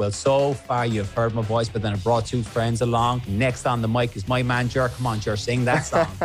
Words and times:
Well, 0.00 0.10
so 0.10 0.54
far 0.54 0.86
you've 0.86 1.12
heard 1.12 1.34
my 1.34 1.42
voice, 1.42 1.68
but 1.68 1.82
then 1.82 1.92
I 1.92 1.96
brought 1.96 2.24
two 2.24 2.42
friends 2.42 2.80
along. 2.80 3.20
Next 3.28 3.66
on 3.66 3.82
the 3.82 3.86
mic 3.86 4.16
is 4.16 4.26
my 4.26 4.42
man, 4.42 4.66
Jer. 4.66 4.88
Come 4.88 5.06
on, 5.06 5.20
Jer, 5.20 5.36
sing 5.36 5.62
that 5.66 5.82
song. 5.82 6.08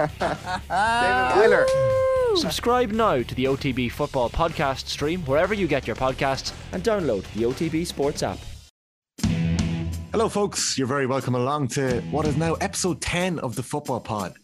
David 0.69 1.41
Wheeler. 1.41 2.37
Subscribe 2.37 2.91
now 2.91 3.21
to 3.21 3.35
the 3.35 3.43
OTB 3.43 3.91
Football 3.91 4.29
Podcast 4.29 4.87
stream 4.87 5.25
wherever 5.25 5.53
you 5.53 5.67
get 5.67 5.87
your 5.87 5.97
podcasts 5.97 6.53
and 6.71 6.85
download 6.85 7.23
the 7.33 7.43
OTB 7.43 7.85
Sports 7.85 8.23
app. 8.23 8.37
Hello, 10.13 10.29
folks. 10.29 10.77
You're 10.77 10.87
very 10.87 11.05
welcome 11.05 11.35
along 11.35 11.67
to 11.69 11.99
what 12.11 12.25
is 12.25 12.37
now 12.37 12.53
episode 12.53 13.01
10 13.01 13.39
of 13.39 13.57
the 13.57 13.63
Football 13.63 13.99
Pod. 13.99 14.35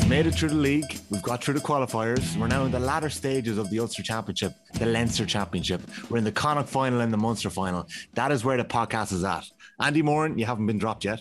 We've 0.00 0.08
made 0.08 0.26
it 0.26 0.34
through 0.34 0.48
the 0.48 0.54
league, 0.56 0.98
we've 1.10 1.22
got 1.22 1.44
through 1.44 1.54
the 1.54 1.60
qualifiers, 1.60 2.36
we're 2.36 2.48
now 2.48 2.64
in 2.64 2.72
the 2.72 2.80
latter 2.80 3.10
stages 3.10 3.58
of 3.58 3.70
the 3.70 3.78
Ulster 3.78 4.02
Championship, 4.02 4.54
the 4.74 4.86
Leinster 4.86 5.24
Championship. 5.24 5.82
We're 6.08 6.16
in 6.16 6.24
the 6.24 6.32
Connacht 6.32 6.68
final 6.68 7.00
and 7.00 7.12
the 7.12 7.16
Munster 7.16 7.48
final. 7.50 7.86
That 8.14 8.32
is 8.32 8.42
where 8.44 8.56
the 8.56 8.64
podcast 8.64 9.12
is 9.12 9.22
at. 9.22 9.44
Andy 9.78 10.02
Moran, 10.02 10.36
you 10.38 10.46
haven't 10.46 10.66
been 10.66 10.78
dropped 10.78 11.04
yet. 11.04 11.20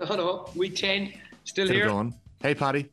No, 0.00 0.16
no, 0.16 0.50
week 0.54 0.76
10, 0.76 1.12
still, 1.44 1.66
Still 1.66 1.68
here. 1.68 1.86
going. 1.86 2.14
Hey, 2.42 2.54
Paddy. 2.54 2.90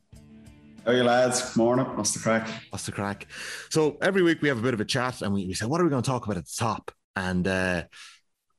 How 0.84 0.92
are 0.92 0.96
you 0.96 1.02
lads? 1.02 1.54
Morning. 1.56 1.84
What's 1.96 2.14
the 2.14 2.20
crack? 2.20 2.48
What's 2.70 2.86
the 2.86 2.92
crack? 2.92 3.26
So 3.70 3.98
every 4.00 4.22
week 4.22 4.40
we 4.40 4.48
have 4.48 4.58
a 4.58 4.62
bit 4.62 4.72
of 4.72 4.80
a 4.80 4.84
chat 4.86 5.20
and 5.20 5.34
we, 5.34 5.46
we 5.46 5.52
say, 5.52 5.66
what 5.66 5.80
are 5.80 5.84
we 5.84 5.90
going 5.90 6.02
to 6.02 6.08
talk 6.08 6.24
about 6.24 6.38
at 6.38 6.46
the 6.46 6.54
top? 6.56 6.90
And 7.16 7.46
uh, 7.46 7.82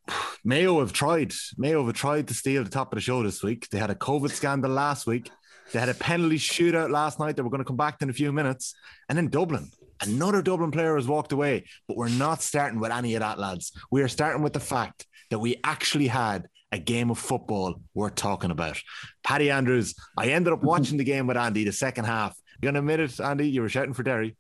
Mayo 0.44 0.82
have 0.82 0.94
tried. 0.94 1.34
Mayo 1.58 1.84
have 1.86 1.96
tried 1.96 2.28
to 2.28 2.34
steal 2.36 2.64
the 2.64 2.70
top 2.70 2.92
of 2.92 2.98
the 2.98 3.02
show 3.02 3.24
this 3.24 3.42
week. 3.42 3.70
They 3.70 3.80
had 3.80 3.90
a 3.90 3.96
COVID 3.96 4.30
scandal 4.30 4.70
last 4.72 5.08
week. 5.08 5.32
They 5.72 5.80
had 5.80 5.90
a 5.90 5.94
penalty 5.94 6.38
shootout 6.38 6.90
last 6.90 7.20
night 7.20 7.36
that 7.36 7.44
we're 7.44 7.50
going 7.50 7.64
to 7.64 7.66
come 7.66 7.78
back 7.78 8.00
to 8.00 8.06
in 8.06 8.10
a 8.10 8.14
few 8.14 8.32
minutes. 8.32 8.76
And 9.08 9.18
then 9.18 9.28
Dublin. 9.28 9.70
Another 10.02 10.42
Dublin 10.42 10.72
player 10.72 10.96
has 10.96 11.08
walked 11.08 11.34
away, 11.34 11.66
but 11.88 11.98
we're 11.98 12.08
not 12.08 12.42
starting 12.42 12.80
with 12.80 12.92
any 12.92 13.16
of 13.16 13.20
that, 13.20 13.38
lads. 13.38 13.74
We 13.92 14.02
are 14.02 14.08
starting 14.08 14.42
with 14.42 14.54
the 14.54 14.60
fact 14.60 15.06
that 15.30 15.40
we 15.40 15.58
actually 15.64 16.08
had 16.08 16.48
a 16.72 16.80
game 16.80 17.12
of 17.12 17.20
football 17.20 17.82
worth 17.94 18.16
talking 18.16 18.52
about. 18.52 18.82
Paddy 19.24 19.52
Andrews, 19.52 19.96
I 20.18 20.28
ended 20.28 20.54
up 20.54 20.64
watching 20.64 20.98
the 20.98 21.04
game 21.04 21.28
with 21.28 21.36
Andy, 21.36 21.66
the 21.66 21.74
second 21.74 22.06
half. 22.06 22.38
You 22.62 22.68
gonna 22.68 22.80
admit 22.80 23.00
it, 23.00 23.20
Andy? 23.20 23.50
You 23.50 23.62
were 23.62 23.70
shouting 23.70 23.94
for 23.94 24.04
Derry. 24.04 24.38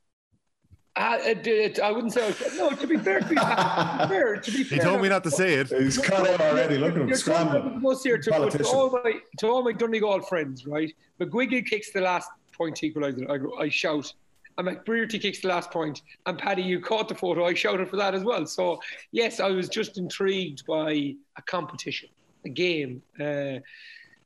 Uh, 0.99 1.17
it, 1.21 1.47
it, 1.47 1.79
I 1.79 1.93
wouldn't 1.93 2.11
say, 2.11 2.25
I 2.25 2.27
was, 2.27 2.57
no, 2.57 2.71
to 2.71 2.85
be 2.85 2.97
fair, 2.97 3.21
to 3.21 3.29
be 3.29 3.35
fair, 3.35 4.35
to 4.35 4.51
be 4.51 4.63
fair. 4.65 4.77
He 4.77 4.83
told 4.83 5.01
me 5.01 5.07
not 5.07 5.23
to 5.23 5.31
say 5.31 5.53
it. 5.53 5.69
He's 5.69 5.97
cut 5.97 6.27
out 6.27 6.41
already. 6.41 6.77
Look 6.77 6.91
at 6.91 6.97
him 6.97 7.07
You're 7.07 7.15
scrambling. 7.15 7.63
talking 7.63 7.77
about 7.77 7.91
us 7.91 8.03
here 8.03 8.17
to, 8.17 8.49
to, 8.49 8.67
all 8.67 8.91
my, 8.91 9.13
to 9.37 9.47
all 9.47 9.63
my 9.63 9.71
Donegal 9.71 10.23
friends, 10.23 10.67
right? 10.67 10.93
McGuigan 11.21 11.65
kicks 11.65 11.93
the 11.93 12.01
last 12.01 12.29
point 12.51 12.75
equaliser. 12.81 13.31
I, 13.31 13.37
go, 13.37 13.57
I 13.57 13.69
shout. 13.69 14.13
And 14.57 14.67
McBrearty 14.67 15.21
kicks 15.21 15.39
the 15.39 15.47
last 15.47 15.71
point. 15.71 16.01
And 16.25 16.37
Paddy, 16.37 16.63
you 16.63 16.81
caught 16.81 17.07
the 17.07 17.15
photo. 17.15 17.45
I 17.45 17.53
shouted 17.53 17.89
for 17.89 17.95
that 17.95 18.13
as 18.13 18.25
well. 18.25 18.45
So, 18.45 18.81
yes, 19.13 19.39
I 19.39 19.51
was 19.51 19.69
just 19.69 19.97
intrigued 19.97 20.65
by 20.65 21.15
a 21.37 21.41
competition, 21.45 22.09
a 22.43 22.49
game. 22.49 23.01
Uh, 23.17 23.63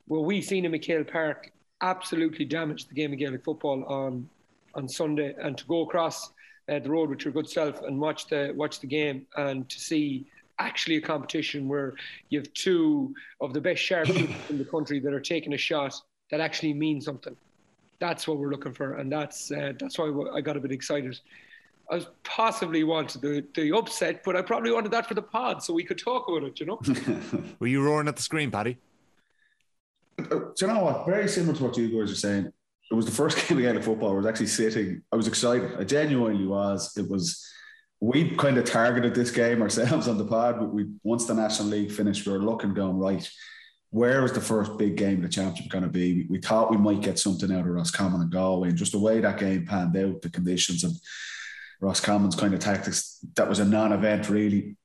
well, 0.08 0.24
we've 0.24 0.44
seen 0.44 0.64
in 0.64 0.72
MacHale 0.72 1.08
Park 1.08 1.52
absolutely 1.82 2.46
damage 2.46 2.88
the 2.88 2.94
game 2.94 3.12
of 3.12 3.18
Gaelic 3.20 3.44
football 3.44 3.84
on 3.84 4.28
on 4.74 4.88
Sunday, 4.88 5.34
and 5.40 5.56
to 5.56 5.64
go 5.66 5.82
across 5.82 6.32
uh, 6.68 6.78
the 6.78 6.90
road 6.90 7.10
with 7.10 7.24
your 7.24 7.32
good 7.32 7.48
self 7.48 7.82
and 7.82 8.00
watch 8.00 8.26
the 8.26 8.52
watch 8.56 8.80
the 8.80 8.86
game 8.86 9.26
and 9.36 9.68
to 9.68 9.78
see 9.78 10.26
actually 10.58 10.96
a 10.96 11.00
competition 11.00 11.68
where 11.68 11.94
you 12.28 12.38
have 12.38 12.52
two 12.54 13.14
of 13.40 13.52
the 13.52 13.60
best 13.60 13.82
sharpshooters 13.82 14.34
in 14.50 14.58
the 14.58 14.64
country 14.64 15.00
that 15.00 15.12
are 15.12 15.20
taking 15.20 15.54
a 15.54 15.58
shot 15.58 15.94
that 16.30 16.40
actually 16.40 16.72
means 16.72 17.04
something. 17.04 17.36
That's 18.00 18.26
what 18.26 18.38
we're 18.38 18.50
looking 18.50 18.74
for, 18.74 18.94
and 18.94 19.10
that's 19.10 19.50
uh, 19.50 19.72
that's 19.78 19.98
why 19.98 20.12
I 20.34 20.40
got 20.40 20.56
a 20.56 20.60
bit 20.60 20.72
excited. 20.72 21.18
I 21.90 21.96
was 21.96 22.06
possibly 22.22 22.82
wanted 22.82 23.20
the, 23.20 23.44
the 23.54 23.76
upset, 23.76 24.24
but 24.24 24.36
I 24.36 24.42
probably 24.42 24.72
wanted 24.72 24.90
that 24.92 25.06
for 25.06 25.14
the 25.14 25.22
pod 25.22 25.62
so 25.62 25.74
we 25.74 25.84
could 25.84 25.98
talk 25.98 26.28
about 26.28 26.42
it, 26.44 26.58
you 26.58 26.66
know? 26.66 26.80
Were 27.58 27.66
you 27.66 27.82
roaring 27.82 28.08
at 28.08 28.16
the 28.16 28.22
screen, 28.22 28.50
Paddy? 28.50 28.78
Do 30.16 30.54
you 30.60 30.66
know 30.66 30.82
what? 30.82 31.06
Very 31.06 31.28
similar 31.28 31.54
to 31.56 31.64
what 31.64 31.76
you 31.76 31.88
guys 31.88 32.10
are 32.10 32.16
saying. 32.16 32.52
It 32.90 32.94
was 32.94 33.06
the 33.06 33.12
first 33.12 33.36
game 33.48 33.56
we 33.56 33.64
had 33.64 33.76
of 33.76 33.82
Gaelic 33.82 33.84
football. 33.84 34.12
I 34.12 34.16
was 34.16 34.26
actually 34.26 34.46
sitting. 34.46 35.02
I 35.12 35.16
was 35.16 35.28
excited. 35.28 35.72
I 35.78 35.84
genuinely 35.84 36.46
was. 36.46 36.96
It 36.96 37.08
was. 37.08 37.44
We 38.00 38.36
kind 38.36 38.58
of 38.58 38.64
targeted 38.64 39.14
this 39.14 39.30
game 39.30 39.62
ourselves 39.62 40.08
on 40.08 40.18
the 40.18 40.24
pod. 40.24 40.58
But 40.58 40.72
we 40.72 40.86
once 41.02 41.26
the 41.26 41.34
National 41.34 41.68
League 41.68 41.92
finished, 41.92 42.26
we 42.26 42.32
were 42.32 42.42
looking 42.42 42.74
going 42.74 42.98
right. 42.98 43.28
Where 43.90 44.22
was 44.22 44.32
the 44.32 44.40
first 44.40 44.76
big 44.76 44.96
game 44.96 45.18
of 45.18 45.22
the 45.22 45.28
championship 45.28 45.70
going 45.70 45.84
to 45.84 45.90
be? 45.90 46.14
We, 46.14 46.26
we 46.30 46.40
thought 46.40 46.70
we 46.70 46.76
might 46.76 47.00
get 47.00 47.18
something 47.18 47.52
out 47.52 47.60
of 47.60 47.66
Roscommon 47.66 48.22
and 48.22 48.30
Galway, 48.30 48.70
and 48.70 48.78
just 48.78 48.90
the 48.90 48.98
way 48.98 49.20
that 49.20 49.38
game 49.38 49.66
panned 49.66 49.96
out, 49.96 50.20
the 50.20 50.30
conditions 50.30 50.82
and 50.82 50.94
Roscommon's 51.80 52.34
kind 52.34 52.54
of 52.54 52.60
tactics, 52.60 53.20
that 53.36 53.48
was 53.48 53.60
a 53.60 53.64
non-event 53.64 54.28
really. 54.28 54.76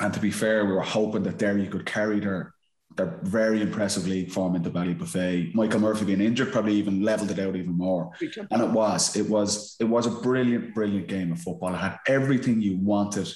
And 0.00 0.12
to 0.12 0.20
be 0.20 0.30
fair, 0.30 0.64
we 0.64 0.72
were 0.72 0.80
hoping 0.80 1.22
that 1.24 1.38
Derry 1.38 1.66
could 1.68 1.86
carry 1.86 2.20
their 2.20 2.54
their 2.96 3.20
very 3.22 3.60
impressive 3.60 4.06
league 4.06 4.30
form 4.30 4.56
into 4.56 4.70
Ballybofey. 4.70 5.54
Michael 5.54 5.80
Murphy 5.80 6.06
being 6.06 6.20
injured 6.20 6.52
probably 6.52 6.74
even 6.74 7.02
leveled 7.02 7.30
it 7.30 7.38
out 7.38 7.54
even 7.54 7.76
more. 7.76 8.10
And 8.50 8.62
it 8.62 8.70
was, 8.70 9.14
it 9.16 9.28
was, 9.28 9.76
it 9.78 9.84
was 9.84 10.06
a 10.06 10.10
brilliant, 10.10 10.74
brilliant 10.74 11.06
game 11.06 11.32
of 11.32 11.40
football. 11.40 11.74
It 11.74 11.78
had 11.78 11.98
everything 12.08 12.62
you 12.62 12.78
wanted 12.78 13.30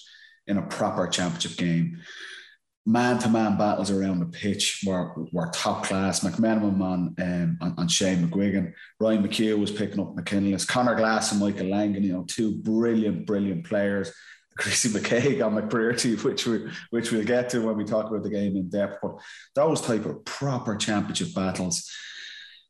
in 0.47 0.56
a 0.56 0.62
proper 0.62 1.06
championship 1.06 1.56
game. 1.59 1.98
Man-to-man 2.87 3.59
battles 3.59 3.91
around 3.91 4.21
the 4.21 4.26
pitch 4.26 4.82
were, 4.87 5.15
were 5.32 5.50
top 5.53 5.84
class. 5.84 6.21
McMenamin 6.21 6.81
on, 6.81 7.15
um, 7.21 7.59
on, 7.60 7.75
on 7.77 7.88
Shane 7.88 8.27
McGuigan. 8.27 8.72
Ryan 8.98 9.22
McHugh 9.22 9.59
was 9.59 9.71
picking 9.71 10.00
up 10.00 10.16
McKinless. 10.16 10.65
Conor 10.65 10.94
Glass 10.94 11.31
and 11.31 11.41
Michael 11.41 11.69
Langan, 11.69 12.03
you 12.03 12.15
know, 12.15 12.25
two 12.27 12.56
brilliant, 12.62 13.27
brilliant 13.27 13.66
players. 13.66 14.10
Chrissy 14.59 14.91
McKaigue 14.91 15.44
on 15.44 15.55
McBrearty, 15.55 16.22
which 16.25 16.47
we 16.47 16.71
which 16.91 17.12
we'll 17.12 17.25
get 17.25 17.50
to 17.50 17.61
when 17.61 17.77
we 17.77 17.84
talk 17.84 18.06
about 18.06 18.22
the 18.22 18.31
game 18.31 18.56
in 18.56 18.69
depth. 18.69 18.99
But 19.03 19.16
those 19.55 19.81
type 19.81 20.05
of 20.05 20.25
proper 20.25 20.77
championship 20.77 21.34
battles, 21.34 21.91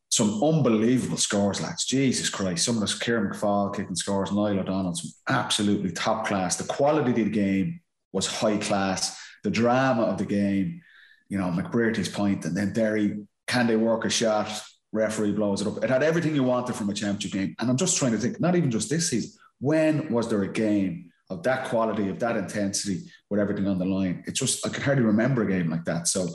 some 0.08 0.42
unbelievable 0.42 1.16
scores, 1.16 1.60
lads. 1.60 1.84
Jesus 1.84 2.30
Christ, 2.30 2.64
some 2.64 2.76
of 2.76 2.80
those 2.80 2.98
Ciaran 2.98 3.32
McFaul 3.32 3.74
kicking 3.74 3.96
scores, 3.96 4.32
Niall 4.32 4.60
O'Donnell, 4.60 4.94
some 4.94 5.10
absolutely 5.28 5.92
top 5.92 6.26
class. 6.26 6.56
The 6.56 6.64
quality 6.64 7.10
of 7.10 7.16
the 7.16 7.30
game 7.30 7.80
was 8.12 8.26
high 8.26 8.58
class. 8.58 9.18
The 9.42 9.50
drama 9.50 10.02
of 10.02 10.18
the 10.18 10.26
game, 10.26 10.82
you 11.28 11.38
know, 11.38 11.46
McBrearty's 11.46 12.08
point, 12.08 12.44
and 12.44 12.56
then 12.56 12.72
Derry, 12.72 13.24
can 13.46 13.66
they 13.66 13.76
work 13.76 14.04
a 14.04 14.10
shot? 14.10 14.50
Referee 14.92 15.32
blows 15.32 15.62
it 15.62 15.68
up. 15.68 15.82
It 15.82 15.88
had 15.88 16.02
everything 16.02 16.34
you 16.34 16.42
wanted 16.42 16.74
from 16.74 16.90
a 16.90 16.94
championship 16.94 17.32
game. 17.32 17.54
And 17.58 17.70
I'm 17.70 17.76
just 17.76 17.96
trying 17.96 18.12
to 18.12 18.18
think, 18.18 18.40
not 18.40 18.56
even 18.56 18.70
just 18.70 18.90
this 18.90 19.10
season, 19.10 19.30
when 19.60 20.12
was 20.12 20.28
there 20.28 20.42
a 20.42 20.52
game 20.52 21.09
of 21.30 21.42
that 21.44 21.68
quality, 21.68 22.08
of 22.08 22.18
that 22.18 22.36
intensity, 22.36 23.10
with 23.30 23.40
everything 23.40 23.66
on 23.66 23.78
the 23.78 23.84
line. 23.84 24.24
It 24.26 24.34
just, 24.34 24.66
I 24.66 24.70
could 24.70 24.82
hardly 24.82 25.04
remember 25.04 25.42
a 25.42 25.48
game 25.48 25.70
like 25.70 25.84
that. 25.84 26.08
So 26.08 26.28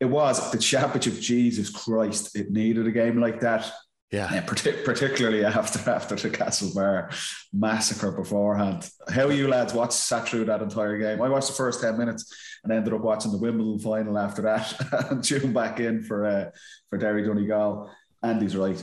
it 0.00 0.06
was 0.06 0.50
the 0.52 0.58
championship. 0.58 1.20
Jesus 1.20 1.70
Christ, 1.70 2.36
it 2.36 2.50
needed 2.50 2.86
a 2.86 2.92
game 2.92 3.20
like 3.20 3.40
that. 3.40 3.70
Yeah. 4.10 4.32
Yeah, 4.32 4.46
partic- 4.46 4.84
particularly 4.84 5.44
after 5.44 5.90
after 5.90 6.14
the 6.14 6.30
Castlebar 6.30 7.12
massacre 7.52 8.12
beforehand. 8.12 8.88
How 9.10 9.28
you 9.28 9.48
lads 9.48 9.74
watched 9.74 9.92
sat 9.92 10.28
through 10.28 10.46
that 10.46 10.62
entire 10.62 10.98
game? 10.98 11.20
I 11.20 11.28
watched 11.28 11.48
the 11.48 11.54
first 11.54 11.82
ten 11.82 11.98
minutes 11.98 12.34
and 12.64 12.72
ended 12.72 12.94
up 12.94 13.02
watching 13.02 13.32
the 13.32 13.38
Wimbledon 13.38 13.78
final 13.78 14.18
after 14.18 14.42
that 14.42 14.72
and 15.10 15.22
tuned 15.22 15.52
back 15.52 15.80
in 15.80 16.02
for 16.02 16.24
uh, 16.24 16.50
for 16.88 16.96
Derry 16.96 17.22
Donegal. 17.22 17.90
Andy's 18.22 18.56
right 18.56 18.82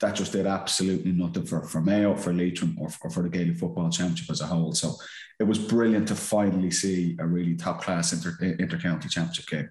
that 0.00 0.14
just 0.14 0.32
did 0.32 0.46
absolutely 0.46 1.12
nothing 1.12 1.46
for, 1.46 1.62
for 1.62 1.80
Mayo, 1.80 2.16
for 2.16 2.32
Leitrim, 2.32 2.76
or 2.80 2.88
for, 2.88 3.06
or 3.06 3.10
for 3.10 3.22
the 3.22 3.28
Gaelic 3.28 3.56
Football 3.56 3.90
Championship 3.90 4.30
as 4.30 4.40
a 4.40 4.46
whole. 4.46 4.72
So 4.72 4.94
it 5.40 5.44
was 5.44 5.58
brilliant 5.58 6.08
to 6.08 6.14
finally 6.14 6.70
see 6.70 7.16
a 7.20 7.26
really 7.26 7.54
top 7.54 7.82
class 7.82 8.12
inter, 8.12 8.36
inter-county 8.40 9.08
championship 9.08 9.46
game. 9.46 9.70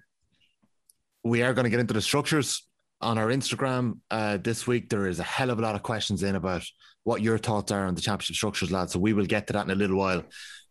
We 1.22 1.42
are 1.42 1.54
going 1.54 1.64
to 1.64 1.70
get 1.70 1.80
into 1.80 1.94
the 1.94 2.02
structures 2.02 2.66
on 3.00 3.18
our 3.18 3.28
Instagram 3.28 3.98
uh, 4.10 4.38
this 4.38 4.66
week. 4.66 4.88
There 4.88 5.06
is 5.06 5.20
a 5.20 5.24
hell 5.24 5.50
of 5.50 5.58
a 5.58 5.62
lot 5.62 5.74
of 5.74 5.82
questions 5.82 6.22
in 6.22 6.36
about 6.36 6.64
what 7.04 7.22
your 7.22 7.38
thoughts 7.38 7.70
are 7.70 7.86
on 7.86 7.94
the 7.94 8.00
championship 8.00 8.36
structures, 8.36 8.70
lads. 8.70 8.92
So 8.92 8.98
we 8.98 9.12
will 9.12 9.26
get 9.26 9.46
to 9.46 9.52
that 9.52 9.64
in 9.64 9.70
a 9.70 9.74
little 9.74 9.98
while. 9.98 10.24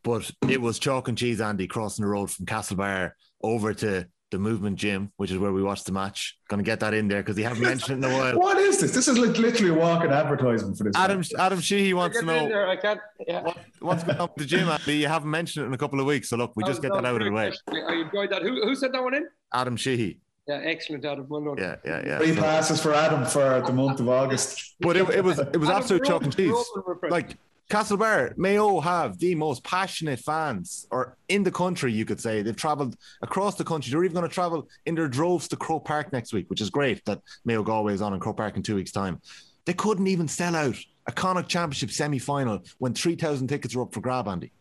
But 0.04 0.30
it 0.50 0.60
was 0.60 0.80
chalk 0.80 1.08
and 1.08 1.18
cheese, 1.18 1.42
Andy, 1.42 1.68
crossing 1.68 2.04
the 2.04 2.10
road 2.10 2.30
from 2.30 2.46
Castlebar 2.46 3.12
over 3.42 3.74
to 3.76 4.08
the 4.34 4.40
movement 4.40 4.76
gym, 4.78 5.12
which 5.18 5.32
is 5.32 5.38
where 5.38 5.54
we 5.54 5.64
watched 5.64 5.86
the 5.86 5.92
match. 5.92 6.38
Going 6.50 6.58
to 6.58 6.66
get 6.66 6.82
that 6.82 6.94
in 6.94 7.08
there 7.08 7.22
because 7.22 7.38
he 7.38 7.44
haven't 7.44 7.62
mentioned 7.62 8.04
it 8.04 8.06
in 8.08 8.12
a 8.14 8.18
while. 8.18 8.38
What 8.38 8.58
is 8.58 8.82
this? 8.82 8.92
This 8.92 9.08
is 9.08 9.18
like 9.18 9.38
literally 9.38 9.72
a 9.72 9.74
walking 9.80 10.12
advertisement 10.12 10.78
for 10.78 10.84
this. 10.84 10.96
Adam 10.96 11.24
Adam 11.40 11.60
Sheehy 11.62 11.94
wants 11.94 12.20
to 12.20 12.26
Get 12.26 12.36
in 12.36 12.44
know 12.44 12.50
there, 12.50 12.68
I 12.68 12.76
can't. 12.76 13.00
Yeah. 13.28 13.44
what, 13.44 13.58
what's 13.80 14.04
going 14.04 14.18
on 14.20 14.30
with 14.36 14.36
the 14.36 14.46
gym, 14.46 14.68
Andy. 14.68 14.98
You 14.98 15.08
haven't 15.08 15.32
mentioned 15.32 15.64
it 15.64 15.68
in 15.68 15.74
a 15.74 15.78
couple 15.78 16.00
of 16.00 16.06
weeks. 16.06 16.30
So 16.30 16.36
look, 16.38 16.52
we 16.56 16.64
oh, 16.64 16.68
just 16.68 16.82
That 16.82 16.90
get 16.90 16.94
was- 16.94 17.02
that 17.04 17.08
out 17.10 17.22
of 17.22 17.26
the 17.26 17.32
way. 17.32 17.54
I 17.70 17.94
I 17.94 18.02
enjoyed 18.02 18.30
that. 18.32 18.42
Who, 18.42 18.62
who 18.64 18.76
sent 18.76 18.92
that 18.94 19.04
one 19.04 19.14
in? 19.14 19.28
Adam 19.54 19.78
Sheehy. 19.78 20.20
Yeah, 20.48 20.56
excellent, 20.64 21.06
Adam. 21.06 21.26
Well 21.30 21.56
done. 21.56 21.58
Yeah, 21.58 21.76
yeah, 21.86 22.06
yeah. 22.06 22.18
Three 22.18 22.36
passes 22.36 22.82
for 22.82 22.94
Adam 22.94 23.24
for 23.26 23.62
the 23.66 23.72
month 23.72 24.02
of 24.02 24.10
August. 24.10 24.76
but 24.82 24.98
it, 24.98 25.08
it 25.10 25.24
was 25.24 25.40
it 25.40 25.56
was 25.58 25.70
Adam, 25.70 25.82
absolute 25.82 26.02
we're 26.02 26.06
chalk 26.06 26.24
and 26.24 26.36
cheese. 26.36 26.50
we're 26.52 26.60
open, 26.60 26.84
we're 26.86 27.00
friends. 27.00 27.12
Like 27.12 27.38
Castlebar, 27.70 28.38
Mayo 28.38 28.80
have 28.80 29.18
the 29.18 29.36
most 29.36 29.64
passionate 29.64 30.20
fans, 30.20 30.86
or 30.92 31.18
in 31.30 31.44
the 31.44 31.52
country, 31.52 31.92
you 31.92 32.06
could 32.06 32.20
say. 32.20 32.42
They've 32.42 32.56
travelled 32.56 32.96
across 33.22 33.56
the 33.56 33.64
country. 33.64 33.92
They're 33.92 34.04
even 34.04 34.16
going 34.16 34.28
to 34.28 34.34
travel 34.34 34.68
in 34.86 34.96
their 34.96 35.08
droves 35.08 35.48
to 35.50 35.56
Croke 35.56 35.86
Park 35.86 36.12
next 36.14 36.34
week, 36.34 36.50
which 36.50 36.62
is 36.62 36.70
great 36.70 37.04
that 37.06 37.22
Mayo 37.46 37.64
Galway 37.64 37.94
is 37.94 38.02
on 38.02 38.14
in 38.14 38.20
Croke 38.20 38.38
Park 38.38 38.58
in 38.58 38.64
two 38.64 38.76
weeks' 38.76 38.92
time. 38.92 39.22
They 39.66 39.74
couldn't 39.74 40.08
even 40.08 40.28
sell 40.28 40.56
out 40.56 40.76
a 41.08 41.12
Connacht 41.12 41.50
Championship 41.50 41.92
semi 41.92 42.20
final 42.20 42.64
when 42.78 42.94
3,000 42.94 43.48
tickets 43.48 43.76
were 43.76 43.84
up 43.84 43.94
for 43.94 44.02
grab, 44.02 44.28
Andy. 44.28 44.52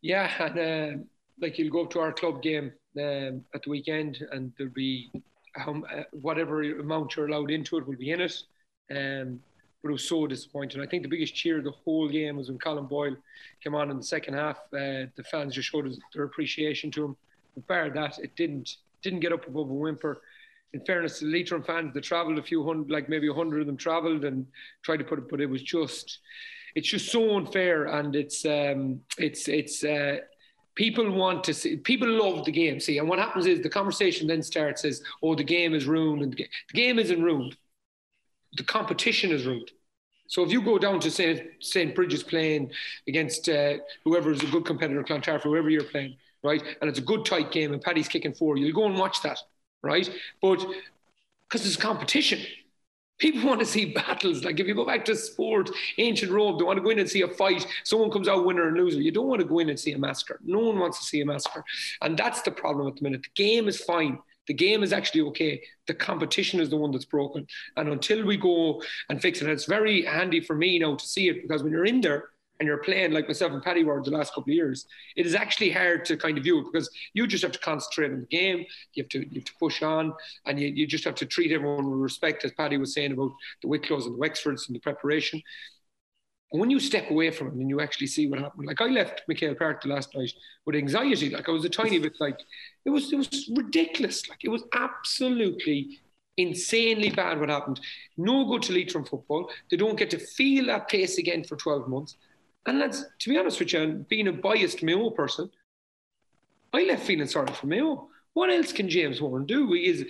Yeah, 0.00 0.30
and 0.38 0.58
uh, 0.58 1.02
like 1.40 1.58
you'll 1.58 1.72
go 1.72 1.86
to 1.86 2.00
our 2.00 2.12
club 2.12 2.42
game 2.42 2.72
um, 2.98 3.44
at 3.54 3.62
the 3.62 3.70
weekend, 3.70 4.24
and 4.30 4.52
there'll 4.56 4.72
be 4.72 5.10
um, 5.66 5.84
whatever 6.12 6.62
amount 6.62 7.16
you're 7.16 7.28
allowed 7.28 7.50
into 7.50 7.76
it 7.78 7.86
will 7.86 7.96
be 7.96 8.12
in 8.12 8.20
it. 8.20 8.42
Um, 8.90 9.40
but 9.86 9.90
it 9.90 9.92
was 9.92 10.08
so 10.08 10.26
disappointing. 10.26 10.80
I 10.80 10.86
think 10.86 11.04
the 11.04 11.08
biggest 11.08 11.36
cheer 11.36 11.58
of 11.58 11.64
the 11.64 11.70
whole 11.70 12.08
game 12.08 12.38
was 12.38 12.48
when 12.48 12.58
Colin 12.58 12.86
Boyle 12.86 13.14
came 13.62 13.76
on 13.76 13.88
in 13.88 13.96
the 13.96 14.02
second 14.02 14.34
half. 14.34 14.56
Uh, 14.72 15.06
the 15.14 15.24
fans 15.30 15.54
just 15.54 15.68
showed 15.68 15.96
their 16.12 16.24
appreciation 16.24 16.90
to 16.90 17.04
him. 17.04 17.16
But 17.54 17.66
bar 17.68 17.90
that, 17.90 18.18
it 18.18 18.34
didn't 18.34 18.78
didn't 19.02 19.20
get 19.20 19.32
up 19.32 19.46
above 19.46 19.70
a 19.70 19.74
whimper. 19.74 20.22
In 20.72 20.80
fairness 20.84 21.20
to 21.20 21.26
the 21.26 21.30
Leitrim 21.30 21.62
fans, 21.62 21.94
they 21.94 22.00
travelled 22.00 22.38
a 22.38 22.42
few 22.42 22.66
hundred, 22.66 22.90
like 22.90 23.08
maybe 23.08 23.28
a 23.28 23.32
hundred 23.32 23.60
of 23.60 23.68
them 23.68 23.76
travelled 23.76 24.24
and 24.24 24.44
tried 24.82 24.96
to 24.96 25.04
put 25.04 25.20
it, 25.20 25.28
but 25.30 25.40
it 25.40 25.48
was 25.48 25.62
just, 25.62 26.18
it's 26.74 26.88
just 26.88 27.12
so 27.12 27.36
unfair, 27.36 27.84
and 27.84 28.16
it's 28.16 28.44
um, 28.44 29.00
it's 29.18 29.46
it's. 29.46 29.84
Uh, 29.84 30.16
people 30.74 31.08
want 31.12 31.44
to 31.44 31.54
see 31.54 31.76
people 31.76 32.08
love 32.08 32.44
the 32.44 32.52
game 32.52 32.78
see 32.78 32.98
and 32.98 33.08
what 33.08 33.18
happens 33.18 33.46
is 33.46 33.62
the 33.62 33.68
conversation 33.68 34.26
then 34.26 34.42
starts 34.42 34.84
as 34.84 35.00
oh 35.22 35.34
the 35.34 35.42
game 35.42 35.74
is 35.74 35.86
ruined 35.86 36.22
and 36.22 36.32
the 36.34 36.46
game 36.74 36.98
isn't 36.98 37.22
ruined 37.22 37.56
the 38.56 38.62
competition 38.62 39.30
is 39.30 39.46
ruined 39.46 39.70
so 40.26 40.42
if 40.42 40.50
you 40.50 40.62
go 40.62 40.78
down 40.78 41.00
to 41.00 41.10
St. 41.10 41.42
St. 41.60 41.94
Brigid's 41.94 42.22
playing 42.22 42.70
against 43.08 43.48
uh, 43.48 43.74
whoever 44.04 44.30
is 44.30 44.42
a 44.42 44.46
good 44.46 44.64
competitor, 44.64 45.02
Clontarf, 45.02 45.42
whoever 45.42 45.70
you're 45.70 45.84
playing, 45.84 46.16
right, 46.42 46.62
and 46.80 46.88
it's 46.88 46.98
a 46.98 47.02
good 47.02 47.24
tight 47.24 47.52
game 47.52 47.72
and 47.72 47.82
Paddy's 47.82 48.08
kicking 48.08 48.34
four, 48.34 48.56
you'll 48.56 48.74
go 48.74 48.86
and 48.86 48.98
watch 48.98 49.22
that, 49.22 49.38
right? 49.82 50.08
But 50.42 50.64
because 51.48 51.66
it's 51.66 51.76
competition, 51.76 52.40
people 53.18 53.46
want 53.46 53.60
to 53.60 53.66
see 53.66 53.84
battles. 53.94 54.44
Like 54.44 54.60
if 54.60 54.66
you 54.66 54.74
go 54.74 54.86
back 54.86 55.04
to 55.06 55.16
sport, 55.16 55.70
ancient 55.98 56.32
Rome, 56.32 56.58
they 56.58 56.64
want 56.64 56.78
to 56.78 56.82
go 56.82 56.90
in 56.90 56.98
and 56.98 57.08
see 57.08 57.22
a 57.22 57.28
fight. 57.28 57.66
Someone 57.84 58.10
comes 58.10 58.28
out 58.28 58.44
winner 58.44 58.68
and 58.68 58.76
loser. 58.76 59.00
You 59.00 59.12
don't 59.12 59.28
want 59.28 59.40
to 59.40 59.46
go 59.46 59.58
in 59.58 59.68
and 59.68 59.78
see 59.78 59.92
a 59.92 59.98
massacre. 59.98 60.40
No 60.44 60.58
one 60.58 60.78
wants 60.78 60.98
to 60.98 61.04
see 61.04 61.20
a 61.20 61.26
massacre, 61.26 61.64
and 62.02 62.16
that's 62.18 62.42
the 62.42 62.50
problem 62.50 62.88
at 62.88 62.96
the 62.96 63.02
minute. 63.02 63.22
The 63.22 63.42
game 63.44 63.68
is 63.68 63.80
fine. 63.80 64.18
The 64.46 64.54
game 64.54 64.82
is 64.82 64.92
actually 64.92 65.22
okay. 65.22 65.62
The 65.86 65.94
competition 65.94 66.60
is 66.60 66.70
the 66.70 66.76
one 66.76 66.90
that's 66.90 67.04
broken. 67.04 67.46
And 67.76 67.88
until 67.88 68.24
we 68.24 68.36
go 68.36 68.82
and 69.08 69.20
fix 69.20 69.40
it, 69.40 69.44
and 69.44 69.52
it's 69.52 69.66
very 69.66 70.02
handy 70.02 70.40
for 70.40 70.54
me 70.54 70.78
now 70.78 70.96
to 70.96 71.06
see 71.06 71.28
it 71.28 71.42
because 71.42 71.62
when 71.62 71.72
you're 71.72 71.84
in 71.84 72.00
there 72.00 72.30
and 72.58 72.66
you're 72.66 72.78
playing 72.78 73.12
like 73.12 73.26
myself 73.26 73.52
and 73.52 73.62
Paddy 73.62 73.84
were 73.84 74.02
the 74.02 74.10
last 74.10 74.30
couple 74.30 74.50
of 74.50 74.54
years, 74.54 74.86
it 75.16 75.26
is 75.26 75.34
actually 75.34 75.70
hard 75.70 76.04
to 76.06 76.16
kind 76.16 76.38
of 76.38 76.44
view 76.44 76.60
it 76.60 76.66
because 76.72 76.88
you 77.12 77.26
just 77.26 77.42
have 77.42 77.52
to 77.52 77.58
concentrate 77.58 78.12
on 78.12 78.20
the 78.20 78.26
game. 78.26 78.64
You 78.94 79.02
have 79.02 79.10
to 79.10 79.18
you 79.18 79.40
have 79.40 79.44
to 79.44 79.52
push 79.58 79.82
on, 79.82 80.14
and 80.46 80.58
you, 80.58 80.68
you 80.68 80.86
just 80.86 81.04
have 81.04 81.16
to 81.16 81.26
treat 81.26 81.52
everyone 81.52 81.90
with 81.90 82.00
respect, 82.00 82.44
as 82.44 82.52
Paddy 82.52 82.78
was 82.78 82.94
saying 82.94 83.12
about 83.12 83.32
the 83.62 83.68
Wicklow's 83.68 84.06
and 84.06 84.14
the 84.14 84.18
Wexfords 84.18 84.68
and 84.68 84.74
the 84.74 84.80
preparation. 84.80 85.42
And 86.56 86.60
when 86.62 86.70
you 86.70 86.80
step 86.80 87.10
away 87.10 87.30
from 87.30 87.48
it 87.48 87.52
and 87.52 87.68
you 87.68 87.82
actually 87.82 88.06
see 88.06 88.28
what 88.28 88.38
happened, 88.38 88.66
like 88.66 88.80
I 88.80 88.86
left 88.86 89.20
MacHale 89.30 89.58
Park 89.58 89.82
the 89.82 89.90
last 89.90 90.16
night 90.16 90.32
with 90.64 90.74
anxiety, 90.74 91.28
like 91.28 91.50
I 91.50 91.52
was 91.52 91.66
a 91.66 91.68
tiny 91.68 91.98
bit 91.98 92.14
like 92.18 92.40
it 92.86 92.88
was 92.88 93.12
it 93.12 93.16
was 93.16 93.50
ridiculous, 93.54 94.26
like 94.26 94.42
it 94.42 94.48
was 94.48 94.62
absolutely 94.72 96.00
insanely 96.38 97.10
bad 97.10 97.38
what 97.38 97.50
happened. 97.50 97.78
No 98.16 98.46
good 98.46 98.62
to 98.62 98.72
Leitrim 98.72 99.04
football. 99.04 99.50
They 99.70 99.76
don't 99.76 99.98
get 99.98 100.08
to 100.12 100.18
feel 100.18 100.68
that 100.68 100.88
pace 100.88 101.18
again 101.18 101.44
for 101.44 101.56
12 101.56 101.88
months. 101.88 102.16
And 102.64 102.80
that's 102.80 103.04
to 103.18 103.28
be 103.28 103.36
honest 103.36 103.60
with 103.60 103.74
you, 103.74 104.06
being 104.08 104.28
a 104.28 104.32
biased 104.32 104.82
Mayo 104.82 105.10
person, 105.10 105.50
I 106.72 106.84
left 106.84 107.04
feeling 107.04 107.26
sorry 107.26 107.52
for 107.52 107.66
Mayo. 107.66 108.08
What 108.32 108.48
else 108.48 108.72
can 108.72 108.88
James 108.88 109.18
Horan 109.18 109.44
do? 109.44 109.74
He 109.74 109.88
is 109.88 110.06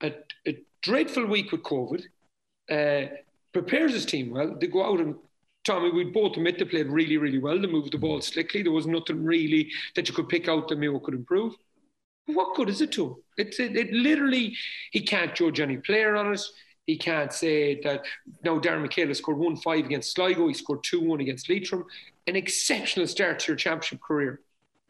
a, 0.00 0.14
a 0.48 0.56
dreadful 0.80 1.26
week 1.26 1.52
with 1.52 1.62
COVID. 1.62 2.02
Uh, 2.70 3.14
prepares 3.52 3.92
his 3.92 4.06
team 4.06 4.30
well. 4.30 4.56
They 4.58 4.68
go 4.68 4.86
out 4.86 5.00
and 5.00 5.16
Tommy, 5.64 5.90
we 5.90 6.04
both 6.04 6.36
admit 6.36 6.58
they 6.58 6.64
played 6.64 6.88
really, 6.88 7.16
really 7.18 7.38
well. 7.38 7.60
They 7.60 7.68
moved 7.68 7.92
the 7.92 7.98
ball 7.98 8.20
slickly. 8.20 8.62
There 8.62 8.72
was 8.72 8.86
nothing 8.86 9.22
really 9.22 9.70
that 9.94 10.08
you 10.08 10.14
could 10.14 10.28
pick 10.28 10.48
out 10.48 10.68
that 10.68 10.78
Mayo 10.78 10.98
could 10.98 11.14
improve. 11.14 11.54
What 12.26 12.56
good 12.56 12.68
is 12.68 12.80
it 12.80 12.92
to 12.92 13.06
him? 13.06 13.16
It's 13.36 13.60
it, 13.60 13.76
it 13.76 13.92
literally 13.92 14.56
he 14.90 15.00
can't 15.00 15.34
judge 15.34 15.60
any 15.60 15.76
player 15.76 16.16
on 16.16 16.32
it. 16.32 16.40
He 16.86 16.96
can't 16.96 17.32
say 17.32 17.80
that 17.82 18.04
now 18.44 18.58
Darren 18.58 18.84
McHale 18.86 19.14
scored 19.14 19.38
one 19.38 19.56
five 19.56 19.84
against 19.84 20.14
Sligo. 20.14 20.48
He 20.48 20.54
scored 20.54 20.82
two 20.82 21.00
one 21.00 21.20
against 21.20 21.48
Leitrim. 21.48 21.84
An 22.26 22.36
exceptional 22.36 23.06
start 23.06 23.40
to 23.40 23.52
your 23.52 23.56
championship 23.56 24.00
career, 24.00 24.40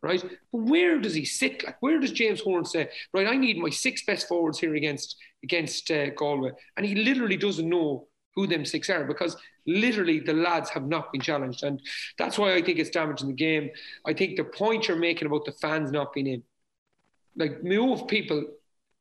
right? 0.03 0.23
But 0.53 0.59
where 0.59 0.99
does 0.99 1.15
he 1.15 1.25
sit? 1.25 1.65
Like 1.65 1.81
where 1.81 1.99
does 1.99 2.13
James 2.13 2.41
Horan 2.41 2.65
say, 2.65 2.89
right? 3.13 3.27
I 3.27 3.37
need 3.37 3.59
my 3.59 3.71
six 3.71 4.05
best 4.05 4.29
forwards 4.29 4.59
here 4.59 4.75
against 4.75 5.17
against 5.43 5.91
uh, 5.91 6.11
Galway, 6.11 6.53
and 6.77 6.87
he 6.87 6.95
literally 6.95 7.37
doesn't 7.37 7.69
know 7.69 8.09
who 8.34 8.46
them 8.46 8.64
six 8.64 8.88
are 8.90 9.05
because 9.05 9.37
literally 9.67 10.20
the 10.20 10.32
lads 10.32 10.70
have 10.70 10.87
not 10.87 11.12
been 11.12 11.20
challenged. 11.20 11.62
And 11.62 11.81
that's 12.19 12.38
why 12.38 12.55
I 12.55 12.62
think 12.62 12.79
it's 12.79 12.90
damaging 12.90 13.29
the 13.29 13.34
game. 13.34 13.70
I 14.06 14.12
think 14.12 14.37
the 14.37 14.44
point 14.44 14.88
you're 14.88 14.96
making 14.96 15.26
about 15.26 15.44
the 15.44 15.52
fans 15.52 15.90
not 15.90 16.12
being 16.12 16.26
in, 16.26 16.43
like 17.37 17.62
Move 17.62 18.06
people, 18.08 18.44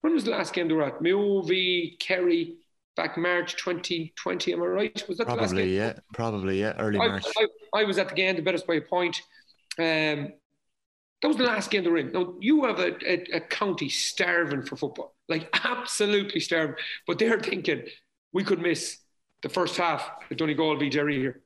when 0.01 0.13
was 0.13 0.23
the 0.23 0.31
last 0.31 0.53
game 0.53 0.67
they 0.67 0.73
were 0.73 0.83
at? 0.83 1.01
Move 1.01 1.49
Kerry 1.99 2.55
back 2.95 3.17
March 3.17 3.55
2020, 3.55 4.53
am 4.53 4.61
I 4.61 4.65
right? 4.65 5.03
Was 5.07 5.17
that 5.17 5.25
probably, 5.25 5.35
the 5.35 5.41
last 5.41 5.55
game? 5.55 5.75
yeah, 5.75 5.93
probably, 6.13 6.59
yeah, 6.59 6.73
early 6.77 6.99
I, 6.99 7.07
March. 7.07 7.25
I, 7.37 7.47
I, 7.79 7.83
was 7.83 7.97
at 7.97 8.09
the 8.09 8.15
game, 8.15 8.35
the 8.35 8.41
better 8.41 8.59
by 8.67 8.75
a 8.75 8.81
point. 8.81 9.21
Um, 9.79 10.33
that 11.21 11.27
was 11.27 11.37
the 11.37 11.43
last 11.43 11.69
game 11.69 11.83
they 11.83 11.89
were 11.89 11.97
in. 11.97 12.11
Now, 12.11 12.35
you 12.39 12.65
have 12.65 12.79
a, 12.79 12.95
a, 13.05 13.37
a 13.37 13.39
county 13.41 13.89
starving 13.89 14.63
for 14.63 14.75
football, 14.75 15.15
like 15.29 15.49
absolutely 15.63 16.39
starving, 16.39 16.75
but 17.07 17.19
they're 17.19 17.39
thinking 17.39 17.83
we 18.33 18.43
could 18.43 18.59
miss 18.59 18.97
the 19.41 19.49
first 19.49 19.77
half 19.77 20.09
at 20.29 20.37
Donegal 20.37 20.77
v 20.77 20.89
Derry 20.89 21.17
here. 21.19 21.41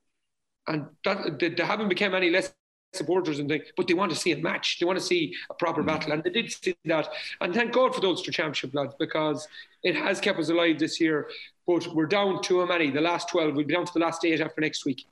And 0.67 0.87
that, 1.03 1.39
they, 1.39 1.49
they 1.49 1.63
haven't 1.63 1.89
become 1.89 2.15
any 2.15 2.29
less 2.29 2.53
supporters 2.93 3.39
and 3.39 3.49
things, 3.49 3.65
but 3.75 3.87
they 3.87 3.93
want 3.93 4.11
to 4.11 4.17
see 4.17 4.31
a 4.31 4.37
match. 4.37 4.79
They 4.79 4.85
want 4.85 4.97
to 4.99 5.05
see 5.05 5.35
a 5.49 5.53
proper 5.53 5.83
mm. 5.83 5.87
battle. 5.87 6.13
And 6.13 6.23
they 6.23 6.29
did 6.29 6.51
see 6.51 6.75
that. 6.85 7.09
And 7.41 7.53
thank 7.53 7.73
God 7.73 7.93
for 7.93 8.01
those 8.01 8.21
two 8.21 8.31
championship 8.31 8.73
lads 8.73 8.95
because 8.97 9.47
it 9.83 9.95
has 9.95 10.19
kept 10.19 10.39
us 10.39 10.49
alive 10.49 10.79
this 10.79 10.99
year. 10.99 11.29
But 11.67 11.87
we're 11.93 12.05
down 12.05 12.41
to 12.43 12.61
how 12.61 12.65
many? 12.65 12.89
The 12.89 13.01
last 13.01 13.29
12. 13.29 13.55
We'll 13.55 13.65
be 13.65 13.73
down 13.73 13.85
to 13.85 13.93
the 13.93 13.99
last 13.99 14.23
eight 14.25 14.41
after 14.41 14.61
next 14.61 14.85
week. 14.85 15.05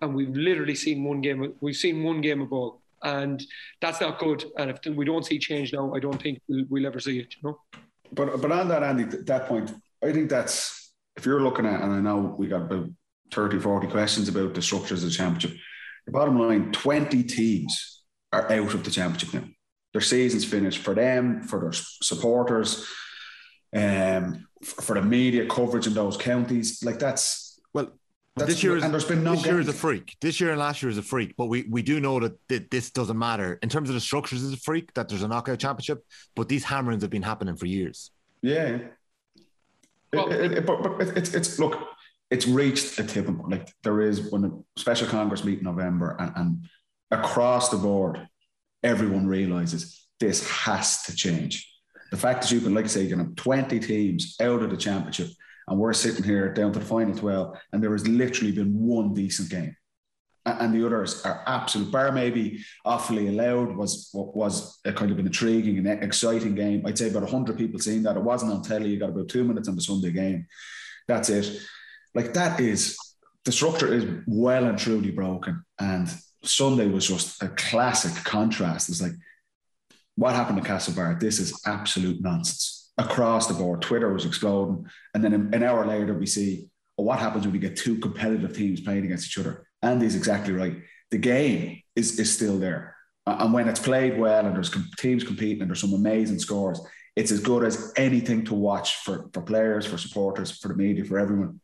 And 0.00 0.14
we've 0.14 0.34
literally 0.34 0.74
seen 0.74 1.04
one 1.04 1.20
game. 1.20 1.54
We've 1.60 1.76
seen 1.76 2.02
one 2.02 2.20
game 2.20 2.42
of 2.42 2.50
ball. 2.50 2.80
And 3.02 3.42
that's 3.80 4.00
not 4.00 4.18
good. 4.18 4.44
And 4.58 4.70
if 4.70 4.94
we 4.94 5.04
don't 5.04 5.24
see 5.24 5.38
change 5.38 5.72
now, 5.72 5.94
I 5.94 6.00
don't 6.00 6.20
think 6.20 6.40
we'll, 6.48 6.64
we'll 6.68 6.86
ever 6.86 7.00
see 7.00 7.18
it, 7.20 7.36
you 7.36 7.50
know? 7.50 7.60
But, 8.12 8.40
but 8.40 8.52
on 8.52 8.68
that, 8.68 8.82
Andy, 8.82 9.04
that 9.04 9.46
point, 9.46 9.72
I 10.02 10.12
think 10.12 10.30
that's 10.30 10.83
if 11.16 11.26
you're 11.26 11.42
looking 11.42 11.66
at, 11.66 11.80
and 11.80 11.92
I 11.92 12.00
know 12.00 12.34
we 12.38 12.48
got 12.48 12.62
about 12.62 12.88
30, 13.32 13.58
40 13.58 13.86
questions 13.88 14.28
about 14.28 14.54
the 14.54 14.62
structures 14.62 15.02
of 15.02 15.10
the 15.10 15.14
championship, 15.14 15.56
the 16.06 16.12
bottom 16.12 16.38
line 16.38 16.72
20 16.72 17.22
teams 17.24 18.02
are 18.32 18.50
out 18.50 18.74
of 18.74 18.84
the 18.84 18.90
championship 18.90 19.34
now. 19.34 19.48
Their 19.92 20.00
season's 20.00 20.44
finished 20.44 20.80
for 20.80 20.94
them, 20.94 21.42
for 21.44 21.60
their 21.60 21.72
supporters, 21.72 22.86
um, 23.74 24.46
for 24.62 24.94
the 24.94 25.02
media 25.02 25.46
coverage 25.46 25.86
in 25.86 25.94
those 25.94 26.16
counties. 26.16 26.82
Like 26.82 26.98
that's 26.98 27.60
well, 27.72 27.92
that's, 28.34 28.48
this 28.48 28.64
year 28.64 28.76
is, 28.76 28.82
and 28.82 28.92
there's 28.92 29.04
been 29.04 29.22
no 29.22 29.36
this 29.36 29.46
year 29.46 29.60
is 29.60 29.68
a 29.68 29.72
freak. 29.72 30.16
This 30.20 30.40
year 30.40 30.50
and 30.50 30.58
last 30.58 30.82
year 30.82 30.90
is 30.90 30.98
a 30.98 31.02
freak, 31.02 31.36
but 31.36 31.46
we 31.46 31.62
we 31.70 31.80
do 31.82 32.00
know 32.00 32.18
that 32.18 32.36
th- 32.48 32.68
this 32.70 32.90
doesn't 32.90 33.18
matter 33.18 33.58
in 33.62 33.68
terms 33.68 33.88
of 33.88 33.94
the 33.94 34.00
structures. 34.00 34.42
Is 34.42 34.52
a 34.52 34.56
freak 34.56 34.92
that 34.94 35.08
there's 35.08 35.22
a 35.22 35.28
knockout 35.28 35.60
championship, 35.60 36.04
but 36.34 36.48
these 36.48 36.64
hammerings 36.64 37.02
have 37.02 37.10
been 37.10 37.22
happening 37.22 37.56
for 37.56 37.66
years. 37.66 38.10
Yeah, 38.42 38.78
well, 40.14 40.30
it, 40.30 40.52
it, 40.52 40.66
but, 40.66 40.82
but 40.82 41.16
it's 41.16 41.34
it's 41.34 41.58
look, 41.58 41.88
it's 42.30 42.46
reached 42.46 42.98
a 42.98 43.04
tipping 43.04 43.36
point. 43.36 43.50
Like 43.50 43.68
there 43.82 44.00
is 44.00 44.30
when 44.30 44.44
a 44.44 44.80
special 44.80 45.08
Congress 45.08 45.44
meet 45.44 45.58
in 45.58 45.64
November, 45.64 46.16
and, 46.18 46.32
and 46.36 46.68
across 47.10 47.68
the 47.68 47.76
board, 47.76 48.26
everyone 48.82 49.26
realizes 49.26 50.06
this 50.20 50.48
has 50.48 51.02
to 51.04 51.14
change. 51.14 51.70
The 52.10 52.16
fact 52.16 52.42
that 52.42 52.52
you 52.52 52.60
can, 52.60 52.74
like 52.74 52.84
I 52.84 52.88
say, 52.88 53.02
you 53.02 53.10
can 53.10 53.18
have 53.18 53.34
20 53.34 53.80
teams 53.80 54.36
out 54.40 54.62
of 54.62 54.70
the 54.70 54.76
championship, 54.76 55.28
and 55.68 55.78
we're 55.78 55.92
sitting 55.92 56.24
here 56.24 56.52
down 56.52 56.72
to 56.72 56.78
the 56.78 56.84
final 56.84 57.14
12, 57.14 57.58
and 57.72 57.82
there 57.82 57.92
has 57.92 58.06
literally 58.06 58.52
been 58.52 58.72
one 58.74 59.14
decent 59.14 59.50
game 59.50 59.74
and 60.46 60.74
the 60.74 60.84
others 60.84 61.24
are 61.24 61.42
absolute. 61.46 61.90
Bar 61.90 62.12
maybe 62.12 62.64
awfully 62.84 63.28
allowed 63.28 63.74
was 63.76 64.10
was 64.12 64.78
a 64.84 64.92
kind 64.92 65.10
of 65.10 65.18
an 65.18 65.26
intriguing 65.26 65.78
and 65.78 66.02
exciting 66.02 66.54
game. 66.54 66.84
I'd 66.86 66.98
say 66.98 67.10
about 67.10 67.28
hundred 67.28 67.56
people 67.56 67.80
seeing 67.80 68.02
that. 68.02 68.16
It 68.16 68.22
wasn't 68.22 68.52
on 68.52 68.62
telly. 68.62 68.90
You 68.90 68.98
got 68.98 69.10
about 69.10 69.28
two 69.28 69.44
minutes 69.44 69.68
on 69.68 69.76
the 69.76 69.82
Sunday 69.82 70.10
game. 70.10 70.46
That's 71.08 71.30
it. 71.30 71.60
Like 72.14 72.34
that 72.34 72.60
is 72.60 72.98
the 73.44 73.52
structure 73.52 73.92
is 73.92 74.06
well 74.26 74.64
and 74.64 74.78
truly 74.78 75.10
broken. 75.10 75.64
And 75.78 76.08
Sunday 76.42 76.88
was 76.88 77.08
just 77.08 77.42
a 77.42 77.48
classic 77.48 78.22
contrast. 78.24 78.88
It's 78.90 79.02
like 79.02 79.12
what 80.16 80.34
happened 80.34 80.62
to 80.62 80.70
Castlebar? 80.70 81.18
This 81.18 81.38
is 81.40 81.60
absolute 81.66 82.20
nonsense 82.20 82.92
across 82.98 83.46
the 83.46 83.54
board. 83.54 83.82
Twitter 83.82 84.12
was 84.12 84.26
exploding, 84.26 84.86
and 85.14 85.24
then 85.24 85.32
an 85.52 85.62
hour 85.62 85.86
later 85.86 86.14
we 86.14 86.26
see 86.26 86.68
what 86.96 87.18
happens 87.18 87.44
when 87.44 87.52
we 87.52 87.58
get 87.58 87.76
two 87.76 87.98
competitive 87.98 88.54
teams 88.54 88.80
playing 88.80 89.04
against 89.04 89.26
each 89.26 89.38
other 89.38 89.66
Andy's 89.84 90.16
exactly 90.16 90.52
right. 90.52 90.76
The 91.10 91.18
game 91.18 91.82
is, 91.94 92.18
is 92.18 92.32
still 92.32 92.58
there. 92.58 92.96
And 93.26 93.52
when 93.52 93.68
it's 93.68 93.80
played 93.80 94.18
well 94.18 94.44
and 94.46 94.54
there's 94.54 94.74
teams 94.98 95.24
competing 95.24 95.62
and 95.62 95.70
there's 95.70 95.80
some 95.80 95.94
amazing 95.94 96.38
scores, 96.38 96.80
it's 97.16 97.30
as 97.30 97.40
good 97.40 97.64
as 97.64 97.92
anything 97.96 98.44
to 98.46 98.54
watch 98.54 98.96
for, 98.96 99.30
for 99.32 99.42
players, 99.42 99.86
for 99.86 99.98
supporters, 99.98 100.58
for 100.58 100.68
the 100.68 100.74
media, 100.74 101.04
for 101.04 101.18
everyone. 101.18 101.60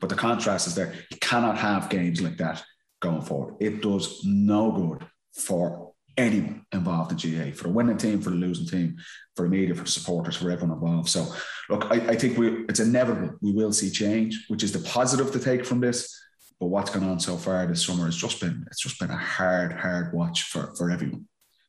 But 0.00 0.08
the 0.08 0.14
contrast 0.14 0.66
is 0.66 0.74
there. 0.74 0.94
You 1.10 1.16
cannot 1.20 1.58
have 1.58 1.90
games 1.90 2.20
like 2.20 2.38
that 2.38 2.62
going 3.00 3.22
forward. 3.22 3.56
It 3.60 3.82
does 3.82 4.24
no 4.24 4.70
good 4.70 5.06
for 5.34 5.92
anyone 6.16 6.64
involved 6.72 7.12
in 7.12 7.18
GA, 7.18 7.50
for 7.52 7.64
the 7.64 7.70
winning 7.70 7.96
team, 7.96 8.20
for 8.20 8.30
the 8.30 8.36
losing 8.36 8.66
team, 8.66 8.96
for 9.36 9.44
the 9.44 9.48
media, 9.48 9.74
for 9.74 9.84
the 9.84 9.90
supporters, 9.90 10.36
for 10.36 10.50
everyone 10.50 10.76
involved. 10.76 11.08
So, 11.08 11.26
look, 11.68 11.86
I, 11.90 11.96
I 12.08 12.16
think 12.16 12.38
we 12.38 12.64
it's 12.68 12.80
inevitable. 12.80 13.36
We 13.40 13.52
will 13.52 13.72
see 13.72 13.90
change, 13.90 14.46
which 14.48 14.62
is 14.62 14.72
the 14.72 14.80
positive 14.80 15.32
to 15.32 15.38
take 15.38 15.64
from 15.64 15.80
this. 15.80 16.14
But 16.60 16.66
what's 16.66 16.90
gone 16.90 17.04
on 17.04 17.20
so 17.20 17.36
far 17.36 17.66
this 17.66 17.86
summer 17.86 18.06
has 18.06 18.16
just 18.16 18.40
been 18.40 18.64
it's 18.66 18.82
just 18.82 18.98
been 18.98 19.10
a 19.10 19.16
hard, 19.16 19.72
hard 19.72 20.12
watch 20.12 20.42
for, 20.44 20.74
for 20.76 20.90
everyone. 20.90 21.26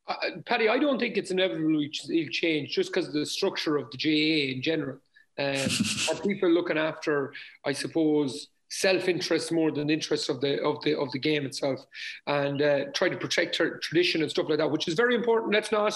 Uh, 0.08 0.16
Paddy, 0.46 0.68
I 0.68 0.80
don't 0.80 1.00
think 1.00 1.18
it's 1.18 1.30
inevitable 1.30 1.82
it'll 1.82 2.32
change 2.32 2.72
just 2.72 2.92
because 2.92 3.08
of 3.08 3.14
the 3.14 3.26
structure 3.26 3.78
of 3.78 3.92
the 3.92 3.98
GAA 3.98 4.56
in 4.56 4.62
general. 4.64 4.98
Um, 5.38 5.46
and 6.10 6.22
people 6.24 6.50
looking 6.50 6.78
after, 6.78 7.34
I 7.64 7.72
suppose, 7.72 8.48
self-interest 8.72 9.52
more 9.52 9.72
than 9.72 9.90
interest 9.90 10.30
of 10.30 10.42
the 10.42 10.62
of 10.64 10.82
the 10.84 10.98
of 10.98 11.12
the 11.12 11.20
game 11.20 11.46
itself, 11.46 11.86
and 12.28 12.62
uh, 12.62 12.86
try 12.94 13.10
to 13.10 13.18
protect 13.18 13.56
tradition 13.56 14.22
and 14.22 14.30
stuff 14.32 14.48
like 14.50 14.58
that, 14.58 14.70
which 14.70 14.88
is 14.88 14.96
very 14.96 15.16
important. 15.16 15.54
Let's 15.54 15.72
not 15.72 15.94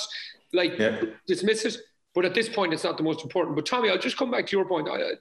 like 0.53 0.77
yeah. 0.77 1.01
dismiss 1.27 1.65
it, 1.65 1.77
but 2.13 2.25
at 2.25 2.35
this 2.35 2.49
point, 2.49 2.73
it's 2.73 2.83
not 2.83 2.97
the 2.97 3.03
most 3.03 3.23
important. 3.23 3.55
But 3.55 3.65
Tommy, 3.65 3.89
I'll 3.89 3.97
just 3.97 4.17
come 4.17 4.31
back 4.31 4.47
to 4.47 4.55
your 4.55 4.65
point. 4.65 4.87
I, 4.87 5.13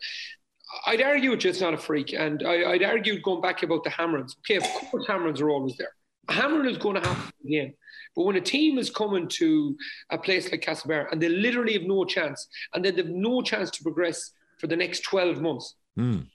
I'd 0.86 1.02
argue 1.02 1.32
it's 1.32 1.42
just 1.42 1.60
not 1.60 1.74
a 1.74 1.78
freak, 1.78 2.12
and 2.12 2.42
I, 2.46 2.68
would 2.68 2.82
argue 2.82 3.20
going 3.20 3.40
back 3.40 3.62
about 3.62 3.84
the 3.84 3.90
Hammerons. 3.90 4.36
Okay, 4.40 4.56
of 4.56 4.90
course, 4.90 5.06
Hammerons 5.06 5.40
are 5.40 5.50
always 5.50 5.76
there. 5.76 5.92
A 6.28 6.32
Hammeron 6.32 6.70
is 6.70 6.78
going 6.78 7.00
to 7.00 7.06
happen 7.06 7.32
again. 7.44 7.74
But 8.14 8.24
when 8.24 8.36
a 8.36 8.40
team 8.40 8.78
is 8.78 8.90
coming 8.90 9.26
to 9.28 9.76
a 10.10 10.18
place 10.18 10.50
like 10.50 10.62
Castlebar 10.62 11.10
and 11.10 11.20
they 11.20 11.28
literally 11.28 11.72
have 11.74 11.82
no 11.82 12.04
chance, 12.04 12.46
and 12.74 12.84
then 12.84 12.96
they've 12.96 13.08
no 13.08 13.42
chance 13.42 13.70
to 13.70 13.82
progress 13.82 14.32
for 14.58 14.66
the 14.66 14.76
next 14.76 15.00
12 15.00 15.40
months, 15.40 15.74
mm 15.98 16.26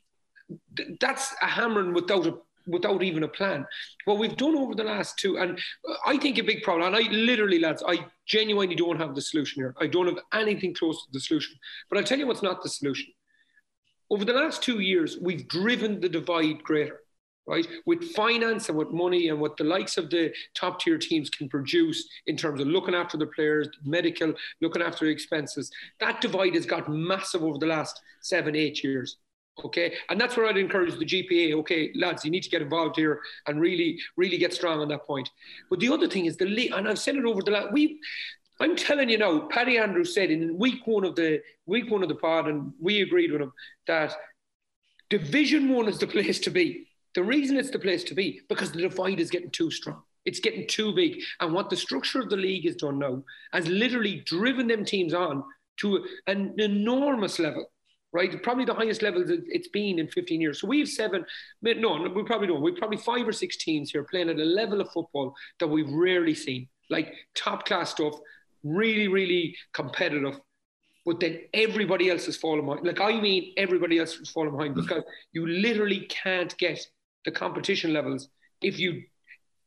that's 1.02 1.36
a 1.42 1.46
hammering 1.46 1.94
without 1.94 2.26
a 2.26 2.38
without 2.68 3.02
even 3.02 3.24
a 3.24 3.28
plan. 3.28 3.66
What 4.06 4.18
we've 4.18 4.36
done 4.36 4.56
over 4.56 4.76
the 4.76 4.84
last 4.84 5.18
two, 5.18 5.38
and 5.38 5.58
I 6.06 6.18
think 6.18 6.38
a 6.38 6.44
big 6.44 6.64
problem, 6.64 6.94
and 6.94 6.96
I 6.96 7.10
literally, 7.10 7.60
lads, 7.60 7.82
I 7.88 8.06
genuinely 8.26 8.76
don't 8.76 9.00
have 9.00 9.16
the 9.16 9.22
solution 9.22 9.62
here. 9.62 9.74
I 9.80 9.88
don't 9.88 10.08
have 10.08 10.20
anything 10.34 10.74
close 10.74 10.98
to 11.06 11.12
the 11.14 11.20
solution. 11.20 11.56
But 11.90 11.98
I'll 11.98 12.04
tell 12.04 12.20
you 12.20 12.28
what's 12.28 12.44
not 12.44 12.62
the 12.62 12.70
solution. 12.70 13.08
Over 14.10 14.26
the 14.26 14.34
last 14.34 14.64
two 14.64 14.80
years, 14.80 15.18
we've 15.22 15.48
driven 15.48 16.00
the 16.00 16.08
divide 16.10 16.64
greater, 16.64 17.02
right? 17.46 17.68
With 17.86 18.12
finance 18.14 18.70
and 18.70 18.78
with 18.78 18.92
money 18.92 19.28
and 19.28 19.40
what 19.40 19.58
the 19.58 19.66
likes 19.66 19.98
of 19.98 20.10
the 20.10 20.34
top 20.56 20.80
tier 20.80 20.98
teams 20.98 21.30
can 21.30 21.50
produce 21.50 22.08
in 22.26 22.38
terms 22.38 22.62
of 22.62 22.68
looking 22.68 22.96
after 22.96 23.18
the 23.18 23.28
players, 23.28 23.68
medical, 23.84 24.34
looking 24.62 24.82
after 24.82 25.06
the 25.06 25.12
expenses. 25.12 25.72
That 26.00 26.22
divide 26.22 26.56
has 26.56 26.66
got 26.66 26.90
massive 26.90 27.44
over 27.44 27.58
the 27.58 27.66
last 27.66 28.00
seven, 28.22 28.56
eight 28.56 28.84
years. 28.84 29.18
Okay, 29.66 29.96
and 30.10 30.22
that's 30.22 30.38
where 30.38 30.46
I'd 30.46 30.58
encourage 30.58 30.98
the 31.00 31.06
GPA. 31.06 31.56
Okay, 31.56 31.92
lads, 31.96 32.24
you 32.24 32.30
need 32.30 32.44
to 32.44 32.50
get 32.50 32.62
involved 32.62 32.96
here 32.96 33.22
and 33.48 33.60
really, 33.60 34.00
really 34.16 34.38
get 34.38 34.54
strong 34.54 34.80
on 34.82 34.88
that 34.90 35.08
point. 35.08 35.32
But 35.70 35.80
the 35.80 35.90
other 35.90 36.08
thing 36.08 36.28
is 36.28 36.38
the 36.38 36.46
league, 36.46 36.72
and 36.74 36.88
I've 36.88 37.00
said 37.00 37.16
it 37.16 37.26
over 37.26 37.42
the 37.42 37.52
last 37.52 37.74
we. 37.74 38.00
I'm 38.60 38.76
telling 38.76 39.10
you 39.10 39.18
now, 39.18 39.48
Paddy 39.48 39.78
Andrews 39.78 40.14
said 40.14 40.32
in 40.32 40.58
week 40.58 40.86
one 40.86 41.04
of 41.04 41.16
the 41.16 41.42
week 41.66 41.92
one 41.92 42.04
of 42.04 42.10
the 42.10 42.16
pod, 42.16 42.48
and 42.48 42.74
we 42.80 43.02
agreed 43.02 43.32
with 43.32 43.42
him 43.42 43.54
that 43.86 44.16
Division 45.10 45.70
One 45.74 45.88
is 45.88 46.00
the 46.00 46.08
place 46.08 46.40
to 46.40 46.50
be. 46.50 46.88
The 47.16 47.24
reason 47.24 47.58
it's 47.58 47.72
the 47.72 47.80
place 47.80 48.04
to 48.06 48.16
be 48.16 48.42
because 48.50 48.72
the 48.72 48.82
divide 48.82 49.20
is 49.20 49.30
getting 49.30 49.52
too 49.52 49.72
strong. 49.72 50.02
It's 50.26 50.40
getting 50.40 50.68
too 50.68 50.94
big, 50.94 51.22
and 51.40 51.54
what 51.54 51.70
the 51.70 51.78
structure 51.78 52.20
of 52.20 52.30
the 52.30 52.38
league 52.38 52.66
has 52.66 52.76
done 52.76 53.00
now 53.00 53.24
has 53.54 53.68
literally 53.68 54.24
driven 54.26 54.68
them 54.68 54.84
teams 54.84 55.14
on 55.14 55.44
to 55.78 56.06
an 56.26 56.56
enormous 56.58 57.40
level 57.40 57.70
right? 58.14 58.42
Probably 58.42 58.66
the 58.66 58.74
highest 58.74 59.02
level 59.02 59.24
it's 59.28 59.68
been 59.68 60.00
in 60.00 60.08
15 60.08 60.42
years. 60.42 60.62
So 60.62 60.68
we 60.68 60.80
have 60.80 60.90
seven, 60.90 61.26
no, 61.62 62.10
we 62.16 62.24
probably 62.24 62.48
don't. 62.48 62.62
We've 62.62 62.76
probably 62.76 62.98
five 62.98 63.28
or 63.28 63.34
six 63.34 63.58
teams 63.58 63.92
here 63.92 64.04
playing 64.04 64.30
at 64.30 64.40
a 64.40 64.44
level 64.44 64.82
of 64.82 64.90
football 64.92 65.36
that 65.60 65.68
we've 65.68 65.92
rarely 65.92 66.34
seen, 66.34 66.68
like 66.90 67.14
top 67.36 67.66
class 67.66 67.92
stuff, 67.92 68.16
really, 68.64 69.08
really 69.08 69.56
competitive. 69.74 70.40
But 71.06 71.20
then 71.20 71.40
everybody 71.54 72.10
else 72.10 72.28
is 72.28 72.36
falling 72.36 72.66
behind. 72.66 72.86
Like, 72.86 73.00
I 73.00 73.20
mean, 73.20 73.54
everybody 73.56 73.98
else 73.98 74.16
is 74.16 74.30
falling 74.30 74.52
behind 74.52 74.76
because 74.76 75.04
you 75.32 75.48
literally 75.48 76.02
can't 76.02 76.56
get 76.58 76.86
the 77.24 77.32
competition 77.32 77.94
levels 77.94 78.28
if 78.62 78.78
you 78.80 79.04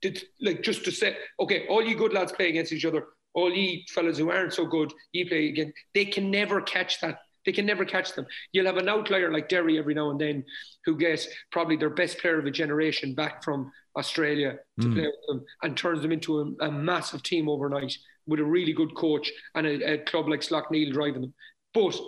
did, 0.02 0.23
like, 0.40 0.62
just 0.62 0.85
to 0.85 0.90
say, 0.90 1.16
okay, 1.38 1.66
all 1.68 1.82
you 1.82 1.97
good 1.97 2.12
lads 2.12 2.32
play 2.32 2.50
against 2.50 2.73
each 2.73 2.85
other, 2.85 3.06
all 3.32 3.50
you 3.50 3.80
fellas 3.88 4.18
who 4.18 4.30
aren't 4.30 4.52
so 4.52 4.66
good, 4.66 4.92
you 5.12 5.26
play 5.26 5.49
again. 5.49 5.73
They 5.94 6.04
can 6.04 6.30
never 6.30 6.61
catch 6.61 7.00
that 7.00 7.20
they 7.47 7.52
can 7.52 7.66
never 7.66 7.85
catch 7.85 8.14
them. 8.14 8.26
You'll 8.52 8.66
have 8.66 8.76
an 8.76 8.88
outlier 8.88 9.32
like 9.32 9.49
Derry 9.49 9.78
every 9.78 9.94
now 9.94 10.11
and 10.11 10.20
then 10.20 10.44
who 10.85 10.97
gets 10.97 11.26
probably 11.50 11.76
their 11.76 11.90
best 11.90 12.18
player 12.18 12.38
of 12.38 12.47
a 12.47 12.50
generation 12.50 13.14
back 13.14 13.42
from 13.42 13.70
Australia 13.97 14.59
to 14.80 14.87
mm. 14.87 14.94
play 14.94 15.06
with 15.06 15.26
them 15.26 15.44
and 15.62 15.76
turns 15.76 16.02
them 16.02 16.12
into 16.12 16.40
a, 16.40 16.66
a, 16.66 16.70
massive 16.70 17.23
team 17.23 17.49
overnight 17.49 17.97
with 18.30 18.40
a 18.40 18.44
really 18.44 18.72
good 18.72 18.94
coach 18.94 19.30
and 19.54 19.66
a, 19.66 19.94
a 19.94 19.99
club 19.99 20.28
like 20.28 20.40
Slaughtneil 20.40 20.92
driving 20.92 21.20
them. 21.20 21.34
But 21.75 21.99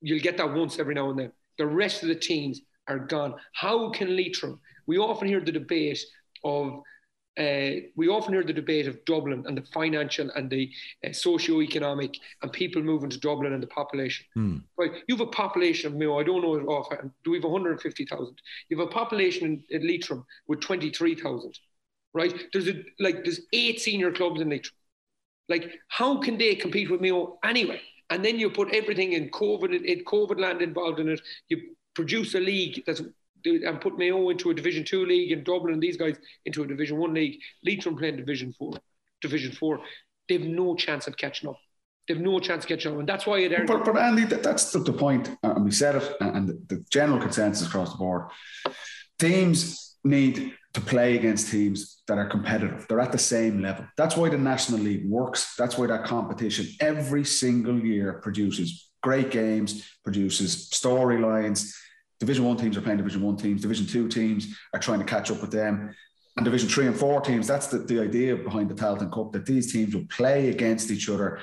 you'll 0.00 0.20
get 0.20 0.36
that 0.36 0.54
once 0.54 0.78
every 0.78 0.94
now 0.94 1.10
and 1.10 1.18
then. 1.18 1.32
The 1.58 1.66
rest 1.66 2.02
of 2.02 2.08
the 2.08 2.14
teams 2.14 2.60
are 2.86 2.98
gone. 2.98 3.34
How 3.54 3.90
can 3.90 4.14
Leitrim? 4.14 4.60
We 4.86 4.98
often 4.98 5.26
hear 5.26 5.40
the 5.40 5.52
debate 5.52 6.04
of 6.44 6.82
uh, 7.36 7.82
we 7.96 8.06
often 8.06 8.32
hear 8.32 8.44
the 8.44 8.52
debate 8.52 8.86
of 8.86 9.04
Dublin 9.06 9.42
and 9.48 9.56
the 9.56 9.66
financial 9.72 10.30
and 10.36 10.48
the 10.48 10.70
uh, 11.04 11.12
socio-economic 11.12 12.16
and 12.42 12.52
people 12.52 12.80
moving 12.80 13.10
to 13.10 13.18
Dublin 13.18 13.52
and 13.52 13.62
the 13.62 13.66
population. 13.66 14.24
Mm. 14.36 14.62
Right, 14.78 14.92
you 15.08 15.16
have 15.16 15.26
a 15.26 15.30
population 15.30 15.92
of 15.92 15.98
Mayo. 15.98 16.20
I 16.20 16.22
don't 16.22 16.42
know 16.42 16.54
it 16.54 16.64
offhand. 16.64 17.10
Do 17.24 17.32
we 17.32 17.38
have 17.38 17.44
150,000? 17.44 18.40
You 18.68 18.78
have 18.78 18.86
a 18.86 18.90
population 18.90 19.64
in, 19.70 19.82
in 19.82 19.88
Leitrim 19.88 20.24
with 20.46 20.60
23,000. 20.60 21.58
Right, 22.12 22.32
there's 22.52 22.68
a 22.68 22.84
like 23.00 23.24
there's 23.24 23.40
eight 23.52 23.80
senior 23.80 24.12
clubs 24.12 24.40
in 24.40 24.48
Leitrim. 24.48 24.76
Like, 25.48 25.72
how 25.88 26.18
can 26.20 26.38
they 26.38 26.54
compete 26.54 26.90
with 26.90 27.00
Mayo 27.00 27.38
anyway? 27.44 27.80
And 28.10 28.24
then 28.24 28.38
you 28.38 28.50
put 28.50 28.72
everything 28.72 29.12
in 29.12 29.30
COVID, 29.30 29.84
in 29.84 30.04
COVID 30.04 30.38
land 30.40 30.62
involved 30.62 31.00
in 31.00 31.08
it. 31.08 31.20
You 31.48 31.74
produce 31.94 32.34
a 32.34 32.40
league 32.40 32.82
that's 32.86 33.02
and 33.44 33.80
put 33.80 33.98
Mayo 33.98 34.30
into 34.30 34.50
a 34.50 34.54
Division 34.54 34.84
Two 34.84 35.04
league 35.04 35.32
and 35.32 35.44
Dublin 35.44 35.74
and 35.74 35.82
these 35.82 35.96
guys 35.96 36.16
into 36.46 36.62
a 36.62 36.66
Division 36.66 36.98
One 36.98 37.14
league. 37.14 37.40
Leitrim 37.64 37.96
playing 37.96 38.16
Division 38.16 38.54
Four, 38.58 38.72
Division 39.20 39.52
Four. 39.52 39.80
They've 40.28 40.40
no 40.40 40.74
chance 40.74 41.06
of 41.06 41.16
catching 41.16 41.50
up. 41.50 41.58
They've 42.08 42.20
no 42.20 42.38
chance 42.38 42.64
of 42.64 42.68
catching 42.68 42.92
up, 42.92 42.98
and 42.98 43.08
that's 43.08 43.26
why 43.26 43.38
it. 43.38 43.66
But, 43.66 43.84
but 43.84 43.96
Andy, 43.96 44.24
that, 44.24 44.42
that's 44.42 44.72
the, 44.72 44.78
the 44.78 44.92
point, 44.92 45.30
and 45.42 45.64
we 45.64 45.70
said 45.70 45.96
it, 45.96 46.16
and 46.20 46.48
the 46.68 46.84
general 46.90 47.18
consensus 47.18 47.66
across 47.66 47.92
the 47.92 47.98
board: 47.98 48.28
teams 49.18 49.96
need 50.04 50.54
to 50.74 50.80
play 50.80 51.16
against 51.16 51.50
teams 51.50 52.02
that 52.08 52.18
are 52.18 52.28
competitive. 52.28 52.86
They're 52.88 53.00
at 53.00 53.12
the 53.12 53.18
same 53.18 53.62
level. 53.62 53.86
That's 53.96 54.16
why 54.16 54.28
the 54.28 54.38
National 54.38 54.80
League 54.80 55.08
works. 55.08 55.54
That's 55.56 55.78
why 55.78 55.86
that 55.86 56.04
competition 56.04 56.66
every 56.80 57.24
single 57.24 57.78
year 57.78 58.20
produces 58.22 58.90
great 59.02 59.30
games, 59.30 59.88
produces 60.02 60.70
storylines, 60.70 61.72
Division 62.20 62.44
one 62.44 62.56
teams 62.56 62.76
are 62.76 62.80
playing 62.80 62.98
Division 62.98 63.22
one 63.22 63.36
teams. 63.36 63.62
Division 63.62 63.86
two 63.86 64.08
teams 64.08 64.56
are 64.72 64.80
trying 64.80 65.00
to 65.00 65.04
catch 65.04 65.30
up 65.30 65.40
with 65.40 65.50
them. 65.50 65.94
And 66.36 66.44
Division 66.44 66.68
three 66.68 66.86
and 66.86 66.96
four 66.96 67.20
teams, 67.20 67.46
that's 67.46 67.66
the, 67.66 67.78
the 67.78 68.00
idea 68.00 68.34
behind 68.36 68.70
the 68.70 68.74
Tailteann 68.74 69.12
Cup, 69.12 69.32
that 69.32 69.44
these 69.44 69.72
teams 69.72 69.94
will 69.94 70.06
play 70.06 70.48
against 70.48 70.90
each 70.90 71.08
other. 71.08 71.40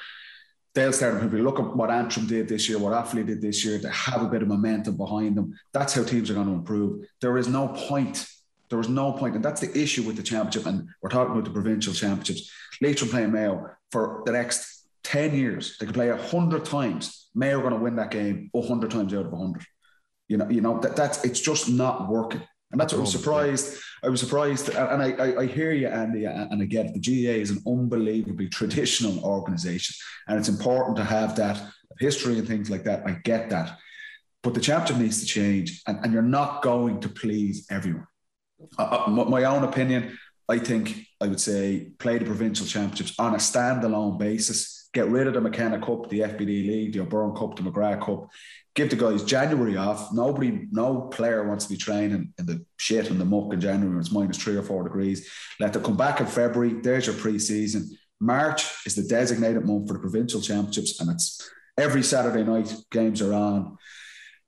They'll 0.73 0.93
start, 0.93 1.29
we 1.31 1.41
look 1.41 1.59
at 1.59 1.75
what 1.75 1.91
Antrim 1.91 2.25
did 2.27 2.47
this 2.47 2.67
year, 2.67 2.79
what 2.79 2.93
Offaly 2.93 3.25
did 3.25 3.41
this 3.41 3.63
year, 3.63 3.77
they 3.77 3.89
have 3.89 4.23
a 4.23 4.27
bit 4.27 4.41
of 4.41 4.47
momentum 4.47 4.95
behind 4.97 5.35
them. 5.35 5.53
That's 5.73 5.93
how 5.93 6.03
teams 6.03 6.31
are 6.31 6.33
going 6.33 6.47
to 6.47 6.53
improve. 6.53 7.05
There 7.19 7.37
is 7.37 7.47
no 7.47 7.67
point. 7.67 8.25
There 8.71 8.79
is 8.79 8.89
no 8.89 9.11
point, 9.11 9.35
and 9.35 9.43
that's 9.43 9.59
the 9.59 9.77
issue 9.77 10.03
with 10.03 10.15
the 10.15 10.23
championship. 10.23 10.65
And 10.65 10.87
we're 11.01 11.09
talking 11.09 11.33
about 11.33 11.43
the 11.43 11.51
provincial 11.51 11.93
championships. 11.93 12.49
Leitrim 12.81 13.11
playing 13.11 13.33
Mayo 13.33 13.69
for 13.91 14.23
the 14.25 14.31
next 14.31 14.87
10 15.03 15.35
years. 15.35 15.77
They 15.77 15.85
could 15.85 15.93
play 15.93 16.09
100 16.09 16.63
times. 16.63 17.27
Mayo 17.35 17.59
are 17.59 17.61
going 17.61 17.73
to 17.73 17.79
win 17.79 17.97
that 17.97 18.11
game 18.11 18.49
100 18.53 18.89
times 18.89 19.13
out 19.13 19.25
of 19.25 19.31
100. 19.33 19.63
You 20.29 20.37
know, 20.37 20.49
you 20.49 20.61
know 20.61 20.79
that 20.79 20.95
that's 20.95 21.25
it's 21.25 21.41
just 21.41 21.69
not 21.69 22.07
working. 22.07 22.41
And 22.71 22.79
that's 22.79 22.93
what 22.93 22.99
I 22.99 23.01
was 23.01 23.11
surprised. 23.11 23.77
I 24.01 24.07
was 24.07 24.21
surprised, 24.21 24.69
and 24.69 25.03
I, 25.03 25.11
I, 25.11 25.41
I, 25.41 25.45
hear 25.45 25.73
you, 25.73 25.89
Andy, 25.89 26.23
and 26.23 26.61
it. 26.61 26.71
The 26.71 27.25
GAA 27.25 27.41
is 27.41 27.51
an 27.51 27.61
unbelievably 27.67 28.47
traditional 28.47 29.19
organisation, 29.25 29.93
and 30.29 30.39
it's 30.39 30.47
important 30.47 30.95
to 30.95 31.03
have 31.03 31.35
that 31.35 31.61
history 31.99 32.39
and 32.39 32.47
things 32.47 32.69
like 32.69 32.85
that. 32.85 33.05
I 33.05 33.19
get 33.25 33.49
that, 33.49 33.77
but 34.41 34.53
the 34.53 34.61
championship 34.61 35.03
needs 35.03 35.19
to 35.19 35.25
change, 35.25 35.81
and, 35.85 35.99
and 36.01 36.13
you're 36.13 36.21
not 36.21 36.63
going 36.63 37.01
to 37.01 37.09
please 37.09 37.67
everyone. 37.69 38.07
My 38.77 39.43
own 39.43 39.63
opinion, 39.63 40.17
I 40.49 40.59
think 40.59 41.05
I 41.19 41.27
would 41.27 41.39
say 41.39 41.91
play 41.99 42.17
the 42.17 42.25
provincial 42.25 42.65
championships 42.65 43.17
on 43.19 43.33
a 43.33 43.37
standalone 43.37 44.17
basis. 44.17 44.89
Get 44.93 45.07
rid 45.07 45.27
of 45.27 45.33
the 45.33 45.41
McKenna 45.41 45.79
Cup, 45.79 46.09
the 46.09 46.19
FBD 46.19 46.67
League, 46.67 46.93
the 46.93 46.99
O'Byrne 46.99 47.33
Cup, 47.33 47.55
the 47.55 47.61
McGrath 47.61 48.05
Cup, 48.05 48.29
give 48.75 48.89
the 48.89 48.97
guys 48.97 49.23
January 49.23 49.77
off. 49.77 50.11
Nobody, 50.11 50.67
no 50.71 51.01
player 51.03 51.47
wants 51.47 51.65
to 51.65 51.69
be 51.71 51.77
training 51.77 52.33
in 52.37 52.45
the 52.45 52.65
shit 52.77 53.09
and 53.09 53.19
the 53.19 53.25
muck 53.25 53.53
in 53.53 53.61
January. 53.61 53.89
When 53.89 53.99
it's 53.99 54.11
minus 54.11 54.37
three 54.37 54.57
or 54.57 54.63
four 54.63 54.83
degrees. 54.83 55.29
Let 55.59 55.71
them 55.71 55.83
come 55.83 55.95
back 55.95 56.19
in 56.19 56.27
February. 56.27 56.73
There's 56.81 57.07
your 57.07 57.15
pre-season. 57.15 57.97
March 58.19 58.85
is 58.85 58.95
the 58.95 59.03
designated 59.03 59.65
month 59.65 59.87
for 59.87 59.93
the 59.93 59.99
provincial 59.99 60.41
championships, 60.41 60.99
and 60.99 61.09
it's 61.09 61.49
every 61.77 62.03
Saturday 62.03 62.43
night 62.43 62.73
games 62.91 63.21
are 63.21 63.33
on 63.33 63.77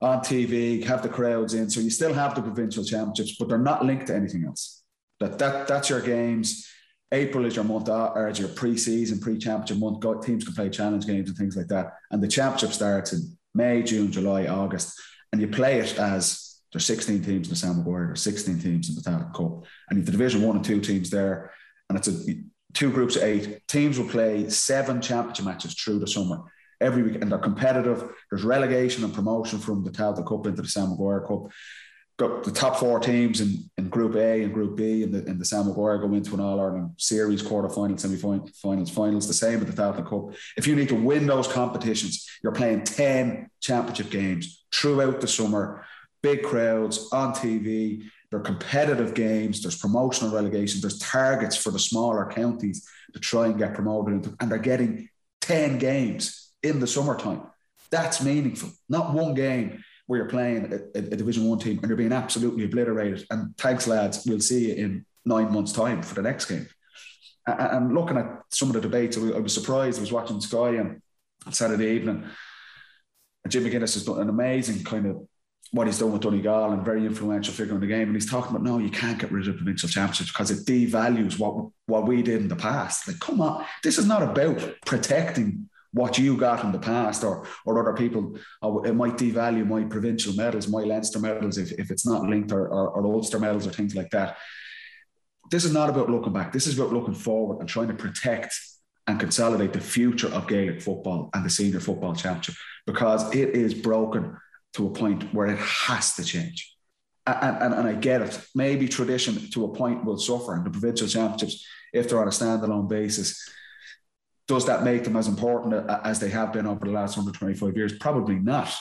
on 0.04 0.20
TV. 0.20 0.84
Have 0.84 1.02
the 1.02 1.10
crowds 1.10 1.54
in, 1.54 1.70
so 1.70 1.80
you 1.80 1.90
still 1.90 2.14
have 2.14 2.36
the 2.36 2.42
provincial 2.42 2.84
championships, 2.84 3.36
but 3.38 3.50
they're 3.50 3.58
not 3.58 3.86
linked 3.86 4.08
to 4.08 4.16
anything 4.16 4.46
else. 4.46 4.84
That 5.20 5.40
that 5.40 5.68
that's 5.68 5.90
your 5.90 6.02
games. 6.02 6.70
April 7.12 7.46
is 7.46 7.56
your 7.56 7.66
month, 7.66 7.90
uh, 7.90 8.12
or 8.16 8.28
is 8.28 8.40
your 8.40 8.50
pre-season, 8.50 9.20
pre-championship 9.20 9.78
month. 9.78 10.00
Go, 10.00 10.20
teams 10.20 10.44
can 10.44 10.56
play 10.56 10.70
challenge 10.70 11.06
games 11.06 11.30
and 11.30 11.38
things 11.38 11.56
like 11.56 11.68
that. 11.68 11.94
And 12.10 12.24
the 12.24 12.28
championship 12.28 12.72
starts 12.72 13.14
in 13.14 13.38
May, 13.54 13.84
June, 13.84 14.12
July, 14.12 14.48
August, 14.48 15.00
and 15.32 15.40
you 15.40 15.48
play 15.48 15.80
it 15.80 16.00
as 16.00 16.60
there's 16.72 16.88
16 16.88 17.24
teams 17.24 17.48
in 17.48 17.50
the 17.52 17.56
Sam 17.56 17.78
Maguire, 17.78 18.08
there's 18.08 18.24
16 18.24 18.60
teams 18.60 18.90
in 18.90 18.96
the 18.96 19.02
Tailteann 19.02 19.32
Cup, 19.32 19.64
and 19.90 19.98
you've 19.98 20.08
the 20.08 20.12
Division 20.12 20.42
One 20.42 20.56
and 20.56 20.66
Two 20.66 20.82
teams 20.82 21.12
there, 21.12 21.52
and 21.88 21.98
it's 21.98 22.08
a 22.08 22.36
two 22.74 22.92
groups 22.92 23.16
of 23.16 23.24
eight. 23.24 23.62
Teams 23.68 24.00
will 24.00 24.10
play 24.10 24.50
seven 24.50 25.00
championship 25.00 25.46
matches 25.46 25.76
through 25.76 26.00
the 26.00 26.08
summer 26.08 26.42
every 26.84 27.04
week, 27.04 27.22
and 27.22 27.32
they're 27.32 27.40
competitive. 27.40 28.04
There's 28.30 28.44
relegation 28.44 29.04
and 29.04 29.14
promotion 29.14 29.60
from 29.60 29.84
the 29.84 29.92
Tailteann 29.92 30.28
Cup 30.28 30.46
into 30.46 30.62
the 30.62 30.68
Sam 30.68 30.90
Maguire 30.90 31.22
Cup 31.22 31.52
got 32.18 32.44
the 32.44 32.52
top 32.52 32.78
four 32.78 33.00
teams 33.00 33.42
in, 33.42 33.70
in 33.78 33.90
Group 33.90 34.16
A 34.16 34.44
and 34.44 34.54
Group 34.54 34.78
B 34.78 35.04
in 35.04 35.12
the 35.12 35.26
in 35.26 35.40
the 35.40 35.46
Sam 35.46 35.68
Maguire 35.68 35.98
go 35.98 36.14
into 36.14 36.34
an 36.34 36.40
All 36.40 36.60
Ireland 36.60 36.92
series, 36.98 37.42
quarter 37.42 37.70
final, 37.70 37.98
semi 37.98 38.18
finals, 38.18 38.90
finals. 38.90 39.28
The 39.28 39.34
same 39.34 39.60
with 39.60 39.74
the 39.74 39.82
Tailteann 39.82 40.08
Cup. 40.08 40.36
If 40.58 40.68
you 40.68 40.76
need 40.76 40.90
to 40.90 40.96
win 40.96 41.26
those 41.26 41.48
competitions, 41.48 42.30
you're 42.44 42.52
playing 42.52 42.84
ten 42.84 43.50
championship 43.62 44.10
games 44.10 44.64
throughout 44.74 45.22
the 45.22 45.28
summer. 45.28 45.86
Big 46.22 46.44
crowds 46.44 47.10
on 47.12 47.34
TV. 47.34 48.04
They're 48.30 48.40
competitive 48.40 49.14
games. 49.14 49.62
There's 49.62 49.78
promotional 49.78 50.34
relegation. 50.34 50.82
There's 50.82 51.00
targets 51.00 51.56
for 51.56 51.72
the 51.72 51.80
smaller 51.80 52.32
counties 52.32 52.88
to 53.14 53.20
try 53.20 53.48
and 53.48 53.58
get 53.58 53.76
promoted, 53.76 54.34
and 54.40 54.52
they're 54.52 54.58
getting 54.58 55.10
ten 55.42 55.78
games 55.80 56.43
in 56.64 56.80
the 56.80 56.88
summertime. 56.88 57.42
That's 57.92 58.24
meaningful. 58.24 58.70
Not 58.90 59.14
one 59.14 59.34
game 59.34 59.84
where 60.08 60.20
you're 60.20 60.30
playing 60.30 60.74
a, 60.74 60.98
a, 60.98 61.02
Division 61.02 61.46
One 61.48 61.60
team 61.60 61.80
and 61.80 61.88
you're 61.88 61.98
being 61.98 62.12
absolutely 62.12 62.66
obliterated. 62.66 63.26
And 63.30 63.56
thanks, 63.58 63.88
lads, 63.88 64.26
we'll 64.26 64.40
see 64.40 64.70
you 64.70 64.76
in 64.76 65.06
nine 65.26 65.52
months' 65.52 65.72
time 65.72 66.02
for 66.02 66.16
the 66.16 66.22
next 66.22 66.46
game. 66.46 66.68
And, 67.46 67.94
looking 67.94 68.18
at 68.18 68.42
some 68.50 68.70
of 68.70 68.74
the 68.74 68.82
debates, 68.82 69.18
I 69.18 69.40
was 69.40 69.54
surprised. 69.54 70.00
I 70.00 70.02
was 70.02 70.12
watching 70.12 70.40
Sky 70.42 70.80
on 70.80 71.02
Saturday 71.52 71.92
evening. 71.92 72.26
Jim 73.48 73.64
McGuinness 73.64 73.96
has 73.96 74.06
done 74.06 74.22
an 74.22 74.30
amazing 74.30 74.84
kind 74.84 75.06
of 75.06 75.28
what 75.72 75.88
he's 75.88 76.00
done 76.00 76.12
with 76.12 76.22
Donegal 76.22 76.72
and 76.72 76.86
very 76.86 77.06
influential 77.06 77.54
figure 77.54 77.74
in 77.74 77.82
the 77.82 77.88
game. 77.88 78.08
And 78.08 78.16
he's 78.16 78.30
talking 78.30 78.52
about 78.52 78.64
no, 78.64 78.78
you 78.78 78.92
can't 78.92 79.20
get 79.20 79.32
rid 79.32 79.48
of 79.48 79.58
provincial 79.58 79.90
championships 79.90 80.32
because 80.32 80.52
it 80.52 80.66
devalues 80.66 81.38
what 81.40 81.70
what 81.88 82.08
we 82.08 82.22
did 82.22 82.42
in 82.42 82.48
the 82.48 82.56
past. 82.56 83.08
Like, 83.08 83.20
come 83.20 83.42
on, 83.42 83.66
this 83.84 83.98
is 83.98 84.08
not 84.08 84.22
about 84.22 84.62
protecting 84.86 85.70
what 85.94 86.18
you 86.18 86.36
got 86.36 86.64
in 86.64 86.72
the 86.72 86.80
past 86.80 87.24
or 87.24 87.48
or 87.66 87.80
other 87.80 87.96
people 87.96 88.36
oh, 88.62 88.82
it 88.84 88.94
might 88.94 89.14
devalue 89.14 89.66
my 89.66 89.84
provincial 89.84 90.34
medals 90.34 90.68
my 90.68 90.84
Leinster 90.84 91.20
medals 91.20 91.58
if, 91.58 91.72
if 91.74 91.92
it's 91.92 92.06
not 92.06 92.24
linked 92.24 92.52
or, 92.52 92.68
or, 92.68 92.90
or 92.90 93.14
Ulster 93.14 93.40
medals 93.40 93.68
or 93.68 93.72
things 93.72 93.96
like 93.96 94.10
that. 94.12 94.38
This 95.52 95.66
is 95.66 95.74
not 95.74 95.90
about 95.90 96.10
looking 96.10 96.34
back. 96.34 96.52
This 96.52 96.68
is 96.68 96.80
about 96.80 96.94
looking 96.94 97.14
forward 97.14 97.60
and 97.60 97.70
trying 97.70 97.90
to 97.90 97.94
protect 97.94 98.60
and 99.08 99.20
consolidate 99.20 99.74
the 99.74 99.82
future 99.82 100.30
of 100.30 100.48
Gaelic 100.48 100.82
football 100.82 101.30
and 101.34 101.46
the 101.46 101.50
senior 101.50 101.80
football 101.80 102.16
championship 102.16 102.56
because 102.88 103.34
it 103.36 103.50
is 103.50 103.74
broken 103.74 104.38
to 104.74 104.88
a 104.88 104.90
point 104.90 105.34
where 105.34 105.48
it 105.48 105.60
has 105.60 106.16
to 106.16 106.24
change. 106.24 106.76
And, 107.28 107.58
and, 107.62 107.74
and 107.74 107.88
I 107.88 107.94
get 107.94 108.22
it. 108.22 108.40
Maybe 108.56 108.88
tradition 108.88 109.50
to 109.52 109.66
a 109.66 109.74
point 109.74 110.04
will 110.04 110.18
suffer 110.18 110.56
and 110.56 110.66
the 110.66 110.72
provincial 110.72 111.08
championships 111.08 111.66
if 111.94 112.10
they're 112.10 112.20
on 112.20 112.28
a 112.28 112.32
standalone 112.32 112.90
basis 112.90 113.48
does 114.48 114.66
that 114.66 114.84
make 114.84 115.04
them 115.04 115.16
as 115.16 115.28
important 115.28 115.90
as 116.04 116.20
they 116.20 116.30
have 116.30 116.52
been 116.52 116.66
over 116.66 116.86
the 116.86 116.92
last 116.92 117.16
125 117.16 117.78
years? 117.78 117.98
Probably 117.98 118.36
not. 118.36 118.74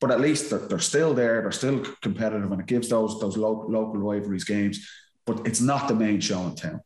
But 0.00 0.12
at 0.12 0.20
least 0.20 0.50
they're, 0.50 0.60
they're 0.60 0.78
still 0.78 1.12
there. 1.12 1.42
They're 1.42 1.52
still 1.52 1.84
competitive, 2.02 2.52
and 2.52 2.60
it 2.60 2.66
gives 2.66 2.88
those 2.88 3.18
those 3.20 3.36
local, 3.36 3.70
local 3.70 3.98
rivalries 3.98 4.44
games. 4.44 4.88
But 5.26 5.46
it's 5.46 5.60
not 5.60 5.88
the 5.88 5.94
main 5.94 6.20
show 6.20 6.42
in 6.42 6.54
town. 6.54 6.80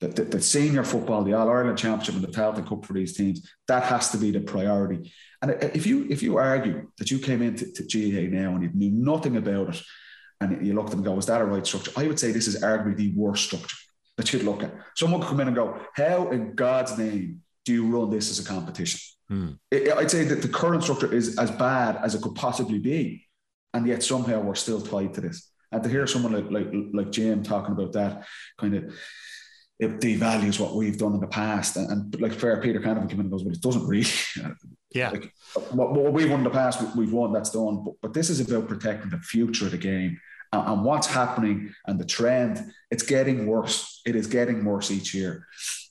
The, 0.00 0.08
the, 0.08 0.24
the 0.24 0.40
senior 0.40 0.82
football, 0.82 1.22
the 1.24 1.34
All 1.34 1.48
Ireland 1.48 1.78
Championship, 1.78 2.14
and 2.14 2.24
the 2.24 2.28
Tailteann 2.28 2.66
Cup 2.66 2.84
for 2.84 2.94
these 2.94 3.16
teams, 3.16 3.48
that 3.68 3.84
has 3.84 4.10
to 4.10 4.18
be 4.18 4.30
the 4.30 4.40
priority. 4.40 5.12
And 5.42 5.50
if 5.74 5.86
you 5.86 6.06
if 6.08 6.22
you 6.22 6.38
argue 6.38 6.90
that 6.96 7.10
you 7.10 7.18
came 7.18 7.42
into 7.42 7.70
to 7.70 7.82
GAA 7.82 8.34
now 8.34 8.54
and 8.54 8.62
you 8.62 8.70
knew 8.72 8.90
nothing 8.90 9.36
about 9.36 9.74
it, 9.74 9.82
and 10.40 10.66
you 10.66 10.72
looked 10.72 10.90
at 10.90 10.96
and 10.96 11.04
go, 11.04 11.18
"Is 11.18 11.26
that 11.26 11.42
a 11.42 11.44
right 11.44 11.66
structure?" 11.66 11.92
I 11.96 12.06
would 12.06 12.18
say 12.18 12.32
this 12.32 12.48
is 12.48 12.62
arguably 12.62 12.96
the 12.96 13.12
worst 13.14 13.44
structure 13.44 13.76
that 14.16 14.32
you'd 14.32 14.44
look 14.44 14.62
at. 14.62 14.72
Someone 14.96 15.20
could 15.20 15.28
come 15.28 15.40
in 15.40 15.48
and 15.48 15.56
go, 15.56 15.78
"How 15.94 16.30
in 16.30 16.54
God's 16.54 16.96
name 16.96 17.42
do 17.64 17.72
you 17.72 17.86
run 17.86 18.10
this 18.10 18.30
as 18.30 18.38
a 18.38 18.48
competition? 18.48 19.00
Hmm. 19.28 19.52
I'd 19.72 20.10
say 20.10 20.24
that 20.24 20.42
the 20.42 20.48
current 20.48 20.82
structure 20.82 21.12
is 21.12 21.38
as 21.38 21.50
bad 21.50 21.96
as 21.96 22.14
it 22.14 22.22
could 22.22 22.34
possibly 22.34 22.78
be, 22.78 23.26
and 23.72 23.86
yet 23.86 24.02
somehow 24.02 24.40
we're 24.40 24.54
still 24.54 24.80
tied 24.80 25.14
to 25.14 25.20
this. 25.22 25.50
And 25.72 25.82
to 25.82 25.88
hear 25.88 26.06
someone 26.06 26.32
like 26.32 26.50
like 26.50 26.72
like 26.92 27.10
Jim 27.10 27.42
talking 27.42 27.72
about 27.72 27.92
that 27.94 28.26
kind 28.58 28.74
of 28.74 28.94
it 29.80 30.00
devalues 30.00 30.60
what 30.60 30.76
we've 30.76 30.98
done 30.98 31.14
in 31.14 31.20
the 31.20 31.26
past. 31.26 31.76
And, 31.76 31.90
and 31.90 32.20
like 32.20 32.32
fair 32.32 32.60
Peter 32.60 32.80
kind 32.80 32.98
of 32.98 33.08
came 33.08 33.18
in 33.18 33.26
and 33.26 33.30
goes, 33.30 33.42
well, 33.42 33.54
it 33.54 33.60
doesn't 33.60 33.86
really. 33.86 34.06
Yeah. 34.94 35.10
Like, 35.10 35.32
what, 35.72 35.92
what 35.92 36.12
we've 36.12 36.30
won 36.30 36.38
in 36.38 36.44
the 36.44 36.50
past, 36.50 36.80
we've 36.96 37.12
won, 37.12 37.32
that's 37.32 37.50
done. 37.50 37.82
But, 37.82 37.94
but 38.00 38.14
this 38.14 38.30
is 38.30 38.38
about 38.38 38.68
protecting 38.68 39.10
the 39.10 39.18
future 39.18 39.64
of 39.64 39.72
the 39.72 39.76
game 39.76 40.20
and, 40.52 40.68
and 40.68 40.84
what's 40.84 41.08
happening 41.08 41.74
and 41.88 41.98
the 41.98 42.04
trend. 42.04 42.62
It's 42.92 43.02
getting 43.02 43.48
worse. 43.48 44.00
It 44.06 44.14
is 44.14 44.28
getting 44.28 44.64
worse 44.64 44.92
each 44.92 45.12
year 45.12 45.48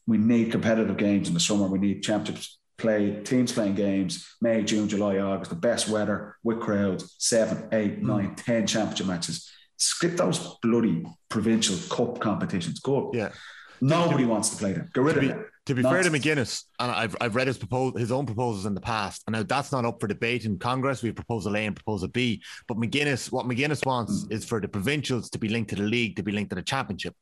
we 0.07 0.17
need 0.17 0.51
competitive 0.51 0.97
games 0.97 1.27
in 1.27 1.33
the 1.33 1.39
summer. 1.39 1.67
We 1.67 1.79
need 1.79 2.03
championships 2.03 2.59
play, 2.77 3.21
teams 3.23 3.51
playing 3.51 3.75
games, 3.75 4.27
May, 4.41 4.63
June, 4.63 4.89
July, 4.89 5.17
August, 5.19 5.49
the 5.49 5.55
best 5.55 5.87
weather 5.87 6.35
with 6.43 6.59
crowds, 6.59 7.15
seven, 7.19 7.69
eight, 7.71 8.01
mm. 8.01 8.03
nine, 8.03 8.35
ten 8.35 8.67
championship 8.67 9.07
matches. 9.07 9.49
Skip 9.77 10.17
those 10.17 10.57
bloody 10.61 11.05
provincial 11.29 11.77
cup 11.89 12.19
competitions. 12.19 12.79
Good. 12.79 13.13
Yeah. 13.13 13.29
Nobody 13.81 14.23
wants 14.23 14.49
to 14.49 14.57
play 14.57 14.71
them. 14.73 14.89
Get 14.93 15.03
rid 15.03 15.13
to 15.13 15.19
of 15.19 15.21
be, 15.21 15.27
them. 15.27 15.45
To 15.65 15.75
be 15.75 15.81
fair 15.81 16.03
to 16.03 16.09
McGuinness, 16.09 16.63
and 16.79 16.91
I've, 16.91 17.15
I've 17.21 17.35
read 17.35 17.47
his 17.47 17.57
propos- 17.57 17.97
his 17.97 18.11
own 18.11 18.25
proposals 18.25 18.65
in 18.65 18.73
the 18.73 18.81
past, 18.81 19.23
and 19.27 19.33
now 19.33 19.43
that's 19.43 19.71
not 19.71 19.85
up 19.85 19.99
for 19.99 20.07
debate 20.07 20.43
in 20.43 20.59
Congress. 20.59 21.01
We 21.01 21.07
have 21.07 21.15
proposal 21.15 21.55
A 21.55 21.65
and 21.65 21.75
proposal 21.75 22.09
B. 22.09 22.41
But 22.67 22.77
McGuinness, 22.77 23.31
what 23.31 23.45
McGuinness 23.45 23.85
wants 23.85 24.25
mm. 24.25 24.31
is 24.31 24.43
for 24.43 24.59
the 24.59 24.67
provincials 24.67 25.29
to 25.31 25.39
be 25.39 25.47
linked 25.47 25.69
to 25.69 25.77
the 25.77 25.83
league, 25.83 26.17
to 26.17 26.23
be 26.23 26.33
linked 26.33 26.49
to 26.49 26.55
the 26.55 26.61
championship. 26.61 27.15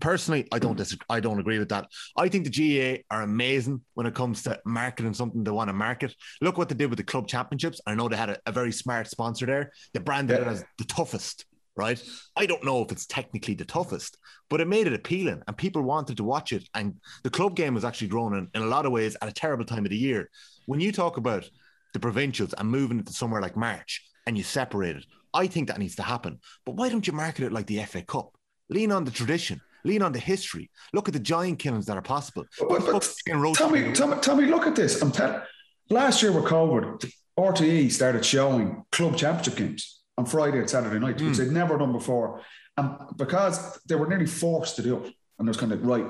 Personally, 0.00 0.48
I 0.50 0.58
don't 0.58 0.76
disagree. 0.76 1.04
I 1.10 1.20
don't 1.20 1.38
agree 1.38 1.58
with 1.58 1.68
that. 1.68 1.86
I 2.16 2.28
think 2.28 2.44
the 2.44 2.50
GAA 2.50 3.02
are 3.14 3.22
amazing 3.22 3.82
when 3.94 4.06
it 4.06 4.14
comes 4.14 4.42
to 4.44 4.58
marketing 4.64 5.12
something 5.12 5.44
they 5.44 5.50
want 5.50 5.68
to 5.68 5.74
market. 5.74 6.14
Look 6.40 6.56
what 6.56 6.68
they 6.68 6.74
did 6.74 6.88
with 6.88 6.96
the 6.96 7.04
club 7.04 7.28
championships. 7.28 7.80
I 7.86 7.94
know 7.94 8.08
they 8.08 8.16
had 8.16 8.30
a, 8.30 8.38
a 8.46 8.52
very 8.52 8.72
smart 8.72 9.08
sponsor 9.08 9.46
there. 9.46 9.72
They 9.92 10.00
branded 10.00 10.38
yeah. 10.38 10.46
it 10.46 10.52
as 10.52 10.64
the 10.78 10.84
toughest 10.84 11.44
right? 11.76 12.02
I 12.36 12.46
don't 12.46 12.64
know 12.64 12.82
if 12.82 12.92
it's 12.92 13.06
technically 13.06 13.54
the 13.54 13.64
toughest, 13.64 14.18
but 14.50 14.60
it 14.60 14.68
made 14.68 14.86
it 14.86 14.92
appealing 14.92 15.42
and 15.46 15.56
people 15.56 15.82
wanted 15.82 16.16
to 16.18 16.24
watch 16.24 16.52
it. 16.52 16.68
And 16.74 16.96
the 17.22 17.30
club 17.30 17.56
game 17.56 17.74
was 17.74 17.84
actually 17.84 18.08
grown 18.08 18.36
in, 18.36 18.48
in 18.54 18.62
a 18.62 18.66
lot 18.66 18.86
of 18.86 18.92
ways 18.92 19.16
at 19.22 19.28
a 19.28 19.32
terrible 19.32 19.64
time 19.64 19.84
of 19.86 19.90
the 19.90 19.96
year. 19.96 20.30
When 20.66 20.80
you 20.80 20.92
talk 20.92 21.16
about 21.16 21.48
the 21.94 22.00
provincials 22.00 22.52
and 22.54 22.68
moving 22.68 22.98
it 22.98 23.06
to 23.06 23.12
somewhere 23.12 23.40
like 23.40 23.56
March 23.56 24.04
and 24.26 24.36
you 24.36 24.44
separate 24.44 24.96
it, 24.96 25.06
I 25.32 25.46
think 25.46 25.68
that 25.68 25.78
needs 25.78 25.96
to 25.96 26.02
happen. 26.02 26.40
But 26.66 26.74
why 26.74 26.88
don't 26.88 27.06
you 27.06 27.12
market 27.12 27.44
it 27.44 27.52
like 27.52 27.66
the 27.66 27.82
FA 27.84 28.02
Cup? 28.02 28.36
Lean 28.70 28.92
on 28.92 29.04
the 29.04 29.10
tradition, 29.10 29.60
lean 29.84 30.00
on 30.00 30.12
the 30.12 30.18
history. 30.18 30.70
Look 30.92 31.08
at 31.08 31.14
the 31.14 31.20
giant 31.20 31.58
killings 31.58 31.86
that 31.86 31.96
are 31.96 32.02
possible. 32.02 32.46
But, 32.58 32.86
but, 32.86 33.14
Tommy, 33.54 33.92
Tommy, 33.92 34.16
Tommy, 34.20 34.46
look 34.46 34.66
at 34.66 34.76
this. 34.76 35.02
I'm 35.02 35.12
telling. 35.12 35.42
Last 35.90 36.22
year 36.22 36.30
with 36.30 36.44
COVID, 36.44 37.12
RTE 37.36 37.90
started 37.90 38.24
showing 38.24 38.84
club 38.92 39.16
championship 39.16 39.56
games 39.56 40.00
on 40.16 40.24
Friday 40.24 40.58
and 40.58 40.70
Saturday 40.70 41.00
night, 41.00 41.16
mm. 41.16 41.28
which 41.28 41.38
they'd 41.38 41.50
never 41.50 41.76
done 41.76 41.92
before. 41.92 42.42
And 42.76 42.96
because 43.16 43.80
they 43.86 43.96
were 43.96 44.06
nearly 44.06 44.26
forced 44.26 44.76
to 44.76 44.82
do 44.82 45.04
it. 45.04 45.14
And 45.38 45.48
there's 45.48 45.56
kind 45.56 45.72
of 45.72 45.84
right, 45.84 46.04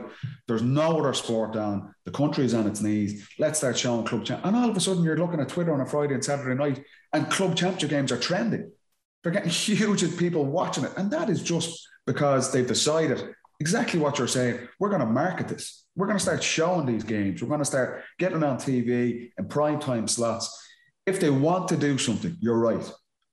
there's 0.49 0.63
no 0.63 0.99
other 0.99 1.15
sport 1.15 1.55
on. 1.55 1.95
The 2.05 2.11
country 2.11 2.45
is 2.45 2.53
on 2.53 2.67
its 2.67 2.83
knees. 2.83 3.29
Let's 3.39 3.59
start 3.59 3.79
showing 3.79 4.05
club 4.05 4.25
champ. 4.25 4.45
And 4.45 4.57
all 4.57 4.69
of 4.69 4.77
a 4.77 4.81
sudden, 4.81 5.05
you're 5.05 5.17
looking 5.17 5.39
at 5.39 5.49
Twitter 5.49 5.73
on 5.73 5.81
a 5.81 5.87
Friday 5.87 6.15
and 6.15 6.25
Saturday 6.25 6.57
night, 6.57 6.85
and 7.13 7.31
club 7.31 7.57
championship 7.57 7.91
games 7.91 8.11
are 8.11 8.19
trending. 8.19 8.73
They're 9.23 9.33
getting 9.33 9.51
huge 9.69 10.03
at 10.03 10.19
people 10.19 10.45
watching 10.45 10.83
it, 10.83 10.93
and 10.97 11.13
that 11.13 11.31
is 11.31 11.45
just 11.45 11.89
because 12.13 12.51
they've 12.51 12.67
decided 12.67 13.35
exactly 13.61 14.01
what 14.01 14.19
you're 14.19 14.27
saying. 14.27 14.59
We're 14.79 14.89
going 14.89 15.01
to 15.01 15.07
market 15.07 15.47
this. 15.49 15.85
We're 15.95 16.07
going 16.07 16.19
to 16.19 16.23
start 16.23 16.43
showing 16.43 16.87
these 16.87 17.05
games. 17.05 17.41
We're 17.41 17.49
going 17.49 17.61
to 17.61 17.65
start 17.65 18.03
getting 18.19 18.43
on 18.43 18.57
TV 18.57 19.31
in 19.39 19.45
prime 19.49 19.79
time 19.79 20.09
slots. 20.09 20.45
If 21.07 21.21
they 21.21 21.31
want 21.31 21.69
to 21.69 21.77
do 21.77 21.99
something, 21.99 22.37
you're 22.41 22.59
right 22.59 22.91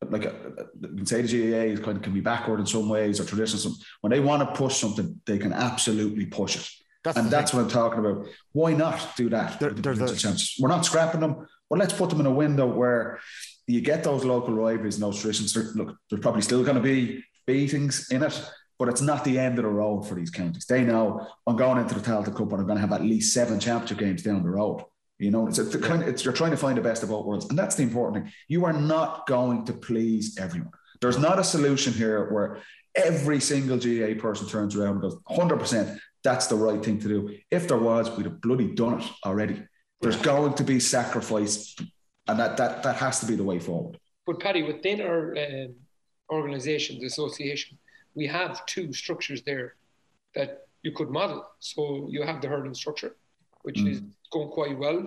like 0.10 0.26
uh, 0.26 0.30
uh, 0.30 0.64
you 0.82 0.98
can 0.98 1.06
say 1.06 1.22
the 1.22 1.52
GAA 1.52 1.74
is 1.74 1.80
kind 1.80 1.98
of 1.98 2.04
can 2.04 2.14
be 2.14 2.22
backward 2.22 2.60
in 2.60 2.66
some 2.66 2.88
ways 2.88 3.20
or 3.20 3.26
traditional. 3.26 3.74
When 4.02 4.12
they 4.12 4.20
want 4.20 4.48
to 4.48 4.56
push 4.56 4.78
something, 4.78 5.20
they 5.26 5.38
can 5.38 5.54
absolutely 5.54 6.26
push 6.26 6.56
it. 6.56 6.70
That's 7.04 7.18
and 7.18 7.32
that's 7.32 7.52
thing. 7.52 7.62
what 7.62 7.66
I'm 7.66 7.72
talking 7.72 8.00
about. 8.00 8.28
Why 8.52 8.74
not 8.74 9.16
do 9.16 9.30
that? 9.30 9.60
There, 9.60 9.72
there's 9.72 10.00
a 10.00 10.16
chance. 10.16 10.58
We're 10.60 10.70
not 10.70 10.86
scrapping 10.86 11.22
them, 11.22 11.48
but 11.70 11.80
let's 11.80 11.94
put 11.94 12.10
them 12.10 12.20
in 12.20 12.26
a 12.26 12.32
window 12.32 12.68
where 12.68 13.20
you 13.66 13.82
get 13.82 14.04
those 14.04 14.24
local 14.24 14.54
rivalries 14.54 14.96
and 14.96 15.04
those 15.04 15.20
traditions. 15.20 15.56
Look, 15.76 15.96
there's 16.10 16.22
probably 16.22 16.42
still 16.42 16.64
going 16.64 16.76
to 16.76 16.82
be 16.82 17.24
beatings 17.46 18.12
in 18.12 18.24
it, 18.24 18.52
but 18.80 18.90
it's 18.90 19.02
not 19.02 19.24
the 19.24 19.40
end 19.40 19.58
of 19.58 19.64
the 19.64 19.70
road 19.70 20.08
for 20.08 20.16
these 20.16 20.30
counties. 20.30 20.66
They 20.66 20.84
know 20.84 21.28
I'm 21.46 21.56
going 21.56 21.80
into 21.80 21.96
the 21.96 22.02
Tailteann 22.02 22.36
Cup 22.36 22.52
and 22.52 22.62
I'm 22.62 22.68
going 22.68 22.76
to 22.76 22.82
have 22.82 22.94
at 22.94 23.02
least 23.02 23.34
seven 23.34 23.60
championship 23.60 23.98
games 23.98 24.24
down 24.24 24.44
the 24.44 24.50
road. 24.50 24.84
You 25.20 25.32
know, 25.32 25.48
it's, 25.48 25.58
a, 25.58 25.80
kind 25.80 26.04
of, 26.04 26.10
it's 26.10 26.24
you're 26.24 26.34
trying 26.34 26.52
to 26.52 26.58
find 26.58 26.78
the 26.78 26.82
best 26.82 27.02
of 27.02 27.10
both 27.10 27.26
worlds, 27.26 27.48
and 27.50 27.58
that's 27.58 27.76
the 27.76 27.82
important 27.82 28.24
thing. 28.24 28.34
You 28.48 28.66
are 28.66 28.74
not 28.74 29.26
going 29.26 29.66
to 29.66 29.74
please 29.74 30.38
everyone. 30.38 30.72
There's 31.02 31.18
not 31.18 31.40
a 31.40 31.44
solution 31.44 31.92
here 31.92 32.32
where 32.32 32.60
every 32.96 33.40
single 33.40 33.78
GA 33.78 34.14
person 34.16 34.48
turns 34.48 34.76
around 34.76 34.92
and 34.94 35.02
goes, 35.02 35.18
100%, 35.30 35.98
that's 36.24 36.48
the 36.48 36.56
right 36.56 36.84
thing 36.84 37.00
to 37.00 37.08
do. 37.08 37.36
If 37.50 37.68
there 37.68 37.78
was, 37.78 38.16
we'd 38.16 38.26
have 38.26 38.42
bloody 38.42 38.76
done 38.76 39.02
it 39.02 39.08
already. 39.26 39.64
There's 40.02 40.18
going 40.18 40.54
to 40.56 40.64
be 40.64 40.80
sacrifice, 40.80 41.76
and 42.28 42.40
that 42.40 42.58
that 42.58 42.84
that 42.84 42.98
has 42.98 43.20
to 43.22 43.26
be 43.26 43.36
the 43.36 43.44
way 43.44 43.58
forward. 43.58 43.98
But 44.28 44.40
Paddy, 44.40 44.62
within 44.62 45.02
our 45.02 45.36
um, 45.36 45.76
organisation, 46.32 47.00
the 47.00 47.08
association, 47.08 47.80
we 48.18 48.26
have 48.28 48.66
two 48.66 48.92
structures 48.92 49.44
there 49.44 49.76
that 50.36 50.50
you 50.82 50.92
could 50.92 51.10
model. 51.10 51.42
So 51.60 52.08
you 52.10 52.24
have 52.24 52.42
the 52.42 52.48
hurling 52.48 52.74
structure, 52.74 53.16
which 53.62 53.80
mm. 53.80 53.92
is 53.92 54.02
going 54.32 54.50
quite 54.50 54.78
well 54.78 55.00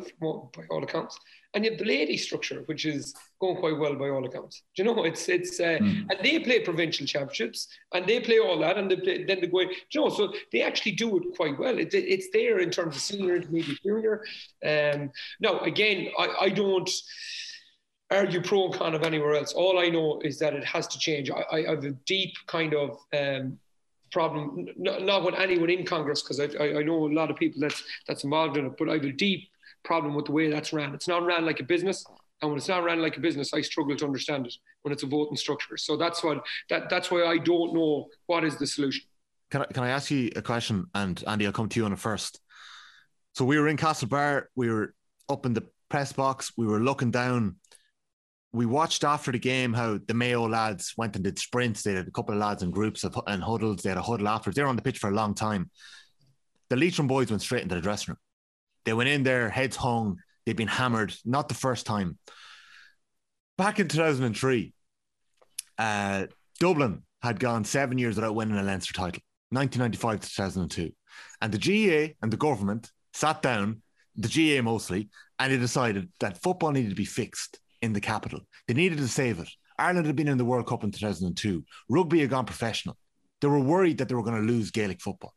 by 0.56 0.62
all 0.70 0.82
accounts, 0.82 1.18
and 1.52 1.64
you 1.64 1.70
have 1.72 1.80
the 1.80 1.84
lady 1.84 2.16
structure, 2.16 2.62
which 2.66 2.86
is 2.86 3.14
going 3.40 3.56
quite 3.56 3.76
well 3.76 3.96
by 3.96 4.08
all 4.08 4.24
accounts. 4.24 4.62
Do 4.74 4.82
you 4.82 4.84
know, 4.88 5.04
it's 5.04 5.28
it's 5.28 5.58
uh, 5.58 5.78
mm. 5.80 6.06
and 6.08 6.18
they 6.22 6.38
play 6.38 6.60
provincial 6.60 7.06
championships 7.06 7.68
and 7.92 8.06
they 8.06 8.20
play 8.20 8.38
all 8.38 8.58
that, 8.60 8.78
and 8.78 8.90
they 8.90 8.96
play, 8.96 9.24
then 9.24 9.40
they 9.40 9.48
go. 9.48 9.60
You 9.60 9.70
know, 9.96 10.08
so 10.08 10.32
they 10.52 10.62
actually 10.62 10.92
do 10.92 11.18
it 11.18 11.24
quite 11.36 11.58
well. 11.58 11.76
It, 11.78 11.92
it's 11.92 12.28
there 12.32 12.60
in 12.60 12.70
terms 12.70 12.94
of 12.96 13.02
senior, 13.02 13.36
intermediate, 13.36 13.82
junior. 13.82 14.16
Um, 14.64 15.10
now, 15.40 15.60
again, 15.72 15.98
I, 16.18 16.26
I 16.46 16.48
don't 16.50 16.90
argue 18.10 18.42
pro 18.42 18.66
and 18.66 18.74
con 18.74 18.94
of 18.94 19.02
anywhere 19.02 19.34
else. 19.34 19.52
All 19.52 19.78
I 19.78 19.88
know 19.88 20.20
is 20.24 20.38
that 20.38 20.54
it 20.54 20.64
has 20.64 20.86
to 20.88 20.98
change. 20.98 21.30
I, 21.30 21.44
I 21.52 21.62
have 21.62 21.84
a 21.84 21.92
deep 22.06 22.34
kind 22.46 22.74
of 22.74 22.98
um, 23.16 23.58
problem, 24.10 24.68
not, 24.76 25.02
not 25.02 25.24
with 25.24 25.34
anyone 25.36 25.70
in 25.70 25.84
Congress, 25.84 26.22
because 26.22 26.40
I, 26.40 26.48
I, 26.58 26.78
I, 26.78 26.82
know 26.82 27.06
a 27.06 27.12
lot 27.12 27.30
of 27.30 27.36
people 27.36 27.60
that's 27.60 27.82
that's 28.08 28.24
involved 28.24 28.56
in 28.56 28.66
it, 28.66 28.72
but 28.78 28.88
I 28.88 28.94
have 28.94 29.04
a 29.04 29.12
deep 29.12 29.48
problem 29.84 30.14
with 30.14 30.26
the 30.26 30.32
way 30.32 30.50
that's 30.50 30.72
ran. 30.72 30.94
It's 30.94 31.08
not 31.08 31.24
ran 31.24 31.46
like 31.46 31.60
a 31.60 31.64
business. 31.64 32.04
And 32.42 32.50
when 32.50 32.58
it's 32.58 32.68
not 32.68 32.84
ran 32.84 33.02
like 33.02 33.16
a 33.16 33.20
business, 33.20 33.52
I 33.52 33.60
struggle 33.60 33.94
to 33.96 34.04
understand 34.06 34.46
it 34.46 34.54
when 34.82 34.92
it's 34.92 35.02
a 35.02 35.06
voting 35.06 35.36
structure. 35.36 35.76
So 35.76 35.96
that's 35.96 36.24
what 36.24 36.44
that 36.68 36.88
that's 36.90 37.10
why 37.10 37.24
I 37.24 37.38
don't 37.38 37.74
know 37.74 38.08
what 38.26 38.44
is 38.44 38.56
the 38.56 38.66
solution. 38.66 39.04
Can 39.50 39.62
I 39.62 39.66
can 39.66 39.84
I 39.84 39.90
ask 39.90 40.10
you 40.10 40.30
a 40.34 40.42
question? 40.42 40.86
And 40.94 41.22
Andy, 41.26 41.46
I'll 41.46 41.52
come 41.52 41.68
to 41.68 41.78
you 41.78 41.84
on 41.84 41.92
it 41.92 41.98
first. 41.98 42.40
So 43.34 43.44
we 43.44 43.58
were 43.58 43.68
in 43.68 43.76
Castlebar, 43.76 44.44
we 44.56 44.70
were 44.70 44.94
up 45.28 45.46
in 45.46 45.52
the 45.52 45.64
press 45.88 46.12
box, 46.12 46.52
we 46.56 46.66
were 46.66 46.80
looking 46.80 47.10
down 47.10 47.56
we 48.52 48.66
watched 48.66 49.04
after 49.04 49.30
the 49.30 49.38
game 49.38 49.72
how 49.72 49.98
the 50.06 50.14
Mayo 50.14 50.48
lads 50.48 50.94
went 50.96 51.14
and 51.14 51.24
did 51.24 51.38
sprints. 51.38 51.82
They 51.82 51.94
had 51.94 52.08
a 52.08 52.10
couple 52.10 52.34
of 52.34 52.40
lads 52.40 52.62
in 52.62 52.70
groups 52.70 53.04
and 53.04 53.42
huddles. 53.42 53.82
They 53.82 53.90
had 53.90 53.98
a 53.98 54.02
huddle 54.02 54.28
afterwards. 54.28 54.56
They 54.56 54.62
were 54.62 54.68
on 54.68 54.76
the 54.76 54.82
pitch 54.82 54.98
for 54.98 55.08
a 55.08 55.14
long 55.14 55.34
time. 55.34 55.70
The 56.68 56.76
Leitrim 56.76 57.06
boys 57.06 57.30
went 57.30 57.42
straight 57.42 57.62
into 57.62 57.76
the 57.76 57.80
dressing 57.80 58.12
room. 58.12 58.18
They 58.84 58.92
went 58.92 59.08
in 59.08 59.22
there, 59.22 59.48
heads 59.48 59.76
hung. 59.76 60.18
They'd 60.46 60.56
been 60.56 60.68
hammered, 60.68 61.14
not 61.24 61.48
the 61.48 61.54
first 61.54 61.86
time. 61.86 62.18
Back 63.56 63.78
in 63.78 63.88
2003, 63.88 64.72
uh, 65.78 66.26
Dublin 66.58 67.02
had 67.22 67.38
gone 67.38 67.64
seven 67.64 67.98
years 67.98 68.16
without 68.16 68.34
winning 68.34 68.56
a 68.56 68.62
Leinster 68.62 68.94
title, 68.94 69.22
1995 69.50 70.20
to 70.20 70.28
2002. 70.28 70.90
And 71.40 71.52
the 71.52 71.58
GAA 71.58 72.14
and 72.22 72.32
the 72.32 72.36
government 72.36 72.90
sat 73.12 73.42
down, 73.42 73.82
the 74.16 74.28
GAA 74.28 74.62
mostly, 74.62 75.10
and 75.38 75.52
they 75.52 75.58
decided 75.58 76.10
that 76.20 76.42
football 76.42 76.72
needed 76.72 76.90
to 76.90 76.96
be 76.96 77.04
fixed 77.04 77.60
in 77.82 77.92
the 77.92 78.00
capital. 78.00 78.40
They 78.66 78.74
needed 78.74 78.98
to 78.98 79.08
save 79.08 79.38
it. 79.38 79.48
Ireland 79.78 80.06
had 80.06 80.16
been 80.16 80.28
in 80.28 80.38
the 80.38 80.44
World 80.44 80.66
Cup 80.66 80.84
in 80.84 80.90
2002. 80.90 81.64
Rugby 81.88 82.20
had 82.20 82.30
gone 82.30 82.44
professional. 82.44 82.96
They 83.40 83.48
were 83.48 83.60
worried 83.60 83.98
that 83.98 84.08
they 84.08 84.14
were 84.14 84.22
going 84.22 84.46
to 84.46 84.52
lose 84.52 84.70
Gaelic 84.70 85.00
football. 85.00 85.34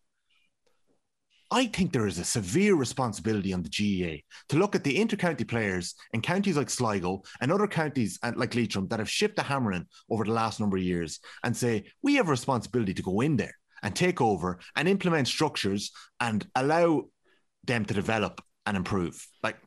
I 1.53 1.67
think 1.67 1.93
there 1.93 2.07
is 2.07 2.17
a 2.17 2.25
severe 2.25 2.73
responsibility 2.73 3.53
on 3.53 3.61
the 3.61 3.69
GAA 3.69 4.23
to 4.49 4.57
look 4.57 4.73
at 4.73 4.83
the 4.83 4.97
intercounty 4.97 5.47
players 5.47 5.93
in 6.11 6.21
counties 6.21 6.57
like 6.57 6.69
Sligo 6.71 7.21
and 7.41 7.51
other 7.51 7.67
counties 7.67 8.17
uh, 8.23 8.31
like 8.35 8.55
Leitrim 8.55 8.87
that 8.87 8.97
have 8.97 9.09
shipped 9.09 9.35
the 9.35 9.43
hammer 9.43 9.71
in 9.71 9.85
over 10.09 10.23
the 10.23 10.31
last 10.31 10.59
number 10.59 10.77
of 10.77 10.83
years 10.83 11.19
and 11.43 11.55
say, 11.55 11.85
we 12.01 12.15
have 12.15 12.27
a 12.27 12.31
responsibility 12.31 12.95
to 12.95 13.03
go 13.03 13.21
in 13.21 13.37
there 13.37 13.53
and 13.83 13.95
take 13.95 14.19
over 14.19 14.59
and 14.75 14.87
implement 14.87 15.27
structures 15.27 15.91
and 16.19 16.47
allow 16.55 17.03
them 17.65 17.85
to 17.85 17.93
develop 17.93 18.41
and 18.65 18.75
improve. 18.75 19.27
Like 19.43 19.57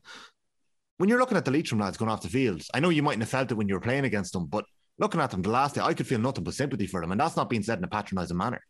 when 0.97 1.09
you're 1.09 1.19
looking 1.19 1.37
at 1.37 1.45
the 1.45 1.51
Leitrim 1.51 1.79
lads 1.79 1.97
going 1.97 2.11
off 2.11 2.21
the 2.21 2.29
fields, 2.29 2.69
I 2.73 2.79
know 2.79 2.89
you 2.89 3.03
mightn't 3.03 3.21
have 3.21 3.29
felt 3.29 3.51
it 3.51 3.55
when 3.55 3.67
you 3.67 3.75
were 3.75 3.81
playing 3.81 4.05
against 4.05 4.33
them, 4.33 4.45
but 4.45 4.65
looking 4.97 5.21
at 5.21 5.31
them 5.31 5.41
the 5.41 5.49
last 5.49 5.75
day, 5.75 5.81
I 5.81 5.93
could 5.93 6.07
feel 6.07 6.19
nothing 6.19 6.43
but 6.43 6.53
sympathy 6.53 6.87
for 6.87 7.01
them, 7.01 7.11
and 7.11 7.21
that's 7.21 7.35
not 7.35 7.49
being 7.49 7.63
said 7.63 7.77
in 7.77 7.83
a 7.83 7.87
patronising 7.87 8.37
manner. 8.37 8.61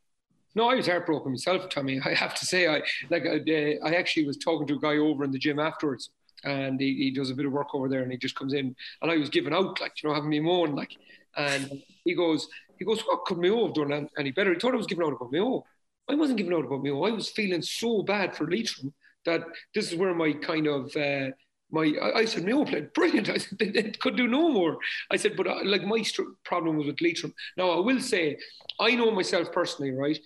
No, 0.55 0.69
I 0.69 0.75
was 0.75 0.87
heartbroken 0.87 1.31
myself, 1.31 1.69
Tommy. 1.69 2.01
I 2.05 2.13
have 2.13 2.35
to 2.35 2.45
say, 2.45 2.67
I 2.67 2.81
like 3.09 3.25
uh, 3.25 3.85
I 3.85 3.95
actually 3.95 4.25
was 4.25 4.37
talking 4.37 4.67
to 4.67 4.75
a 4.75 4.79
guy 4.79 4.97
over 4.97 5.23
in 5.23 5.31
the 5.31 5.39
gym 5.39 5.59
afterwards, 5.59 6.09
and 6.43 6.79
he, 6.79 6.95
he 6.95 7.11
does 7.11 7.29
a 7.29 7.35
bit 7.35 7.45
of 7.45 7.51
work 7.51 7.73
over 7.73 7.87
there, 7.87 8.03
and 8.03 8.11
he 8.11 8.17
just 8.17 8.35
comes 8.35 8.53
in, 8.53 8.75
and 9.01 9.11
I 9.11 9.17
was 9.17 9.29
giving 9.29 9.53
out, 9.53 9.79
like 9.79 10.01
you 10.01 10.09
know, 10.09 10.15
having 10.15 10.29
me 10.29 10.39
moan, 10.39 10.75
like, 10.75 10.95
and 11.35 11.81
he 12.03 12.13
goes, 12.13 12.47
he 12.77 12.85
goes, 12.85 13.01
what 13.01 13.25
could 13.25 13.37
Mayo 13.37 13.65
have 13.65 13.75
done 13.75 14.09
any 14.17 14.31
better? 14.31 14.53
He 14.53 14.59
thought 14.59 14.73
I 14.73 14.77
was 14.77 14.87
giving 14.87 15.05
out 15.05 15.13
about 15.13 15.31
Mayo. 15.31 15.63
I 16.09 16.15
wasn't 16.15 16.37
giving 16.37 16.53
out 16.53 16.65
about 16.65 16.83
Mayo. 16.83 17.03
I 17.03 17.11
was 17.11 17.29
feeling 17.29 17.61
so 17.61 18.01
bad 18.01 18.35
for 18.35 18.49
Leitrim 18.49 18.93
that 19.25 19.41
this 19.75 19.91
is 19.91 19.97
where 19.97 20.13
my 20.13 20.33
kind 20.33 20.67
of 20.67 20.95
uh, 20.95 21.31
my 21.71 21.93
I, 22.15 22.25
said 22.25 22.43
Mayo 22.43 22.63
played 22.63 22.93
brilliant. 22.93 23.29
I 23.35 23.37
said 23.37 23.59
they, 23.59 23.69
they, 23.69 23.83
could 23.83 24.15
do 24.15 24.27
no 24.27 24.49
more. 24.49 24.77
I 25.11 25.17
said, 25.17 25.35
but 25.35 25.47
uh, 25.47 25.59
like 25.63 25.83
my 25.83 26.01
st- 26.01 26.29
problem 26.43 26.77
was 26.77 26.87
with 26.87 27.01
Leitrim. 27.01 27.33
Now 27.57 27.71
I 27.71 27.79
will 27.79 27.99
say, 27.99 28.37
I 28.79 28.95
know 28.95 29.11
myself 29.11 29.51
personally, 29.51 29.91
right, 29.91 30.17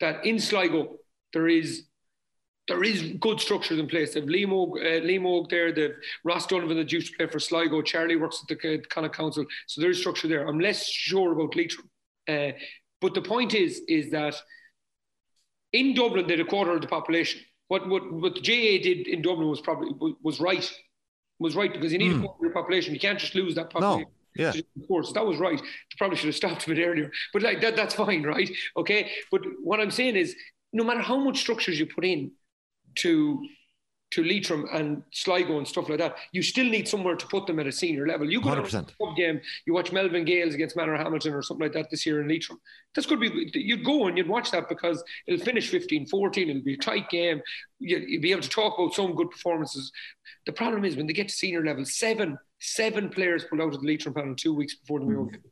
that 0.00 0.24
in 0.24 0.38
Sligo 0.38 0.96
there 1.32 1.48
is 1.48 1.84
there 2.66 2.84
is 2.84 3.14
good 3.18 3.40
structures 3.40 3.78
in 3.78 3.86
place. 3.86 4.12
They've 4.12 4.24
Liam 4.24 4.52
Og, 4.52 4.78
uh, 4.78 5.00
Liam 5.00 5.24
Og 5.24 5.48
there, 5.48 5.72
they've 5.72 5.94
Ross 6.24 6.46
Donovan 6.46 6.76
that 6.76 6.92
used 6.92 7.14
to 7.18 7.28
for 7.28 7.38
Sligo. 7.38 7.80
Charlie 7.80 8.16
works 8.16 8.42
at 8.42 8.58
the 8.58 8.74
uh, 8.74 8.78
Connacht 8.90 9.14
Council, 9.14 9.46
so 9.66 9.80
there's 9.80 9.98
structure 9.98 10.28
there. 10.28 10.46
I'm 10.46 10.60
less 10.60 10.86
sure 10.86 11.32
about 11.32 11.56
Leitrim, 11.56 11.88
uh, 12.28 12.50
but 13.00 13.14
the 13.14 13.22
point 13.22 13.54
is, 13.54 13.82
is 13.88 14.10
that 14.10 14.34
in 15.72 15.94
Dublin 15.94 16.26
they're 16.26 16.40
a 16.40 16.44
quarter 16.44 16.72
of 16.72 16.80
the 16.80 16.88
population. 16.88 17.40
What 17.68 17.88
what 17.88 18.12
what 18.12 18.34
the 18.34 18.40
GAA 18.40 18.82
did 18.82 19.06
in 19.06 19.22
Dublin 19.22 19.48
was 19.48 19.60
probably 19.60 20.14
was 20.22 20.40
right 20.40 20.70
was 21.38 21.56
right 21.56 21.72
because 21.72 21.92
you 21.92 21.98
need 21.98 22.12
mm. 22.12 22.34
your 22.40 22.50
population. 22.50 22.94
You 22.94 23.00
can't 23.00 23.18
just 23.18 23.34
lose 23.34 23.54
that 23.54 23.70
population. 23.70 24.02
No. 24.02 24.10
Yeah. 24.36 24.50
Of 24.50 24.86
course, 24.86 25.12
that 25.12 25.26
was 25.26 25.38
right. 25.38 25.58
You 25.58 25.96
probably 25.96 26.16
should 26.16 26.26
have 26.26 26.36
stopped 26.36 26.66
a 26.66 26.70
bit 26.74 26.84
earlier, 26.84 27.10
but 27.32 27.42
like 27.42 27.60
that, 27.60 27.74
that's 27.74 27.94
fine, 27.94 28.22
right? 28.22 28.48
Okay. 28.76 29.10
But 29.30 29.42
what 29.62 29.80
I'm 29.80 29.90
saying 29.90 30.16
is, 30.16 30.36
no 30.72 30.84
matter 30.84 31.00
how 31.00 31.18
much 31.18 31.38
structures 31.38 31.78
you 31.78 31.86
put 31.86 32.04
in 32.04 32.32
to 32.96 33.42
to 34.10 34.24
Leitrim 34.24 34.66
and 34.72 35.02
Sligo 35.12 35.58
and 35.58 35.68
stuff 35.68 35.88
like 35.88 35.98
that, 35.98 36.16
you 36.32 36.42
still 36.42 36.64
need 36.64 36.88
somewhere 36.88 37.14
to 37.14 37.26
put 37.26 37.46
them 37.46 37.58
at 37.58 37.66
a 37.66 37.72
senior 37.72 38.06
level. 38.06 38.30
You 38.30 38.40
go 38.40 38.50
100%. 38.50 38.70
to 38.70 38.78
a 38.78 39.06
pub 39.06 39.16
game, 39.16 39.40
you 39.66 39.74
watch 39.74 39.92
Melvin 39.92 40.24
Gaels 40.24 40.54
against 40.54 40.76
Manorhamilton 40.76 41.32
or 41.32 41.42
something 41.42 41.64
like 41.64 41.74
that 41.74 41.90
this 41.90 42.06
year 42.06 42.20
in 42.22 42.28
Leitrim. 42.28 42.58
That's 42.94 43.06
going 43.06 43.20
to 43.20 43.30
be, 43.30 43.50
you'd 43.60 43.84
go 43.84 44.06
and 44.06 44.16
you'd 44.16 44.28
watch 44.28 44.50
that 44.52 44.68
because 44.68 45.02
it'll 45.26 45.44
finish 45.44 45.68
15 45.68 46.06
14, 46.06 46.50
it'll 46.50 46.62
be 46.62 46.74
a 46.74 46.78
tight 46.78 47.10
game. 47.10 47.40
You'll 47.80 48.22
be 48.22 48.32
able 48.32 48.42
to 48.42 48.48
talk 48.48 48.78
about 48.78 48.94
some 48.94 49.14
good 49.14 49.30
performances. 49.30 49.92
The 50.46 50.52
problem 50.52 50.84
is 50.84 50.96
when 50.96 51.06
they 51.06 51.12
get 51.12 51.28
to 51.28 51.34
senior 51.34 51.64
level, 51.64 51.84
seven, 51.84 52.38
seven 52.60 53.10
players 53.10 53.44
pulled 53.44 53.60
out 53.60 53.74
of 53.74 53.80
the 53.80 53.86
Leitrim 53.86 54.14
panel 54.14 54.34
two 54.34 54.54
weeks 54.54 54.74
before 54.74 55.00
the 55.00 55.06
Mayo 55.06 55.24
game 55.24 55.42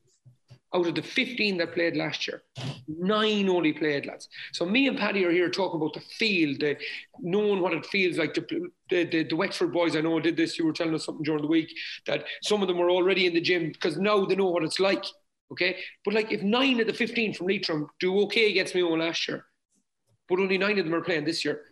out 0.75 0.87
of 0.87 0.95
the 0.95 1.03
15 1.03 1.59
that 1.59 1.73
played 1.75 1.97
last 1.97 2.27
year, 2.27 2.43
nine 2.89 3.49
only 3.49 3.73
played, 3.73 4.07
lads. 4.07 4.29
So 4.53 4.65
me 4.67 4.89
and 4.89 4.99
Paddy 4.99 5.25
are 5.25 5.31
here 5.31 5.51
talking 5.51 5.81
about 5.81 5.95
the 5.95 6.01
field, 6.01 6.61
the, 6.61 6.77
knowing 7.21 7.61
what 7.61 7.73
it 7.73 7.87
feels 7.87 8.19
like. 8.19 8.35
The, 8.35 8.69
the, 8.91 9.25
the, 9.25 9.37
Wexford 9.37 9.73
boys, 9.73 9.97
I 9.97 10.01
know 10.01 10.19
did 10.21 10.37
this. 10.37 10.59
You 10.59 10.67
were 10.67 10.73
telling 10.73 10.95
us 10.95 11.05
something 11.05 11.23
during 11.23 11.43
the 11.43 11.49
week 11.49 11.73
that 12.07 12.25
some 12.43 12.63
of 12.63 12.69
them 12.69 12.79
were 12.79 12.91
already 12.91 13.27
in 13.27 13.35
the 13.35 13.41
gym 13.41 13.71
because 13.73 13.97
now 13.97 14.25
they 14.25 14.37
know 14.37 14.51
what 14.51 14.65
it's 14.65 14.81
like. 14.81 15.05
Okay, 15.53 15.77
but 16.05 16.13
like 16.13 16.33
if 16.33 16.43
nine 16.43 16.81
of 16.81 16.89
the 16.89 16.93
15 16.93 17.35
from 17.35 17.47
Leitrim 17.47 17.87
do 18.01 18.21
okay 18.23 18.51
against 18.51 18.75
me 18.75 18.83
on 18.83 18.99
last 18.99 19.29
year, 19.29 19.45
but 20.29 20.41
only 20.41 20.59
nine 20.59 20.79
of 20.79 20.85
them 20.85 20.95
are 20.95 21.05
playing 21.05 21.25
this 21.25 21.45
year, 21.45 21.63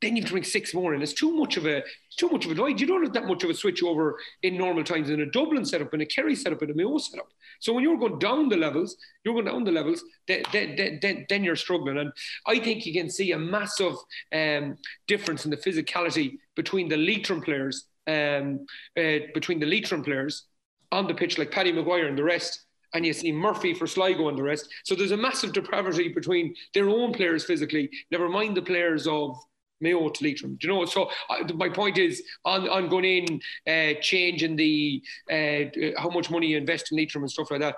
then 0.00 0.16
you 0.16 0.22
drink 0.22 0.44
six 0.44 0.74
more 0.74 0.94
and 0.94 1.02
It's 1.02 1.12
too 1.12 1.32
much 1.32 1.56
of 1.56 1.66
a 1.66 1.82
too 2.16 2.28
much 2.28 2.44
of 2.44 2.52
a 2.52 2.54
divide. 2.54 2.80
You 2.80 2.86
don't 2.86 3.02
have 3.02 3.12
that 3.12 3.26
much 3.26 3.44
of 3.44 3.50
a 3.50 3.54
switch 3.54 3.82
over 3.82 4.18
in 4.42 4.56
normal 4.56 4.84
times 4.84 5.10
in 5.10 5.20
a 5.20 5.30
Dublin 5.30 5.64
setup, 5.64 5.94
in 5.94 6.00
a 6.00 6.06
Kerry 6.06 6.34
setup, 6.34 6.62
in 6.62 6.70
a 6.70 6.74
Mayo 6.74 6.98
setup. 6.98 7.28
So 7.60 7.72
when 7.72 7.84
you're 7.84 7.98
going 7.98 8.18
down 8.18 8.48
the 8.48 8.56
levels, 8.56 8.96
you're 9.24 9.34
going 9.34 9.46
down 9.46 9.64
the 9.64 9.72
levels, 9.72 10.02
then, 10.26 10.42
then, 10.52 10.98
then, 11.00 11.26
then 11.28 11.44
you're 11.44 11.56
struggling. 11.56 11.98
And 11.98 12.12
I 12.46 12.58
think 12.58 12.86
you 12.86 12.92
can 12.92 13.10
see 13.10 13.32
a 13.32 13.38
massive 13.38 13.94
um, 14.32 14.76
difference 15.06 15.44
in 15.44 15.50
the 15.50 15.56
physicality 15.56 16.38
between 16.56 16.88
the 16.88 16.96
Leitrim 16.96 17.40
players, 17.40 17.86
um, 18.06 18.66
uh, 18.96 19.26
between 19.34 19.60
the 19.60 19.66
Leitrim 19.66 20.02
players 20.02 20.46
on 20.90 21.06
the 21.06 21.14
pitch, 21.14 21.38
like 21.38 21.50
Paddy 21.50 21.72
Maguire 21.72 22.06
and 22.06 22.18
the 22.18 22.24
rest, 22.24 22.64
and 22.94 23.04
you 23.04 23.12
see 23.12 23.32
Murphy 23.32 23.74
for 23.74 23.86
Sligo 23.86 24.28
and 24.28 24.38
the 24.38 24.42
rest. 24.42 24.68
So 24.84 24.94
there's 24.94 25.10
a 25.10 25.16
massive 25.16 25.52
depravity 25.52 26.08
between 26.08 26.54
their 26.74 26.88
own 26.88 27.12
players 27.12 27.44
physically, 27.44 27.90
never 28.10 28.28
mind 28.28 28.56
the 28.56 28.62
players 28.62 29.06
of 29.06 29.36
Mayo 29.80 30.08
to 30.08 30.24
Leitrim. 30.24 30.56
Do 30.56 30.68
you 30.68 30.74
know? 30.74 30.84
So 30.84 31.10
uh, 31.30 31.52
my 31.54 31.68
point 31.68 31.98
is 31.98 32.22
on, 32.44 32.68
on 32.68 32.88
going 32.88 33.04
in, 33.04 33.40
uh, 33.66 34.00
changing 34.00 34.56
the 34.56 35.02
uh, 35.30 36.00
how 36.00 36.10
much 36.10 36.30
money 36.30 36.48
you 36.48 36.56
invest 36.56 36.92
in 36.92 36.98
Leitrim 36.98 37.24
and 37.24 37.30
stuff 37.30 37.50
like 37.50 37.60
that. 37.60 37.76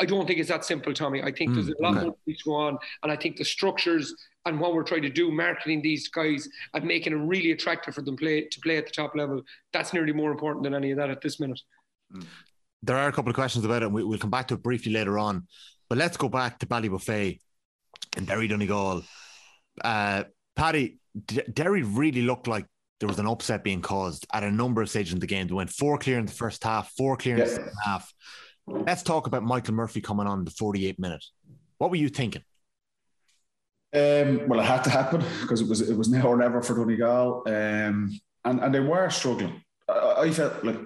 I 0.00 0.04
don't 0.04 0.26
think 0.26 0.40
it's 0.40 0.48
that 0.48 0.64
simple, 0.64 0.92
Tommy. 0.92 1.22
I 1.22 1.30
think 1.30 1.50
mm, 1.50 1.54
there's 1.54 1.68
a 1.68 1.74
lot 1.80 1.96
okay. 1.96 2.06
more 2.06 2.16
to 2.26 2.44
go 2.44 2.54
on, 2.54 2.78
and 3.02 3.12
I 3.12 3.16
think 3.16 3.36
the 3.36 3.44
structures 3.44 4.14
and 4.44 4.58
what 4.58 4.74
we're 4.74 4.82
trying 4.82 5.02
to 5.02 5.10
do, 5.10 5.30
marketing 5.30 5.82
these 5.82 6.08
guys 6.08 6.48
and 6.74 6.84
making 6.84 7.12
them 7.12 7.28
really 7.28 7.52
attractive 7.52 7.94
for 7.94 8.02
them 8.02 8.16
play 8.16 8.42
to 8.42 8.60
play 8.60 8.76
at 8.76 8.86
the 8.86 8.92
top 8.92 9.14
level. 9.14 9.42
That's 9.72 9.92
nearly 9.92 10.12
more 10.12 10.32
important 10.32 10.64
than 10.64 10.74
any 10.74 10.90
of 10.90 10.96
that 10.98 11.10
at 11.10 11.20
this 11.20 11.38
minute. 11.38 11.60
Hmm. 12.10 12.22
There 12.82 12.96
are 12.96 13.08
a 13.08 13.12
couple 13.12 13.30
of 13.30 13.36
questions 13.36 13.64
about 13.64 13.82
it, 13.82 13.86
and 13.86 13.94
we, 13.94 14.02
will 14.02 14.18
come 14.18 14.30
back 14.30 14.48
to 14.48 14.54
it 14.54 14.62
briefly 14.62 14.92
later 14.92 15.18
on. 15.18 15.46
But 15.88 15.98
let's 15.98 16.16
go 16.16 16.28
back 16.28 16.58
to 16.58 16.66
Ballybofey 16.66 17.38
and 18.16 18.26
Derry 18.26 18.48
Donegal. 18.48 19.04
Uh, 19.84 20.24
Paddy, 20.56 20.98
D- 21.26 21.42
Derry 21.52 21.82
really 21.82 22.22
looked 22.22 22.46
like 22.46 22.66
there 23.00 23.08
was 23.08 23.18
an 23.18 23.26
upset 23.26 23.64
being 23.64 23.82
caused 23.82 24.26
at 24.32 24.44
a 24.44 24.50
number 24.50 24.80
of 24.80 24.88
stages 24.88 25.12
in 25.12 25.18
the 25.18 25.26
game. 25.26 25.48
They 25.48 25.54
went 25.54 25.70
four 25.70 25.98
clear 25.98 26.18
in 26.18 26.26
the 26.26 26.32
first 26.32 26.62
half, 26.62 26.92
four 26.92 27.16
clear 27.16 27.34
in 27.34 27.40
the 27.40 27.48
second 27.48 27.72
half. 27.84 28.12
Let's 28.66 29.02
talk 29.02 29.26
about 29.26 29.42
Michael 29.42 29.74
Murphy 29.74 30.00
coming 30.00 30.26
on 30.26 30.40
in 30.40 30.44
the 30.44 30.52
48 30.52 30.98
minute. 31.00 31.24
What 31.78 31.90
were 31.90 31.96
you 31.96 32.08
thinking? 32.08 32.42
Um, 33.94 34.48
well, 34.48 34.60
it 34.60 34.64
had 34.64 34.84
to 34.84 34.90
happen 34.90 35.22
because 35.40 35.60
it 35.60 35.68
was 35.68 35.80
it 35.80 35.96
was 35.96 36.08
now 36.08 36.28
or 36.28 36.36
never 36.36 36.62
for 36.62 36.74
Donegal, 36.74 37.42
um, 37.46 38.18
and 38.44 38.60
and 38.60 38.74
they 38.74 38.80
were 38.80 39.10
struggling. 39.10 39.62
I, 39.88 40.14
I 40.20 40.30
felt 40.30 40.64
like 40.64 40.78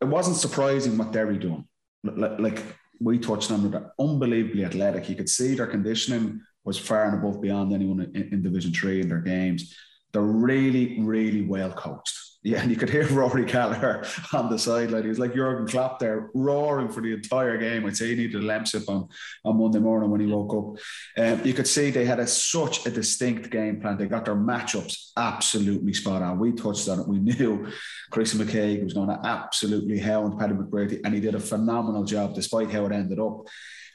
it 0.00 0.04
wasn't 0.04 0.36
surprising 0.36 0.96
what 0.96 1.10
Derry 1.10 1.38
doing. 1.38 1.66
Like, 2.04 2.38
like 2.38 2.62
we 3.00 3.18
touched 3.18 3.50
on, 3.50 3.68
they're 3.68 3.92
unbelievably 3.98 4.64
athletic. 4.64 5.08
You 5.08 5.16
could 5.16 5.28
see 5.28 5.54
their 5.54 5.66
conditioning 5.66 6.42
was 6.64 6.78
far 6.78 7.04
and 7.04 7.14
above 7.14 7.40
beyond 7.40 7.72
anyone 7.72 8.00
in, 8.14 8.28
in 8.32 8.42
Division 8.42 8.72
Three 8.72 9.00
in 9.00 9.08
their 9.08 9.20
games. 9.20 9.76
They're 10.12 10.22
really, 10.22 11.00
really 11.00 11.42
well 11.42 11.72
coached. 11.72 12.18
Yeah, 12.44 12.60
and 12.60 12.70
you 12.70 12.76
could 12.76 12.90
hear 12.90 13.06
Rory 13.10 13.44
Gallagher 13.44 14.04
on 14.32 14.50
the 14.50 14.58
sideline. 14.58 15.04
He 15.04 15.08
was 15.08 15.20
like 15.20 15.34
Jurgen 15.34 15.66
Klopp 15.66 16.00
there, 16.00 16.30
roaring 16.34 16.88
for 16.88 17.00
the 17.00 17.12
entire 17.12 17.56
game. 17.56 17.86
I'd 17.86 17.96
say 17.96 18.08
he 18.08 18.16
needed 18.16 18.42
a 18.42 18.44
Lemsip 18.44 18.88
on, 18.88 19.08
on 19.44 19.58
Monday 19.58 19.78
morning 19.78 20.10
when 20.10 20.20
he 20.20 20.26
woke 20.26 20.52
up. 20.52 21.24
Um, 21.24 21.46
you 21.46 21.54
could 21.54 21.68
see 21.68 21.90
they 21.90 22.04
had 22.04 22.18
a, 22.18 22.26
such 22.26 22.84
a 22.84 22.90
distinct 22.90 23.50
game 23.50 23.80
plan. 23.80 23.96
They 23.96 24.06
got 24.06 24.24
their 24.24 24.34
matchups 24.34 25.12
absolutely 25.16 25.92
spot 25.92 26.22
on. 26.22 26.40
We 26.40 26.52
touched 26.52 26.88
on 26.88 27.00
it. 27.00 27.08
We 27.08 27.20
knew 27.20 27.68
Chris 28.10 28.34
McKaigue 28.34 28.82
was 28.82 28.94
going 28.94 29.08
to 29.08 29.20
absolutely 29.24 30.00
hound 30.00 30.38
Paddy 30.38 30.54
McBrearty, 30.54 31.00
and 31.04 31.14
he 31.14 31.20
did 31.20 31.36
a 31.36 31.40
phenomenal 31.40 32.02
job 32.02 32.34
despite 32.34 32.72
how 32.72 32.86
it 32.86 32.92
ended 32.92 33.20
up. 33.20 33.46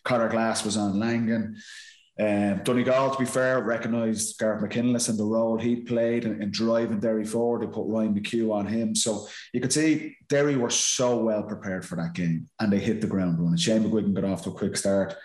Conor 0.06 0.30
Glass 0.30 0.64
was 0.64 0.78
on 0.78 0.98
Langan. 0.98 1.58
Um, 2.20 2.62
Donegal, 2.64 3.12
to 3.12 3.20
be 3.20 3.26
fair, 3.26 3.62
recognised 3.62 4.40
Gareth 4.40 4.62
McKinless 4.62 5.08
and 5.08 5.20
the 5.20 5.24
role 5.24 5.58
he 5.58 5.76
played 5.76 6.26
in, 6.26 6.42
in 6.42 6.50
driving 6.50 7.00
Derry 7.00 7.24
forward. 7.24 7.62
They 7.62 7.72
put 7.72 7.86
Ryan 7.88 8.16
McHugh 8.16 8.52
on 8.52 8.66
him. 8.66 8.96
So 8.96 9.28
you 9.54 9.62
could 9.62 9.72
see 9.72 10.16
Derry 10.28 10.58
were 10.58 10.72
so 10.72 11.18
well 11.18 11.44
prepared 11.44 11.86
for 11.86 11.96
that 11.98 12.14
game 12.14 12.50
and 12.60 12.74
they 12.74 12.80
hit 12.80 13.02
the 13.02 13.08
ground 13.08 13.40
running. 13.40 13.58
Shane 13.58 13.84
McGuigan 13.84 14.16
got 14.16 14.24
off 14.24 14.44
to 14.44 14.50
a 14.50 14.54
quick 14.54 14.76
start 14.78 15.16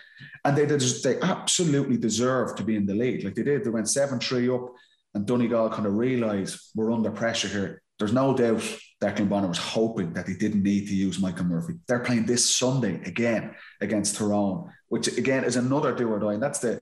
and 0.45 0.55
they, 0.55 0.67
did, 0.67 0.81
they 1.03 1.19
absolutely 1.21 1.97
deserved 1.97 2.57
to 2.57 2.63
be 2.63 2.75
in 2.75 2.85
the 2.85 2.93
lead. 2.93 3.23
Like 3.23 3.33
they 3.33 3.43
did. 3.43 3.63
They 3.63 3.71
went 3.71 3.89
7 3.89 4.19
3 4.19 4.49
up 4.49 4.69
and 5.15 5.25
Donegal 5.25 5.71
kind 5.71 5.87
of 5.87 5.93
realised 5.95 6.59
we're 6.75 6.91
under 6.91 7.11
pressure 7.11 7.47
here. 7.47 7.81
There's 7.97 8.13
no 8.13 8.35
doubt 8.35 8.63
Declan 9.03 9.27
Bonner 9.27 9.47
was 9.47 9.57
hoping 9.57 10.13
that 10.13 10.25
they 10.25 10.33
didn't 10.33 10.63
need 10.63 10.87
to 10.87 10.95
use 10.95 11.19
Michael 11.19 11.45
Murphy. 11.45 11.73
They're 11.87 11.99
playing 11.99 12.25
this 12.25 12.55
Sunday 12.55 13.01
again 13.05 13.53
against 13.81 14.15
Tyrone, 14.15 14.71
which 14.87 15.07
again 15.17 15.43
is 15.43 15.57
another 15.57 15.93
do 15.93 16.09
or 16.09 16.19
die. 16.19 16.33
And 16.33 16.43
that's 16.43 16.59
the, 16.59 16.79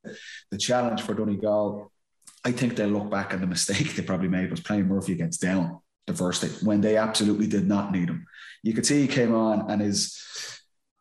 the 0.51 0.57
challenge 0.57 1.01
for 1.01 1.13
Donegal. 1.15 1.91
I 2.45 2.51
think 2.51 2.75
they'll 2.75 2.89
look 2.89 3.09
back 3.09 3.33
at 3.33 3.41
the 3.41 3.47
mistake 3.47 3.95
they 3.95 4.03
probably 4.03 4.27
made 4.27 4.51
was 4.51 4.59
playing 4.59 4.87
Murphy 4.87 5.13
against 5.13 5.41
Down 5.41 5.79
the 6.05 6.13
first 6.13 6.41
day 6.41 6.49
when 6.63 6.81
they 6.81 6.97
absolutely 6.97 7.47
did 7.47 7.67
not 7.67 7.91
need 7.91 8.09
him. 8.09 8.25
You 8.63 8.73
could 8.73 8.85
see 8.85 9.01
he 9.01 9.07
came 9.07 9.33
on 9.33 9.71
and 9.71 9.81
his 9.81 10.17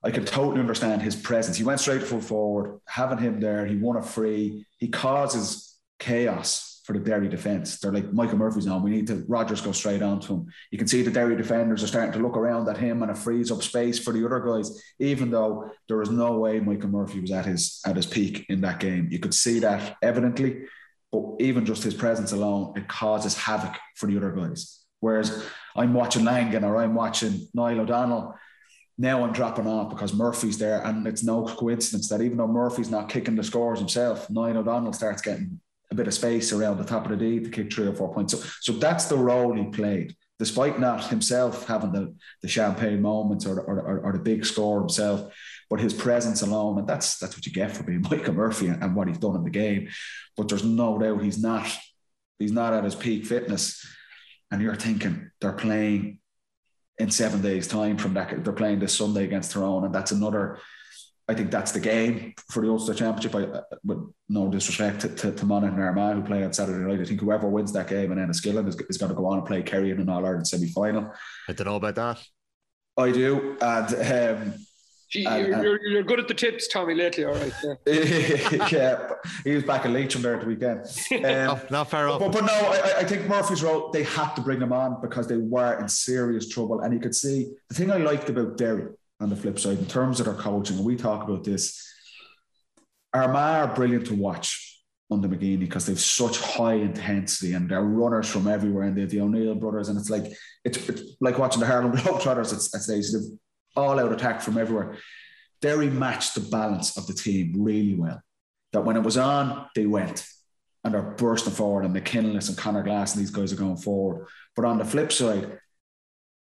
I 0.03 0.11
can 0.11 0.25
totally 0.25 0.61
understand 0.61 1.03
his 1.03 1.15
presence. 1.15 1.59
He 1.59 1.65
went 1.65 1.81
straight 1.81 2.03
full 2.03 2.23
forward, 2.23 2.81
having 2.87 3.19
him 3.19 3.39
there, 3.39 3.67
he 3.67 3.77
won 3.77 3.99
a 3.99 4.03
free, 4.03 4.65
he 4.79 4.89
causes 4.89 5.77
chaos 5.99 6.70
for 6.91 6.99
the 6.99 7.05
Derry 7.05 7.29
defence. 7.29 7.79
They're 7.79 7.93
like 7.93 8.13
Michael 8.13 8.39
Murphy's 8.39 8.67
on. 8.67 8.83
We 8.83 8.91
need 8.91 9.07
to 9.07 9.25
Rogers 9.29 9.61
go 9.61 9.71
straight 9.71 10.03
on 10.03 10.19
to 10.23 10.35
him. 10.35 10.47
You 10.73 10.79
can 10.79 10.89
see 10.89 11.03
the 11.03 11.11
Derry 11.13 11.37
defenders 11.37 11.85
are 11.85 11.87
starting 11.87 12.13
to 12.15 12.19
look 12.19 12.37
around 12.37 12.69
at 12.69 12.79
him 12.79 13.03
and 13.03 13.13
it 13.13 13.17
frees 13.17 13.53
up 13.53 13.63
space 13.63 13.97
for 13.97 14.13
the 14.13 14.27
other 14.27 14.41
guys, 14.41 14.83
even 14.99 15.31
though 15.31 15.71
there 15.87 15.99
was 15.99 16.11
no 16.11 16.37
way 16.39 16.59
Michael 16.59 16.89
Murphy 16.89 17.21
was 17.21 17.31
at 17.31 17.47
his 17.47 17.81
at 17.87 17.95
his 17.95 18.07
peak 18.07 18.45
in 18.49 18.61
that 18.63 18.81
game. 18.81 19.07
You 19.09 19.21
could 19.21 19.35
see 19.35 19.61
that 19.61 19.99
evidently, 20.03 20.63
but 21.13 21.23
even 21.39 21.65
just 21.65 21.85
his 21.85 21.95
presence 21.95 22.33
alone, 22.33 22.73
it 22.77 22.89
causes 22.89 23.37
havoc 23.37 23.77
for 23.95 24.07
the 24.09 24.17
other 24.17 24.33
guys. 24.33 24.81
Whereas 24.99 25.45
I'm 25.77 25.95
watching 25.95 26.25
Langan 26.25 26.65
or 26.65 26.77
I'm 26.77 26.97
watching 26.97 27.47
Niall 27.55 27.83
O'Donnell. 27.83 28.35
Now 28.99 29.23
I'm 29.23 29.33
dropping 29.33 29.69
off 29.69 29.91
because 29.91 30.13
Murphy's 30.13 30.59
there, 30.59 30.85
and 30.85 31.07
it's 31.07 31.23
no 31.23 31.45
coincidence 31.45 32.09
that 32.09 32.21
even 32.21 32.39
though 32.39 32.49
Murphy's 32.49 32.91
not 32.91 33.09
kicking 33.09 33.37
the 33.37 33.45
scores 33.45 33.79
himself, 33.79 34.29
Niall 34.29 34.59
O'Donnell 34.59 34.93
starts 34.93 35.23
getting 35.23 35.61
a 35.91 35.95
bit 35.95 36.07
of 36.07 36.15
space 36.15 36.53
around 36.53 36.79
the 36.79 36.85
top 36.85 37.05
of 37.05 37.11
the 37.11 37.17
D 37.17 37.41
to 37.41 37.51
kick 37.51 37.73
three 37.73 37.87
or 37.87 37.93
four 37.93 38.13
points. 38.13 38.33
So, 38.33 38.49
so 38.61 38.73
that's 38.79 39.07
the 39.07 39.17
role 39.17 39.55
he 39.55 39.65
played, 39.65 40.15
despite 40.39 40.79
not 40.79 41.09
himself 41.09 41.67
having 41.67 41.93
the, 41.93 42.15
the 42.43 42.49
champagne 42.49 43.03
moments 43.03 43.45
or, 43.45 43.61
or, 43.61 43.81
or, 43.81 44.01
or 44.01 44.13
the 44.13 44.19
big 44.19 44.47
score 44.47 44.79
himself, 44.81 45.33
but 45.69 45.81
his 45.81 45.93
presence 45.93 46.43
alone. 46.43 46.79
And 46.79 46.89
that's 46.89 47.19
that's 47.19 47.37
what 47.37 47.45
you 47.45 47.53
get 47.53 47.77
for 47.77 47.83
being 47.83 48.03
Michael 48.11 48.35
Murphy 48.35 48.69
and, 48.69 48.83
and 48.83 48.95
what 48.95 49.09
he's 49.09 49.19
done 49.19 49.37
in 49.37 49.45
the 49.45 49.51
game. 49.51 49.89
But 50.37 50.49
there's 50.49 50.65
no 50.65 50.99
doubt 50.99 51.23
he's 51.23 51.43
not 51.43 51.67
he's 52.39 52.53
not 52.53 52.73
at 52.73 52.85
his 52.85 52.95
peak 52.95 53.27
fitness. 53.27 53.85
And 54.53 54.63
you're 54.63 54.77
thinking 54.77 55.31
they're 55.41 55.53
playing 55.53 56.19
in 56.99 57.11
seven 57.11 57.41
days' 57.41 57.69
time 57.69 57.97
from 57.97 58.15
that. 58.15 58.45
They're 58.45 58.53
playing 58.53 58.79
this 58.79 58.97
Sunday 58.97 59.25
against 59.25 59.53
Tyrone, 59.53 59.85
and 59.85 59.95
that's 59.95 60.13
another 60.13 60.59
I 61.31 61.35
think 61.35 61.53
that's 61.53 61.71
the 61.71 61.79
game 61.81 62.35
for 62.51 62.61
the 62.61 62.69
Ulster 62.71 62.93
Championship. 62.93 63.35
I, 63.37 63.63
with 63.85 63.99
no 64.29 64.49
disrespect 64.49 65.03
to, 65.03 65.09
to, 65.09 65.31
to 65.33 65.47
Monaghan 65.47 65.75
and 65.79 65.85
Armagh, 65.85 66.17
who 66.17 66.23
play 66.23 66.43
on 66.43 66.53
Saturday 66.53 66.85
night, 66.85 67.01
I 67.01 67.05
think 67.05 67.21
whoever 67.21 67.49
wins 67.49 67.73
that 67.75 67.87
game 67.87 68.11
and 68.11 68.21
then 68.21 68.29
Enniskillen 68.29 68.67
is, 68.69 68.77
is 68.89 68.99
going 68.99 69.11
to 69.11 69.15
go 69.17 69.27
on 69.27 69.39
and 69.39 69.47
play 69.47 69.63
Kerry 69.63 69.91
in 69.93 70.01
an 70.01 70.09
All 70.09 70.27
Ireland 70.27 70.49
semi 70.49 70.69
final. 70.73 71.13
I 71.49 71.53
don't 71.53 71.67
know 71.67 71.77
about 71.77 71.95
that. 71.95 72.21
I 72.99 73.13
do. 73.13 73.57
And 73.61 73.95
um, 74.43 74.55
Gee, 75.11 75.25
And- 75.27 75.47
you're, 75.47 75.55
and- 75.55 75.63
you're, 75.65 75.87
you're 75.89 76.03
good 76.03 76.21
at 76.21 76.29
the 76.29 76.35
tips, 76.35 76.69
Tommy, 76.69 76.95
lately. 76.95 77.25
All 77.25 77.35
right. 77.35 77.53
Yeah. 77.87 78.67
yeah, 78.71 79.09
he 79.45 79.55
was 79.55 79.65
back 79.65 79.85
in 79.85 79.93
Leitrim 79.93 80.23
there 80.23 80.35
at 80.35 80.41
the 80.41 80.47
weekend. 80.47 80.87
Um, 81.13 81.23
Not, 81.23 81.71
not 81.71 81.91
far 81.91 82.09
off. 82.09 82.21
but, 82.21 82.33
but 82.33 82.45
no, 82.45 82.53
I, 82.53 82.99
I 82.99 83.05
think 83.05 83.29
Murphy's 83.29 83.63
role, 83.63 83.91
they 83.91 84.05
had 84.05 84.35
to 84.35 84.41
bring 84.41 84.61
him 84.61 84.73
on 84.73 85.01
because 85.01 85.27
they 85.27 85.37
were 85.37 85.79
in 85.81 85.89
serious 85.89 86.49
trouble. 86.49 86.81
And 86.81 86.93
you 86.95 87.01
could 87.01 87.15
see 87.15 87.53
the 87.69 87.75
thing 87.75 87.91
I 87.91 87.97
liked 87.99 88.31
about 88.31 88.57
Derry 88.57 88.87
on 89.21 89.29
the 89.29 89.37
flip 89.37 89.59
side, 89.59 89.79
in 89.79 89.87
terms 89.87 90.19
of 90.21 90.27
their 90.27 90.35
coaching, 90.35 90.77
and 90.77 90.85
we 90.85 90.97
talk 90.97 91.23
about 91.23 91.45
this, 91.45 91.87
Armagh 93.13 93.69
are 93.69 93.75
brilliant 93.75 94.07
to 94.07 94.15
watch 94.15 94.71
under 95.11 95.29
McGeeney 95.29 95.59
because 95.59 95.87
they've 95.87 96.01
such 96.01 96.39
high 96.39 96.75
intensity 96.75 97.55
and 97.55 97.69
they're 97.69 97.83
runners 97.83 98.29
from 98.29 98.47
everywhere 98.47 98.85
and 98.85 98.97
they're 98.97 99.07
the 99.07 99.21
O'Neill 99.21 99.57
brothers. 99.57 99.89
And 99.89 99.99
it's 99.99 100.11
like 100.11 100.33
it's, 100.65 100.89
it's 100.89 101.17
like 101.21 101.39
watching 101.39 101.61
the 101.61 101.67
Harlem 101.67 101.93
Globetrotters 101.97 102.53
at, 102.53 102.81
at. 102.81 102.87
They've 102.89 103.39
all 103.77 103.99
out 103.99 104.13
attack 104.13 104.41
from 104.41 104.57
everywhere. 104.57 104.97
Derry 105.61 105.91
matched 105.91 106.35
the 106.35 106.41
balance 106.41 106.97
of 106.97 107.07
the 107.07 107.15
team 107.15 107.55
really 107.57 107.95
well. 107.95 108.21
That 108.73 108.85
when 108.85 108.97
it 108.97 109.03
was 109.03 109.17
on, 109.17 109.67
they 109.75 109.87
went 109.87 110.25
and 110.85 110.95
they're 110.95 111.03
bursting 111.03 111.53
forward, 111.53 111.85
and 111.85 111.93
McKinless 111.93 112.49
and 112.49 112.57
Conor 112.57 112.83
Glass 112.83 113.15
and 113.15 113.21
these 113.21 113.31
guys 113.31 113.53
are 113.53 113.57
going 113.57 113.77
forward. 113.77 114.29
But 114.57 114.65
on 114.65 114.79
the 114.79 114.85
flip 114.85 115.13
side, 115.13 115.59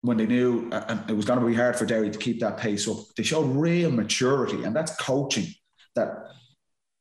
when 0.06 0.18
they 0.18 0.26
knew 0.26 0.70
uh, 0.72 0.98
it 1.10 1.14
was 1.14 1.26
going 1.26 1.40
to 1.40 1.46
be 1.46 1.56
hard 1.56 1.76
for 1.76 1.86
Derry 1.86 2.10
to 2.10 2.18
keep 2.18 2.40
that 2.40 2.58
pace 2.58 2.88
up, 2.88 2.98
they 3.18 3.24
showed 3.24 3.56
real 3.56 3.92
maturity, 3.92 4.64
and 4.64 4.76
that's 4.76 4.96
coaching. 4.98 5.48
That 5.96 6.10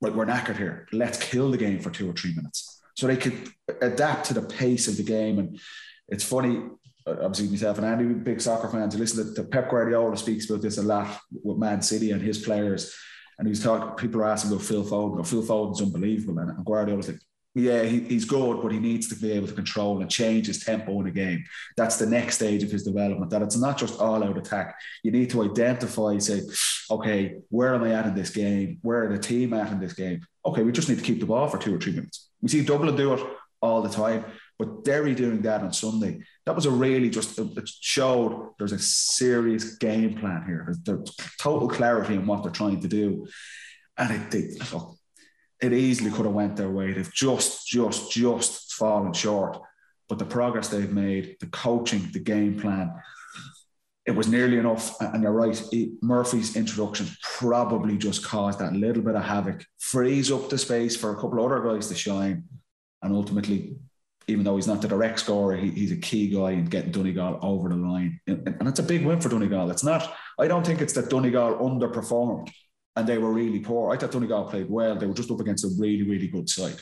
like 0.01 0.15
we're 0.15 0.27
knackered 0.27 0.57
here. 0.57 0.87
Let's 0.93 1.19
kill 1.19 1.51
the 1.51 1.57
game 1.57 1.81
for 1.81 1.91
two 1.91 2.09
or 2.09 2.13
three 2.13 2.35
minutes, 2.35 2.81
so 2.97 3.07
they 3.07 3.17
could 3.17 3.49
adapt 3.81 4.27
to 4.27 4.35
the 4.35 4.43
pace 4.43 4.89
of 4.89 4.97
the 4.97 5.03
game. 5.03 5.39
And 5.39 5.61
it's 6.09 6.25
funny, 6.25 6.63
uh, 7.07 7.17
obviously 7.23 7.49
myself 7.49 7.79
and 7.79 7.87
Andy, 7.87 8.15
big 8.15 8.41
soccer 8.41 8.69
fans. 8.69 8.95
You 8.95 9.01
listen 9.01 9.35
to, 9.35 9.43
to 9.43 9.49
Pep 9.49 9.71
Guardiola 9.71 10.17
speaks 10.17 10.49
about 10.49 10.63
this 10.63 10.79
a 10.79 10.83
lot 10.83 11.19
with 11.43 11.59
Man 11.59 11.83
City 11.83 12.11
and 12.13 12.23
his 12.23 12.39
players. 12.39 12.95
And 13.39 13.49
he's 13.49 13.65
talking. 13.65 13.97
People 13.97 14.21
are 14.21 14.31
asking 14.31 14.53
about 14.53 14.65
Phil 14.65 14.85
Foden. 14.85 15.27
Phil 15.27 15.43
Foden's 15.43 15.83
unbelievable, 15.83 16.39
and 16.39 16.65
Guardiola's 16.65 17.09
like, 17.09 17.21
yeah, 17.55 17.85
he, 17.85 18.01
he's 18.01 18.25
good, 18.25 18.61
but 18.63 18.73
he 18.73 18.81
needs 18.81 19.09
to 19.09 19.15
be 19.15 19.31
able 19.33 19.47
to 19.47 19.55
control 19.55 20.01
and 20.01 20.11
change 20.11 20.49
his 20.49 20.65
tempo 20.65 21.01
in 21.01 21.07
a 21.07 21.13
game. 21.13 21.45
That's 21.77 21.97
the 21.97 22.07
next 22.07 22.37
stage 22.37 22.65
of 22.65 22.71
his 22.71 22.83
development. 22.83 23.31
That 23.31 23.43
it's 23.43 23.57
not 23.57 23.79
just 23.79 24.01
all 24.01 24.25
out 24.25 24.37
attack. 24.37 24.77
You 25.05 25.13
need 25.13 25.31
to 25.31 25.45
identify, 25.45 26.19
say, 26.19 26.43
okay, 26.91 27.37
where 27.51 27.75
am 27.75 27.85
I 27.85 27.93
at 27.93 28.07
in 28.07 28.15
this 28.15 28.31
game? 28.31 28.79
Where 28.83 29.05
are 29.05 29.13
the 29.17 29.23
team 29.23 29.53
at 29.53 29.71
in 29.71 29.79
this 29.79 29.93
game? 29.93 30.27
Okay, 30.45 30.63
we 30.65 30.73
just 30.73 30.89
need 30.89 30.99
to 30.99 31.05
keep 31.05 31.21
the 31.21 31.27
ball 31.27 31.47
for 31.49 31.59
two 31.59 31.75
or 31.77 31.79
three 31.79 31.93
minutes. 31.93 32.29
We 32.43 32.49
see 32.49 32.65
Dublin 32.65 32.97
do 32.97 33.15
it 33.15 33.25
all 33.63 33.83
the 33.83 33.89
time, 33.89 34.25
but 34.59 34.85
Derry 34.85 35.15
doing 35.15 35.41
that 35.43 35.63
on 35.63 35.73
Sunday, 35.73 36.23
that 36.47 36.57
was 36.57 36.67
a 36.67 36.71
really 36.71 37.09
just 37.09 37.39
it 37.39 37.69
showed 37.81 38.53
there's 38.59 38.73
a 38.73 38.79
serious 38.79 39.77
game 39.77 40.19
plan 40.19 40.45
here. 40.45 40.65
There's, 40.67 40.81
there's 40.81 41.17
total 41.41 41.69
clarity 41.69 42.15
in 42.15 42.27
what 42.27 42.43
they're 42.43 42.53
trying 42.53 42.81
to 42.81 42.89
do, 42.89 43.27
and 43.97 44.13
it 44.13 44.31
they, 44.31 44.59
look, 44.73 44.99
it 45.65 45.73
easily 45.73 46.11
could 46.11 46.27
have 46.27 46.35
went 46.35 46.57
their 46.57 46.71
way. 46.71 46.93
They've 46.93 47.13
just, 47.13 47.67
just, 47.67 48.13
just 48.13 48.75
fallen 48.75 49.13
short. 49.13 49.61
But 50.09 50.19
the 50.19 50.27
progress 50.27 50.69
they've 50.69 50.93
made, 50.93 51.37
the 51.41 51.47
coaching, 51.47 52.11
the 52.13 52.19
game 52.19 52.61
plan, 52.61 52.93
it 54.07 54.11
was 54.11 54.29
nearly 54.29 54.59
enough. 54.59 55.01
And 55.01 55.23
you're 55.23 55.33
right, 55.33 55.61
Murphy's 56.03 56.57
introduction 56.57 57.07
probably 57.23 57.97
just 57.97 58.23
caused 58.23 58.59
that 58.59 58.75
little 58.75 59.03
bit 59.03 59.17
of 59.17 59.25
havoc, 59.25 59.65
frees 59.79 60.31
up 60.31 60.51
the 60.51 60.59
space 60.59 60.95
for 60.95 61.13
a 61.13 61.15
couple 61.15 61.39
of 61.39 61.51
other 61.51 61.63
guys 61.63 61.89
to 61.89 61.95
shine. 61.95 62.45
And 63.03 63.15
ultimately, 63.15 63.77
even 64.27 64.45
though 64.45 64.57
he's 64.57 64.67
not 64.67 64.83
the 64.83 64.89
direct 64.89 65.21
scorer, 65.21 65.57
he, 65.57 65.71
he's 65.71 65.93
a 65.93 65.97
key 65.97 66.29
guy 66.29 66.51
in 66.51 66.67
getting 66.67 66.93
Donegal 66.93 67.39
over 67.43 67.71
the 67.71 67.77
line. 67.77 68.21
And, 68.27 68.57
and 68.61 68.79
a 68.79 68.83
big 68.83 69.07
win 69.07 69.21
for 69.21 69.31
Donegal. 69.31 69.71
It's 69.71 69.85
not, 69.85 70.15
I 70.39 70.49
don't 70.49 70.67
think 70.67 70.83
it's 70.83 70.95
that 70.95 71.09
Donegal 71.09 71.57
underperformed 71.57 72.51
and 72.97 73.07
they 73.07 73.19
were 73.19 73.33
really 73.33 73.61
poor. 73.61 73.93
I 73.93 73.97
thought 73.97 74.13
Donegal 74.13 74.45
played 74.45 74.71
well. 74.71 74.97
They 74.97 75.07
were 75.07 75.15
just 75.15 75.31
up 75.31 75.41
against 75.41 75.65
a 75.65 75.71
really, 75.79 76.03
really 76.03 76.29
good 76.29 76.49
side. 76.49 76.81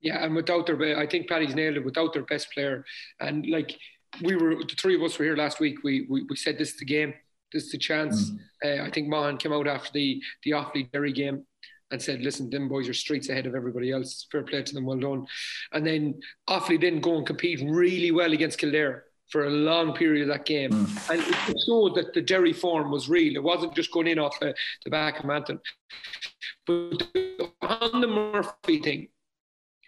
Yeah, 0.00 0.24
and 0.24 0.34
without 0.34 0.66
their, 0.66 0.98
I 0.98 1.06
think 1.06 1.28
Paddy's 1.28 1.54
nailed 1.54 1.76
it. 1.76 1.84
Without 1.84 2.12
their 2.12 2.24
best 2.24 2.52
player, 2.52 2.84
and 3.20 3.46
like 3.46 3.78
we 4.22 4.36
were, 4.36 4.56
the 4.56 4.74
three 4.78 4.94
of 4.94 5.02
us 5.02 5.18
were 5.18 5.24
here 5.24 5.36
last 5.36 5.60
week. 5.60 5.82
We 5.82 6.06
we, 6.08 6.24
we 6.28 6.36
said 6.36 6.58
this 6.58 6.72
is 6.72 6.78
the 6.78 6.84
game, 6.84 7.14
this 7.52 7.64
is 7.64 7.72
the 7.72 7.78
chance. 7.78 8.30
Mm. 8.30 8.38
Uh, 8.80 8.84
I 8.84 8.90
think 8.90 9.08
Maughan 9.08 9.38
came 9.38 9.52
out 9.52 9.66
after 9.66 9.90
the 9.94 10.20
the 10.42 10.50
Offaly 10.50 10.90
Derry 10.92 11.12
game 11.12 11.46
and 11.90 12.02
said, 12.02 12.20
"Listen, 12.20 12.50
them 12.50 12.68
boys 12.68 12.88
are 12.88 12.94
streets 12.94 13.28
ahead 13.28 13.46
of 13.46 13.54
everybody 13.54 13.92
else. 13.92 14.26
Fair 14.30 14.42
play 14.42 14.62
to 14.62 14.74
them, 14.74 14.84
well 14.84 14.98
done." 14.98 15.26
And 15.72 15.86
then 15.86 16.20
Offaly 16.48 16.78
didn't 16.78 17.00
go 17.00 17.16
and 17.16 17.26
compete 17.26 17.60
really 17.66 18.10
well 18.10 18.32
against 18.32 18.58
Kildare 18.58 19.04
for 19.30 19.46
a 19.46 19.50
long 19.50 19.94
period 19.94 20.22
of 20.22 20.28
that 20.28 20.44
game. 20.44 20.70
Mm. 20.70 21.10
And 21.10 21.20
it 21.20 21.56
showed 21.66 21.94
that 21.96 22.14
the 22.14 22.22
Derry 22.22 22.52
form 22.52 22.90
was 22.90 23.08
real. 23.08 23.36
It 23.36 23.42
wasn't 23.42 23.74
just 23.74 23.92
going 23.92 24.06
in 24.06 24.18
off 24.18 24.38
the, 24.40 24.54
the 24.84 24.90
back 24.90 25.20
of 25.20 25.24
Manton. 25.24 25.60
But 26.66 27.08
on 27.62 28.00
the 28.00 28.06
Murphy 28.06 28.78
thing, 28.78 29.08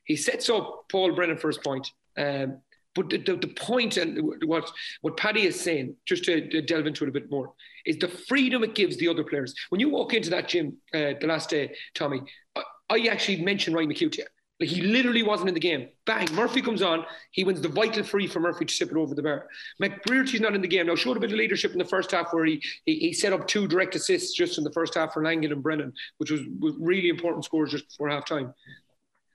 he 0.05 0.16
sets 0.16 0.49
up 0.49 0.85
Paul 0.90 1.14
Brennan 1.14 1.38
for 1.38 1.49
his 1.49 1.59
point. 1.59 1.90
Um, 2.16 2.59
but 2.94 3.11
the, 3.11 3.18
the, 3.18 3.37
the, 3.37 3.49
point 3.49 3.99
and 3.99 4.18
what 4.44 4.70
what 5.03 5.18
Paddy 5.18 5.46
is 5.46 5.61
saying, 5.61 5.94
just 6.07 6.25
to, 6.25 6.49
to, 6.49 6.62
delve 6.62 6.87
into 6.87 7.05
it 7.05 7.09
a 7.09 7.12
bit 7.12 7.31
more, 7.31 7.53
is 7.85 7.99
the 7.99 8.09
freedom 8.09 8.64
it 8.64 8.75
gives 8.75 8.96
the 8.96 9.07
other 9.07 9.22
players. 9.22 9.55
When 9.68 9.83
you 9.83 9.90
walk 9.90 10.14
into 10.14 10.31
that 10.31 10.49
gym 10.49 10.79
uh, 10.94 11.12
the 11.20 11.27
last 11.27 11.51
day, 11.51 11.75
Tommy, 11.94 12.22
I, 12.55 12.62
I 12.88 13.01
actually 13.11 13.42
mentioned 13.42 13.77
Ryan 13.77 13.90
McHugh 13.90 14.12
to 14.12 14.22
you. 14.22 14.27
Like 14.59 14.71
he 14.71 14.81
literally 14.81 15.23
wasn't 15.23 15.49
in 15.49 15.55
the 15.55 15.61
game. 15.61 15.88
Bang, 16.07 16.33
Murphy 16.35 16.62
comes 16.62 16.81
on. 16.81 17.05
He 17.31 17.45
wins 17.45 17.61
the 17.61 17.69
vital 17.69 18.03
free 18.03 18.27
for 18.27 18.40
Murphy 18.40 18.64
to 18.64 18.73
sip 18.73 18.90
it 18.90 18.97
over 18.97 19.14
the 19.14 19.23
bar. 19.23 19.49
McBrearty's 19.83 20.40
not 20.40 20.55
in 20.55 20.62
the 20.62 20.69
game. 20.69 20.87
Now, 20.87 20.95
showed 20.95 21.19
a 21.19 21.21
bit 21.21 21.31
of 21.31 21.37
leadership 21.37 21.73
in 21.73 21.79
the 21.79 21.85
first 21.85 22.11
half 22.11 22.33
where 22.33 22.47
he, 22.47 22.62
he, 22.87 22.99
he 22.99 23.12
set 23.12 23.35
up 23.35 23.47
two 23.47 23.69
direct 23.69 23.95
assists 23.95 24.35
just 24.35 24.57
in 24.57 24.64
the 24.64 24.73
first 24.73 24.95
half 24.95 25.12
for 25.12 25.23
Langan 25.23 25.53
and 25.53 25.62
Brennan, 25.62 25.92
which 26.16 26.31
was, 26.31 26.40
was 26.59 26.75
really 26.79 27.11
important 27.11 27.45
scores 27.45 27.73
just 27.73 27.88
before 27.88 28.09
half 28.09 28.25
time. 28.25 28.55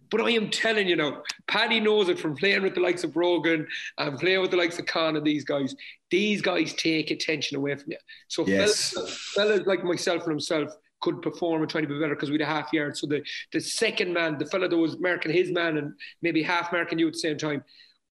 But 0.10 0.22
I 0.22 0.32
am 0.32 0.50
telling 0.50 0.88
you 0.88 0.98
now, 0.98 1.24
Paddy 1.48 1.80
knows 1.80 2.10
it 2.10 2.20
from 2.20 2.36
playing 2.36 2.64
with 2.64 2.76
the 2.76 2.82
likes 2.82 3.04
of 3.04 3.14
Brogan 3.14 3.66
and 3.98 4.20
playing 4.20 4.42
with 4.42 4.52
the 4.52 4.58
likes 4.58 4.78
of 4.78 4.86
Khan 4.86 5.16
and 5.16 5.26
these 5.26 5.46
guys. 5.46 5.74
These 6.10 6.42
guys 6.42 6.74
take 6.74 7.12
attention 7.12 7.58
away 7.58 7.76
from 7.76 7.92
you. 7.92 7.98
So 8.28 8.46
yes. 8.46 8.92
fellas, 8.92 9.18
fellas 9.34 9.68
like 9.68 9.84
myself 9.86 10.24
and 10.24 10.32
himself 10.32 10.76
could 11.02 11.22
perform 11.22 11.62
and 11.62 11.70
trying 11.70 11.84
to 11.84 11.94
be 11.94 12.00
better 12.00 12.16
because 12.16 12.30
we 12.30 12.36
had 12.36 12.42
a 12.42 12.46
half 12.46 12.72
yard. 12.72 12.98
So 12.98 13.08
the, 13.08 13.24
the 13.52 13.60
second 13.60 14.14
man, 14.14 14.38
the 14.38 14.46
fellow 14.46 14.68
that 14.68 14.78
was 14.78 15.00
marking 15.00 15.32
his 15.32 15.52
man 15.52 15.78
and 15.78 15.94
maybe 16.22 16.44
half 16.44 16.72
marking 16.72 17.00
you 17.00 17.08
at 17.08 17.14
the 17.14 17.20
same 17.20 17.38
time, 17.38 17.64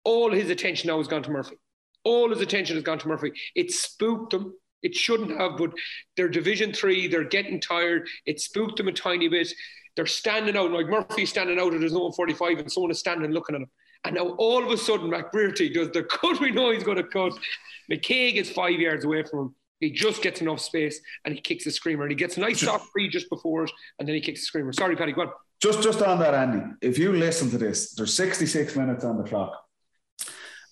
all 0.05 0.33
his 0.33 0.51
attention 0.51 0.89
now 0.89 0.99
has 0.99 1.09
gone 1.09 1.23
to 1.23 1.31
Murphy. 1.31 1.57
All 2.05 2.31
his 2.31 2.41
attention 2.41 2.77
has 2.77 2.85
gone 2.85 2.99
to 2.99 3.09
Murphy. 3.09 3.33
It 3.55 3.71
spooked 3.73 4.31
them. 4.31 4.55
It 4.83 4.95
shouldn't 4.95 5.39
have, 5.39 5.57
but 5.57 5.73
they're 6.17 6.29
Division 6.29 6.73
Three. 6.73 7.09
They're 7.09 7.25
getting 7.25 7.61
tired. 7.61 8.09
It 8.27 8.41
spooked 8.41 8.77
them 8.77 8.89
a 8.89 8.93
tiny 8.93 9.29
bit. 9.29 9.53
They're 9.97 10.07
standing 10.07 10.57
out 10.57 10.71
like 10.71 10.87
Murphy's 10.87 11.31
standing 11.31 11.59
out 11.59 11.75
at 11.75 11.83
his 11.83 11.95
own 11.95 12.13
45, 12.13 12.59
and 12.61 12.71
someone 12.71 12.93
is 12.93 13.01
standing 13.01 13.33
looking 13.33 13.57
at 13.57 13.63
him. 13.63 13.71
And 14.05 14.15
now 14.15 14.29
all 14.39 14.65
of 14.65 14.71
a 14.71 14.77
sudden, 14.77 15.11
McBrearty 15.11 15.75
does 15.75 15.91
the 15.91 16.03
cut 16.11 16.41
we 16.41 16.53
know 16.53 16.71
he's 16.71 16.85
going 16.85 16.99
to 16.99 17.03
cut. 17.03 17.33
McKaigue 17.91 18.37
is 18.37 18.51
five 18.51 18.79
yards 18.79 19.05
away 19.05 19.25
from 19.25 19.39
him. 19.41 19.55
He 19.81 19.91
just 19.91 20.23
gets 20.23 20.41
enough 20.41 20.61
space 20.61 21.01
and 21.25 21.35
he 21.35 21.41
kicks 21.41 21.65
the 21.65 21.71
screamer. 21.71 22.03
And 22.03 22.11
he 22.11 22.17
gets 22.17 22.37
a 22.37 22.41
nice 22.41 22.61
soft 22.61 22.91
free 22.93 23.09
just 23.09 23.29
before 23.29 23.65
it, 23.65 23.71
and 23.99 24.09
then 24.09 24.15
he 24.15 24.21
kicks 24.21 24.41
the 24.41 24.47
screamer. 24.47 24.73
Sorry, 24.73 24.97
Paddy, 24.97 25.13
go 25.13 25.23
on. 25.23 25.31
Just, 25.61 25.83
just 25.83 26.03
on 26.03 26.19
that, 26.21 26.35
Andy, 26.35 26.65
if 26.81 26.99
you 26.99 27.13
listen 27.13 27.51
to 27.51 27.59
this, 27.59 27.95
there's 27.95 28.15
66 28.15 28.77
minutes 28.77 29.05
on 29.05 29.19
the 29.19 29.25
clock, 29.25 29.61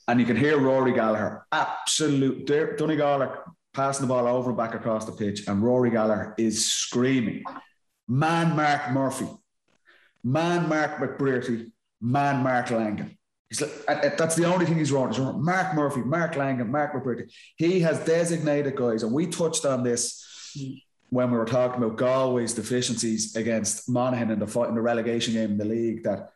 and 0.07 0.21
you 0.21 0.27
can 0.27 0.37
hear 0.37 0.59
Rory 0.59 0.93
Gallagher, 0.93 1.45
absolute 1.51 2.47
Donegal 2.47 3.35
passing 3.75 4.07
the 4.07 4.15
ball 4.15 4.27
over 4.27 4.51
and 4.51 4.57
back 4.57 4.75
across 4.75 5.05
the 5.05 5.13
pitch, 5.13 5.49
and 5.49 5.63
Rory 5.63 5.91
Gallagher 5.91 6.35
is 6.39 6.65
screaming, 6.73 7.43
"Man, 8.07 8.57
Mark 8.57 8.93
Murphy, 8.93 9.29
man, 10.23 10.69
Mark 10.69 10.99
McBrearty, 10.99 11.73
man, 12.01 12.43
Mark 12.43 12.71
Langan." 12.71 13.19
He's 13.49 13.61
like, 13.61 14.17
that's 14.19 14.35
the 14.35 14.45
only 14.45 14.67
thing 14.67 14.77
he's 14.77 14.91
wrong. 14.91 15.09
He's 15.09 15.21
wrong. 15.21 15.45
Mark 15.45 15.75
Murphy, 15.75 16.01
Mark 16.01 16.37
Langan, 16.37 16.71
Mark 16.71 16.93
McBrearty. 16.93 17.31
He 17.57 17.81
has 17.81 18.05
designated 18.05 18.75
guys, 18.75 19.03
and 19.03 19.13
we 19.13 19.27
touched 19.27 19.65
on 19.65 19.85
this 19.85 20.25
when 21.11 21.31
we 21.31 21.39
were 21.39 21.45
talking 21.45 21.83
about 21.83 21.97
Galway's 21.97 22.55
deficiencies 22.55 23.37
against 23.37 23.89
Monaghan 23.89 24.33
in 24.33 24.41
the 24.41 24.47
fight 24.47 24.69
in 24.69 24.75
the 24.75 24.81
relegation 24.81 25.35
game 25.35 25.53
in 25.53 25.59
the 25.59 25.65
league. 25.65 26.03
That 26.03 26.31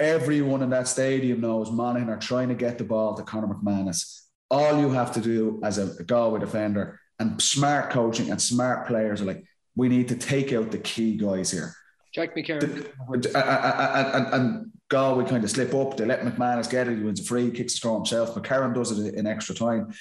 everyone 0.00 0.62
in 0.62 0.70
that 0.70 0.88
stadium 0.88 1.40
knows 1.40 1.70
Monaghan 1.70 2.10
are 2.10 2.18
trying 2.18 2.48
to 2.48 2.56
get 2.56 2.78
the 2.78 2.84
ball 2.84 3.14
to 3.14 3.22
Conor 3.22 3.54
McManus. 3.54 4.22
All 4.50 4.80
you 4.80 4.90
have 4.90 5.12
to 5.12 5.20
do 5.20 5.60
as 5.62 5.78
a 5.78 6.02
Galway 6.02 6.40
defender 6.40 6.98
and 7.20 7.40
smart 7.40 7.90
coaching 7.90 8.30
and 8.30 8.42
smart 8.42 8.88
players 8.88 9.20
are 9.20 9.26
like, 9.26 9.44
we 9.76 9.88
need 9.88 10.08
to 10.08 10.16
take 10.16 10.52
out 10.52 10.72
the 10.72 10.78
key 10.78 11.16
guys 11.16 11.52
here. 11.52 11.72
Jack 12.12 12.34
McCarron. 12.34 12.88
And, 13.08 13.26
and, 13.26 14.34
and 14.34 14.72
Galway 14.90 15.24
kind 15.24 15.42
of 15.42 15.50
slip 15.50 15.72
up. 15.74 15.96
They 15.96 16.04
let 16.04 16.22
McManus 16.22 16.68
get 16.68 16.88
it. 16.88 16.98
He 16.98 17.04
wins 17.04 17.20
a 17.20 17.24
free, 17.24 17.50
kicks 17.50 17.74
the 17.74 17.78
score 17.78 17.96
himself. 17.96 18.34
McCarron 18.34 18.74
does 18.74 18.98
it 18.98 19.14
in 19.14 19.26
extra 19.26 19.54
time. 19.54 19.94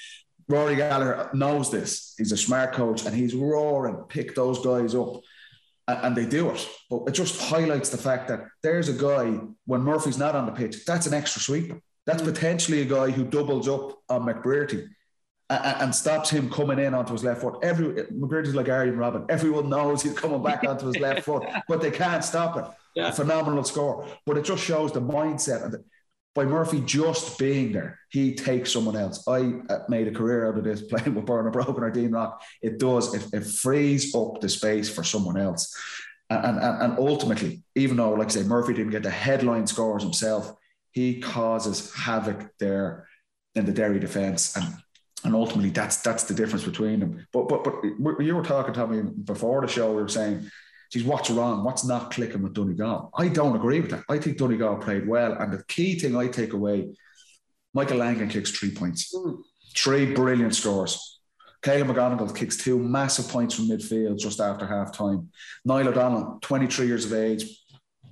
Rory 0.50 0.76
Gallagher 0.76 1.30
knows 1.34 1.70
this. 1.72 2.16
He's 2.18 2.32
a 2.32 2.38
smart 2.38 2.74
coach 2.74 3.06
and 3.06 3.16
he's 3.16 3.36
roaring, 3.36 4.04
pick 4.10 4.34
those 4.36 4.66
guys 4.66 4.96
up. 4.96 5.22
And 5.88 6.16
they 6.16 6.26
do 6.26 6.50
it. 6.50 6.68
But 6.90 7.04
it 7.08 7.12
just 7.14 7.42
highlights 7.42 7.90
the 7.90 7.98
fact 7.98 8.28
that 8.28 8.42
there's 8.62 8.90
a 8.90 8.94
guy, 8.94 9.40
when 9.66 9.82
Murphy's 9.82 10.20
not 10.20 10.36
on 10.36 10.46
the 10.46 10.52
pitch, 10.52 10.86
that's 10.86 11.08
an 11.08 11.14
extra 11.14 11.42
sweeper. 11.42 11.80
That's 12.06 12.22
mm. 12.22 12.26
potentially 12.26 12.82
a 12.82 12.86
guy 12.86 13.10
who 13.12 13.24
doubles 13.24 13.68
up 13.68 13.98
on 14.10 14.26
McBrearty 14.26 14.88
and, 15.50 15.94
stops 15.96 16.30
him 16.30 16.50
coming 16.50 16.80
in 16.80 16.94
onto 16.94 17.14
his 17.14 17.24
left 17.24 17.42
foot. 17.42 17.56
Every 17.64 18.04
McBrearty's 18.06 18.56
like 18.56 18.70
Arjen 18.70 18.96
Robben. 18.96 19.26
Everyone 19.30 19.70
knows 19.70 20.04
he's 20.04 20.14
coming 20.14 20.44
back 20.44 20.64
onto 20.64 20.88
his 20.88 20.98
left 20.98 21.24
foot, 21.24 21.44
but 21.68 21.82
they 21.82 21.92
can't 21.92 22.24
stop 22.24 22.58
it. 22.58 22.66
Yeah. 22.96 23.10
A 23.10 23.12
phenomenal 23.12 23.64
score. 23.64 24.08
But 24.26 24.38
it 24.38 24.46
just 24.46 24.64
shows 24.64 24.92
the 24.92 25.02
mindset 25.02 25.66
of 25.66 25.72
the, 25.72 25.84
by 26.36 26.46
Murphy 26.46 26.82
just 26.82 27.40
being 27.40 27.72
there, 27.72 28.00
he 28.10 28.36
takes 28.36 28.72
someone 28.72 28.96
else. 28.96 29.28
I 29.28 29.54
uh, 29.70 29.80
made 29.90 30.08
a 30.08 30.12
career 30.12 30.48
out 30.48 30.58
of 30.58 30.64
this 30.64 30.82
playing 30.90 31.16
with 31.16 31.26
Bernard 31.26 31.54
Brogan 31.54 31.84
or 31.84 31.92
Dean 31.92 32.12
Rock. 32.12 32.42
It 32.62 32.80
does, 32.80 33.14
it, 33.14 33.26
it 33.34 33.46
frees 33.46 34.14
up 34.16 34.40
the 34.40 34.50
space 34.50 34.90
for 34.90 35.04
someone 35.04 35.38
else. 35.38 35.76
And, 36.30 36.60
and, 36.60 36.82
and 36.82 37.00
ultimately, 37.00 37.64
even 37.76 37.98
though, 37.98 38.14
like 38.14 38.28
I 38.28 38.32
say, 38.32 38.44
Murphy 38.44 38.74
didn't 38.74 38.92
get 38.92 39.02
the 39.02 39.10
headline 39.10 39.66
scores 39.66 40.04
himself, 40.04 40.54
he 40.92 41.20
causes 41.20 41.94
havoc 41.96 42.52
there 42.60 43.08
in 43.56 43.66
the 43.66 43.72
Derry 43.72 44.00
defence. 44.00 44.56
And 44.56 44.76
and 45.24 45.36
ultimately 45.36 45.70
that's 45.70 45.98
that's 45.98 46.24
the 46.24 46.34
difference 46.34 46.64
between 46.64 47.00
them. 47.00 47.28
But 47.34 47.48
but 47.50 47.64
but 47.64 48.20
you 48.20 48.36
were 48.36 48.44
talking 48.44 48.74
to 48.74 48.88
me 48.88 49.12
before 49.24 49.62
the 49.62 49.68
show. 49.68 49.90
We 49.94 50.02
were 50.02 50.08
saying 50.08 50.50
geez, 50.92 51.04
what's 51.04 51.30
wrong? 51.30 51.64
What's 51.64 51.86
not 51.86 52.12
clicking 52.12 52.42
with 52.42 52.54
Donegal? 52.54 53.12
I 53.16 53.28
don't 53.28 53.56
agree 53.56 53.80
with 53.80 53.92
that. 53.92 54.04
I 54.10 54.18
think 54.18 54.38
Donegal 54.38 54.78
played 54.78 55.08
well. 55.08 55.34
And 55.34 55.54
the 55.54 55.64
key 55.66 56.00
thing 56.00 56.16
I 56.16 56.28
take 56.28 56.54
away, 56.54 56.90
Michael 57.74 57.98
Langan 57.98 58.30
kicks 58.30 58.52
three 58.52 58.72
points, 58.72 59.14
mm. 59.14 59.38
three 59.76 60.14
brilliant 60.14 60.56
scores. 60.56 61.20
Caolan 61.62 61.94
McGonagle 61.94 62.36
kicks 62.36 62.56
two 62.56 62.80
massive 62.80 63.28
points 63.28 63.54
from 63.54 63.68
midfield 63.68 64.18
just 64.18 64.40
after 64.40 64.66
half 64.66 64.94
time. 64.94 65.30
Niall 65.66 65.90
O'Donnell, 65.90 66.40
23 66.42 66.88
years 66.88 67.06
of 67.06 67.14
age, 67.14 67.44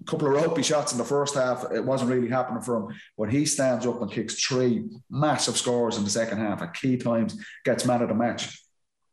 couple 0.07 0.27
of 0.27 0.41
ropey 0.41 0.63
shots 0.63 0.91
in 0.91 0.97
the 0.97 1.03
first 1.03 1.35
half. 1.35 1.65
It 1.71 1.83
wasn't 1.83 2.11
really 2.11 2.29
happening 2.29 2.61
for 2.61 2.77
him, 2.77 2.95
but 3.17 3.29
he 3.29 3.45
stands 3.45 3.85
up 3.85 4.01
and 4.01 4.11
kicks 4.11 4.35
three 4.35 4.85
massive 5.09 5.57
scores 5.57 5.97
in 5.97 6.03
the 6.03 6.09
second 6.09 6.39
half 6.39 6.61
at 6.61 6.73
key 6.73 6.97
times, 6.97 7.37
gets 7.65 7.85
man 7.85 8.01
of 8.01 8.09
the 8.09 8.15
match. 8.15 8.61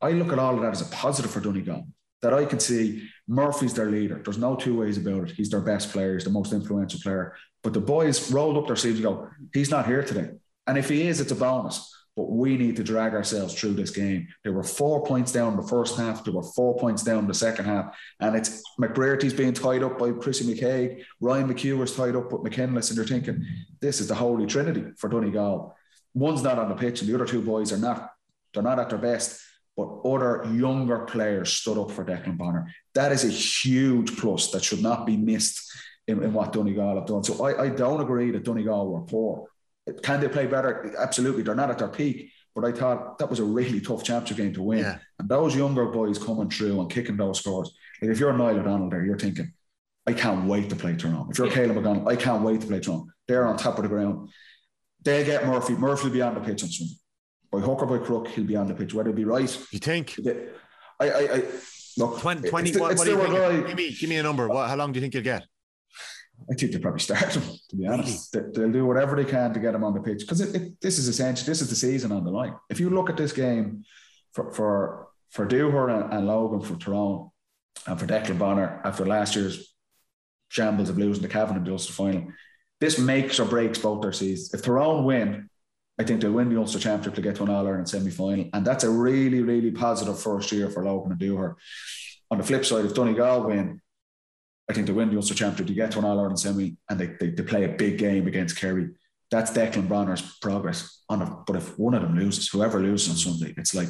I 0.01 0.13
look 0.13 0.33
at 0.33 0.39
all 0.39 0.55
of 0.55 0.63
that 0.63 0.73
as 0.73 0.83
a 0.83 0.91
positive 0.91 1.31
for 1.31 1.41
Donegal 1.41 1.87
that 2.23 2.33
I 2.33 2.45
can 2.45 2.61
see 2.61 3.09
Murphy's 3.29 3.75
their 3.75 3.91
leader. 3.91 4.21
There's 4.23 4.39
no 4.39 4.57
two 4.57 4.79
ways 4.79 4.97
about 4.97 5.29
it. 5.29 5.35
He's 5.37 5.51
their 5.51 5.61
best 5.61 5.91
player, 5.93 6.15
he's 6.15 6.25
the 6.25 6.31
most 6.31 6.53
influential 6.53 7.01
player. 7.01 7.35
But 7.63 7.73
the 7.73 7.81
boys 7.81 8.31
rolled 8.31 8.57
up 8.57 8.67
their 8.67 8.77
sleeves 8.77 8.99
and 8.99 9.05
go, 9.05 9.29
he's 9.53 9.71
not 9.71 9.87
here 9.87 10.03
today. 10.03 10.31
And 10.67 10.79
if 10.79 10.89
he 10.89 11.07
is, 11.07 11.21
it's 11.21 11.33
a 11.33 11.37
bonus. 11.37 11.91
But 12.17 12.31
we 12.31 12.57
need 12.57 12.77
to 12.77 12.85
drag 12.85 13.13
ourselves 13.13 13.55
through 13.55 13.75
this 13.75 13.91
game. 13.91 14.29
There 14.45 14.53
were 14.53 14.63
four 14.63 15.05
points 15.05 15.33
down 15.33 15.55
in 15.55 15.61
the 15.61 15.67
first 15.67 15.97
half. 15.97 16.25
There 16.25 16.33
were 16.33 16.45
four 16.45 16.79
points 16.79 17.03
down 17.03 17.27
the 17.27 17.35
second 17.35 17.65
half. 17.65 17.97
And 18.21 18.37
it's 18.37 18.63
McBrearty's 18.81 19.35
being 19.35 19.53
tied 19.53 19.83
up 19.83 19.99
by 19.99 20.13
Chrissy 20.13 20.45
McKaigue. 20.45 21.05
Ryan 21.21 21.53
McHugh 21.53 21.77
was 21.77 21.97
tied 21.97 22.15
up 22.15 22.33
with 22.33 22.43
McKinless. 22.43 22.91
And 22.91 22.97
you're 22.97 23.07
thinking, 23.07 23.45
this 23.81 24.01
is 24.01 24.07
the 24.07 24.15
holy 24.15 24.47
trinity 24.47 24.85
for 24.97 25.09
Donegal. 25.09 25.75
One's 26.15 26.45
not 26.45 26.61
on 26.61 26.69
the 26.69 26.77
pitch 26.77 27.01
and 27.01 27.11
the 27.11 27.15
other 27.17 27.27
two 27.27 27.43
boys 27.43 27.73
are 27.73 27.79
not. 27.79 28.13
They're 28.53 28.63
not 28.63 28.79
at 28.79 28.91
their 28.91 28.99
best 28.99 29.41
but 29.77 29.89
other 30.05 30.45
younger 30.53 31.01
players 31.01 31.53
stood 31.53 31.79
up 31.79 31.91
for 31.91 32.05
Declan 32.05 32.39
Bonner. 32.39 32.73
That 32.95 33.13
is 33.13 33.25
a 33.25 33.29
huge 33.29 34.17
plus 34.17 34.51
that 34.53 34.63
should 34.63 34.83
not 34.83 35.05
be 35.07 35.17
missed 35.17 35.69
in, 36.07 36.23
in 36.23 36.33
what 36.33 36.53
Donegal 36.53 36.97
have 36.97 37.07
done. 37.07 37.25
So 37.25 37.45
I, 37.45 37.65
I 37.65 37.69
don't 37.71 38.01
agree 38.01 38.31
that 38.31 38.45
Donegal 38.45 38.93
were 38.93 39.01
poor. 39.01 39.49
Can 40.03 40.21
they 40.21 40.29
play 40.29 40.47
better? 40.47 40.95
Absolutely. 40.99 41.43
They're 41.43 41.55
not 41.55 41.71
at 41.71 41.79
their 41.79 41.89
peak, 41.89 42.31
but 42.55 42.65
I 42.65 42.73
thought 42.73 43.19
that 43.19 43.29
was 43.29 43.39
a 43.39 43.45
really 43.45 43.81
tough 43.81 44.03
championship 44.03 44.39
game 44.39 44.55
to 44.55 44.63
win. 44.63 44.79
Yeah. 44.79 44.99
And 45.19 45.29
those 45.29 45.55
younger 45.55 45.87
boys 45.87 46.19
coming 46.19 46.49
through 46.49 46.81
and 46.81 46.91
kicking 46.91 47.17
those 47.17 47.41
scores. 47.41 47.75
Like 48.01 48.11
if 48.11 48.19
you're 48.19 48.33
Niall 48.33 48.61
O'Donnell 48.61 48.91
there, 48.91 49.05
you're 49.05 49.19
thinking, 49.19 49.53
I 50.07 50.13
can't 50.13 50.47
wait 50.47 50.71
to 50.71 50.77
play 50.77 50.97
Tyrone. 50.97 51.29
If 51.31 51.39
you're 51.39 51.51
Caleb 51.51 51.77
McDonald, 51.77 52.09
I 52.09 52.17
can't 52.17 52.43
wait 52.43 52.61
to 52.63 52.67
play 52.67 52.81
Tyrone. 52.81 53.11
They're 53.29 53.47
on 53.47 53.57
top 53.57 53.79
of 53.79 53.83
the 53.83 53.89
ground. 53.89 54.31
They 55.03 55.25
get 55.25 55.47
Murphy. 55.47 55.75
Murphy 55.75 56.05
will 56.05 56.15
be 56.15 56.23
on 56.23 56.35
the 56.35 56.41
pitch 56.41 56.63
on 56.63 56.69
Sunday 56.71 56.95
by 57.55 57.61
hook 57.61 57.83
or 57.83 57.87
by 57.87 58.05
crook, 58.05 58.29
he'll 58.29 58.45
be 58.45 58.57
on 58.57 58.67
the 58.67 58.75
pitch. 58.75 58.93
Whether 58.95 59.11
it 59.11 59.17
be 59.17 59.25
right, 59.25 59.59
you 59.71 59.79
think? 59.79 60.17
I, 61.01 61.09
I, 61.09 61.35
I 61.37 61.43
look. 61.97 62.21
20, 62.21 62.49
20 62.49 62.71
it's, 62.71 62.79
what, 62.79 62.93
it's 62.93 62.99
what 63.01 63.05
do 63.05 63.13
you 63.13 63.19
think? 63.19 63.33
Guy, 63.33 63.69
give 63.69 63.77
me, 63.77 63.97
give 63.99 64.11
me 64.11 64.17
a 64.17 64.23
number. 64.23 64.49
What, 64.49 64.69
how 64.69 64.77
long 64.77 64.93
do 64.93 64.99
you 64.99 65.03
think 65.03 65.15
you'll 65.15 65.23
get? 65.23 65.45
I 66.51 66.55
think 66.55 66.73
they'll 66.73 66.81
probably 66.81 67.01
start 67.01 67.35
him. 67.35 67.43
To 67.71 67.77
be 67.77 67.87
honest, 67.87 68.33
they, 68.33 68.41
will 68.63 68.73
do 68.73 68.87
whatever 68.87 69.17
they 69.17 69.25
can 69.25 69.53
to 69.55 69.61
get 69.61 69.75
him 69.75 69.83
on 69.85 69.95
the 69.95 70.01
pitch 70.01 70.21
because 70.21 70.39
this 70.81 70.99
is 70.99 71.09
essential. 71.09 71.47
This 71.47 71.61
is 71.61 71.71
the 71.71 71.75
season 71.77 72.13
on 72.13 72.25
the 72.25 72.31
line. 72.31 72.55
If 72.71 72.79
you 72.79 72.91
look 72.91 73.11
at 73.11 73.17
this 73.17 73.33
game 73.33 73.85
for 74.33 74.53
for 74.53 75.09
for 75.31 75.47
Dooher 75.47 75.91
and, 75.91 76.13
and 76.13 76.27
Logan 76.27 76.61
for 76.61 76.77
Tyrone 76.77 77.31
and 77.87 77.99
for 77.99 78.07
Declan 78.07 78.39
Bonner 78.39 78.81
after 78.85 79.05
last 79.05 79.35
year's 79.35 79.75
shambles 80.49 80.91
of 80.91 80.99
losing 80.99 81.23
the 81.23 81.29
Cavan 81.29 81.57
in 81.57 81.65
the 81.65 81.73
Ulster 81.73 81.93
final, 81.93 82.29
this 82.81 82.99
makes 82.99 83.41
or 83.41 83.47
breaks 83.47 83.79
both 83.79 84.03
their 84.03 84.13
seasons. 84.13 84.55
If 84.55 84.63
Tyrone 84.63 85.05
win, 85.05 85.49
I 85.99 86.05
think 86.05 86.21
they'll 86.21 86.33
win 86.33 86.51
the 86.51 86.61
Ulster 86.61 86.79
Championship 86.79 87.15
to 87.15 87.23
get 87.23 87.37
to 87.37 87.45
an 87.45 87.51
All 87.51 87.67
Ireland 87.67 87.89
semi 87.89 88.11
final, 88.11 88.51
and 88.53 88.65
that's 88.65 88.85
a 88.85 88.91
really 88.91 89.43
really 89.43 89.71
positive 89.71 90.21
first 90.21 90.53
year 90.53 90.71
for 90.71 90.85
Logan 90.85 91.13
and 91.13 91.21
Dooher. 91.21 91.55
On 92.31 92.39
the 92.39 92.45
flip 92.45 92.65
side, 92.65 92.85
if 92.85 92.95
Donegal 92.95 93.47
win, 93.47 93.81
I 94.69 94.73
think 94.73 94.87
they 94.87 94.93
win 94.93 95.11
the 95.11 95.17
Ulster 95.17 95.35
Championship 95.35 95.67
to 95.67 95.75
get 95.75 95.91
to 95.93 95.99
an 95.99 96.05
All 96.05 96.19
Ireland 96.19 96.41
semi 96.41 96.77
and 96.89 96.99
they, 96.99 97.07
they, 97.21 97.31
they, 97.31 97.43
play 97.43 97.65
a 97.65 97.69
big 97.69 97.99
game 97.99 98.27
against 98.27 98.57
Kerry. 98.57 98.91
That's 99.31 99.51
Declan 99.51 99.89
Bonner's 99.89 100.39
progress 100.41 101.03
on 101.09 101.23
it. 101.23 101.29
But 101.47 101.57
if 101.57 101.79
one 101.79 101.95
of 101.95 102.03
them 102.03 102.17
loses, 102.17 102.49
whoever 102.49 102.81
loses 102.81 103.11
on 103.11 103.17
Sunday, 103.17 103.55
it's 103.59 103.75
like 103.75 103.89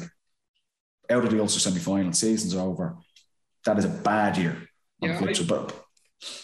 out 1.09 1.23
of 1.23 1.31
the 1.31 1.39
Ulster 1.39 1.59
semi 1.59 1.79
final, 1.79 2.13
season's 2.13 2.55
are 2.55 2.67
over. 2.67 2.97
That 3.65 3.77
is 3.77 3.85
a 3.85 3.89
bad 3.89 4.37
year. 4.37 4.57
Yeah, 4.99 5.19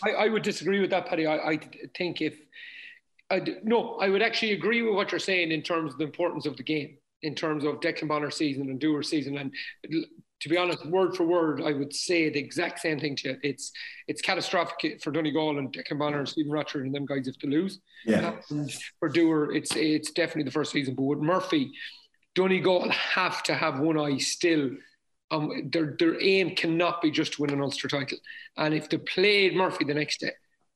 I, 0.04 0.10
I, 0.10 0.12
I, 0.26 0.30
would 0.30 0.44
disagree 0.44 0.80
with 0.80 0.90
that, 0.90 1.08
Paddy. 1.08 1.26
I, 1.26 1.36
I 1.36 1.60
think 1.96 2.22
if 2.22 2.38
I, 3.32 3.42
no, 3.64 3.96
I 3.96 4.10
would 4.10 4.22
actually 4.22 4.52
agree 4.52 4.82
with 4.82 4.94
what 4.94 5.12
you're 5.12 5.20
saying 5.20 5.52
in 5.52 5.62
terms 5.62 5.94
of 5.94 6.00
the 6.00 6.04
importance 6.04 6.46
of 6.46 6.58
the 6.58 6.64
game, 6.64 6.98
in 7.22 7.34
terms 7.34 7.64
of 7.64 7.80
Declan 7.80 8.08
Bonner 8.08 8.30
season 8.30 8.70
and 8.70 8.80
Dooher 8.80 9.06
season. 9.06 9.38
And 9.38 9.54
to 10.42 10.50
be 10.50 10.58
honest, 10.58 10.86
word 10.88 11.16
for 11.16 11.24
word, 11.24 11.62
I 11.64 11.72
would 11.72 11.94
say 11.94 12.30
the 12.30 12.40
exact 12.40 12.80
same 12.80 13.00
thing 13.00 13.16
to 13.18 13.30
you. 13.30 13.38
It's 13.44 13.72
it's 14.08 14.22
catastrophic 14.22 15.02
for 15.02 15.12
Donegal 15.12 15.60
and 15.60 15.72
Declan 15.72 16.00
Bonner 16.00 16.20
and 16.20 16.28
Stephen 16.28 16.52
Rochford 16.52 16.86
and 16.86 16.94
them 16.94 17.06
guys 17.06 17.28
if 17.28 17.38
they 17.40 17.48
lose. 17.48 17.80
Yeah. 18.06 18.36
And 18.50 18.72
for 19.00 19.10
Dooher, 19.10 19.56
it's 19.56 19.76
it's 19.76 20.12
definitely 20.12 20.44
the 20.44 20.52
first 20.52 20.72
season. 20.72 20.96
But 20.96 21.04
with 21.04 21.20
Murphy, 21.20 21.72
Donegal 22.34 22.90
have 22.90 23.44
to 23.44 23.54
have 23.54 23.80
one 23.80 24.00
eye 24.00 24.18
still. 24.18 24.72
Um, 25.30 25.70
their 25.72 25.96
their 25.98 26.22
aim 26.22 26.56
cannot 26.56 27.02
be 27.02 27.12
just 27.12 27.34
to 27.34 27.44
win 27.44 27.52
an 27.52 27.62
Ulster 27.62 27.88
title. 27.88 28.18
And 28.58 28.74
if 28.74 28.90
they 28.90 28.98
played 28.98 29.56
Murphy 29.56 29.86
the 29.86 29.94
next 29.94 30.22
day, 30.22 30.32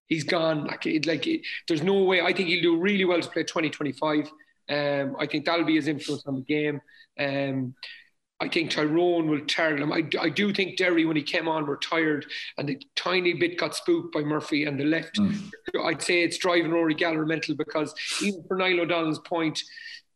he's 0.05 0.24
gone. 0.24 0.66
Like 0.66 0.86
it, 0.86 1.07
like 1.07 1.26
it, 1.26 1.41
there's 1.68 1.82
no 1.82 2.03
way. 2.03 2.22
I 2.22 2.34
think 2.34 2.49
he'll 2.49 2.61
do 2.61 2.80
really 2.80 3.05
well 3.05 3.20
to 3.20 3.30
play 3.30 3.43
2025. 3.43 4.32
Um, 4.68 5.16
I 5.20 5.26
think 5.26 5.45
that'll 5.45 5.66
be 5.66 5.76
his 5.76 5.88
influence 5.88 6.24
on 6.28 6.36
the 6.36 6.41
game. 6.41 6.82
Um, 7.20 7.76
I 8.41 8.49
think 8.49 8.71
Tyrone 8.71 9.29
will 9.29 9.45
target 9.45 9.81
him. 9.81 9.93
I, 9.93 10.03
I 10.19 10.29
do 10.29 10.53
think 10.53 10.77
Derry, 10.77 11.05
when 11.05 11.15
he 11.15 11.23
came 11.23 11.47
on, 11.47 11.65
were 11.65 11.77
tired 11.77 12.25
and 12.57 12.67
the 12.67 12.81
tiny 12.95 13.33
bit 13.33 13.57
got 13.57 13.75
spooked 13.75 14.13
by 14.13 14.21
Murphy 14.21 14.65
and 14.65 14.77
the 14.77 14.83
left. 14.83 15.17
Mm. 15.17 15.51
I'd 15.86 16.01
say 16.01 16.21
it's 16.21 16.38
driving 16.38 16.71
Rory 16.71 16.95
Gallagher 16.95 17.25
mental 17.25 17.55
because 17.55 17.93
even 18.21 18.43
for 18.47 18.57
Niall 18.57 18.81
O'Donnell's 18.81 19.19
point, 19.19 19.61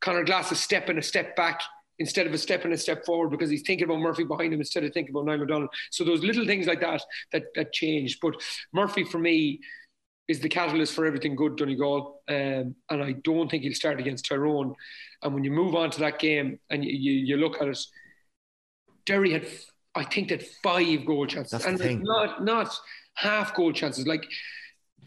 Conor 0.02 0.26
Glass 0.26 0.52
is 0.52 0.60
stepping 0.60 0.98
a 0.98 1.02
step 1.02 1.36
back 1.38 1.62
instead 2.00 2.28
of 2.28 2.34
a 2.34 2.38
step 2.38 2.66
and 2.66 2.74
a 2.74 2.78
step 2.78 3.06
forward 3.06 3.30
because 3.30 3.50
he's 3.50 3.62
thinking 3.62 3.86
about 3.86 4.00
Murphy 4.00 4.24
behind 4.24 4.54
him 4.54 4.60
instead 4.60 4.84
of 4.84 4.94
thinking 4.94 5.14
about 5.14 5.26
Niall 5.26 5.44
O'Donnell. 5.44 5.70
So 5.92 6.04
those 6.04 6.24
little 6.24 6.46
things 6.46 6.68
like 6.68 6.82
that 6.82 7.02
that 7.32 7.44
that 7.56 7.72
changed. 7.72 8.20
But 8.22 8.36
Murphy 8.74 9.06
for 9.06 9.20
me 9.20 9.62
is 10.28 10.42
the 10.42 10.50
catalyst 10.50 10.94
for 10.94 11.06
everything 11.06 11.36
good 11.36 11.56
Donegal, 11.56 12.22
um, 12.28 12.76
and 12.90 13.04
I 13.04 13.14
don't 13.24 13.50
think 13.50 13.64
he'll 13.64 13.74
start 13.74 14.00
against 14.00 14.28
Tyrone. 14.28 14.76
And 15.24 15.34
when 15.34 15.44
you 15.44 15.52
move 15.52 15.74
on 15.76 15.90
to 15.92 16.00
that 16.02 16.20
game 16.20 16.60
and 16.70 16.86
you, 16.86 16.92
you, 16.92 17.12
you 17.12 17.38
look 17.38 17.62
at 17.62 17.68
it 17.68 17.80
Derry 19.10 19.32
had, 19.32 19.48
I 19.96 20.04
think, 20.04 20.30
that 20.30 20.44
five 20.64 21.04
goal 21.04 21.26
chances, 21.26 21.64
That's 21.64 21.82
and 21.82 22.04
not 22.04 22.44
not 22.44 22.80
half 23.16 23.56
goal 23.56 23.74
chances. 23.74 24.06
Like 24.06 24.24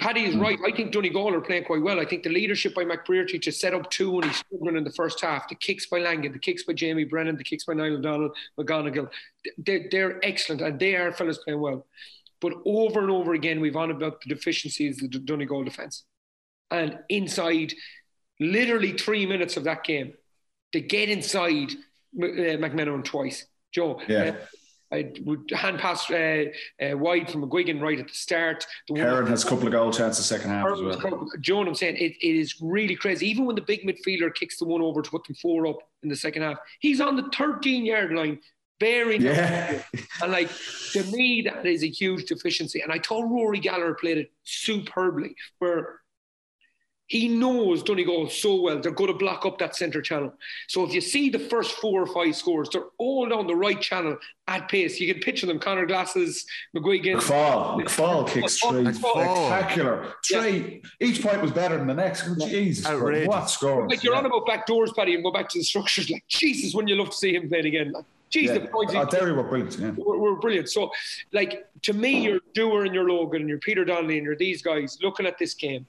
Paddy 0.01 0.25
is 0.25 0.35
mm. 0.35 0.43
right. 0.43 0.59
I 0.67 0.75
think 0.75 0.91
Donegal 0.91 1.35
are 1.35 1.41
playing 1.41 1.65
quite 1.65 1.83
well. 1.83 2.01
I 2.01 2.05
think 2.05 2.25
the 2.25 2.31
leadership 2.31 2.75
by 2.75 2.85
McBrearty 2.85 3.41
to 3.41 3.53
set 3.53 3.75
up 3.75 3.89
two 3.91 4.17
and 4.17 4.25
he's 4.25 4.39
struggling 4.39 4.77
in 4.77 4.83
the 4.83 4.93
first 4.93 5.21
half. 5.21 5.49
The 5.49 5.55
kicks 5.55 5.87
by 5.87 6.01
Langan, 6.01 6.33
the 6.33 6.41
kicks 6.41 6.65
by 6.65 6.73
Jamie 6.73 7.05
Brennan, 7.05 7.37
the 7.37 7.45
kicks 7.45 7.65
by 7.65 7.75
Niall 7.75 7.99
O'Donnell, 7.99 8.33
McGonagle. 8.59 9.09
They're, 9.59 9.87
they're 9.91 10.25
excellent 10.25 10.63
and 10.63 10.81
they 10.81 10.97
are 10.97 11.13
fellas 11.13 11.39
playing 11.39 11.61
well. 11.61 11.87
But 12.41 12.55
over 12.67 13.01
and 13.01 13.11
over 13.11 13.35
again, 13.35 13.61
we've 13.61 13.77
on 13.77 13.93
about 13.93 14.21
the 14.21 14.35
deficiencies 14.35 15.01
of 15.01 15.13
the 15.13 15.21
Donegal 15.21 15.63
defence. 15.63 16.05
And 16.73 16.99
inside 17.09 17.73
literally 18.41 18.93
three 18.93 19.27
minutes 19.27 19.57
of 19.57 19.65
that 19.65 19.85
game, 19.85 20.15
they 20.73 20.81
get 20.81 21.09
inside 21.09 21.71
uh, 22.21 22.59
McMenamin 22.59 23.05
twice. 23.05 23.47
Joe. 23.73 24.01
Yeah. 24.09 24.19
Uh, 24.19 24.35
I 24.93 25.11
would 25.25 25.51
hand 25.51 25.79
pass 25.79 26.11
uh, 26.11 26.45
uh, 26.81 26.97
wide 26.99 27.31
from 27.31 27.49
McGuigan 27.49 27.81
right 27.81 27.99
at 27.99 28.09
the 28.09 28.15
start. 28.15 28.67
The 28.89 29.01
Heron 29.01 29.27
has 29.27 29.43
a 29.43 29.49
couple 29.49 29.67
of 29.67 29.73
goal 29.73 29.91
chances 29.91 30.27
second 30.27 30.51
half 30.51 30.67
as 30.71 30.81
well. 30.83 31.31
Joan, 31.41 31.67
I'm 31.67 31.75
saying 31.75 31.97
it, 31.97 32.13
it 32.21 32.37
is 32.37 32.61
really 32.61 32.95
crazy. 32.95 33.27
Even 33.29 33.47
when 33.47 33.57
the 33.57 33.63
big 33.63 33.87
midfielder 33.87 34.35
kicks 34.35 34.59
the 34.59 34.67
one 34.67 34.83
over 34.83 35.01
to 35.01 35.11
put 35.11 35.25
them 35.25 35.35
four 35.37 35.67
up 35.67 35.79
in 36.03 36.11
the 36.11 36.17
second 36.17 36.43
half, 36.43 36.59
he's 36.81 37.01
on 37.01 37.17
the 37.17 37.29
13 37.35 37.87
yard 37.87 38.13
line, 38.13 38.39
bearing. 38.79 39.23
Yeah. 39.23 39.81
and 40.23 40.31
like 40.31 40.51
to 40.93 41.05
me, 41.05 41.41
that 41.43 41.65
is 41.65 41.83
a 41.83 41.89
huge 41.89 42.27
deficiency. 42.27 42.83
And 42.83 42.93
I 42.93 42.99
told 42.99 43.31
Rory 43.31 43.61
Gallagher 43.61 43.95
played 43.95 44.19
it 44.19 44.33
superbly, 44.43 45.35
where 45.59 46.02
he 47.13 47.29
knows 47.29 47.83
Donegal 47.83 48.31
so 48.31 48.59
well. 48.59 48.81
They're 48.81 48.91
going 48.91 49.13
to 49.13 49.19
block 49.19 49.45
up 49.45 49.59
that 49.59 49.77
centre 49.77 50.01
channel. 50.01 50.33
So 50.67 50.83
if 50.83 50.95
you 50.95 51.03
see 51.03 51.29
the 51.29 51.39
first 51.39 51.73
four 51.73 52.01
or 52.01 52.07
five 52.07 52.35
scores, 52.35 52.71
they're 52.71 52.87
all 52.97 53.29
down 53.29 53.47
the 53.47 53.55
right 53.55 53.79
channel 53.79 54.17
at 54.49 54.67
pace. 54.71 54.99
You 54.99 55.13
can 55.13 55.23
picture 55.23 55.45
them: 55.45 55.59
Conor 55.59 55.85
Glasses, 55.85 56.47
McGuigan. 56.75 57.17
McFaul, 57.17 57.83
McFaul 57.83 58.27
kicks 58.27 58.59
oh, 58.65 58.71
straight, 58.71 58.95
spectacular. 58.95 60.15
Straight. 60.23 60.83
Yeah. 61.01 61.07
Each 61.07 61.23
point 61.23 61.43
was 61.43 61.51
better 61.51 61.77
than 61.77 61.87
the 61.87 61.93
next. 61.93 62.25
Oh, 62.27 62.49
Jesus, 62.49 62.87
Outrageous. 62.87 63.29
what 63.29 63.51
scores! 63.51 63.91
Like 63.91 64.03
you're 64.03 64.15
yeah. 64.15 64.21
on 64.21 64.25
about 64.25 64.47
back 64.47 64.65
doors, 64.65 64.91
Paddy, 64.97 65.15
and 65.15 65.23
go 65.23 65.31
back 65.31 65.51
to 65.51 65.59
the 65.59 65.65
structures. 65.65 66.09
Like 66.09 66.25
Jesus, 66.29 66.75
when 66.75 66.89
you 66.89 66.95
love 66.95 67.11
to 67.11 67.17
see 67.17 67.35
him 67.35 67.47
playing 67.51 67.67
again. 67.67 67.93
Like, 67.93 68.07
Jeez, 68.31 68.47
yeah. 68.47 68.55
the 68.55 68.61
points. 68.69 68.95
Oh, 68.95 69.01
uh, 69.01 69.05
Derry 69.05 69.33
were 69.33 69.43
brilliant. 69.43 69.79
Yeah. 69.79 69.91
Were, 69.91 70.17
were, 70.17 70.37
brilliant. 70.37 70.71
So, 70.71 70.91
like 71.33 71.67
to 71.83 71.93
me, 71.93 72.23
you're 72.23 72.41
Dooher 72.57 72.87
and 72.87 72.95
you're 72.95 73.07
Logan 73.07 73.43
and 73.43 73.49
you're 73.51 73.59
Peter 73.59 73.85
Donnelly 73.85 74.17
and 74.17 74.25
you're 74.25 74.37
these 74.37 74.63
guys 74.63 74.97
looking 75.03 75.27
at 75.27 75.37
this 75.37 75.53
game 75.53 75.87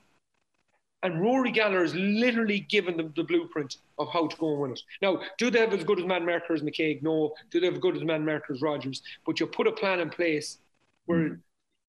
and 1.03 1.21
Rory 1.21 1.51
Gallagher 1.51 1.81
has 1.81 1.93
literally 1.93 2.61
given 2.61 2.97
them 2.97 3.13
the 3.15 3.23
blueprint 3.23 3.77
of 3.99 4.07
how 4.11 4.27
to 4.27 4.37
go 4.37 4.51
and 4.51 4.61
win 4.61 4.71
it. 4.71 4.81
Now, 5.01 5.21
do 5.37 5.51
they 5.51 5.59
have 5.59 5.73
as 5.73 5.83
good 5.83 5.99
as 5.99 6.05
man 6.05 6.25
marker 6.25 6.53
as 6.53 6.61
McKaigue? 6.61 7.03
No. 7.03 7.33
Do 7.51 7.59
they 7.59 7.67
have 7.67 7.75
as 7.75 7.81
good 7.81 7.95
as 7.95 8.03
man 8.03 8.25
marker 8.25 8.53
as 8.53 8.61
Rogers? 8.61 9.01
But 9.25 9.39
you 9.39 9.47
put 9.47 9.67
a 9.67 9.71
plan 9.71 9.99
in 9.99 10.09
place 10.09 10.59
where 11.05 11.19
mm. 11.19 11.39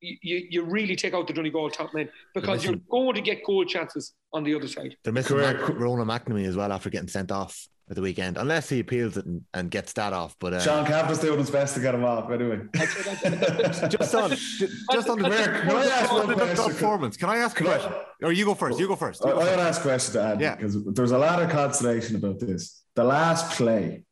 you, 0.01 0.47
you 0.51 0.63
really 0.65 0.97
take 0.97 1.15
out 1.15 1.29
the 1.29 1.33
Donegal 1.33 1.71
top 1.71 1.95
men 1.95 2.09
because 2.35 2.65
you're 2.65 2.77
going 2.91 3.15
to 3.15 3.21
get 3.21 3.45
goal 3.45 3.65
chances 3.65 4.13
on 4.33 4.43
the 4.45 4.55
other 4.55 4.69
side. 4.69 4.97
They're 5.05 5.13
missing 5.13 5.39
Mac- 5.39 5.69
Ronan 5.69 6.07
McNamee 6.09 6.47
as 6.47 6.57
well 6.57 6.73
after 6.73 6.91
getting 6.91 7.09
sent 7.09 7.31
off 7.31 7.69
at 7.89 7.97
the 7.97 8.03
weekend, 8.03 8.39
unless 8.39 8.69
he 8.69 8.81
appeals 8.81 9.17
it 9.17 9.27
and, 9.27 9.43
and 9.53 9.71
gets 9.71 9.93
that 9.93 10.13
off. 10.13 10.35
But 10.39 10.55
uh, 10.55 10.61
Sean 10.61 10.87
Cavanagh's 10.87 11.19
doing 11.19 11.39
his 11.39 11.51
best 11.51 11.75
to 11.75 11.81
get 11.81 11.95
him 11.95 12.05
off 12.05 12.31
anyway. 12.31 12.61
just 12.75 14.15
on, 14.15 14.31
just 14.31 15.09
on 15.09 15.19
the 15.19 15.31
can 15.31 15.77
I 15.77 15.85
ask 15.87 16.13
one 16.13 16.35
question? 16.35 16.65
performance. 16.65 17.17
Can 17.17 17.29
I 17.29 17.37
ask 17.39 17.61
a 17.61 17.65
question? 17.65 17.93
Or 18.23 18.33
you 18.33 18.47
go 18.47 18.55
first. 18.55 18.79
You 18.79 18.89
go 18.89 18.97
first. 18.97 19.21
You 19.21 19.33
go 19.33 19.41
I, 19.41 19.45
want 19.45 19.57
to 19.57 19.63
ask 19.63 19.81
a 19.81 19.85
question 19.85 20.15
to 20.15 20.23
Andy 20.23 20.45
yeah. 20.45 20.57
because 20.57 20.83
there's 20.95 21.11
a 21.11 21.19
lot 21.19 21.43
of 21.43 21.51
consternation 21.51 22.17
about 22.17 22.41
this. 22.41 22.83
The 22.95 23.05
last 23.05 23.57
play 23.57 24.05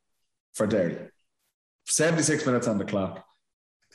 for 0.55 0.67
Derry, 0.67 0.99
76 1.87 2.45
minutes 2.45 2.69
on 2.69 2.77
the 2.77 2.85
clock. 2.85 3.25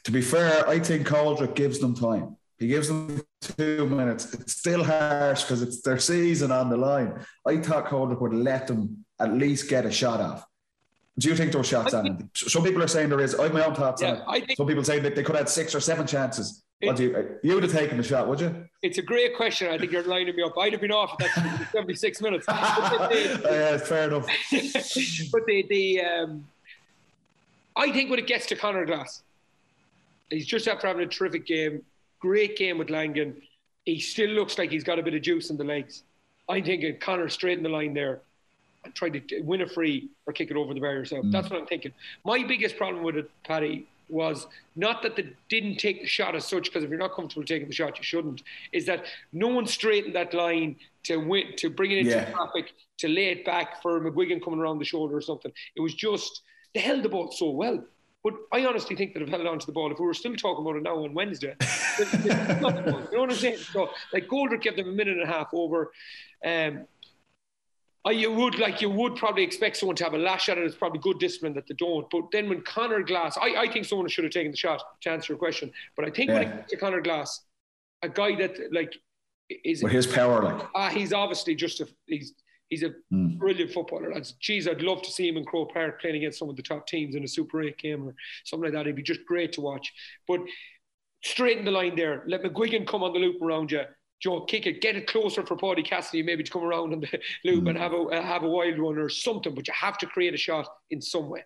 To 0.05 0.11
be 0.11 0.21
fair, 0.21 0.67
I 0.67 0.79
think 0.79 1.05
Coldrick 1.05 1.53
gives 1.53 1.79
them 1.79 1.93
time. 1.93 2.37
He 2.57 2.67
gives 2.67 2.87
them 2.87 3.21
two 3.41 3.85
minutes. 3.87 4.33
It's 4.33 4.53
still 4.53 4.83
harsh 4.83 5.43
because 5.43 5.61
it's 5.61 5.81
their 5.81 5.99
season 5.99 6.51
on 6.51 6.69
the 6.69 6.77
line. 6.77 7.23
I 7.45 7.57
thought 7.57 7.85
Coldrick 7.85 8.21
would 8.21 8.33
let 8.33 8.67
them 8.67 9.05
at 9.19 9.33
least 9.33 9.69
get 9.69 9.85
a 9.85 9.91
shot 9.91 10.21
off. 10.21 10.45
Do 11.19 11.29
you 11.29 11.35
think 11.35 11.51
there 11.51 11.59
were 11.59 11.65
shots 11.65 11.93
on 11.93 12.05
it? 12.05 12.15
Some 12.35 12.63
people 12.63 12.83
are 12.83 12.87
saying 12.87 13.09
there 13.09 13.19
is. 13.19 13.33
I 13.33 13.43
have 13.43 13.53
my 13.53 13.65
own 13.65 13.73
thoughts 13.73 14.01
yeah, 14.01 14.21
on 14.27 14.43
it. 14.43 14.55
Some 14.55 14.67
people 14.67 14.83
say 14.83 14.99
that 14.99 15.15
they 15.15 15.23
could 15.23 15.35
have 15.35 15.45
had 15.45 15.49
six 15.49 15.73
or 15.73 15.79
seven 15.79 16.05
chances. 16.05 16.63
It, 16.79 16.87
what 16.87 16.95
do 16.95 17.03
you, 17.03 17.39
you 17.41 17.53
would 17.55 17.63
have 17.63 17.71
taken 17.71 17.97
the 17.97 18.03
shot, 18.03 18.27
would 18.27 18.39
you? 18.39 18.67
It's 18.83 18.99
a 18.99 19.01
great 19.01 19.35
question. 19.35 19.67
I 19.71 19.79
think 19.79 19.91
you're 19.91 20.03
lining 20.03 20.35
me 20.35 20.43
up. 20.43 20.55
I'd 20.59 20.73
have 20.73 20.81
been 20.81 20.91
off 20.91 21.13
at 21.13 21.35
that 21.35 21.69
76 21.71 22.21
minutes. 22.21 22.45
yeah, 22.49 23.77
fair 23.77 24.09
enough. 24.09 24.27
but 25.31 25.45
the, 25.47 25.65
the 25.69 26.01
um, 26.01 26.47
I 27.75 27.91
think 27.91 28.11
when 28.11 28.19
it 28.19 28.27
gets 28.27 28.45
to 28.47 28.55
Conor 28.55 28.85
Glass, 28.85 29.23
he's 30.29 30.45
just 30.45 30.67
after 30.67 30.85
having 30.85 31.03
a 31.03 31.07
terrific 31.07 31.47
game, 31.47 31.81
great 32.19 32.57
game 32.57 32.77
with 32.77 32.91
Langan. 32.91 33.41
He 33.85 33.99
still 33.99 34.29
looks 34.29 34.59
like 34.59 34.69
he's 34.69 34.83
got 34.83 34.99
a 34.99 35.03
bit 35.03 35.15
of 35.15 35.23
juice 35.23 35.49
in 35.49 35.57
the 35.57 35.63
legs. 35.63 36.03
I'm 36.47 36.63
thinking 36.63 36.99
Conor 36.99 37.29
straight 37.29 37.57
in 37.57 37.63
the 37.63 37.69
line 37.69 37.95
there 37.95 38.21
and 38.87 38.95
try 38.95 39.09
to 39.09 39.41
win 39.41 39.61
a 39.61 39.67
free 39.67 40.09
or 40.25 40.33
kick 40.33 40.51
it 40.51 40.57
over 40.57 40.73
the 40.73 40.79
bar 40.79 40.93
yourself. 40.93 41.25
Mm. 41.25 41.31
That's 41.31 41.49
what 41.49 41.59
I'm 41.59 41.67
thinking. 41.67 41.93
My 42.25 42.43
biggest 42.43 42.77
problem 42.77 43.03
with 43.03 43.15
it, 43.15 43.29
Paddy, 43.43 43.87
was 44.09 44.47
not 44.75 45.01
that 45.03 45.15
they 45.15 45.29
didn't 45.49 45.77
take 45.77 46.01
the 46.01 46.07
shot 46.07 46.35
as 46.35 46.45
such, 46.45 46.65
because 46.65 46.83
if 46.83 46.89
you're 46.89 46.99
not 46.99 47.13
comfortable 47.13 47.45
taking 47.45 47.67
the 47.67 47.73
shot, 47.73 47.97
you 47.97 48.03
shouldn't. 48.03 48.41
Is 48.71 48.85
that 48.85 49.05
no 49.33 49.47
one 49.47 49.67
straightened 49.67 50.15
that 50.15 50.33
line 50.33 50.77
to 51.03 51.17
win, 51.17 51.55
to 51.57 51.69
bring 51.69 51.91
it 51.91 51.99
into 51.99 52.11
yeah. 52.11 52.31
traffic, 52.31 52.73
to 52.99 53.07
lay 53.07 53.27
it 53.27 53.45
back 53.45 53.81
for 53.81 53.99
McGuigan 53.99 54.43
coming 54.43 54.59
around 54.59 54.79
the 54.79 54.85
shoulder 54.85 55.15
or 55.15 55.21
something. 55.21 55.51
It 55.75 55.81
was 55.81 55.93
just 55.93 56.41
they 56.73 56.79
held 56.79 57.03
the 57.03 57.09
ball 57.09 57.31
so 57.31 57.49
well. 57.49 57.83
But 58.23 58.33
I 58.51 58.65
honestly 58.65 58.95
think 58.95 59.13
that 59.13 59.21
have 59.21 59.29
held 59.29 59.47
on 59.47 59.59
to 59.59 59.65
the 59.65 59.71
ball. 59.71 59.91
If 59.91 59.99
we 59.99 60.05
were 60.05 60.13
still 60.13 60.35
talking 60.35 60.65
about 60.65 60.75
it 60.75 60.83
now 60.83 61.01
on 61.03 61.13
Wednesday, 61.13 61.55
you 61.99 62.29
know 62.29 63.05
what 63.11 63.31
I'm 63.31 63.35
saying? 63.35 63.57
So, 63.57 63.89
like 64.11 64.27
Coldrick 64.27 64.63
kept 64.63 64.75
them 64.75 64.89
a 64.89 64.91
minute 64.91 65.17
and 65.17 65.23
a 65.23 65.31
half 65.31 65.47
over. 65.53 65.91
Um, 66.43 66.85
you 68.09 68.31
would 68.31 68.59
like 68.59 68.81
you 68.81 68.89
would 68.89 69.15
probably 69.15 69.43
expect 69.43 69.77
someone 69.77 69.95
to 69.97 70.03
have 70.03 70.13
a 70.13 70.17
lash 70.17 70.49
at 70.49 70.57
it. 70.57 70.63
It's 70.65 70.75
probably 70.75 70.99
good 70.99 71.19
discipline 71.19 71.53
that 71.55 71.67
they 71.67 71.75
don't. 71.75 72.07
But 72.09 72.23
then 72.31 72.47
when 72.49 72.61
Conor 72.61 73.01
Glass, 73.03 73.37
I, 73.37 73.55
I 73.55 73.71
think 73.71 73.85
someone 73.85 74.07
should 74.07 74.23
have 74.23 74.33
taken 74.33 74.51
the 74.51 74.57
shot 74.57 74.81
to 75.01 75.09
answer 75.09 75.33
your 75.33 75.39
question. 75.39 75.71
But 75.95 76.05
I 76.05 76.11
think 76.11 76.31
when 76.31 76.41
Yeah. 76.43 76.47
it 76.49 76.51
comes 76.57 76.69
to 76.71 76.77
Conor 76.77 77.01
Glass, 77.01 77.43
a 78.03 78.09
guy 78.09 78.35
that 78.35 78.57
like 78.71 78.93
is 79.49 79.81
With 79.81 79.91
his 79.93 80.05
power, 80.07 80.41
like. 80.43 80.67
ah, 80.75 80.89
he's 80.89 81.13
obviously 81.13 81.55
just 81.55 81.79
a 81.81 81.87
he's 82.05 82.33
he's 82.69 82.83
a 82.83 82.91
Mm. 83.13 83.37
brilliant 83.37 83.71
footballer. 83.71 84.11
That's 84.13 84.33
geez, 84.33 84.67
I'd 84.67 84.81
love 84.81 85.01
to 85.03 85.11
see 85.11 85.27
him 85.27 85.37
in 85.37 85.45
Croke 85.45 85.73
Park 85.73 86.01
playing 86.01 86.17
against 86.17 86.37
some 86.39 86.49
of 86.49 86.55
the 86.57 86.61
top 86.63 86.85
teams 86.85 87.15
in 87.15 87.23
a 87.23 87.27
Super 87.27 87.63
8 87.63 87.77
game 87.77 88.07
or 88.07 88.15
something 88.43 88.65
like 88.65 88.73
that. 88.73 88.81
It'd 88.81 88.95
be 88.95 89.01
just 89.03 89.25
great 89.25 89.53
to 89.53 89.61
watch. 89.61 89.93
But 90.27 90.41
straighten 91.23 91.65
the 91.65 91.71
line 91.71 91.95
there, 91.95 92.23
let 92.27 92.43
McGuigan 92.43 92.85
come 92.85 93.03
on 93.03 93.13
the 93.13 93.19
loop 93.19 93.41
around 93.41 93.71
you. 93.71 93.81
Joe, 94.19 94.41
kick 94.41 94.65
it, 94.65 94.81
get 94.81 94.95
it 94.95 95.07
closer 95.07 95.45
for 95.45 95.55
Paddy 95.55 95.83
Cassidy, 95.83 96.23
maybe 96.23 96.43
to 96.43 96.51
come 96.51 96.63
around 96.63 96.89
the 96.89 97.19
loop 97.45 97.67
and 97.67 97.77
mm. 97.77 97.79
have 97.79 97.93
a 97.93 98.21
have 98.21 98.43
a 98.43 98.49
wild 98.49 98.79
one 98.79 98.97
or 98.97 99.09
something. 99.09 99.53
But 99.53 99.67
you 99.67 99.73
have 99.75 99.97
to 99.99 100.07
create 100.07 100.33
a 100.33 100.37
shot 100.37 100.67
in 100.89 101.01
some 101.01 101.29
way. 101.29 101.43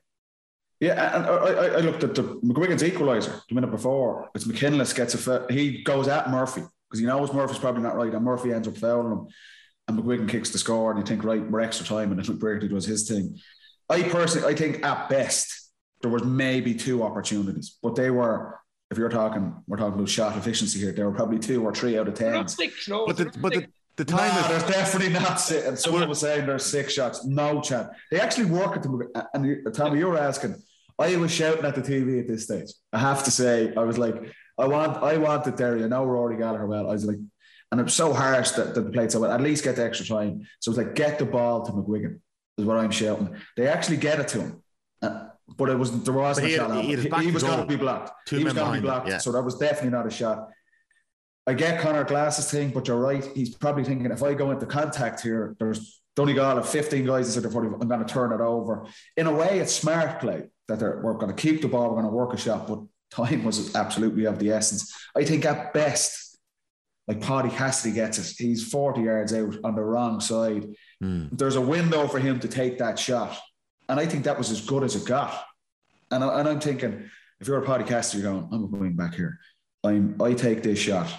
Yeah, 0.79 1.15
and 1.15 1.25
I, 1.25 1.77
I, 1.77 1.79
looked 1.81 2.03
at 2.03 2.15
the 2.15 2.23
McGuigan's 2.23 2.81
equaliser 2.81 3.39
the 3.47 3.53
minute 3.53 3.69
before. 3.69 4.29
It's 4.33 4.47
McKinless 4.47 4.95
gets 4.95 5.27
a. 5.27 5.45
He 5.49 5.83
goes 5.83 6.07
at 6.07 6.31
Murphy 6.31 6.63
because 6.89 6.99
he 6.99 7.05
knows 7.05 7.31
Murphy's 7.33 7.59
probably 7.59 7.83
not 7.83 7.95
right, 7.95 8.11
and 8.11 8.25
Murphy 8.25 8.51
ends 8.51 8.67
up 8.67 8.77
fouling 8.77 9.11
him. 9.11 9.27
And 9.87 9.99
McGuigan 9.99 10.27
kicks 10.27 10.49
the 10.49 10.57
score, 10.57 10.91
and 10.91 10.99
you 10.99 11.05
think, 11.05 11.23
right, 11.23 11.41
we're 11.41 11.59
extra 11.59 11.85
time, 11.85 12.11
and 12.11 12.19
I 12.19 12.23
think 12.23 12.39
Brady 12.39 12.67
does 12.67 12.85
his 12.85 13.07
thing. 13.07 13.37
I 13.89 14.03
personally, 14.03 14.51
I 14.51 14.55
think 14.55 14.83
at 14.83 15.07
best 15.09 15.71
there 16.01 16.09
was 16.09 16.23
maybe 16.23 16.73
two 16.73 17.03
opportunities, 17.03 17.77
but 17.83 17.95
they 17.95 18.09
were. 18.09 18.60
If 18.91 18.97
you're 18.97 19.09
talking, 19.09 19.55
we're 19.67 19.77
talking 19.77 19.95
about 19.95 20.09
shot 20.09 20.37
efficiency 20.37 20.79
here. 20.79 20.91
There 20.91 21.09
were 21.09 21.15
probably 21.15 21.39
two 21.39 21.63
or 21.63 21.73
three 21.73 21.97
out 21.97 22.07
of 22.09 22.13
ten. 22.13 22.33
not 22.33 22.51
six, 22.51 22.87
no. 22.89 23.07
But 23.07 23.17
the, 23.17 23.25
but 23.39 23.53
the, 23.53 23.61
six. 23.61 23.71
the 23.95 24.05
Nah, 24.05 24.17
time 24.17 24.37
is 24.37 24.47
there's 24.49 24.71
definitely 24.75 25.13
not 25.13 25.39
six. 25.39 25.65
And 25.65 25.79
someone 25.79 26.07
was 26.09 26.19
saying 26.19 26.45
there's 26.45 26.65
six 26.65 26.93
shots. 26.93 27.25
No 27.25 27.61
chance. 27.61 27.87
They 28.11 28.19
actually 28.19 28.45
work 28.45 28.75
at 28.75 28.83
the. 28.83 29.27
And 29.33 29.45
you, 29.45 29.63
Tommy, 29.71 29.99
you 29.99 30.07
were 30.07 30.17
asking. 30.17 30.55
I 30.99 31.15
was 31.15 31.31
shouting 31.31 31.65
at 31.65 31.73
the 31.73 31.81
TV 31.81 32.19
at 32.19 32.27
this 32.27 32.43
stage. 32.43 32.69
I 32.93 32.99
have 32.99 33.23
to 33.23 33.31
say, 33.31 33.73
I 33.75 33.83
was 33.83 33.97
like, 33.97 34.15
I 34.59 34.67
want, 34.67 34.97
I 34.97 35.17
want 35.17 35.45
wanted 35.45 35.55
Derry. 35.55 35.83
I 35.83 35.87
know 35.87 36.05
Rory 36.05 36.37
Gallagher 36.37 36.67
well. 36.67 36.89
I 36.89 36.91
was 36.91 37.05
like, 37.05 37.17
and 37.71 37.79
it 37.79 37.83
was 37.83 37.93
so 37.93 38.13
harsh 38.13 38.51
that, 38.51 38.75
that 38.75 38.81
they 38.81 38.91
played 38.91 39.11
so 39.11 39.21
well. 39.21 39.31
At 39.31 39.41
least 39.41 39.63
get 39.63 39.77
the 39.77 39.83
extra 39.83 40.05
time. 40.05 40.45
So 40.59 40.71
it's 40.71 40.77
like, 40.77 40.93
get 40.93 41.17
the 41.17 41.25
ball 41.25 41.65
to 41.65 41.71
McGuigan 41.71 42.19
is 42.57 42.65
what 42.65 42.77
I'm 42.77 42.91
shouting. 42.91 43.35
They 43.57 43.67
actually 43.67 43.97
get 43.97 44.19
it 44.19 44.27
to 44.29 44.41
him. 44.41 44.60
But 45.57 45.69
it 45.69 45.77
was 45.77 46.03
there 46.03 46.13
wasn't 46.13 46.45
But 46.45 46.49
he 46.51 46.55
shot. 46.57 46.71
he 46.71 46.79
it. 46.93 46.99
had 46.99 47.05
his 47.11 47.21
He, 47.21 47.25
he 47.25 47.31
was 47.31 47.43
going 47.43 47.59
to 47.59 47.65
be 47.65 47.75
blocked. 47.75 48.11
Two 48.27 48.37
he 48.37 48.43
was 48.43 48.53
going 48.53 48.73
to 48.75 48.81
be 48.81 48.85
blocked. 48.87 49.07
yeah. 49.09 49.17
So 49.17 49.31
that 49.33 49.41
was 49.43 49.57
definitely 49.57 49.91
not 49.91 50.07
a 50.07 50.11
shot. 50.11 50.49
I 51.47 51.53
get 51.53 51.81
Conor 51.81 52.03
Glass's 52.03 52.49
thing, 52.51 52.69
but 52.69 52.87
you're 52.87 52.99
right. 52.99 53.25
He's 53.35 53.55
probably 53.57 53.83
thinking 53.83 54.09
if 54.11 54.21
I 54.23 54.33
go 54.35 54.51
into 54.51 54.65
contact 54.67 55.21
here, 55.21 55.55
there's 55.59 56.01
Donegal 56.15 56.55
have 56.57 56.69
15 56.69 57.05
guys 57.05 57.33
that 57.33 57.41
said 57.41 57.51
I'm 57.51 57.87
going 57.87 58.05
to 58.05 58.13
turn 58.13 58.31
it 58.31 58.41
over. 58.41 58.85
In 59.17 59.27
a 59.27 59.33
way, 59.33 59.59
it's 59.59 59.73
smart 59.73 60.19
play 60.19 60.49
that 60.67 60.79
they're, 60.79 61.01
we're 61.03 61.13
going 61.15 61.33
to 61.33 61.41
keep 61.41 61.61
the 61.61 61.67
ball, 61.67 61.89
we're 61.89 62.01
going 62.01 62.05
to 62.05 62.11
work 62.11 62.33
a 62.33 62.37
shot, 62.37 62.67
but 62.67 62.79
time 63.11 63.43
was 63.43 63.75
absolutely 63.75 64.25
of 64.25 64.37
the 64.39 64.51
essence. 64.51 64.93
I 65.15 65.23
think 65.25 65.43
at 65.45 65.73
best, 65.73 66.37
like 67.07 67.21
Paddy 67.21 67.49
Cassidy 67.49 67.95
gets 67.95 68.19
it, 68.19 68.35
he's 68.37 68.69
40 68.69 69.01
yards 69.01 69.33
out 69.33 69.55
on 69.63 69.75
the 69.75 69.83
wrong 69.83 70.19
side. 70.19 70.67
Hmm. 71.01 71.25
There's 71.31 71.55
a 71.55 71.61
window 71.61 72.07
for 72.07 72.19
him 72.19 72.39
to 72.41 72.47
take 72.47 72.77
that 72.77 72.99
shot. 72.99 73.37
And 73.91 73.99
I 73.99 74.05
think 74.05 74.23
that 74.23 74.37
was 74.37 74.49
as 74.51 74.61
good 74.61 74.83
as 74.83 74.95
it 74.95 75.05
got. 75.05 75.37
And, 76.11 76.23
I, 76.23 76.39
and 76.39 76.47
I'm 76.47 76.61
thinking, 76.61 77.09
if 77.41 77.47
you're 77.47 77.61
a 77.61 77.83
Cassidy, 77.83 78.23
you're 78.23 78.31
going, 78.31 78.47
I'm 78.49 78.71
going 78.71 78.95
back 78.95 79.15
here. 79.15 79.37
I'm, 79.83 80.15
I 80.21 80.33
take 80.33 80.63
this 80.63 80.79
shot. 80.79 81.13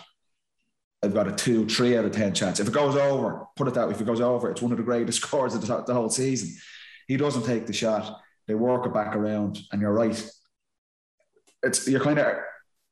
I've 1.03 1.12
got 1.12 1.29
a 1.29 1.33
two, 1.33 1.68
three 1.68 1.99
out 1.99 2.07
of 2.07 2.12
10 2.12 2.33
chance. 2.33 2.61
If 2.61 2.68
it 2.68 2.73
goes 2.73 2.97
over, 2.97 3.47
put 3.57 3.68
it 3.68 3.75
that 3.75 3.89
way, 3.89 3.93
if 3.93 4.01
it 4.01 4.07
goes 4.07 4.23
over, 4.23 4.51
it's 4.51 4.62
one 4.62 4.73
of 4.73 4.79
the 4.79 4.85
greatest 4.85 5.20
scores 5.27 5.55
of 5.55 5.61
the, 5.61 5.85
the 5.87 5.93
whole 5.93 6.09
season. 6.09 6.57
He 7.09 7.18
doesn't 7.18 7.45
take 7.45 7.66
the 7.66 7.75
shot. 7.75 8.18
They 8.49 8.55
work 8.55 8.87
it 8.87 8.95
back 8.95 9.14
around, 9.14 9.59
and 9.70 9.83
you're 9.83 9.93
right. 9.93 10.33
It's 11.62 11.87
you're 11.87 12.01
kind 12.01 12.18
of 12.18 12.37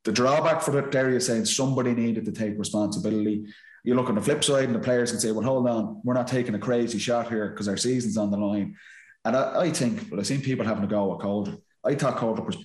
the 0.05 0.13
drawback 0.13 0.61
for 0.61 0.79
Derry 0.91 1.17
is 1.17 1.27
saying 1.27 1.47
somebody 1.47 1.95
needed 1.95 2.27
to 2.27 2.33
take 2.33 2.59
responsibility. 2.59 3.47
You 3.83 3.95
look 3.95 4.11
on 4.11 4.15
the 4.15 4.21
flip 4.21 4.45
side, 4.45 4.65
and 4.65 4.75
the 4.75 4.81
players 4.81 5.11
can 5.11 5.21
say, 5.21 5.33
"Well, 5.33 5.45
hold 5.45 5.67
on, 5.67 6.03
we're 6.05 6.15
not 6.15 6.29
taking 6.29 6.55
a 6.55 6.59
crazy 6.59 6.99
shot 6.99 7.31
here 7.31 7.49
because 7.49 7.67
our 7.67 7.79
season's 7.79 8.19
on 8.19 8.31
the 8.31 8.37
line." 8.37 8.77
And 9.25 9.37
I, 9.37 9.61
I 9.63 9.71
think, 9.71 10.11
well, 10.11 10.21
I've 10.21 10.27
seen 10.27 10.41
people 10.41 10.65
having 10.65 10.85
a 10.85 10.87
go 10.87 11.15
at 11.15 11.21
Calder. 11.21 11.57
I 11.85 11.95
thought 11.95 12.17
Calder 12.17 12.43
was 12.43 12.57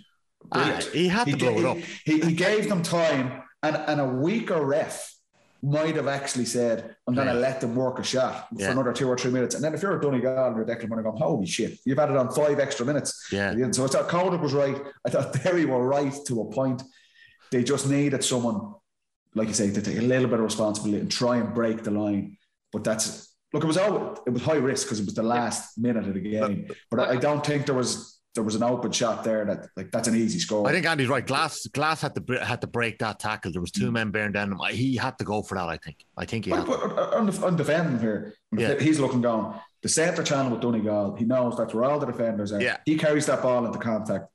brilliant. 0.51 0.83
Ah, 0.85 0.89
he 0.93 1.07
had 1.07 1.27
to 1.27 1.37
blow 1.37 1.57
it 1.57 1.65
up. 1.65 1.77
He, 2.05 2.19
he 2.21 2.33
gave 2.33 2.69
them 2.69 2.81
time, 2.81 3.43
and, 3.63 3.75
and 3.75 3.99
a 4.01 4.05
weaker 4.05 4.63
ref 4.63 5.13
might 5.63 5.95
have 5.95 6.07
actually 6.07 6.45
said, 6.45 6.95
I'm 7.07 7.15
going 7.15 7.27
to 7.27 7.33
Yeah. 7.33 7.39
let 7.39 7.59
them 7.59 7.75
work 7.75 7.97
a 7.97 8.03
shot 8.03 8.47
Yeah. 8.55 8.67
for 8.67 8.71
another 8.73 8.93
two 8.93 9.07
or 9.09 9.17
three 9.17 9.31
minutes. 9.31 9.55
And 9.55 9.63
then 9.63 9.73
if 9.73 9.81
you're 9.81 9.97
a 9.97 10.01
Donegal 10.01 10.47
and 10.47 10.55
you're 10.55 10.65
Declan 10.65 10.89
Moore, 10.89 11.01
going, 11.01 11.17
holy 11.17 11.47
shit, 11.47 11.79
you've 11.85 11.97
added 11.97 12.17
on 12.17 12.29
five 12.31 12.59
extra 12.59 12.85
minutes. 12.85 13.27
Yeah. 13.31 13.55
So 13.71 13.83
I 13.83 13.87
thought 13.87 14.07
Calder 14.07 14.37
was 14.37 14.53
right. 14.53 14.79
I 15.05 15.09
thought 15.09 15.33
Derry 15.43 15.65
were 15.65 15.83
right 15.85 16.13
to 16.27 16.41
a 16.41 16.51
point. 16.51 16.83
They 17.51 17.63
just 17.63 17.89
needed 17.89 18.23
someone, 18.23 18.75
like 19.33 19.47
you 19.47 19.53
say, 19.55 19.71
to 19.71 19.81
take 19.81 19.97
a 19.97 20.01
little 20.01 20.27
bit 20.27 20.39
of 20.39 20.45
responsibility 20.45 20.99
and 21.01 21.11
try 21.11 21.37
and 21.37 21.53
break 21.53 21.83
the 21.83 21.91
line. 21.91 22.37
But 22.71 22.83
that's 22.83 23.34
look, 23.55 23.63
it 23.63 23.67
was 23.67 23.77
all 23.77 24.21
it 24.27 24.29
was 24.29 24.43
high 24.43 24.55
risk 24.55 24.85
because 24.87 24.99
it 24.99 25.05
was 25.05 25.15
the 25.15 25.23
last 25.23 25.77
minute 25.77 26.05
of 26.07 26.13
the 26.13 26.19
game. 26.19 26.67
But 26.91 26.99
I, 26.99 27.13
I 27.13 27.15
don't 27.15 27.43
think 27.45 27.65
there 27.65 27.75
was 27.75 28.19
there 28.35 28.43
was 28.43 28.55
an 28.55 28.63
open 28.63 28.91
shot 28.91 29.23
there 29.23 29.45
that 29.45 29.69
like 29.77 29.91
that's 29.91 30.09
an 30.09 30.15
easy 30.15 30.39
score. 30.39 30.67
I 30.67 30.73
think 30.73 30.85
Andy's 30.85 31.07
right. 31.07 31.25
Glass 31.25 31.65
Glass 31.67 32.01
had 32.01 32.13
to 32.15 32.45
had 32.45 32.59
to 32.61 32.67
break 32.67 32.99
that 32.99 33.17
tackle. 33.17 33.51
There 33.53 33.61
was 33.61 33.71
two 33.71 33.91
men 33.91 34.11
bearing 34.11 34.33
down 34.33 34.51
him. 34.51 34.59
He 34.71 34.97
had 34.97 35.17
to 35.19 35.23
go 35.23 35.41
for 35.41 35.55
that. 35.55 35.69
I 35.69 35.77
think. 35.77 35.97
I 36.17 36.25
think 36.25 36.45
he 36.45 36.51
had. 36.51 36.65
But, 36.65 36.95
but 36.95 37.13
on, 37.13 37.25
the, 37.27 37.45
on 37.45 37.55
defending 37.55 37.99
here, 37.99 38.33
Yeah. 38.51 38.77
he's 38.77 38.99
looking 38.99 39.21
down 39.21 39.59
the 39.81 39.89
centre 39.89 40.23
channel 40.23 40.51
with 40.51 40.61
Donegal. 40.61 41.15
He 41.15 41.23
knows 41.25 41.55
that's 41.57 41.73
where 41.73 41.85
all 41.85 41.97
the 41.99 42.07
defenders 42.07 42.51
are. 42.51 42.61
Yeah. 42.61 42.77
He 42.85 42.97
carries 42.97 43.25
that 43.27 43.41
ball 43.41 43.65
into 43.65 43.79
contact. 43.79 44.25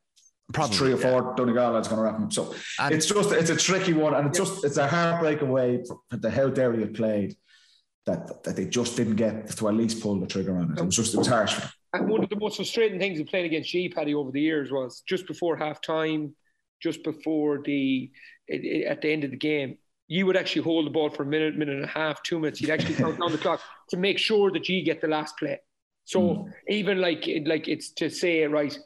Probably 0.53 0.77
three 0.77 0.93
or 0.95 0.97
yeah. 0.99 1.11
four 1.21 1.35
Donegal 1.37 1.73
lads 1.73 1.87
going 1.87 1.99
to 1.99 2.05
wrap 2.05 2.19
him. 2.19 2.31
So 2.31 2.55
And- 2.81 2.95
it's 2.95 3.07
just 3.07 3.31
it's 3.33 3.51
a 3.51 3.57
tricky 3.57 3.93
one, 3.93 4.15
and 4.15 4.29
it's 4.29 4.39
just 4.39 4.65
it's 4.65 4.79
a 4.79 4.89
heartbreaking 4.89 5.51
way 5.51 5.83
for, 5.87 5.99
for 6.09 6.17
the 6.17 6.31
how 6.31 6.49
Derry 6.49 6.81
had 6.81 6.95
played 6.95 7.37
that 8.07 8.43
that 8.45 8.57
they 8.57 8.67
just 8.67 8.97
didn't 8.97 9.17
get 9.17 9.49
to 9.49 9.69
at 9.69 9.75
least 9.75 10.01
pull 10.03 10.19
the 10.19 10.27
trigger 10.27 10.57
on 10.57 10.73
it. 10.73 10.79
It 10.79 10.85
was 10.85 10.97
just 10.97 11.15
it 11.15 11.19
was 11.19 11.27
harsh. 11.27 11.61
And 11.93 12.09
one 12.09 12.23
of 12.23 12.31
the 12.31 12.37
most 12.37 12.57
frustrating 12.57 12.99
things 12.99 13.19
of 13.21 13.27
playing 13.27 13.47
against 13.47 13.71
G 13.71 13.89
Paddy 13.89 14.15
over 14.15 14.31
the 14.31 14.41
years 14.41 14.71
was 14.71 15.03
just 15.07 15.27
before 15.27 15.57
half 15.57 15.81
time, 15.81 16.35
just 16.83 17.03
before 17.03 17.61
the 17.65 18.11
it, 18.47 18.65
it- 18.65 18.87
at 18.87 19.03
the 19.03 19.13
end 19.13 19.25
of 19.25 19.31
the 19.31 19.37
game, 19.37 19.77
you 20.09 20.27
would 20.27 20.37
actually 20.37 20.63
hold 20.63 20.87
the 20.87 20.91
ball 20.91 21.11
for 21.11 21.23
a 21.23 21.27
minute, 21.27 21.57
minute 21.57 21.77
and 21.77 21.85
a 21.85 21.89
half, 21.89 22.23
two 22.23 22.39
minutes. 22.39 22.61
You'd 22.61 22.71
actually 22.71 22.95
count 22.95 23.19
down 23.19 23.33
the 23.33 23.39
clock 23.39 23.61
to 23.91 23.97
make 23.97 24.19
sure 24.19 24.51
that 24.53 24.69
you 24.69 24.85
get 24.85 25.01
the 25.01 25.09
last 25.09 25.37
play. 25.39 25.61
So 26.05 26.35
hmm. 26.35 26.51
even 26.69 27.01
like 27.01 27.29
like 27.47 27.69
it's 27.69 27.91
to 27.95 28.09
say 28.09 28.45
right, 28.45 28.77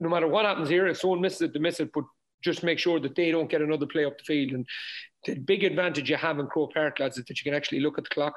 no 0.00 0.08
matter 0.08 0.28
what 0.28 0.44
happens 0.44 0.68
here, 0.68 0.86
if 0.86 0.98
someone 0.98 1.20
misses 1.20 1.42
it, 1.42 1.54
they 1.54 1.60
miss 1.60 1.80
it, 1.80 1.90
but 1.92 2.04
just 2.42 2.62
make 2.62 2.78
sure 2.78 3.00
that 3.00 3.14
they 3.14 3.30
don't 3.30 3.50
get 3.50 3.60
another 3.62 3.86
play 3.86 4.04
up 4.04 4.16
the 4.18 4.24
field. 4.24 4.52
And 4.52 4.66
the 5.26 5.34
big 5.34 5.62
advantage 5.62 6.08
you 6.08 6.16
have 6.16 6.38
in 6.38 6.46
Croke 6.46 6.72
Park, 6.72 6.98
lads, 6.98 7.18
is 7.18 7.24
that 7.26 7.38
you 7.38 7.44
can 7.50 7.56
actually 7.56 7.80
look 7.80 7.98
at 7.98 8.04
the 8.04 8.10
clock 8.10 8.34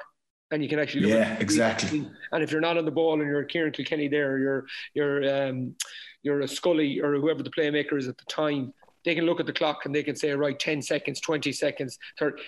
and 0.54 0.62
you 0.62 0.68
can 0.68 0.78
actually 0.78 1.08
Yeah, 1.08 1.36
exactly. 1.40 2.08
and 2.32 2.42
if 2.42 2.50
you're 2.52 2.60
not 2.60 2.78
on 2.78 2.84
the 2.84 2.90
ball 2.90 3.20
and 3.20 3.28
you're 3.28 3.44
Ciarán 3.44 3.74
Kilkenny 3.74 4.08
there, 4.08 4.38
you're 4.38 4.66
you're 4.94 5.48
um, 5.48 5.74
you're 6.22 6.40
a 6.40 6.48
Scully 6.48 7.00
or 7.00 7.14
whoever 7.16 7.42
the 7.42 7.50
playmaker 7.50 7.98
is 7.98 8.08
at 8.08 8.16
the 8.16 8.24
time, 8.28 8.72
they 9.04 9.14
can 9.14 9.26
look 9.26 9.40
at 9.40 9.46
the 9.46 9.52
clock 9.52 9.84
and 9.84 9.94
they 9.94 10.02
can 10.02 10.16
say, 10.16 10.32
right, 10.32 10.58
10 10.58 10.80
seconds, 10.80 11.20
20 11.20 11.52
seconds, 11.52 11.98
30. 12.18 12.40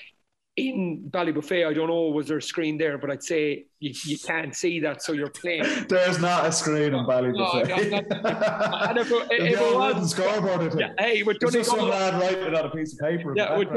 In 0.56 1.10
Ballybofey, 1.10 1.66
I 1.66 1.74
don't 1.74 1.88
know, 1.88 2.04
was 2.04 2.28
there 2.28 2.38
a 2.38 2.42
screen 2.42 2.78
there, 2.78 2.96
but 2.96 3.10
I'd 3.10 3.22
say 3.22 3.66
you, 3.78 3.92
you 4.06 4.18
can't 4.18 4.56
see 4.56 4.80
that, 4.80 5.02
so 5.02 5.12
you're 5.12 5.28
playing. 5.28 5.64
There's 5.88 6.18
not 6.18 6.46
a 6.46 6.52
screen 6.52 6.94
in 6.94 7.06
Bally 7.06 7.32
No, 7.32 7.44
no, 7.44 7.62
Buffet. 7.62 7.90
no. 7.90 7.98
And 7.98 8.98
if 8.98 9.10
it- 9.10 9.28
if 9.32 9.60
it 9.60 9.74
was- 9.74 10.10
scoreboard. 10.12 10.80
Yeah, 10.80 10.92
hey, 10.98 11.22
with 11.22 11.40
just 11.40 11.68
some 11.70 11.86
lad 11.86 12.14
writing 12.14 12.44
it 12.44 12.54
on 12.54 12.64
a 12.64 12.70
piece 12.70 12.94
of 12.94 13.00
paper. 13.00 13.34
yeah, 13.36 13.54
with, 13.58 13.68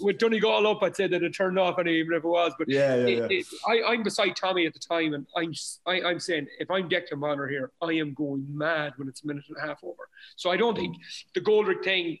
with 0.00 0.18
Donegal 0.18 0.64
up, 0.68 0.80
I'd 0.84 0.94
say 0.94 1.08
that 1.08 1.22
it 1.24 1.30
turned 1.30 1.58
off, 1.58 1.78
and 1.78 1.88
even 1.88 2.12
if 2.14 2.22
it 2.22 2.28
was, 2.28 2.52
but 2.56 2.68
yeah, 2.68 2.94
yeah, 2.94 3.06
yeah. 3.06 3.24
it, 3.24 3.32
it, 3.32 3.46
I, 3.66 3.82
I'm 3.92 4.04
beside 4.04 4.36
Tommy 4.36 4.64
at 4.66 4.74
the 4.74 4.78
time, 4.78 5.14
and 5.14 5.26
I'm 5.36 5.52
I, 5.86 6.02
I'm 6.08 6.20
saying 6.20 6.46
if 6.60 6.70
I'm 6.70 6.88
Declan 6.88 7.18
Bonner 7.20 7.48
here, 7.48 7.72
I 7.82 7.94
am 7.94 8.14
going 8.14 8.46
mad 8.48 8.92
when 8.96 9.08
it's 9.08 9.24
a 9.24 9.26
minute 9.26 9.44
and 9.48 9.56
a 9.56 9.66
half 9.66 9.82
over. 9.82 10.08
So 10.36 10.50
I 10.50 10.56
don't 10.56 10.76
think 10.76 10.94
mm. 10.96 11.00
the 11.34 11.40
Coldrick 11.40 11.82
thing, 11.82 12.18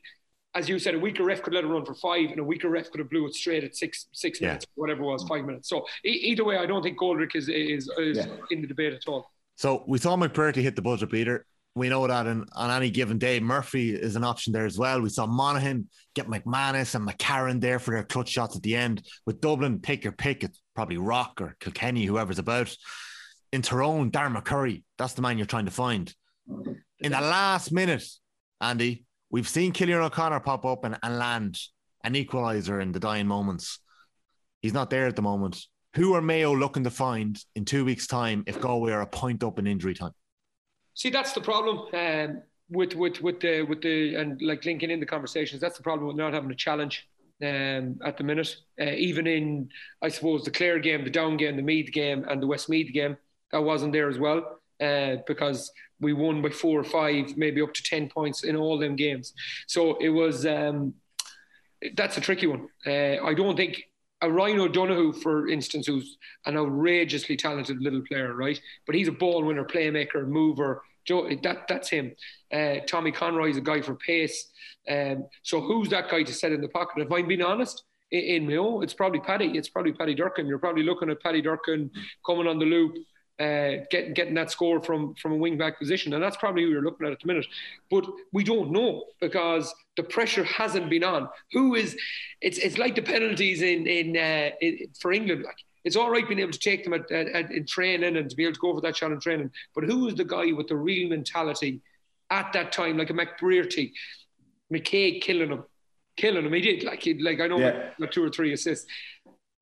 as 0.54 0.68
you 0.68 0.78
said, 0.78 0.94
a 0.94 0.98
weaker 0.98 1.24
ref 1.24 1.42
could 1.42 1.52
let 1.54 1.64
it 1.64 1.68
run 1.68 1.84
for 1.84 1.94
five, 1.94 2.30
and 2.30 2.38
a 2.40 2.44
weaker 2.44 2.68
ref 2.68 2.90
could 2.90 2.98
have 3.00 3.10
blew 3.10 3.26
it 3.26 3.34
straight 3.34 3.64
at 3.64 3.76
six 3.76 4.08
six 4.12 4.40
Yeah. 4.40 4.48
minutes, 4.48 4.66
whatever 4.74 5.02
it 5.02 5.06
was, 5.06 5.24
five 5.24 5.44
minutes. 5.44 5.68
So 5.68 5.86
e- 6.04 6.08
either 6.10 6.44
way, 6.44 6.56
I 6.56 6.66
don't 6.66 6.82
think 6.82 6.98
Coldrick 6.98 7.34
is 7.36 7.48
is, 7.48 7.88
is 7.98 8.16
Yeah. 8.18 8.36
in 8.50 8.60
the 8.62 8.66
debate 8.66 8.92
at 8.94 9.02
all. 9.06 9.30
So 9.56 9.84
we 9.86 9.98
saw 9.98 10.16
McBrearty 10.16 10.62
hit 10.62 10.76
the 10.76 10.82
buzzer 10.82 11.06
beater. 11.06 11.44
We 11.74 11.88
know 11.88 12.06
that 12.06 12.26
in, 12.26 12.44
on 12.54 12.70
any 12.70 12.90
given 12.90 13.18
day, 13.18 13.38
Murphy 13.38 13.94
is 13.94 14.16
an 14.16 14.24
option 14.24 14.52
there 14.52 14.66
as 14.66 14.78
well. 14.78 15.00
We 15.00 15.10
saw 15.10 15.26
Monaghan 15.26 15.88
get 16.14 16.26
McManus 16.26 16.94
and 16.96 17.06
McCarron 17.06 17.60
there 17.60 17.78
for 17.78 17.94
their 17.94 18.02
clutch 18.02 18.30
shots 18.30 18.56
at 18.56 18.62
the 18.62 18.74
end. 18.74 19.06
With 19.26 19.40
Dublin, 19.40 19.80
take 19.80 20.02
your 20.02 20.12
pick. 20.12 20.42
It's 20.42 20.60
probably 20.74 20.96
Rock 20.96 21.40
or 21.40 21.56
Kilkenny, 21.60 22.04
whoever's 22.04 22.38
about. 22.40 22.74
In 23.52 23.62
Tyrone, 23.62 24.10
Darren 24.10 24.36
McCurry, 24.36 24.82
that's 24.96 25.14
the 25.14 25.22
man 25.22 25.38
you're 25.38 25.46
trying 25.46 25.66
to 25.66 25.70
find. 25.70 26.12
In 27.00 27.12
the 27.12 27.20
last 27.20 27.70
minute, 27.70 28.04
Andy, 28.60 29.04
we've 29.30 29.48
seen 29.48 29.72
Cillian 29.72 30.02
O'Connor 30.04 30.40
pop 30.40 30.64
up 30.64 30.84
and, 30.84 30.98
and 31.02 31.18
land 31.18 31.58
an 32.04 32.14
equaliser 32.14 32.80
in 32.80 32.92
the 32.92 33.00
dying 33.00 33.26
moments. 33.26 33.80
He's 34.60 34.72
not 34.72 34.90
there 34.90 35.06
at 35.06 35.16
the 35.16 35.22
moment. 35.22 35.64
Who 35.94 36.14
are 36.14 36.22
Mayo 36.22 36.54
looking 36.54 36.84
to 36.84 36.90
find 36.90 37.38
in 37.54 37.64
two 37.64 37.84
weeks' 37.84 38.06
time 38.06 38.44
if 38.46 38.60
Galway 38.60 38.92
are 38.92 39.00
a 39.00 39.06
point 39.06 39.42
up 39.42 39.58
in 39.58 39.66
injury 39.66 39.94
time? 39.94 40.12
See, 40.94 41.10
that's 41.10 41.32
the 41.32 41.40
problem 41.40 41.86
um, 41.94 42.42
with 42.70 42.94
with 42.94 43.20
with 43.20 43.40
the 43.40 43.62
with 43.62 43.82
the 43.82 44.14
and 44.16 44.40
like 44.42 44.64
linking 44.64 44.90
in 44.90 45.00
the 45.00 45.06
conversations. 45.06 45.60
That's 45.60 45.76
the 45.76 45.82
problem 45.82 46.08
with 46.08 46.16
not 46.16 46.34
having 46.34 46.50
a 46.50 46.56
challenge 46.56 47.08
um, 47.42 47.98
at 48.04 48.16
the 48.16 48.24
minute. 48.24 48.54
Uh, 48.80 48.90
even 48.90 49.26
in, 49.26 49.70
I 50.02 50.08
suppose, 50.08 50.44
the 50.44 50.50
Clare 50.50 50.78
game, 50.78 51.04
the 51.04 51.10
Down 51.10 51.36
game, 51.36 51.56
the 51.56 51.62
Meath 51.62 51.92
game, 51.92 52.24
and 52.28 52.42
the 52.42 52.46
Westmeath 52.46 52.92
game, 52.92 53.16
that 53.52 53.62
wasn't 53.62 53.92
there 53.92 54.08
as 54.08 54.18
well 54.18 54.57
uh, 54.80 55.16
because 55.26 55.70
we 56.00 56.12
won 56.12 56.42
by 56.42 56.50
four 56.50 56.78
or 56.80 56.84
five, 56.84 57.36
maybe 57.36 57.60
up 57.60 57.74
to 57.74 57.82
ten 57.82 58.08
points 58.08 58.44
in 58.44 58.56
all 58.56 58.78
them 58.78 58.96
games. 58.96 59.34
So 59.66 59.96
it 59.96 60.10
was. 60.10 60.46
Um, 60.46 60.94
that's 61.94 62.16
a 62.16 62.20
tricky 62.20 62.48
one. 62.48 62.68
Uh, 62.84 63.24
I 63.24 63.34
don't 63.34 63.56
think 63.56 63.82
a 64.20 64.30
Ryan 64.30 64.60
O'Donoghue, 64.60 65.12
for 65.12 65.48
instance, 65.48 65.86
who's 65.86 66.18
an 66.46 66.56
outrageously 66.56 67.36
talented 67.36 67.80
little 67.80 68.02
player, 68.02 68.34
right? 68.34 68.60
But 68.86 68.96
he's 68.96 69.08
a 69.08 69.12
ball 69.12 69.44
winner, 69.44 69.64
playmaker, 69.64 70.26
mover. 70.26 70.82
Joe, 71.04 71.28
that 71.42 71.68
that's 71.68 71.88
him. 71.88 72.12
Uh, 72.52 72.76
Tommy 72.86 73.12
Conroy 73.12 73.50
is 73.50 73.56
a 73.56 73.62
guy 73.62 73.80
for 73.80 73.94
pace. 73.94 74.50
Um, 74.90 75.26
so 75.42 75.60
who's 75.60 75.88
that 75.90 76.10
guy 76.10 76.22
to 76.22 76.32
set 76.32 76.52
in 76.52 76.60
the 76.60 76.68
pocket? 76.68 77.02
If 77.02 77.12
I'm 77.12 77.28
being 77.28 77.42
honest, 77.42 77.84
in, 78.10 78.20
in 78.20 78.46
Mayo, 78.46 78.80
it's 78.80 78.94
probably 78.94 79.20
Paddy. 79.20 79.56
It's 79.56 79.68
probably 79.68 79.92
Paddy 79.92 80.14
Durcan. 80.14 80.48
You're 80.48 80.58
probably 80.58 80.82
looking 80.82 81.10
at 81.10 81.22
Paddy 81.22 81.42
Durcan 81.42 81.90
coming 82.26 82.46
on 82.46 82.58
the 82.58 82.66
loop, 82.66 82.96
uh, 83.40 83.84
getting 83.90 84.14
getting 84.14 84.34
that 84.34 84.50
score 84.50 84.82
from 84.82 85.14
from 85.14 85.32
a 85.32 85.36
wing 85.36 85.56
back 85.56 85.78
position, 85.78 86.12
and 86.14 86.22
that's 86.22 86.36
probably 86.36 86.62
who 86.62 86.70
you're 86.70 86.82
looking 86.82 87.06
at 87.06 87.12
at 87.12 87.20
the 87.20 87.26
minute. 87.26 87.46
But 87.90 88.04
we 88.32 88.42
don't 88.44 88.72
know 88.72 89.04
because 89.20 89.72
the 89.96 90.02
pressure 90.02 90.44
hasn't 90.44 90.90
been 90.90 91.04
on. 91.04 91.28
Who 91.52 91.74
is? 91.74 91.96
It's 92.40 92.58
it's 92.58 92.78
like 92.78 92.94
the 92.94 93.02
penalties 93.02 93.62
in 93.62 93.86
in, 93.86 94.16
uh, 94.16 94.50
in 94.60 94.88
for 94.98 95.12
England. 95.12 95.44
Like 95.44 95.56
it's 95.84 95.96
all 95.96 96.10
right 96.10 96.26
being 96.26 96.40
able 96.40 96.52
to 96.52 96.58
take 96.58 96.84
them 96.84 96.92
at, 96.94 97.10
at, 97.10 97.28
at, 97.28 97.50
in 97.52 97.64
training 97.64 98.16
and 98.16 98.28
to 98.28 98.36
be 98.36 98.44
able 98.44 98.54
to 98.54 98.60
go 98.60 98.74
for 98.74 98.80
that 98.80 98.96
shot 98.96 99.12
in 99.12 99.20
training. 99.20 99.50
But 99.74 99.84
who 99.84 100.08
is 100.08 100.14
the 100.16 100.24
guy 100.24 100.52
with 100.52 100.68
the 100.68 100.76
real 100.76 101.08
mentality 101.08 101.80
at 102.30 102.52
that 102.52 102.72
time, 102.72 102.98
like 102.98 103.10
a 103.10 103.14
McBrearty, 103.14 103.92
McKay 104.72 105.20
killing 105.20 105.50
him, 105.50 105.64
killing 106.16 106.44
him. 106.44 106.52
He 106.52 106.60
did 106.60 106.84
like 106.84 107.02
he 107.02 107.14
like 107.22 107.40
I 107.40 107.46
know 107.46 107.58
Yeah. 107.58 107.90
got 107.98 108.12
two 108.12 108.24
or 108.24 108.30
three 108.30 108.52
assists. 108.52 108.86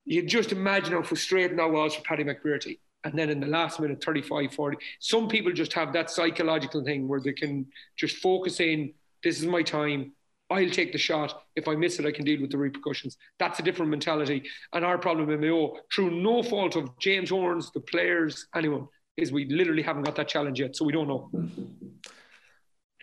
You 0.05 0.22
just 0.27 0.53
imagine 0.53 0.93
how 0.95 1.03
frustrating 1.03 1.57
that 1.59 1.70
was 1.70 1.95
for 1.95 2.03
Paddy 2.03 2.24
McBrearty. 2.24 2.79
And 3.07 3.17
then 3.17 3.31
in 3.31 3.39
the 3.39 3.47
last 3.47 3.79
minute, 3.79 4.03
35, 4.05 4.53
40, 4.53 4.79
some 4.99 5.29
people 5.29 5.53
just 5.53 5.73
have 5.75 5.93
that 5.93 6.11
psychological 6.11 6.83
thing 6.83 7.07
where 7.07 7.21
they 7.21 7.33
can 7.33 7.67
just 7.97 8.17
focus 8.17 8.59
in, 8.59 8.93
this 9.23 9.39
is 9.39 9.47
my 9.47 9.63
time. 9.63 10.13
I'll 10.51 10.69
take 10.71 10.91
the 10.91 10.99
shot. 10.99 11.45
If 11.55 11.69
I 11.69 11.77
miss 11.77 12.01
it, 12.01 12.07
I 12.07 12.11
can 12.11 12.25
deal 12.25 12.41
with 12.41 12.51
the 12.51 12.59
repercussions. 12.59 13.17
That's 13.39 13.61
a 13.61 13.63
different 13.63 13.93
mentality. 13.93 14.43
And 14.73 14.85
our 14.85 14.99
problem 14.99 15.31
in 15.31 15.39
Mayo, 15.39 15.75
through 15.95 16.21
no 16.21 16.43
fault 16.43 16.75
of 16.75 16.99
James 16.99 17.31
Horan's, 17.31 17.71
the 17.71 17.81
players, 17.81 18.49
anyone, 18.57 18.89
is 19.17 19.31
we 19.31 19.45
literally 19.47 19.83
haven't 19.83 20.03
got 20.03 20.17
that 20.17 20.27
challenge 20.27 20.59
yet. 20.59 20.75
So 20.75 20.85
we 20.85 20.93
don't 20.93 21.07
know. 21.07 21.31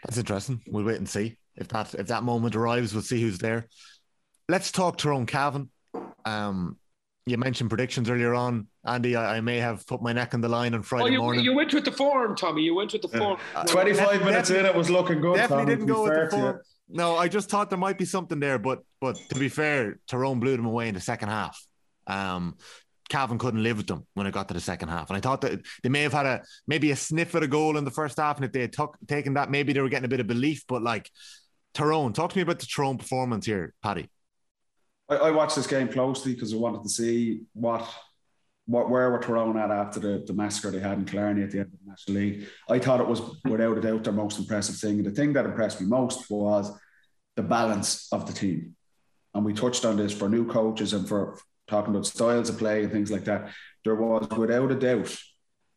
That's 0.03 0.17
interesting. 0.17 0.61
We'll 0.67 0.83
wait 0.83 0.97
and 0.97 1.07
see 1.07 1.37
if 1.55 1.69
that 1.69 1.95
if 1.95 2.07
that 2.07 2.23
moment 2.23 2.57
arrives. 2.57 2.93
We'll 2.93 3.03
see 3.03 3.21
who's 3.21 3.37
there. 3.37 3.69
Let's 4.49 4.69
talk 4.69 4.97
Tyrone 4.97 5.27
Cavan. 5.27 5.69
Um, 6.25 6.77
you 7.25 7.37
mentioned 7.37 7.69
predictions 7.69 8.09
earlier 8.09 8.33
on, 8.33 8.67
Andy. 8.85 9.15
I, 9.15 9.37
I 9.37 9.41
may 9.41 9.57
have 9.57 9.85
put 9.87 10.01
my 10.01 10.11
neck 10.11 10.33
on 10.33 10.41
the 10.41 10.49
line 10.49 10.73
on 10.73 10.83
Friday 10.83 11.05
Oh, 11.05 11.07
you, 11.07 11.19
morning. 11.19 11.43
you 11.45 11.53
went 11.55 11.73
with 11.73 11.85
the 11.85 11.91
form, 11.91 12.35
Tommy. 12.35 12.63
You 12.63 12.75
went 12.75 12.91
with 12.91 13.01
the 13.01 13.07
form. 13.07 13.37
25 13.67 14.09
Def- 14.19 14.25
minutes 14.25 14.49
in, 14.49 14.65
it 14.65 14.75
was 14.75 14.89
looking 14.89 15.21
good. 15.21 15.35
Definitely 15.35 15.65
Tommy, 15.65 15.75
didn't 15.75 15.87
go 15.87 16.03
with 16.03 16.13
the 16.13 16.25
to 16.25 16.29
form. 16.29 16.59
No, 16.89 17.15
I 17.15 17.29
just 17.29 17.49
thought 17.49 17.69
there 17.69 17.79
might 17.79 17.97
be 17.97 18.05
something 18.05 18.39
there, 18.39 18.59
but 18.59 18.79
but 18.99 19.15
to 19.29 19.35
be 19.35 19.47
fair, 19.47 19.99
Tyrone 20.07 20.39
blew 20.39 20.57
them 20.57 20.65
away 20.65 20.89
in 20.89 20.93
the 20.95 21.01
second 21.01 21.29
half. 21.29 21.65
Um, 22.07 22.57
Cavan 23.09 23.37
couldn't 23.37 23.63
live 23.63 23.77
with 23.77 23.87
them 23.87 24.05
when 24.15 24.27
it 24.27 24.33
got 24.33 24.49
to 24.49 24.53
the 24.53 24.59
second 24.59 24.89
half, 24.89 25.09
and 25.09 25.15
I 25.17 25.21
thought 25.21 25.41
that 25.41 25.61
they 25.81 25.89
may 25.89 26.01
have 26.01 26.13
had 26.13 26.25
a 26.25 26.41
maybe 26.67 26.91
a 26.91 26.95
sniff 26.95 27.35
at 27.35 27.43
a 27.43 27.47
goal 27.47 27.77
in 27.77 27.85
the 27.85 27.91
first 27.91 28.17
half, 28.17 28.35
and 28.35 28.43
if 28.45 28.51
they 28.51 28.61
had 28.61 28.73
tuck, 28.73 28.97
taken 29.07 29.35
that, 29.35 29.49
maybe 29.49 29.71
they 29.71 29.79
were 29.79 29.89
getting 29.89 30.05
a 30.05 30.09
bit 30.09 30.19
of 30.19 30.27
belief. 30.27 30.65
But 30.67 30.83
like 30.83 31.09
Tyrone, 31.73 32.11
talk 32.11 32.31
to 32.31 32.37
me 32.37 32.41
about 32.41 32.59
the 32.59 32.65
Tyrone 32.65 32.97
performance 32.97 33.45
here, 33.45 33.73
Paddy. 33.81 34.09
I, 35.09 35.15
I 35.15 35.31
watched 35.31 35.55
this 35.55 35.67
game 35.67 35.87
closely 35.87 36.33
because 36.33 36.53
I 36.53 36.57
wanted 36.57 36.83
to 36.83 36.89
see 36.89 37.41
what, 37.53 37.87
what 38.65 38.89
where 38.89 39.11
were 39.11 39.19
Tyrone 39.19 39.57
at 39.57 39.71
after 39.71 39.99
the, 39.99 40.23
the 40.25 40.33
massacre 40.33 40.71
they 40.71 40.79
had 40.79 40.97
in 40.97 41.05
Killarney 41.05 41.43
at 41.43 41.51
the 41.51 41.59
end 41.59 41.71
of 41.73 41.79
the 41.79 41.89
National 41.89 42.17
League. 42.17 42.47
I 42.69 42.79
thought 42.79 43.01
it 43.01 43.07
was 43.07 43.21
without 43.45 43.77
a 43.77 43.81
doubt 43.81 44.03
their 44.03 44.13
most 44.13 44.39
impressive 44.39 44.75
thing. 44.75 44.97
And 44.97 45.05
the 45.05 45.11
thing 45.11 45.33
that 45.33 45.45
impressed 45.45 45.81
me 45.81 45.87
most 45.87 46.29
was 46.29 46.71
the 47.35 47.43
balance 47.43 48.07
of 48.11 48.27
the 48.27 48.33
team. 48.33 48.75
And 49.33 49.43
we 49.43 49.53
touched 49.53 49.83
on 49.85 49.97
this 49.97 50.13
for 50.13 50.29
new 50.29 50.45
coaches 50.45 50.93
and 50.93 51.07
for 51.07 51.39
talking 51.67 51.93
about 51.93 52.05
styles 52.05 52.49
of 52.49 52.57
play 52.57 52.83
and 52.83 52.91
things 52.91 53.11
like 53.11 53.25
that. 53.25 53.49
There 53.83 53.95
was 53.95 54.27
without 54.37 54.71
a 54.71 54.75
doubt 54.75 55.15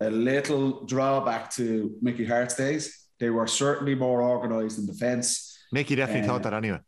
a 0.00 0.10
little 0.10 0.84
drawback 0.84 1.50
to 1.54 1.96
Mickey 2.02 2.24
Hart's 2.26 2.54
days. 2.54 3.06
They 3.18 3.30
were 3.30 3.46
certainly 3.46 3.94
more 3.94 4.22
organised 4.22 4.78
in 4.78 4.86
defence. 4.86 5.58
Mickey 5.72 5.94
definitely 5.94 6.28
thought 6.28 6.42
that 6.42 6.52
anyway. 6.52 6.80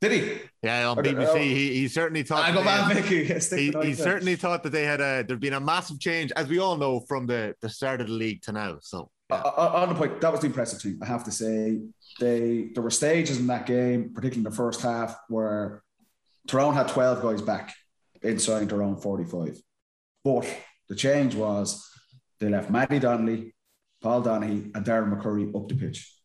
Did 0.00 0.12
he? 0.12 0.38
Yeah, 0.62 0.90
on 0.90 0.96
BBC, 0.98 1.42
he, 1.42 1.74
he 1.74 1.88
certainly 1.88 2.22
thought. 2.22 2.44
I 2.44 2.52
go 2.52 2.62
back, 2.62 2.94
Mickey. 2.94 3.24
He, 3.24 3.72
he 3.82 3.94
certainly 3.94 4.36
thought 4.36 4.62
that 4.62 4.70
they 4.70 4.84
had 4.84 5.00
a 5.00 5.24
there'd 5.26 5.40
been 5.40 5.54
a 5.54 5.60
massive 5.60 5.98
change, 5.98 6.30
as 6.36 6.46
we 6.46 6.58
all 6.58 6.76
know, 6.76 7.00
from 7.00 7.26
the 7.26 7.54
the 7.60 7.68
start 7.68 8.00
of 8.00 8.06
the 8.06 8.12
league 8.12 8.42
to 8.42 8.52
now. 8.52 8.78
So 8.80 9.10
yeah. 9.30 9.38
Uh, 9.38 9.54
uh, 9.56 9.82
on 9.82 9.88
the 9.88 9.94
point, 9.96 10.20
that 10.20 10.30
was 10.30 10.40
the 10.40 10.46
impressive 10.46 10.80
thing. 10.80 10.98
I 11.02 11.06
have 11.06 11.24
to 11.24 11.32
say, 11.32 11.80
they 12.20 12.70
there 12.74 12.82
were 12.82 12.90
stages 12.90 13.38
in 13.38 13.46
that 13.48 13.66
game, 13.66 14.12
particularly 14.14 14.38
in 14.46 14.50
the 14.50 14.56
first 14.56 14.80
half, 14.80 15.16
where 15.28 15.82
Tyrone 16.46 16.74
had 16.74 16.88
twelve 16.88 17.20
guys 17.20 17.42
back 17.42 17.74
inside 18.22 18.68
their 18.68 18.82
own 18.82 18.96
forty-five. 18.96 19.60
But 20.24 20.46
the 20.88 20.94
change 20.94 21.34
was 21.34 21.84
they 22.38 22.48
left 22.48 22.70
Matty 22.70 23.00
Donnelly, 23.00 23.54
Paul 24.00 24.22
Donaghy, 24.22 24.74
and 24.74 24.86
Darren 24.86 25.12
McCurry 25.12 25.54
up 25.54 25.68
the 25.68 25.74
pitch. 25.74 26.17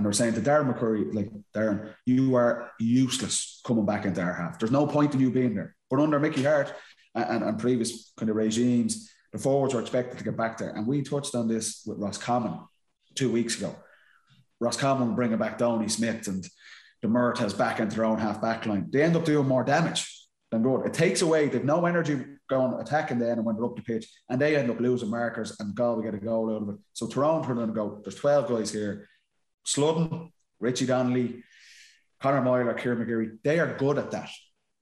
And 0.00 0.06
they're 0.06 0.14
saying 0.14 0.32
to 0.32 0.40
Darren 0.40 0.74
McCurry, 0.74 1.12
like, 1.12 1.28
Darren, 1.54 1.92
you 2.06 2.34
are 2.34 2.72
useless 2.80 3.60
coming 3.66 3.84
back 3.84 4.06
into 4.06 4.22
our 4.22 4.32
half. 4.32 4.58
There's 4.58 4.72
no 4.72 4.86
point 4.86 5.12
in 5.14 5.20
you 5.20 5.30
being 5.30 5.54
there. 5.54 5.76
But 5.90 6.00
under 6.00 6.18
Mickey 6.18 6.42
Harte 6.42 6.72
and, 7.14 7.44
and, 7.44 7.58
previous 7.58 8.10
kind 8.16 8.30
of 8.30 8.36
regimes, 8.36 9.10
the 9.34 9.38
forwards 9.38 9.74
were 9.74 9.80
expected 9.82 10.16
to 10.16 10.24
get 10.24 10.38
back 10.38 10.56
there. 10.56 10.70
And 10.70 10.86
we 10.86 11.02
touched 11.02 11.34
on 11.34 11.48
this 11.48 11.82
with 11.86 11.98
Roscommon 11.98 12.60
two 13.14 13.30
weeks 13.30 13.58
ago. 13.58 13.76
Roscommon 14.58 15.14
bringing 15.14 15.36
back 15.36 15.58
Downey 15.58 15.90
Smith 15.90 16.26
and 16.28 16.48
the 17.02 17.08
Murtagh 17.08 17.58
back 17.58 17.78
into 17.78 17.96
their 17.96 18.06
own 18.06 18.18
half 18.18 18.40
back 18.40 18.64
line. 18.64 18.86
They 18.90 19.02
end 19.02 19.16
up 19.16 19.26
doing 19.26 19.46
more 19.46 19.64
damage 19.64 20.10
than 20.50 20.62
good. 20.62 20.86
It 20.86 20.94
takes 20.94 21.20
away, 21.20 21.48
they've 21.48 21.62
no 21.62 21.84
energy 21.84 22.24
going 22.48 22.80
attacking 22.80 23.18
then 23.18 23.32
and 23.32 23.44
when 23.44 23.56
they're 23.56 23.66
up 23.66 23.76
the 23.76 23.82
pitch, 23.82 24.10
and 24.30 24.40
they 24.40 24.56
end 24.56 24.70
up 24.70 24.80
losing 24.80 25.10
markers 25.10 25.60
and 25.60 25.74
God, 25.74 25.98
we 25.98 26.04
get 26.04 26.14
a 26.14 26.18
goal 26.18 26.50
out 26.56 26.62
of 26.62 26.70
it. 26.70 26.76
So 26.94 27.06
Tyrone 27.06 27.44
turned 27.44 27.60
and 27.60 27.74
go, 27.74 28.00
there's 28.02 28.14
12 28.14 28.48
guys 28.48 28.72
here. 28.72 29.06
Sludden, 29.64 30.32
Richie 30.58 30.86
Donnelly, 30.86 31.42
Connor 32.20 32.42
Conor 32.42 32.42
Meyler, 32.42 32.74
Kieran 32.74 33.04
McGeary, 33.04 33.38
they 33.42 33.58
are 33.58 33.76
good 33.76 33.98
at 33.98 34.10
that. 34.10 34.30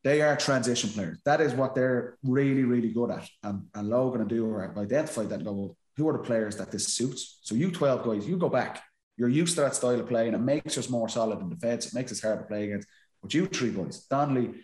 They 0.05 0.22
are 0.22 0.37
transition 0.37 0.91
players. 0.91 1.20
That 1.24 1.41
is 1.41 1.55
what 1.55 1.74
they're 1.74 2.16
really, 2.22 2.64
really 2.64 2.93
good 2.93 3.11
at. 3.11 3.29
And, 3.43 3.66
and 3.74 3.89
Logan 3.89 4.22
and 4.22 4.31
Dooher 4.31 4.66
have 4.66 4.79
identified 4.79 5.29
that 5.31 5.43
well, 5.43 5.76
who 5.97 6.09
are 6.09 6.12
the 6.12 6.20
players 6.20 6.57
that 6.57 6.70
this 6.70 6.95
suits? 6.95 7.41
So 7.43 7.55
you 7.55 7.70
12 7.70 8.05
guys, 8.05 8.29
you 8.29 8.37
go 8.37 8.49
back. 8.49 8.83
You're 9.16 9.29
used 9.29 9.57
to 9.57 9.62
that 9.62 9.74
style 9.74 9.99
of 9.99 10.09
play 10.09 10.29
and 10.29 10.37
it 10.37 10.41
makes 10.41 10.79
us 10.79 10.89
more 10.89 11.09
solid 11.09 11.41
in 11.41 11.49
defence. 11.49 11.87
It 11.87 11.95
makes 11.95 12.12
us 12.12 12.22
hard 12.22 12.39
to 12.39 12.45
play 12.47 12.64
against. 12.64 12.89
But 13.20 13.35
you 13.35 13.47
three 13.47 13.70
boys, 13.70 14.07
Donnelly, 14.07 14.55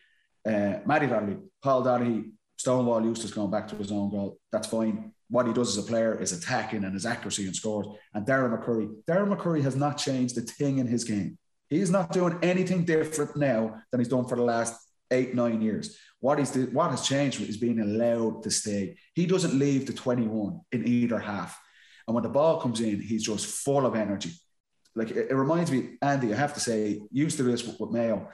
uh, 0.46 0.78
Matty 0.86 1.08
Donnelly, 1.08 1.38
Paul 1.60 1.84
Donaghy, 1.84 2.30
Stonewall 2.56 3.04
Eustace 3.04 3.32
going 3.32 3.50
back 3.50 3.66
to 3.68 3.76
his 3.76 3.90
own 3.90 4.10
goal. 4.10 4.38
That's 4.52 4.68
fine. 4.68 5.12
What 5.34 5.48
he 5.48 5.52
does 5.52 5.76
as 5.76 5.84
a 5.84 5.88
player 5.88 6.16
is 6.22 6.30
attacking 6.30 6.84
and 6.84 6.94
his 6.94 7.04
accuracy 7.04 7.46
and 7.46 7.56
scores. 7.56 7.88
And 8.14 8.24
Darren 8.24 8.56
McCurry, 8.56 8.88
Darren 9.04 9.36
McCurry 9.36 9.64
has 9.64 9.74
not 9.74 9.98
changed 9.98 10.38
a 10.38 10.42
thing 10.42 10.78
in 10.78 10.86
his 10.86 11.02
game. 11.02 11.38
He's 11.68 11.90
not 11.90 12.12
doing 12.12 12.38
anything 12.40 12.84
different 12.84 13.36
now 13.36 13.82
than 13.90 14.00
he's 14.00 14.06
done 14.06 14.26
for 14.28 14.36
the 14.36 14.44
last 14.44 14.76
eight, 15.10 15.34
nine 15.34 15.60
years. 15.60 15.98
What 16.20 16.38
he's 16.38 16.54
what 16.54 16.92
has 16.92 17.04
changed 17.04 17.40
is 17.40 17.56
being 17.56 17.80
allowed 17.80 18.44
to 18.44 18.50
stay. 18.52 18.96
He 19.16 19.26
doesn't 19.26 19.58
leave 19.58 19.88
the 19.88 19.92
21 19.92 20.60
in 20.70 20.86
either 20.86 21.18
half. 21.18 21.60
And 22.06 22.14
when 22.14 22.22
the 22.22 22.30
ball 22.30 22.60
comes 22.60 22.80
in, 22.80 23.00
he's 23.00 23.24
just 23.24 23.46
full 23.46 23.86
of 23.86 23.96
energy. 23.96 24.30
Like 24.94 25.10
it, 25.10 25.32
it 25.32 25.34
reminds 25.34 25.72
me, 25.72 25.96
Andy, 26.00 26.32
I 26.32 26.36
have 26.36 26.54
to 26.54 26.60
say, 26.60 27.00
used 27.10 27.38
to 27.38 27.42
this 27.42 27.66
with, 27.66 27.80
with 27.80 27.90
Mayo. 27.90 28.28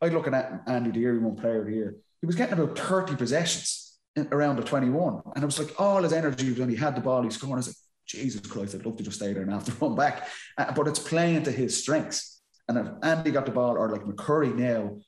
I'd 0.00 0.14
looking 0.14 0.32
at 0.32 0.62
Andy 0.66 0.92
Deary, 0.92 1.18
one 1.18 1.36
player 1.36 1.68
year. 1.68 1.96
He 2.22 2.26
was 2.26 2.36
getting 2.36 2.58
about 2.58 2.78
30 2.78 3.16
possessions 3.16 3.87
in, 4.18 4.28
around 4.32 4.56
the 4.56 4.62
21. 4.62 5.22
And 5.34 5.42
it 5.42 5.46
was 5.46 5.58
like 5.58 5.80
all 5.80 6.02
his 6.02 6.12
energy 6.12 6.52
when 6.52 6.68
he 6.68 6.76
had 6.76 6.94
the 6.94 7.00
ball, 7.00 7.22
he's 7.22 7.34
scoring. 7.34 7.54
I 7.54 7.56
was 7.56 7.68
like, 7.68 7.76
Jesus 8.06 8.40
Christ, 8.46 8.74
I'd 8.74 8.84
love 8.84 8.96
to 8.96 9.04
just 9.04 9.18
stay 9.18 9.32
there 9.32 9.42
and 9.42 9.52
have 9.52 9.64
to 9.64 9.72
run 9.80 9.94
back. 9.94 10.28
Uh, 10.56 10.72
but 10.72 10.88
it's 10.88 10.98
playing 10.98 11.44
to 11.44 11.52
his 11.52 11.78
strengths. 11.78 12.40
And 12.68 12.78
if 12.78 12.86
Andy 13.02 13.30
got 13.30 13.46
the 13.46 13.52
ball, 13.52 13.76
or 13.78 13.88
like 13.88 14.02
McCurry 14.02 14.54
now, 14.54 14.98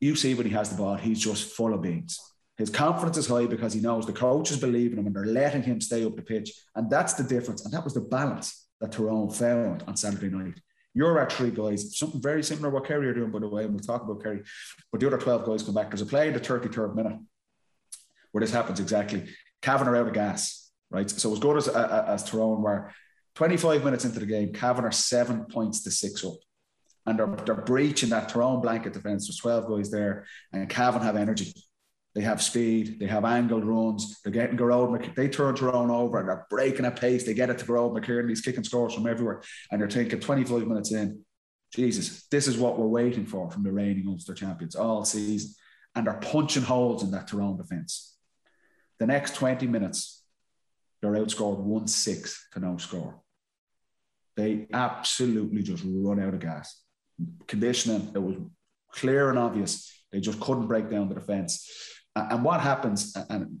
you 0.00 0.14
see 0.14 0.34
when 0.34 0.46
he 0.46 0.52
has 0.52 0.70
the 0.70 0.76
ball, 0.76 0.94
he's 0.94 1.20
just 1.20 1.54
full 1.56 1.74
of 1.74 1.82
beans. 1.82 2.20
His 2.56 2.70
confidence 2.70 3.16
is 3.16 3.28
high 3.28 3.46
because 3.46 3.72
he 3.72 3.80
knows 3.80 4.06
the 4.06 4.12
coaches 4.12 4.58
believe 4.58 4.92
in 4.92 4.98
him 4.98 5.06
and 5.06 5.14
they're 5.14 5.26
letting 5.26 5.62
him 5.62 5.80
stay 5.80 6.04
up 6.04 6.16
the 6.16 6.22
pitch. 6.22 6.52
And 6.74 6.90
that's 6.90 7.14
the 7.14 7.22
difference. 7.22 7.64
And 7.64 7.72
that 7.72 7.84
was 7.84 7.94
the 7.94 8.00
balance 8.00 8.66
that 8.80 8.92
Tyrone 8.92 9.30
found 9.30 9.84
on 9.86 9.96
Saturday 9.96 10.28
night. 10.28 10.60
You're 10.94 11.20
at 11.20 11.32
three 11.32 11.50
guys, 11.50 11.96
something 11.96 12.20
very 12.20 12.42
similar 12.42 12.70
to 12.70 12.74
what 12.74 12.86
Kerry 12.86 13.08
are 13.08 13.14
doing, 13.14 13.30
by 13.30 13.38
the 13.38 13.48
way, 13.48 13.64
and 13.64 13.72
we'll 13.72 13.80
talk 13.80 14.02
about 14.02 14.22
Kerry. 14.22 14.42
But 14.90 15.00
the 15.00 15.06
other 15.06 15.18
12 15.18 15.44
guys 15.44 15.62
come 15.62 15.74
back. 15.74 15.90
There's 15.90 16.00
a 16.00 16.06
play 16.06 16.28
in 16.28 16.34
the 16.34 16.40
33rd 16.40 16.96
minute 16.96 17.18
where 18.32 18.40
this 18.40 18.52
happens 18.52 18.80
exactly. 18.80 19.28
Cavan 19.62 19.88
are 19.88 19.96
out 19.96 20.08
of 20.08 20.14
gas, 20.14 20.70
right? 20.90 21.08
So 21.08 21.32
as 21.32 21.38
good 21.38 21.56
as, 21.56 21.68
uh, 21.68 21.72
uh, 21.72 22.12
as 22.12 22.24
Tyrone 22.24 22.62
were, 22.62 22.92
25 23.34 23.84
minutes 23.84 24.04
into 24.04 24.20
the 24.20 24.26
game, 24.26 24.52
Cavan 24.52 24.84
are 24.84 24.92
seven 24.92 25.44
points 25.44 25.82
to 25.84 25.90
six 25.90 26.24
up. 26.24 26.34
And 27.06 27.18
they're, 27.18 27.36
they're 27.46 27.54
breaching 27.54 28.10
that 28.10 28.28
Tyrone 28.28 28.60
blanket 28.60 28.92
defence. 28.92 29.26
There's 29.26 29.38
12 29.38 29.68
guys 29.68 29.90
there, 29.90 30.26
and 30.52 30.68
Cavan 30.68 31.02
have 31.02 31.16
energy. 31.16 31.54
They 32.18 32.24
have 32.24 32.42
speed. 32.42 32.98
They 32.98 33.06
have 33.06 33.24
angled 33.24 33.64
runs. 33.64 34.20
They're 34.22 34.32
getting 34.32 34.56
Gearóid. 34.58 35.14
They 35.14 35.28
turn 35.28 35.54
Tyrone 35.54 35.90
over 35.90 36.18
and 36.18 36.28
they're 36.28 36.46
breaking 36.50 36.84
at 36.84 36.98
pace. 36.98 37.24
They 37.24 37.32
get 37.32 37.48
it 37.48 37.58
to 37.58 37.64
Gearóid 37.64 37.96
McKiernan. 37.96 38.28
He's 38.28 38.40
kicking 38.40 38.64
scores 38.64 38.92
from 38.92 39.06
everywhere. 39.06 39.42
And 39.70 39.80
they're 39.80 39.88
thinking 39.88 40.18
25 40.18 40.66
minutes 40.66 40.90
in, 40.90 41.24
Jesus, 41.72 42.26
this 42.28 42.48
is 42.48 42.58
what 42.58 42.76
we're 42.76 42.88
waiting 42.88 43.24
for 43.24 43.48
from 43.52 43.62
the 43.62 43.70
reigning 43.70 44.08
Ulster 44.08 44.34
champions 44.34 44.74
all 44.74 45.04
season. 45.04 45.52
And 45.94 46.08
they're 46.08 46.14
punching 46.14 46.64
holes 46.64 47.04
in 47.04 47.12
that 47.12 47.28
Tyrone 47.28 47.56
defence. 47.56 48.16
The 48.98 49.06
next 49.06 49.34
20 49.36 49.66
minutes, 49.66 50.22
they're 51.00 51.12
outscored 51.12 51.58
1 51.58 51.86
6 51.86 52.48
to 52.52 52.60
no 52.60 52.76
score. 52.76 53.20
They 54.36 54.66
absolutely 54.72 55.62
just 55.62 55.84
run 55.86 56.20
out 56.20 56.34
of 56.34 56.40
gas. 56.40 56.80
Conditioning, 57.46 58.12
it 58.14 58.22
was 58.22 58.36
clear 58.92 59.30
and 59.30 59.38
obvious. 59.38 59.92
They 60.12 60.20
just 60.20 60.40
couldn't 60.40 60.68
break 60.68 60.90
down 60.90 61.08
the 61.08 61.14
defence. 61.14 61.68
And 62.14 62.44
what 62.44 62.60
happens, 62.60 63.16
and 63.28 63.58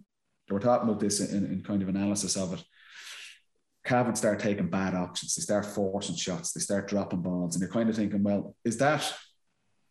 they 0.48 0.54
were 0.54 0.60
talking 0.60 0.88
about 0.88 1.00
this 1.00 1.20
in, 1.20 1.46
in 1.46 1.62
kind 1.62 1.82
of 1.82 1.88
analysis 1.88 2.36
of 2.36 2.54
it. 2.54 2.64
Cavan 3.84 4.16
start 4.16 4.40
taking 4.40 4.68
bad 4.68 4.94
options. 4.94 5.34
They 5.34 5.42
start 5.42 5.64
forcing 5.64 6.16
shots. 6.16 6.52
They 6.52 6.60
start 6.60 6.88
dropping 6.88 7.22
balls. 7.22 7.54
And 7.54 7.62
you're 7.62 7.70
kind 7.70 7.88
of 7.88 7.96
thinking, 7.96 8.22
well, 8.22 8.54
is 8.64 8.78
that 8.78 9.12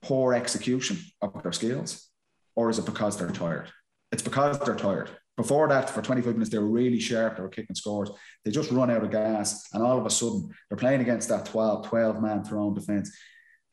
poor 0.01 0.33
execution 0.33 0.99
of 1.21 1.41
their 1.41 1.51
skills? 1.51 2.09
Or 2.55 2.69
is 2.69 2.79
it 2.79 2.85
because 2.85 3.17
they're 3.17 3.29
tired? 3.29 3.71
It's 4.11 4.21
because 4.21 4.59
they're 4.59 4.75
tired. 4.75 5.09
Before 5.37 5.67
that, 5.67 5.89
for 5.89 6.01
25 6.01 6.33
minutes, 6.33 6.49
they 6.49 6.57
were 6.57 6.65
really 6.65 6.99
sharp. 6.99 7.37
They 7.37 7.43
were 7.43 7.49
kicking 7.49 7.75
scores. 7.75 8.09
They 8.43 8.51
just 8.51 8.71
run 8.71 8.89
out 8.89 9.03
of 9.03 9.11
gas. 9.11 9.67
And 9.71 9.83
all 9.83 9.99
of 9.99 10.05
a 10.05 10.09
sudden, 10.09 10.49
they're 10.67 10.77
playing 10.77 11.01
against 11.01 11.29
that 11.29 11.45
12, 11.45 11.87
12 11.87 12.21
man 12.21 12.43
thrown 12.43 12.73
defence 12.73 13.15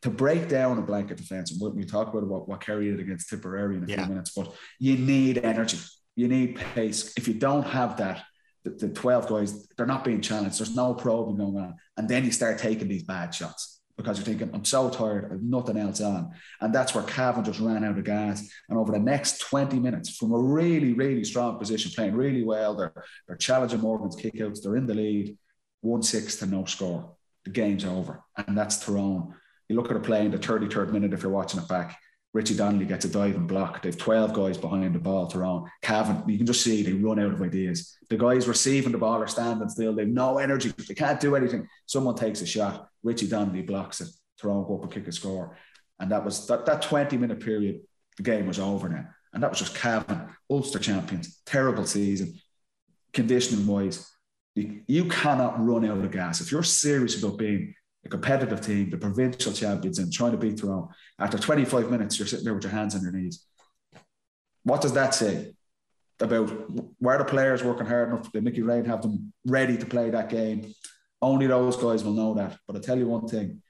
to 0.05 0.11
break 0.11 0.51
down 0.51 0.79
a 0.79 0.83
blanket 0.83 1.17
defence, 1.17 1.51
and 1.51 1.75
we 1.75 1.83
talk 1.83 2.09
about 2.09 2.27
what, 2.27 2.47
what 2.47 2.61
Kerry 2.61 2.91
did 2.91 3.01
against 3.01 3.31
Tipperary 3.31 3.79
in 3.79 3.85
a 3.85 3.87
yeah. 3.87 3.97
few 4.05 4.13
minutes, 4.13 4.33
but 4.37 4.55
you 4.79 4.99
need 4.99 5.39
energy, 5.39 5.79
you 6.15 6.29
need 6.29 6.57
pace. 6.57 7.15
If 7.17 7.27
you 7.27 7.33
don't 7.33 7.63
have 7.63 7.97
that, 7.97 8.23
the, 8.65 8.71
the 8.71 8.89
12 8.91 9.29
guys, 9.29 9.67
they're 9.79 9.87
not 9.87 10.05
being 10.05 10.21
challenged. 10.21 10.59
There's 10.59 10.77
no 10.77 10.93
probing 10.93 11.39
going 11.39 11.57
on. 11.57 11.77
And 11.97 12.07
then 12.07 12.27
you 12.27 12.33
start 12.33 12.59
taking 12.59 12.87
these 12.87 13.05
bad 13.05 13.35
shots 13.35 13.74
because 13.97 14.19
you're 14.19 14.25
thinking, 14.25 14.51
I'm 14.53 14.65
so 14.65 14.91
tired, 14.91 15.31
I've 15.33 15.43
nothing 15.43 15.77
else 15.77 16.01
on. 16.01 16.33
And 16.61 16.75
that's 16.75 16.95
where 16.95 17.05
Cavan 17.05 17.45
just 17.45 17.61
ran 17.61 17.85
out 17.85 17.97
of 17.97 18.05
gas. 18.05 18.49
And 18.69 18.79
over 18.79 18.93
the 18.93 18.99
next 18.99 19.41
20 19.41 19.79
minutes, 19.79 20.17
from 20.17 20.33
a 20.33 20.39
really, 20.39 20.93
really 20.95 21.25
strong 21.25 21.59
position, 21.59 21.93
playing 21.95 22.15
really 22.15 22.43
well, 22.43 22.75
they're, 22.75 22.93
they're 23.27 23.37
challenging 23.37 23.81
Morgan's 23.81 24.17
kickouts, 24.17 24.63
they're 24.63 24.77
in 24.77 24.87
the 24.87 24.95
lead, 24.95 25.39
1 25.83 26.03
6 26.03 26.37
to 26.37 26.47
no 26.47 26.65
score. 26.65 27.15
The 27.45 27.51
game's 27.51 27.85
over. 27.85 28.23
And 28.37 28.57
that's 28.57 28.79
Tyrone. 28.79 29.35
You 29.69 29.77
look 29.77 29.91
at 29.91 29.97
a 29.97 30.01
play 30.01 30.25
in 30.25 30.31
the 30.31 30.39
33rd 30.39 30.93
minute 30.93 31.13
if 31.13 31.23
you're 31.23 31.33
watching 31.33 31.61
it 31.61 31.69
back. 31.69 31.99
Richie 32.33 32.57
Donnelly 32.57 32.85
gets 32.85 33.05
a 33.05 33.09
diving 33.09 33.47
block. 33.47 33.81
They've 33.81 33.97
12 33.97 34.33
guys 34.33 34.59
behind 34.59 34.93
the 34.93 34.99
ball 34.99 35.29
to 35.29 35.39
run. 35.39 35.67
Cavan, 35.83 36.29
you 36.29 36.37
can 36.37 36.47
just 36.47 36.63
see 36.63 36.83
they 36.83 36.93
run 36.93 37.21
out 37.21 37.33
of 37.33 37.41
ideas. 37.41 37.97
The 38.11 38.17
guys 38.17 38.49
receiving 38.49 38.91
the 38.91 38.99
ball 38.99 39.23
are 39.23 39.29
standing 39.29 39.69
still. 39.69 39.95
They've 39.95 40.09
no 40.09 40.39
energy. 40.39 40.73
They 40.89 40.95
can't 40.95 41.21
do 41.21 41.37
anything. 41.37 41.69
Someone 41.87 42.17
takes 42.17 42.43
a 42.43 42.47
shot. 42.47 42.89
Richie 43.05 43.29
Donnelly 43.29 43.63
blocks 43.63 44.01
it. 44.01 44.09
Tyrone 44.41 44.67
go 44.67 44.79
up 44.79 44.83
and 44.83 44.93
kick 44.93 45.07
a 45.07 45.13
score. 45.13 45.57
And 46.01 46.11
that 46.11 46.25
was 46.25 46.47
that, 46.49 46.67
that 46.67 46.83
20 46.83 47.17
minute 47.17 47.41
period, 47.41 47.83
the 48.17 48.25
game 48.25 48.47
was 48.47 48.59
over 48.59 48.89
now. 48.89 49.07
And 49.33 49.43
that 49.43 49.51
was 49.51 49.61
just 49.61 49.77
Cavan, 49.77 50.29
Ulster 50.51 50.79
champions, 50.79 51.41
terrible 51.47 51.87
season, 51.87 52.35
conditioning 53.13 53.67
wise. 53.67 54.11
You, 54.55 54.83
you 54.87 55.05
cannot 55.07 55.65
run 55.65 55.85
out 55.85 56.05
of 56.05 56.11
gas. 56.11 56.41
If 56.41 56.51
you're 56.51 56.63
serious 56.63 57.23
about 57.23 57.39
being 57.39 57.75
a 58.05 58.09
competitive 58.09 58.61
team, 58.61 58.91
the 58.91 58.99
provincial 58.99 59.53
champions, 59.53 59.99
and 59.99 60.13
trying 60.13 60.33
to 60.33 60.37
beat 60.37 60.59
Tyrone. 60.59 60.89
After 61.19 61.39
25 61.39 61.91
minutes, 61.91 62.19
you're 62.19 62.29
sitting 62.29 62.45
there 62.45 62.55
with 62.55 62.65
your 62.65 62.73
hands 62.73 62.95
on 62.95 63.03
your 63.03 63.13
knees. 63.13 63.45
What 64.63 64.81
does 64.81 64.93
that 64.93 65.15
say 65.15 65.55
about 66.21 66.51
where 66.99 67.19
the 67.19 67.25
players 67.25 67.65
working 67.65 67.87
hard 67.87 68.11
enough? 68.11 68.31
Did 68.31 68.45
Mickey 68.45 68.63
Rain 68.63 68.85
have 68.85 69.03
them 69.03 69.33
ready 69.47 69.77
to 69.77 69.87
play 69.87 70.11
that 70.11 70.29
game? 70.29 70.75
Only 71.25 71.47
those 71.47 71.77
guys 71.77 72.05
will 72.05 72.13
know 72.13 72.35
that. 72.35 72.59
But 72.67 72.77
I'll 72.77 72.83
tell 72.83 72.99
you 72.99 73.09
one 73.09 73.27
thing. 73.27 73.63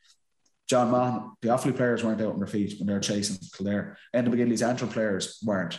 John 0.69 0.91
Maughan, 0.91 1.33
the 1.43 1.49
Offaly 1.49 1.77
players 1.77 2.03
weren't 2.03 2.21
out 2.21 2.33
on 2.33 2.39
their 2.39 2.47
feet 2.47 2.79
when 2.79 2.87
they 2.87 2.95
were 2.95 3.01
chasing 3.01 3.37
Kildare. 3.55 3.97
And 4.13 4.27
the 4.27 4.37
McGinley's 4.37 4.63
Antrim 4.63 4.91
players 4.91 5.39
weren't 5.45 5.79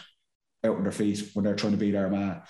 out 0.64 0.78
on 0.78 0.84
their 0.84 0.92
feet 0.92 1.32
when 1.34 1.44
they're 1.44 1.56
trying 1.56 1.74
to 1.74 1.78
beat 1.78 1.96
Armagh. 1.96 2.44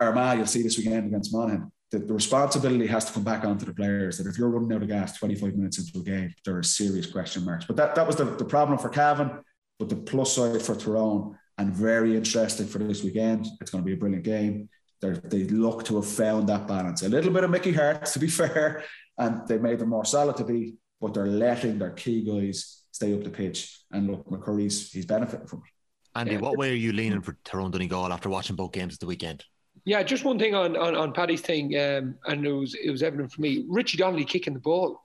Armagh, 0.00 0.36
you'll 0.36 0.46
see 0.46 0.62
this 0.62 0.78
weekend 0.78 1.06
against 1.06 1.32
Monaghan 1.32 1.72
the, 1.90 1.98
the, 1.98 2.14
responsibility 2.14 2.86
has 2.86 3.06
to 3.06 3.12
come 3.12 3.24
back 3.24 3.44
onto 3.44 3.64
the 3.64 3.74
players 3.74 4.18
that 4.18 4.26
if 4.26 4.36
you're 4.36 4.50
running 4.50 4.74
out 4.76 4.82
of 4.82 4.88
gas 4.88 5.16
25 5.18 5.54
minutes 5.54 5.78
into 5.78 6.00
a 6.00 6.02
game, 6.02 6.34
there 6.44 6.56
are 6.56 6.62
serious 6.62 7.10
question 7.10 7.44
marks. 7.44 7.64
But 7.64 7.76
that, 7.76 7.94
that 7.94 8.06
was 8.06 8.16
the, 8.16 8.24
the 8.24 8.44
problem 8.44 8.78
for 8.78 8.88
Cavan, 8.88 9.42
but 9.78 9.88
the 9.88 9.96
plus 9.96 10.34
side 10.34 10.60
for 10.60 10.74
Tyrone, 10.74 11.38
and 11.56 11.72
very 11.72 12.16
interesting 12.16 12.66
for 12.66 12.78
this 12.78 13.02
weekend. 13.02 13.46
It's 13.60 13.70
going 13.70 13.82
to 13.82 13.86
be 13.86 13.94
a 13.94 13.96
brilliant 13.96 14.24
game. 14.24 14.68
They're, 15.00 15.16
they 15.16 15.44
look 15.44 15.84
to 15.84 15.96
have 15.96 16.06
found 16.06 16.48
that 16.48 16.66
balance. 16.66 17.02
A 17.02 17.08
little 17.08 17.32
bit 17.32 17.44
of 17.44 17.50
Mickey 17.50 17.72
Harte, 17.72 18.06
to 18.12 18.18
be 18.18 18.28
fair, 18.28 18.84
and 19.16 19.46
they 19.46 19.58
made 19.58 19.78
them 19.78 19.90
more 19.90 20.04
solid 20.04 20.36
to 20.36 20.44
be, 20.44 20.74
but 21.00 21.14
they're 21.14 21.26
letting 21.26 21.78
their 21.78 21.90
key 21.90 22.24
guys 22.24 22.82
stay 22.90 23.14
up 23.14 23.22
the 23.22 23.30
pitch. 23.30 23.80
And 23.92 24.08
look, 24.08 24.28
McCurry's 24.28 24.90
he's 24.90 25.06
benefiting 25.06 25.46
from 25.46 25.60
it. 25.60 26.18
Andy, 26.18 26.32
yeah. 26.32 26.40
what 26.40 26.58
way 26.58 26.70
are 26.70 26.74
you 26.74 26.92
leaning 26.92 27.22
for 27.22 27.36
Tyrone 27.44 27.70
Donegal 27.70 28.12
after 28.12 28.28
watching 28.28 28.56
both 28.56 28.72
games 28.72 28.94
of 28.94 29.00
the 29.00 29.06
weekend? 29.06 29.44
Yeah, 29.84 30.02
just 30.02 30.24
one 30.24 30.38
thing 30.38 30.54
on 30.54 30.76
on, 30.76 30.96
on 30.96 31.12
Paddy's 31.12 31.40
thing, 31.40 31.78
um, 31.78 32.16
and 32.26 32.44
it 32.44 32.52
was 32.52 32.74
it 32.74 32.90
was 32.90 33.02
evident 33.02 33.32
for 33.32 33.40
me. 33.40 33.64
Richie 33.68 33.98
Donnelly 33.98 34.24
kicking 34.24 34.54
the 34.54 34.60
ball. 34.60 35.00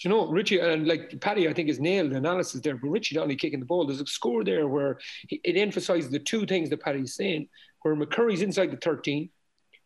Do 0.00 0.08
you 0.08 0.10
know 0.10 0.26
Richie 0.26 0.58
and 0.58 0.88
like 0.88 1.20
Paddy? 1.20 1.48
I 1.48 1.52
think 1.52 1.68
is 1.68 1.78
nailed 1.78 2.10
the 2.10 2.16
analysis 2.16 2.60
there, 2.60 2.76
but 2.76 2.88
Richie 2.88 3.14
Donnelly 3.14 3.36
kicking 3.36 3.60
the 3.60 3.66
ball. 3.66 3.86
There's 3.86 4.00
a 4.00 4.06
score 4.06 4.42
there 4.42 4.66
where 4.66 4.98
it 5.28 5.56
emphasises 5.56 6.10
the 6.10 6.18
two 6.18 6.46
things 6.46 6.70
that 6.70 6.80
Paddy's 6.80 7.14
saying. 7.14 7.48
Where 7.84 7.94
McCurry's 7.94 8.40
inside 8.40 8.70
the 8.70 8.78
13, 8.78 9.28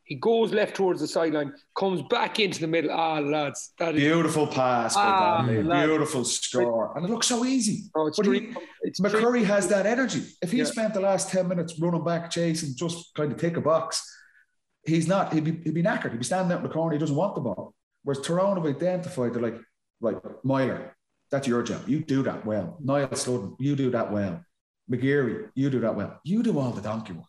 he 0.05 0.14
goes 0.14 0.53
left 0.53 0.76
towards 0.76 1.01
the 1.01 1.09
sideline, 1.09 1.53
comes 1.76 2.01
back 2.09 2.38
into 2.38 2.61
the 2.61 2.68
middle. 2.68 2.92
Ah, 2.92 3.18
lads, 3.18 3.72
that 3.80 3.96
is 3.96 4.01
beautiful 4.01 4.46
pass, 4.46 4.94
ah, 4.96 5.42
beautiful 5.44 6.24
score, 6.24 6.96
and 6.96 7.05
it 7.05 7.11
looks 7.11 7.26
so 7.26 7.44
easy. 7.44 7.90
Oh, 7.96 8.09
but 8.16 8.24
he, 8.24 8.55
McCurry 9.01 9.44
has 9.44 9.66
that 9.68 9.84
energy. 9.84 10.22
If 10.40 10.53
he 10.53 10.59
yeah. 10.59 10.64
spent 10.64 10.94
the 10.94 11.01
last 11.01 11.28
ten 11.30 11.49
minutes 11.49 11.76
running 11.80 12.05
back, 12.05 12.30
chasing, 12.30 12.76
just 12.76 13.12
kind 13.16 13.32
of 13.32 13.38
take 13.38 13.57
a 13.57 13.61
box, 13.61 14.01
he's 14.86 15.09
not. 15.09 15.32
He'd 15.32 15.42
be, 15.42 15.61
he'd 15.64 15.74
be 15.74 15.82
knackered. 15.82 16.12
He'd 16.12 16.18
be 16.18 16.24
standing 16.24 16.53
out 16.53 16.59
in 16.59 16.68
the 16.68 16.72
corner. 16.72 16.92
He 16.92 17.01
doesn't 17.01 17.16
want 17.16 17.34
the 17.34 17.40
ball. 17.40 17.74
Whereas 18.05 18.24
Tyrone 18.24 18.57
have 18.57 18.76
identified. 18.76 19.34
They're 19.34 19.42
like, 19.42 19.59
right, 20.01 20.16
Meyler, 20.44 20.96
that's 21.32 21.49
your 21.49 21.64
job. 21.64 21.88
You 21.88 21.99
do 21.99 22.22
that 22.22 22.46
well. 22.46 22.78
Niall 22.80 23.12
Sludden, 23.16 23.57
you 23.59 23.74
do 23.74 23.90
that 23.90 24.12
well. 24.12 24.40
McGeary, 24.88 25.51
you 25.57 25.68
do 25.68 25.80
that 25.80 25.96
well. 25.96 26.20
You 26.24 26.44
do 26.44 26.59
all 26.61 26.70
the 26.70 26.80
donkey 26.80 27.12
work. 27.12 27.26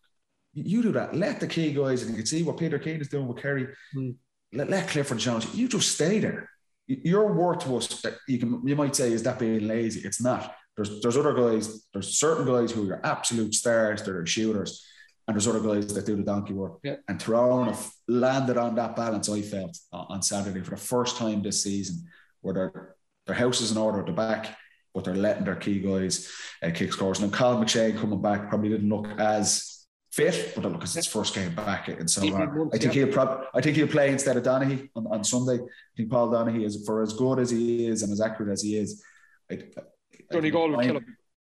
You 0.66 0.82
do 0.82 0.92
that. 0.94 1.16
Let 1.16 1.40
the 1.40 1.48
key 1.48 1.74
guys, 1.74 2.02
and 2.02 2.12
you 2.12 2.18
can 2.18 2.26
see 2.26 2.44
what 2.44 2.58
Peter 2.58 2.80
Keane 2.80 3.02
is 3.02 3.08
doing 3.08 3.28
with 3.28 3.42
Kerry. 3.42 3.68
Mm. 3.96 4.16
Let, 4.54 4.70
let 4.70 4.88
Clifford 4.88 5.20
Jones. 5.20 5.54
You 5.54 5.68
just 5.68 5.92
stay 5.92 6.20
there. 6.20 6.50
Your 6.88 7.32
word 7.34 7.60
to 7.62 7.78
us, 7.78 8.04
you 8.28 8.40
can 8.40 8.66
you 8.66 8.76
might 8.76 8.96
say, 8.96 9.14
is 9.14 9.22
that 9.24 9.38
being 9.38 9.68
lazy? 9.68 10.02
It's 10.02 10.22
not. 10.22 10.56
There's 10.76 11.02
there's 11.02 11.18
other 11.18 11.34
guys. 11.34 11.86
There's 11.94 12.18
certain 12.18 12.46
guys 12.46 12.72
who 12.72 12.90
are 12.90 13.06
absolute 13.06 13.54
stars. 13.54 14.02
They're 14.02 14.26
shooters, 14.26 14.84
and 15.28 15.36
there's 15.36 15.48
other 15.48 15.60
guys 15.60 15.94
that 15.94 16.06
do 16.06 16.16
the 16.16 16.24
donkey 16.24 16.54
work. 16.54 16.80
Yeah. 16.84 16.96
And 17.08 17.20
Tyrone 17.20 17.68
have 17.68 17.92
landed 18.08 18.58
on 18.58 18.74
that 18.76 18.96
balance. 18.96 19.30
I 19.30 19.42
felt 19.42 19.78
on 19.92 20.24
Saturday 20.24 20.62
for 20.62 20.72
the 20.72 20.78
first 20.78 21.18
time 21.18 21.44
this 21.44 21.62
season, 21.62 22.08
where 22.42 22.54
their 22.54 22.96
their 23.28 23.36
house 23.36 23.62
is 23.62 23.72
in 23.72 23.78
order 23.78 24.00
at 24.00 24.08
the 24.08 24.12
back, 24.12 24.58
but 24.96 25.04
they're 25.04 25.14
letting 25.14 25.46
their 25.46 25.58
key 25.58 25.80
guys 25.80 26.32
uh, 26.64 26.72
kick 26.72 26.92
scores. 26.92 27.20
And 27.20 27.32
Colin 27.32 27.64
McShane 27.64 28.00
coming 28.00 28.22
back 28.22 28.50
probably 28.50 28.70
didn't 28.70 28.90
look 28.90 29.08
as 29.20 29.79
fit, 30.20 30.54
but 30.56 30.72
look, 30.72 30.84
it's 30.84 30.94
his 30.94 31.08
first 31.08 31.34
game 31.34 31.54
back 31.56 31.88
and 31.88 32.10
so 32.10 32.22
on. 32.36 32.70
I 32.74 32.78
think 32.78 32.94
he'll 32.94 33.08
prob- 33.08 33.46
I 33.54 33.62
think 33.62 33.76
he'll 33.76 33.88
play 33.88 34.10
instead 34.10 34.38
of 34.38 34.44
Donaghy 34.44 34.90
on, 34.96 35.08
on 35.08 35.24
Sunday. 35.24 35.64
I 35.64 35.94
think 35.96 36.10
Paul 36.10 36.30
Donaghy 36.30 36.66
is 36.66 36.84
for 36.86 37.02
as 37.02 37.14
good 37.14 37.40
as 37.40 37.50
he 37.50 37.88
is 37.88 38.04
and 38.04 38.12
as 38.12 38.22
accurate 38.22 38.52
as 38.52 38.62
he 38.62 38.78
is. 38.78 39.04
I, 39.52 39.56
I, 39.56 40.38
I, 40.38 40.42
think, 40.42 41.04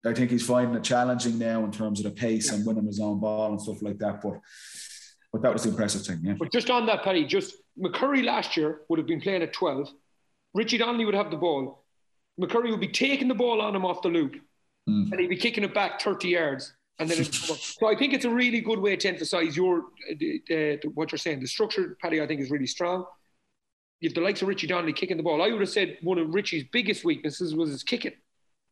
I 0.07 0.15
think 0.15 0.31
he's 0.31 0.47
finding 0.47 0.75
it 0.75 0.85
challenging 0.85 1.39
now 1.39 1.65
in 1.65 1.71
terms 1.71 2.01
of 2.01 2.05
the 2.05 2.11
pace 2.11 2.49
yeah. 2.49 2.57
and 2.57 2.67
winning 2.67 2.87
his 2.87 3.01
own 3.01 3.21
ball 3.21 3.51
and 3.51 3.61
stuff 3.61 3.83
like 3.83 3.99
that. 3.99 4.23
But 4.23 4.41
but 5.33 5.43
that 5.43 5.53
was 5.53 5.63
the 5.65 5.71
impressive 5.71 6.03
thing. 6.03 6.21
Yeah. 6.23 6.35
But 6.39 6.53
just 6.53 6.71
on 6.71 6.87
that, 6.87 7.03
Paddy, 7.05 7.25
just 7.25 7.55
McCurry 7.79 8.25
last 8.25 8.57
year 8.57 8.81
would 8.89 8.99
have 8.99 9.07
been 9.07 9.21
playing 9.21 9.43
at 9.43 9.53
12. 9.53 9.91
Richie 10.55 10.79
Donnelly 10.79 11.05
would 11.05 11.15
have 11.15 11.31
the 11.31 11.37
ball. 11.37 11.85
McCurry 12.41 12.71
would 12.71 12.81
be 12.81 12.89
taking 12.89 13.29
the 13.29 13.35
ball 13.35 13.61
on 13.61 13.77
him 13.77 13.85
off 13.85 14.03
the 14.03 14.09
loop. 14.09 14.35
Mm. 14.89 15.13
And 15.13 15.21
he'd 15.21 15.29
be 15.29 15.37
kicking 15.37 15.63
it 15.63 15.75
back 15.75 16.01
30 16.01 16.29
yards 16.29 16.73
and 17.01 17.09
then 17.09 17.25
so 17.25 17.89
I 17.89 17.97
think 17.97 18.13
it's 18.13 18.27
a 18.27 18.31
really 18.31 18.61
good 18.61 18.79
way 18.79 18.95
to 18.95 19.09
emphasise 19.09 19.57
your 19.57 19.79
uh, 20.11 20.77
what 20.95 21.11
you're 21.11 21.19
saying. 21.19 21.41
The 21.41 21.47
structure, 21.47 21.97
Paddy, 22.01 22.21
I 22.21 22.27
think 22.27 22.43
is 22.43 22.51
really 22.51 22.67
strong. 22.67 23.07
You've 24.01 24.15
the 24.15 24.21
likes 24.21 24.43
of 24.43 24.49
Richie 24.49 24.67
Donnelly 24.67 24.93
kicking 24.93 25.17
the 25.17 25.23
ball. 25.23 25.43
I 25.43 25.51
would 25.51 25.61
have 25.61 25.71
said 25.71 25.97
one 26.03 26.19
of 26.19 26.35
Richie's 26.35 26.65
biggest 26.71 27.03
weaknesses 27.05 27.55
was 27.55 27.71
his 27.71 27.83
kicking. 27.83 28.13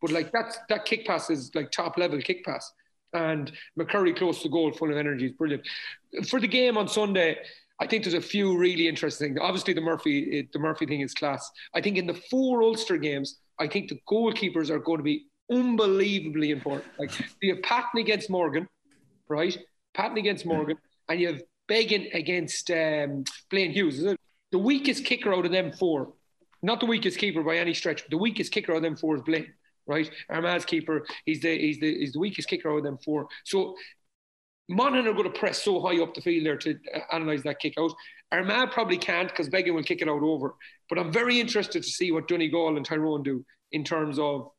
But 0.02 0.10
like 0.12 0.30
that's 0.30 0.58
that 0.68 0.84
kick 0.84 1.06
pass 1.06 1.30
is 1.30 1.54
like 1.54 1.70
top 1.70 1.96
level 1.96 2.20
kick 2.20 2.44
pass. 2.44 2.70
And 3.14 3.50
McCurry 3.78 4.14
close 4.14 4.42
to 4.42 4.50
goal, 4.50 4.72
full 4.72 4.90
of 4.90 4.98
energy, 4.98 5.26
is 5.26 5.32
brilliant. 5.32 5.66
For 6.28 6.38
the 6.38 6.46
game 6.46 6.76
on 6.76 6.86
Sunday, 6.86 7.38
I 7.80 7.86
think 7.86 8.04
there's 8.04 8.12
a 8.12 8.20
few 8.20 8.58
really 8.58 8.88
interesting 8.88 9.28
things. 9.28 9.38
Obviously, 9.40 9.72
the 9.72 9.80
Murphy 9.80 10.46
the 10.52 10.58
Murphy 10.58 10.84
thing 10.84 11.00
is 11.00 11.14
class. 11.14 11.50
I 11.74 11.80
think 11.80 11.96
in 11.96 12.06
the 12.06 12.20
four 12.30 12.62
Ulster 12.62 12.98
games, 12.98 13.38
I 13.58 13.68
think 13.68 13.88
the 13.88 14.00
goalkeepers 14.06 14.68
are 14.68 14.78
going 14.78 14.98
to 14.98 15.04
be 15.04 15.27
unbelievably 15.50 16.50
important. 16.50 16.92
Like 16.98 17.12
you 17.40 17.54
have 17.54 17.62
Patton 17.62 18.00
against 18.00 18.30
Morgan, 18.30 18.68
right? 19.28 19.56
Patton 19.94 20.18
against 20.18 20.46
Morgan, 20.46 20.76
and 21.08 21.20
you 21.20 21.28
have 21.28 21.42
Beggan 21.66 22.08
against 22.12 22.70
um, 22.70 23.24
Blaine 23.50 23.72
Hughes. 23.72 24.02
The 24.50 24.58
weakest 24.58 25.04
kicker 25.04 25.34
out 25.34 25.44
of 25.44 25.52
them 25.52 25.72
four, 25.72 26.12
not 26.62 26.80
the 26.80 26.86
weakest 26.86 27.18
keeper 27.18 27.42
by 27.42 27.56
any 27.56 27.74
stretch, 27.74 28.02
but 28.02 28.10
the 28.10 28.18
weakest 28.18 28.52
kicker 28.52 28.72
out 28.72 28.78
of 28.78 28.82
them 28.82 28.96
four 28.96 29.16
is 29.16 29.22
Blaine 29.22 29.52
right? 29.88 30.08
Armagh's 30.28 30.64
keeper, 30.64 31.04
he's 31.24 31.40
the 31.40 31.58
he's 31.58 31.80
the 31.80 31.98
he's 31.98 32.12
the 32.12 32.20
weakest 32.20 32.48
kicker 32.48 32.70
out 32.70 32.78
of 32.78 32.84
them 32.84 32.98
four. 33.04 33.26
So 33.44 33.74
Monaghan 34.68 35.08
are 35.08 35.14
going 35.14 35.32
to 35.32 35.38
press 35.38 35.62
so 35.62 35.80
high 35.80 36.00
up 36.00 36.14
the 36.14 36.20
field 36.20 36.46
there 36.46 36.58
to 36.58 36.78
uh, 36.94 37.00
analyse 37.12 37.42
that 37.42 37.58
kick 37.58 37.74
out. 37.78 37.92
Armagh 38.30 38.70
probably 38.70 38.98
can't 38.98 39.30
because 39.30 39.48
Beggan 39.48 39.74
will 39.74 39.82
kick 39.82 40.02
it 40.02 40.08
out 40.08 40.22
over. 40.22 40.54
But 40.90 40.98
I'm 40.98 41.10
very 41.10 41.40
interested 41.40 41.82
to 41.82 41.88
see 41.88 42.12
what 42.12 42.28
Donegal 42.28 42.76
and 42.76 42.84
Tyrone 42.84 43.22
do 43.22 43.44
in 43.72 43.82
terms 43.82 44.18
of 44.18 44.50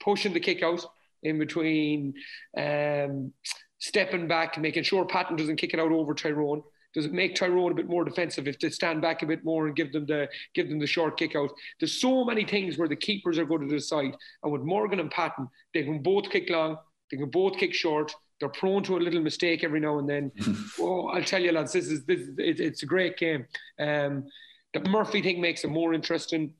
pushing 0.00 0.32
the 0.32 0.40
kick 0.40 0.62
out 0.62 0.84
in 1.22 1.38
between, 1.38 2.14
um, 2.56 3.32
stepping 3.78 4.28
back, 4.28 4.58
making 4.58 4.82
sure 4.82 5.04
Patton 5.04 5.36
doesn't 5.36 5.56
kick 5.56 5.74
it 5.74 5.80
out 5.80 5.92
over 5.92 6.14
Tyrone. 6.14 6.62
Does 6.94 7.04
it 7.04 7.12
make 7.12 7.34
Tyrone 7.34 7.72
a 7.72 7.74
bit 7.74 7.88
more 7.88 8.04
defensive 8.04 8.48
if 8.48 8.58
they 8.58 8.70
stand 8.70 9.02
back 9.02 9.22
a 9.22 9.26
bit 9.26 9.44
more 9.44 9.66
and 9.66 9.76
give 9.76 9.92
them 9.92 10.06
the 10.06 10.28
give 10.54 10.68
them 10.68 10.78
the 10.78 10.86
short 10.86 11.18
kick 11.18 11.36
out? 11.36 11.50
There's 11.78 12.00
so 12.00 12.24
many 12.24 12.44
things 12.44 12.78
where 12.78 12.88
the 12.88 12.96
keepers 12.96 13.38
are 13.38 13.44
going 13.44 13.68
to 13.68 13.74
decide. 13.74 14.16
And 14.42 14.52
with 14.52 14.62
Morgan 14.62 15.00
and 15.00 15.10
Patton, 15.10 15.48
they 15.74 15.82
can 15.82 16.02
both 16.02 16.30
kick 16.30 16.48
long, 16.48 16.78
they 17.10 17.16
can 17.16 17.30
both 17.30 17.58
kick 17.58 17.74
short. 17.74 18.14
They're 18.40 18.48
prone 18.48 18.84
to 18.84 18.96
a 18.96 19.00
little 19.00 19.20
mistake 19.20 19.64
every 19.64 19.80
now 19.80 19.98
and 19.98 20.08
then. 20.08 20.32
oh, 20.80 21.08
I'll 21.08 21.24
tell 21.24 21.42
you, 21.42 21.52
lads, 21.52 21.72
this 21.72 21.88
is 21.88 22.04
this. 22.04 22.20
It, 22.38 22.60
it's 22.60 22.82
a 22.84 22.86
great 22.86 23.16
game. 23.16 23.46
Um, 23.78 24.26
the 24.72 24.80
Murphy 24.88 25.22
thing 25.22 25.40
makes 25.40 25.64
it 25.64 25.68
more 25.68 25.92
interesting. 25.92 26.54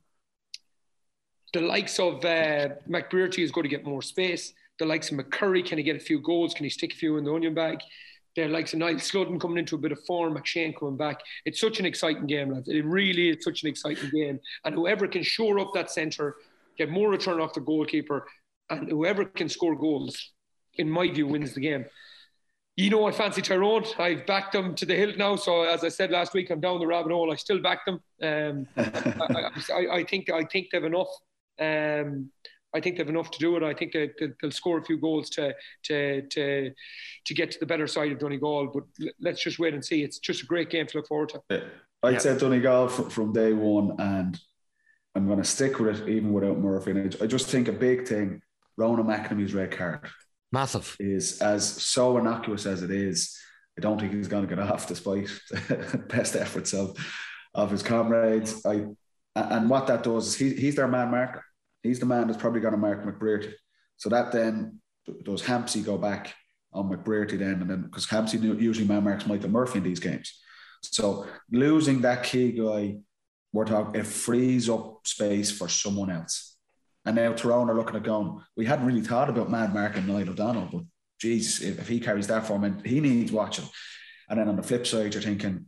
The 1.52 1.60
likes 1.60 1.98
of 1.98 2.24
uh, 2.24 2.68
McBrearty 2.88 3.42
is 3.42 3.50
going 3.50 3.64
to 3.64 3.68
get 3.68 3.84
more 3.84 4.02
space. 4.02 4.52
The 4.78 4.86
likes 4.86 5.10
of 5.10 5.18
McCurry, 5.18 5.64
can 5.64 5.78
he 5.78 5.84
get 5.84 5.96
a 5.96 6.00
few 6.00 6.20
goals? 6.20 6.54
Can 6.54 6.64
he 6.64 6.70
stick 6.70 6.92
a 6.92 6.96
few 6.96 7.16
in 7.16 7.24
the 7.24 7.32
onion 7.32 7.54
bag? 7.54 7.80
They're 8.36 8.54
of 8.56 8.74
Niall 8.74 9.00
Sludden 9.00 9.40
coming 9.40 9.58
into 9.58 9.74
a 9.74 9.78
bit 9.78 9.90
of 9.90 10.04
form, 10.04 10.36
McShane 10.36 10.78
coming 10.78 10.96
back. 10.96 11.20
It's 11.44 11.60
such 11.60 11.80
an 11.80 11.86
exciting 11.86 12.26
game, 12.26 12.52
lads. 12.52 12.68
It 12.68 12.84
really 12.84 13.30
is 13.30 13.42
such 13.42 13.64
an 13.64 13.68
exciting 13.68 14.10
game. 14.10 14.38
And 14.64 14.74
whoever 14.74 15.08
can 15.08 15.24
shore 15.24 15.58
up 15.58 15.72
that 15.74 15.90
centre, 15.90 16.36
get 16.76 16.88
more 16.88 17.10
return 17.10 17.40
off 17.40 17.54
the 17.54 17.60
goalkeeper, 17.60 18.28
and 18.70 18.88
whoever 18.88 19.24
can 19.24 19.48
score 19.48 19.74
goals, 19.74 20.32
in 20.74 20.88
my 20.88 21.10
view, 21.10 21.26
wins 21.26 21.54
the 21.54 21.60
game. 21.60 21.86
You 22.76 22.90
know, 22.90 23.06
I 23.06 23.10
fancy 23.10 23.42
Tyrone. 23.42 23.84
I've 23.98 24.24
backed 24.24 24.52
them 24.52 24.76
to 24.76 24.86
the 24.86 24.94
hilt 24.94 25.16
now. 25.16 25.34
So 25.34 25.64
as 25.64 25.82
I 25.82 25.88
said 25.88 26.12
last 26.12 26.32
week, 26.32 26.50
I'm 26.50 26.60
down 26.60 26.78
the 26.78 26.86
rabbit 26.86 27.10
hole. 27.10 27.32
I 27.32 27.34
still 27.34 27.60
back 27.60 27.84
them. 27.84 28.00
Um, 28.22 28.68
I, 28.76 29.50
I, 29.72 29.96
I, 29.96 30.04
think 30.04 30.30
I 30.30 30.44
think 30.44 30.68
they've 30.70 30.84
enough. 30.84 31.08
Um, 31.60 32.30
I 32.74 32.80
think 32.80 32.96
they've 32.96 33.08
enough 33.08 33.30
to 33.30 33.38
do 33.38 33.56
it. 33.56 33.62
I 33.62 33.72
think 33.72 33.92
they, 33.92 34.10
will 34.42 34.50
score 34.50 34.78
a 34.78 34.84
few 34.84 34.98
goals 34.98 35.30
to 35.30 35.54
to 35.84 36.22
to 36.22 36.70
to 37.24 37.34
get 37.34 37.50
to 37.52 37.58
the 37.58 37.66
better 37.66 37.86
side 37.86 38.12
of 38.12 38.18
Donegal. 38.18 38.70
But 38.72 38.84
let's 39.20 39.42
just 39.42 39.58
wait 39.58 39.74
and 39.74 39.84
see. 39.84 40.02
It's 40.02 40.18
just 40.18 40.42
a 40.42 40.46
great 40.46 40.70
game 40.70 40.86
to 40.86 40.98
look 40.98 41.08
forward 41.08 41.30
to. 41.30 41.42
Yeah. 41.50 41.60
I'd 42.02 42.14
yeah. 42.14 42.18
say 42.18 42.38
Donegal 42.38 42.88
from, 42.88 43.10
from 43.10 43.32
day 43.32 43.52
one, 43.52 43.96
and 43.98 44.38
I'm 45.14 45.26
going 45.26 45.38
to 45.38 45.44
stick 45.44 45.80
with 45.80 46.00
it 46.00 46.08
even 46.08 46.32
without 46.32 46.58
Murphy. 46.58 46.92
And 46.92 47.16
I 47.20 47.26
just 47.26 47.48
think 47.48 47.68
a 47.68 47.72
big 47.72 48.06
thing, 48.06 48.40
Ronan 48.76 49.06
McNamee's 49.06 49.54
red 49.54 49.72
card, 49.72 50.08
massive, 50.52 50.96
is 51.00 51.40
as 51.40 51.66
so 51.66 52.18
innocuous 52.18 52.66
as 52.66 52.82
it 52.82 52.90
is. 52.90 53.36
I 53.76 53.80
don't 53.80 53.98
think 54.00 54.12
he's 54.12 54.28
going 54.28 54.46
to 54.46 54.54
get 54.54 54.64
off 54.64 54.86
despite 54.86 55.28
the 55.50 56.04
best 56.08 56.36
efforts 56.36 56.72
of 56.74 56.96
of 57.54 57.70
his 57.70 57.82
comrades. 57.82 58.64
I 58.64 58.86
and 59.34 59.70
what 59.70 59.86
that 59.86 60.02
does 60.02 60.28
is 60.28 60.34
he, 60.36 60.54
he's 60.54 60.76
their 60.76 60.88
man 60.88 61.10
marker. 61.10 61.44
He's 61.82 62.00
the 62.00 62.06
man 62.06 62.26
that's 62.26 62.40
probably 62.40 62.60
going 62.60 62.72
to 62.72 62.78
mark 62.78 63.04
McBrearty. 63.04 63.52
So 63.96 64.08
that 64.10 64.32
then 64.32 64.80
does 65.22 65.42
Hampsey 65.42 65.84
go 65.84 65.98
back 65.98 66.34
on 66.72 66.90
McBrearty 66.90 67.38
then, 67.38 67.60
and 67.62 67.70
then 67.70 67.82
because 67.82 68.06
Hampsey 68.06 68.42
usually 68.60 68.86
man 68.86 69.04
marks 69.04 69.26
Michael 69.26 69.50
Murphy 69.50 69.78
in 69.78 69.84
these 69.84 70.00
games. 70.00 70.38
So 70.82 71.26
losing 71.50 72.02
that 72.02 72.22
key 72.22 72.52
guy, 72.52 72.98
we're 73.52 73.64
talking 73.64 74.00
it 74.00 74.06
frees 74.06 74.68
up 74.68 75.06
space 75.06 75.50
for 75.50 75.68
someone 75.68 76.10
else. 76.10 76.56
And 77.04 77.16
now 77.16 77.32
Tyrone 77.32 77.70
are 77.70 77.74
looking 77.74 77.96
at 77.96 78.02
going, 78.02 78.40
we 78.56 78.66
hadn't 78.66 78.86
really 78.86 79.00
thought 79.00 79.30
about 79.30 79.50
man 79.50 79.72
marking 79.72 80.06
Niall 80.06 80.28
O'Donnell, 80.28 80.68
but 80.70 80.82
geez, 81.18 81.62
if, 81.62 81.78
if 81.78 81.88
he 81.88 82.00
carries 82.00 82.26
that 82.26 82.46
form, 82.46 82.82
he 82.84 83.00
needs 83.00 83.32
watching. 83.32 83.64
And 84.28 84.38
then 84.38 84.48
on 84.48 84.56
the 84.56 84.62
flip 84.62 84.86
side, 84.86 85.14
you're 85.14 85.22
thinking 85.22 85.64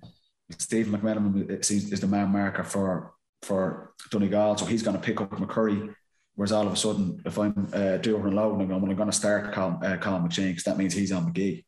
Steve 0.58 0.86
McMenamin 0.86 1.50
is 1.50 2.00
the 2.00 2.06
man 2.06 2.28
marker 2.28 2.64
for 2.64 3.14
for 3.42 3.94
Donegal, 4.10 4.58
so 4.58 4.66
he's 4.66 4.82
going 4.82 4.96
to 4.96 5.02
pick 5.02 5.18
up 5.18 5.30
McCurry 5.30 5.94
Whereas 6.40 6.52
all 6.52 6.66
of 6.66 6.72
a 6.72 6.76
sudden, 6.76 7.20
if 7.26 7.38
I'm 7.38 7.68
uh, 7.74 7.98
doing 7.98 8.24
alone, 8.24 8.62
I'm 8.62 8.96
going 8.96 8.96
to 8.96 9.12
start 9.12 9.52
Colin, 9.52 9.76
uh, 9.84 9.98
Colin 9.98 10.22
McShane 10.22 10.48
because 10.48 10.64
that 10.64 10.78
means 10.78 10.94
he's 10.94 11.12
on 11.12 11.30
McGee. 11.30 11.66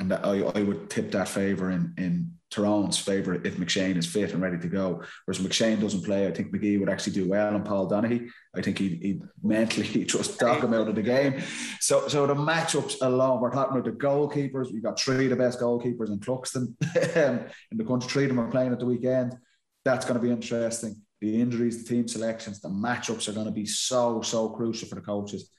And 0.00 0.10
that, 0.10 0.24
I, 0.24 0.40
I 0.40 0.62
would 0.62 0.88
tip 0.88 1.10
that 1.10 1.28
favour 1.28 1.70
in, 1.70 1.92
in 1.98 2.32
Tyrone's 2.50 2.96
favour 2.96 3.34
if 3.34 3.58
McShane 3.58 3.98
is 3.98 4.06
fit 4.06 4.32
and 4.32 4.40
ready 4.40 4.56
to 4.56 4.68
go. 4.68 5.02
Whereas 5.26 5.42
McShane 5.42 5.82
doesn't 5.82 6.06
play, 6.06 6.26
I 6.26 6.32
think 6.32 6.50
McGee 6.50 6.80
would 6.80 6.88
actually 6.88 7.12
do 7.12 7.28
well 7.28 7.54
on 7.54 7.62
Paul 7.62 7.90
Donaghy. 7.90 8.30
I 8.54 8.62
think 8.62 8.78
he'd, 8.78 9.02
he'd 9.02 9.22
mentally 9.42 10.04
just 10.06 10.40
talk 10.40 10.64
him 10.64 10.72
out 10.72 10.88
of 10.88 10.94
the 10.94 11.02
game. 11.02 11.42
So 11.80 12.08
so 12.08 12.26
the 12.26 12.34
matchups 12.34 13.02
alone, 13.02 13.42
we're 13.42 13.52
talking 13.52 13.76
about 13.76 13.84
the 13.84 14.02
goalkeepers. 14.02 14.72
We've 14.72 14.82
got 14.82 14.98
three 14.98 15.24
of 15.24 15.30
the 15.30 15.36
best 15.36 15.60
goalkeepers 15.60 16.08
in 16.08 16.20
Cluxton 16.20 16.68
in 17.70 17.76
the 17.76 17.84
country. 17.84 18.08
Three 18.08 18.24
of 18.24 18.30
them 18.30 18.40
are 18.40 18.50
playing 18.50 18.72
at 18.72 18.78
the 18.78 18.86
weekend. 18.86 19.36
That's 19.84 20.06
going 20.06 20.18
to 20.18 20.26
be 20.26 20.32
interesting 20.32 21.02
the 21.20 21.40
injuries, 21.40 21.82
the 21.82 21.88
team 21.88 22.06
selections, 22.08 22.60
the 22.60 22.68
matchups 22.68 23.28
are 23.28 23.32
going 23.32 23.46
to 23.46 23.52
be 23.52 23.66
so, 23.66 24.20
so 24.22 24.50
crucial 24.50 24.88
for 24.88 24.96
the 24.96 25.00
coaches. 25.00 25.50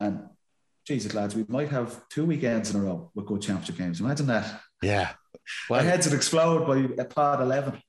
And 0.00 0.28
Jesus, 0.86 1.14
lads, 1.14 1.34
we 1.34 1.44
might 1.48 1.68
have 1.68 2.08
two 2.08 2.24
weekends 2.24 2.74
in 2.74 2.80
a 2.80 2.84
row 2.84 3.10
with 3.14 3.26
good 3.26 3.42
championship 3.42 3.76
games. 3.76 4.00
Imagine 4.00 4.26
that. 4.26 4.60
Yeah. 4.82 5.12
Well, 5.68 5.80
Our 5.80 5.86
heads 5.86 6.06
would 6.06 6.14
explode 6.14 6.66
by 6.66 7.04
pod 7.04 7.40
11. 7.40 7.82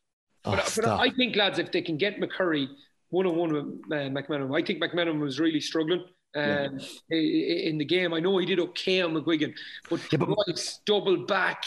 Oh, 0.45 0.51
but, 0.51 0.73
but, 0.75 0.87
I 0.87 1.09
think, 1.11 1.35
lads, 1.35 1.59
if 1.59 1.71
they 1.71 1.81
can 1.81 1.97
get 1.97 2.19
McCurry 2.19 2.67
one 3.09 3.25
on 3.25 3.35
one 3.35 3.53
with 3.53 3.65
uh, 3.91 4.09
McMenamin, 4.09 4.57
I 4.57 4.65
think 4.65 4.81
McMenamin 4.81 5.19
was 5.19 5.39
really 5.39 5.61
struggling. 5.61 6.03
Um, 6.35 6.77
yeah. 7.09 7.17
in 7.17 7.79
the 7.79 7.85
game, 7.85 8.13
I 8.13 8.19
know 8.19 8.37
he 8.37 8.45
did 8.45 8.59
okay 8.59 9.01
on 9.01 9.13
McGuigan, 9.13 9.51
but, 9.89 9.99
yeah, 10.11 10.19
but 10.19 10.79
double 10.85 11.25
back, 11.25 11.63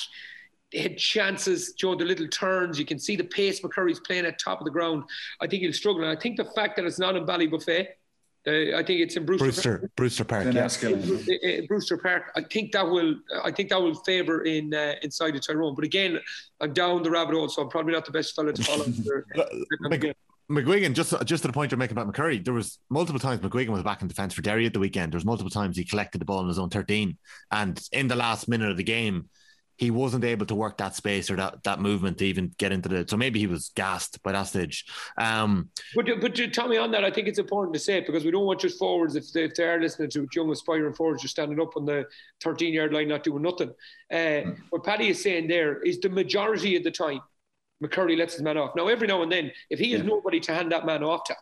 they 0.72 0.80
had 0.80 0.98
chances, 0.98 1.72
Joe, 1.74 1.94
the 1.94 2.04
little 2.04 2.28
turns. 2.28 2.78
You 2.78 2.84
can 2.84 2.98
see 2.98 3.16
the 3.16 3.24
pace 3.24 3.60
McCurry's 3.60 4.00
playing 4.00 4.24
at 4.24 4.38
top 4.38 4.60
of 4.60 4.64
the 4.64 4.70
ground. 4.70 5.04
I 5.40 5.46
think 5.46 5.62
he'll 5.62 5.72
struggle. 5.72 6.02
And 6.02 6.16
I 6.16 6.20
think 6.20 6.36
the 6.36 6.44
fact 6.44 6.76
that 6.76 6.84
it's 6.84 6.98
not 6.98 7.16
in 7.16 7.26
Ballybofey, 7.26 7.86
uh, 8.44 8.76
I 8.76 8.82
think 8.82 9.00
it's 9.00 9.16
in 9.16 9.24
Brewster 9.24 9.44
Brewster 9.44 9.78
Park. 9.78 9.92
Brewster 9.96 10.24
Park. 10.24 10.44
Yeah. 10.52 11.60
Brewster 11.68 11.96
Park. 11.96 12.32
I 12.34 12.42
think 12.42 12.72
that 12.72 12.88
will. 12.88 13.14
I 13.44 13.52
think 13.52 13.68
that 13.68 13.80
will 13.80 13.94
favour 13.94 14.42
in 14.42 14.74
uh, 14.74 14.94
inside 15.02 15.36
of 15.36 15.46
Tyrone. 15.46 15.76
But 15.76 15.84
again, 15.84 16.18
I'm 16.60 16.72
down 16.72 17.04
the 17.04 17.10
rabbit 17.10 17.36
hole, 17.36 17.48
so 17.48 17.62
I'm 17.62 17.68
probably 17.68 17.92
not 17.92 18.04
the 18.04 18.10
best 18.10 18.34
fellow 18.34 18.50
to 18.50 18.64
follow. 18.64 18.84
McGuigan, 20.50 20.92
just 20.92 21.14
just 21.24 21.42
to 21.42 21.46
the 21.46 21.52
point 21.52 21.70
you're 21.70 21.78
making 21.78 21.96
about 21.96 22.12
McCurry, 22.12 22.44
there 22.44 22.52
was 22.52 22.78
multiple 22.90 23.20
times 23.20 23.40
McGuigan 23.40 23.68
was 23.68 23.84
back 23.84 24.02
in 24.02 24.08
defence 24.08 24.34
for 24.34 24.42
Derry 24.42 24.66
at 24.66 24.72
the 24.72 24.80
weekend. 24.80 25.12
There 25.12 25.18
was 25.18 25.24
multiple 25.24 25.50
times 25.50 25.76
he 25.76 25.84
collected 25.84 26.20
the 26.20 26.24
ball 26.24 26.40
in 26.40 26.48
his 26.48 26.58
own 26.58 26.68
13, 26.68 27.16
and 27.52 27.80
in 27.92 28.08
the 28.08 28.16
last 28.16 28.48
minute 28.48 28.70
of 28.70 28.76
the 28.76 28.82
game, 28.82 29.30
he 29.82 29.90
wasn't 29.90 30.22
able 30.22 30.46
to 30.46 30.54
work 30.54 30.78
that 30.78 30.94
space 30.94 31.28
or 31.28 31.34
that, 31.34 31.60
that 31.64 31.80
movement 31.80 32.16
to 32.18 32.24
even 32.24 32.54
get 32.56 32.70
into 32.70 32.88
the. 32.88 33.04
So 33.08 33.16
maybe 33.16 33.40
he 33.40 33.48
was 33.48 33.72
gassed 33.74 34.22
by 34.22 34.30
that 34.30 34.44
stage. 34.44 34.86
Um, 35.18 35.70
but 35.96 36.06
but 36.20 36.38
me 36.68 36.76
on 36.76 36.92
that, 36.92 37.04
I 37.04 37.10
think 37.10 37.26
it's 37.26 37.40
important 37.40 37.74
to 37.74 37.80
say 37.80 37.96
it 37.96 38.06
because 38.06 38.24
we 38.24 38.30
don't 38.30 38.46
want 38.46 38.60
just 38.60 38.78
forwards 38.78 39.16
if 39.16 39.32
they, 39.32 39.42
if 39.42 39.56
they 39.56 39.64
are 39.64 39.80
listening 39.80 40.08
to 40.10 40.28
young 40.36 40.52
aspiring 40.52 40.94
forwards 40.94 41.22
just 41.22 41.32
standing 41.32 41.60
up 41.60 41.76
on 41.76 41.84
the 41.84 42.04
13 42.44 42.72
yard 42.72 42.92
line 42.92 43.08
not 43.08 43.24
doing 43.24 43.42
nothing. 43.42 43.70
Uh, 44.08 44.14
mm. 44.14 44.56
What 44.70 44.84
Paddy 44.84 45.08
is 45.08 45.20
saying 45.20 45.48
there 45.48 45.82
is 45.82 45.98
the 45.98 46.10
majority 46.10 46.76
of 46.76 46.84
the 46.84 46.92
time 46.92 47.20
McCurry 47.82 48.16
lets 48.16 48.34
his 48.34 48.42
man 48.42 48.56
off. 48.56 48.76
Now 48.76 48.86
every 48.86 49.08
now 49.08 49.22
and 49.22 49.32
then, 49.32 49.50
if 49.68 49.80
he 49.80 49.90
has 49.92 50.02
yeah. 50.02 50.06
nobody 50.06 50.38
to 50.38 50.54
hand 50.54 50.70
that 50.70 50.86
man 50.86 51.02
off 51.02 51.24
to, 51.24 51.34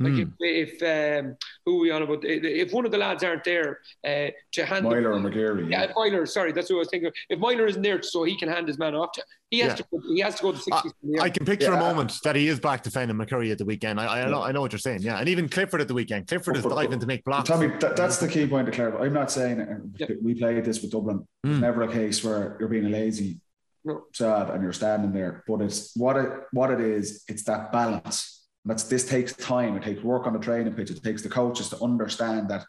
like 0.00 0.12
mm. 0.14 0.32
if, 0.40 0.82
if 0.82 1.24
um, 1.24 1.36
who 1.64 1.76
are 1.76 1.80
we 1.80 1.90
on 1.92 2.02
about? 2.02 2.24
If 2.24 2.72
one 2.72 2.84
of 2.84 2.90
the 2.90 2.98
lads 2.98 3.22
aren't 3.22 3.44
there 3.44 3.78
uh, 4.04 4.28
to 4.52 4.66
hand 4.66 4.84
Meyler 4.84 5.12
or 5.12 5.20
McGeary. 5.20 5.70
Yeah, 5.70 5.92
Meyler. 5.96 6.26
Sorry, 6.26 6.50
that's 6.50 6.68
what 6.68 6.76
I 6.76 6.78
was 6.80 6.88
thinking. 6.88 7.12
If 7.28 7.38
Meyler 7.38 7.66
isn't 7.66 7.82
there, 7.82 8.02
so 8.02 8.24
he 8.24 8.36
can 8.36 8.48
hand 8.48 8.66
his 8.66 8.76
man 8.76 8.96
off 8.96 9.12
to, 9.12 9.24
he 9.50 9.60
has 9.60 9.78
yeah. 9.78 9.98
to. 10.00 10.08
He 10.08 10.20
has 10.20 10.34
to 10.36 10.42
go 10.42 10.52
to 10.52 10.58
sixty. 10.58 10.90
I, 11.20 11.24
I, 11.24 11.30
can 11.30 11.46
picture 11.46 11.70
yeah. 11.70 11.76
a 11.76 11.80
moment 11.80 12.14
that 12.24 12.34
he 12.34 12.48
is 12.48 12.58
back 12.58 12.82
defending 12.82 13.16
McCurry 13.16 13.52
at 13.52 13.58
the 13.58 13.64
weekend. 13.64 14.00
I, 14.00 14.06
I, 14.06 14.20
yeah. 14.20 14.28
know, 14.30 14.42
I 14.42 14.50
know 14.50 14.60
what 14.62 14.72
you're 14.72 14.80
saying. 14.80 15.02
Yeah, 15.02 15.18
and 15.18 15.28
even 15.28 15.48
Clifford 15.48 15.80
at 15.80 15.86
the 15.86 15.94
weekend. 15.94 16.26
Clifford 16.26 16.56
is 16.56 16.64
diving 16.64 16.98
to 16.98 17.06
make 17.06 17.24
blocks. 17.24 17.48
Tommy, 17.48 17.68
that, 17.78 17.94
that's 17.96 18.18
the 18.18 18.26
key 18.28 18.48
point 18.48 18.66
to 18.66 18.72
clarify. 18.72 19.04
I'm 19.04 19.12
not 19.12 19.30
saying 19.30 19.92
we 20.22 20.34
played 20.34 20.64
this 20.64 20.82
with 20.82 20.90
Dublin. 20.90 21.24
Mm. 21.46 21.60
Never 21.60 21.82
a 21.82 21.92
case 21.92 22.24
where 22.24 22.56
you're 22.58 22.68
being 22.68 22.86
a 22.86 22.88
lazy 22.88 23.38
No. 23.84 24.06
sad, 24.12 24.50
and 24.50 24.60
you're 24.60 24.72
standing 24.72 25.12
there. 25.12 25.44
But 25.46 25.60
it's 25.60 25.96
what 25.96 26.16
it 26.16 26.32
what 26.50 26.72
it 26.72 26.80
is. 26.80 27.22
It's 27.28 27.44
that 27.44 27.70
balance. 27.70 28.43
That's 28.64 28.84
this 28.84 29.06
takes 29.06 29.32
time. 29.34 29.76
It 29.76 29.82
takes 29.82 30.02
work 30.02 30.26
on 30.26 30.32
the 30.32 30.38
training 30.38 30.72
pitch. 30.74 30.90
It 30.90 31.02
takes 31.02 31.22
the 31.22 31.28
coaches 31.28 31.68
to 31.70 31.82
understand 31.82 32.48
that. 32.50 32.64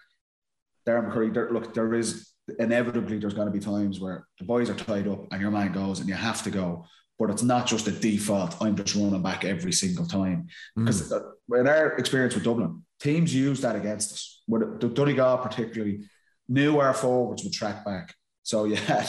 Darren 0.87 1.09
McCurry, 1.11 1.33
there, 1.33 1.49
look, 1.51 1.73
there 1.73 1.93
is 1.95 2.29
inevitably 2.59 3.17
there's 3.17 3.33
going 3.33 3.47
to 3.47 3.51
be 3.51 3.59
times 3.59 3.99
where 3.99 4.27
the 4.37 4.45
boys 4.45 4.69
are 4.69 4.75
tied 4.75 5.07
up 5.07 5.25
and 5.31 5.41
your 5.41 5.49
man 5.49 5.71
goes 5.71 5.99
and 5.99 6.07
you 6.07 6.13
have 6.15 6.43
to 6.43 6.51
go. 6.51 6.85
But 7.17 7.29
it's 7.31 7.41
not 7.41 7.65
just 7.65 7.87
a 7.87 7.91
default. 7.91 8.61
I'm 8.61 8.75
just 8.75 8.93
running 8.93 9.23
back 9.23 9.45
every 9.45 9.71
single 9.71 10.05
time 10.05 10.47
because 10.75 11.11
Mm. 11.11 11.59
in 11.61 11.67
our 11.67 11.93
experience 11.97 12.35
with 12.35 12.43
Dublin, 12.43 12.83
teams 12.99 13.33
use 13.33 13.61
that 13.61 13.75
against 13.75 14.11
us. 14.13 14.43
With 14.47 14.79
the 14.81 14.89
Donegal 14.89 15.37
particularly 15.39 16.01
knew 16.47 16.77
our 16.79 16.93
forwards 16.93 17.43
would 17.43 17.53
track 17.53 17.83
back. 17.85 18.13
So 18.43 18.65
you 18.69 18.75
had 18.75 19.07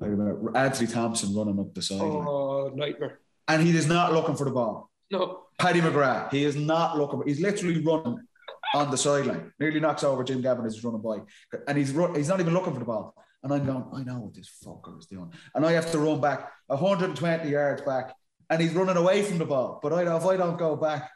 I 0.00 0.06
remember 0.06 0.56
Anthony 0.56 0.86
Thompson 0.90 1.34
running 1.36 1.58
up 1.58 1.74
the 1.74 1.82
side. 1.82 2.00
Oh, 2.00 2.70
nightmare. 2.74 3.18
and 3.48 3.60
he 3.62 3.76
is 3.76 3.86
not 3.88 4.12
looking 4.14 4.36
for 4.36 4.44
the 4.44 4.52
ball. 4.52 4.88
No. 5.10 5.44
Paddy 5.58 5.80
McGrath, 5.80 6.30
he 6.30 6.44
is 6.44 6.56
not 6.56 6.98
looking. 6.98 7.22
He's 7.26 7.40
literally 7.40 7.82
running 7.84 8.20
on 8.74 8.90
the 8.90 8.96
sideline. 8.96 9.52
Nearly 9.58 9.80
knocks 9.80 10.04
over 10.04 10.22
Jim 10.22 10.40
Gavin 10.40 10.66
as 10.66 10.74
he's 10.74 10.84
running 10.84 11.00
by, 11.00 11.18
and 11.66 11.78
he's 11.78 11.92
run, 11.92 12.14
he's 12.14 12.28
not 12.28 12.40
even 12.40 12.54
looking 12.54 12.72
for 12.72 12.78
the 12.78 12.84
ball. 12.84 13.14
And 13.42 13.52
I'm 13.52 13.64
going, 13.64 13.84
I 13.94 14.02
know 14.02 14.18
what 14.18 14.34
this 14.34 14.50
fucker 14.64 14.98
is 14.98 15.06
doing, 15.06 15.32
and 15.54 15.64
I 15.64 15.72
have 15.72 15.90
to 15.92 15.98
run 15.98 16.20
back 16.20 16.50
120 16.66 17.48
yards 17.48 17.82
back, 17.82 18.14
and 18.50 18.60
he's 18.60 18.74
running 18.74 18.96
away 18.96 19.22
from 19.22 19.38
the 19.38 19.44
ball. 19.44 19.80
But 19.82 19.92
I 19.92 20.16
if 20.16 20.24
I 20.24 20.36
don't 20.36 20.58
go 20.58 20.76
back, 20.76 21.10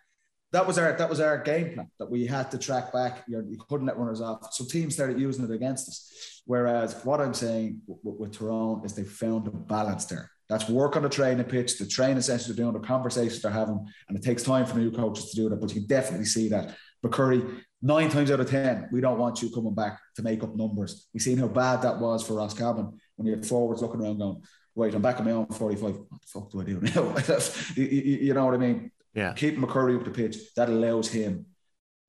that 0.53 0.67
was 0.67 0.79
our 0.79 0.93
that 0.93 1.11
was 1.11 1.21
our 1.21 1.39
game 1.39 1.75
plan 1.75 1.91
that 1.99 2.11
we 2.11 2.27
had 2.27 2.51
to 2.53 2.59
track 2.59 2.93
back. 2.93 3.25
You're, 3.29 3.45
you 3.45 3.59
couldn't 3.69 3.87
let 3.87 3.99
runners 3.99 4.21
off, 4.21 4.53
so 4.53 4.65
teams 4.65 4.95
started 4.95 5.21
using 5.21 5.45
it 5.45 5.51
against 5.51 5.89
us. 5.89 6.43
Whereas 6.47 7.05
what 7.05 7.21
I'm 7.21 7.35
saying 7.35 7.83
with, 7.87 8.17
with 8.19 8.39
Tyrone 8.39 8.85
is 8.85 8.95
they 8.95 9.05
found 9.05 9.47
a 9.49 9.51
balance 9.51 10.07
there. 10.07 10.31
That's 10.49 10.69
work 10.69 10.97
on 10.97 11.03
the 11.03 11.09
training 11.09 11.45
pitch, 11.47 11.79
the 11.79 11.87
training 11.87 12.21
sessions 12.23 12.49
they're 12.49 12.57
doing, 12.65 12.75
the 12.81 12.87
conversations 12.87 13.41
they're 13.43 13.51
having, 13.53 13.87
and 14.09 14.19
it 14.19 14.23
takes 14.23 14.43
time 14.43 14.67
for 14.67 14.77
new 14.79 14.91
coaches 14.91 15.31
to 15.31 15.37
do 15.37 15.49
that. 15.49 15.61
But 15.61 15.71
you 15.75 15.81
can 15.81 15.87
definitely 15.89 16.27
see 16.27 16.49
that. 16.51 16.77
But 17.03 17.13
Curry, 17.13 17.43
nine 17.81 18.09
times 18.11 18.31
out 18.31 18.41
of 18.41 18.51
ten, 18.51 18.89
we 18.93 19.01
don't 19.01 19.19
want 19.19 19.41
you 19.43 19.51
coming 19.51 19.75
back 19.75 19.99
to 20.17 20.23
make 20.23 20.43
up 20.43 20.55
numbers. 20.55 21.07
We've 21.15 21.23
seen 21.23 21.39
how 21.39 21.49
bad 21.49 21.83
that 21.83 21.99
was 21.99 22.27
for 22.27 22.35
Ross 22.35 22.55
Cabin 22.55 22.99
when 23.17 23.27
you 23.27 23.35
had 23.35 23.47
forwards 23.47 23.81
looking 23.83 24.03
around 24.03 24.19
going, 24.19 24.43
right, 24.77 24.95
I'm 24.95 25.03
back 25.03 25.19
on 25.19 25.25
my 25.25 25.33
own 25.33 25.47
45. 25.47 25.83
What 25.97 26.21
the 26.21 26.27
fuck 26.27 26.51
do 26.51 26.61
I 26.61 26.65
do 26.65 26.81
now? 26.83 27.15
you, 27.77 27.85
you- 27.85 28.19
you 28.19 28.35
know 28.35 28.45
what 28.45 28.55
I 28.55 28.59
mean? 28.59 28.91
Yeah. 29.15 29.33
Keep 29.35 29.59
McCurry 29.59 29.99
up 29.99 30.05
the 30.05 30.11
pitch. 30.11 30.37
That 30.57 30.69
allows 30.69 31.09
him, 31.09 31.47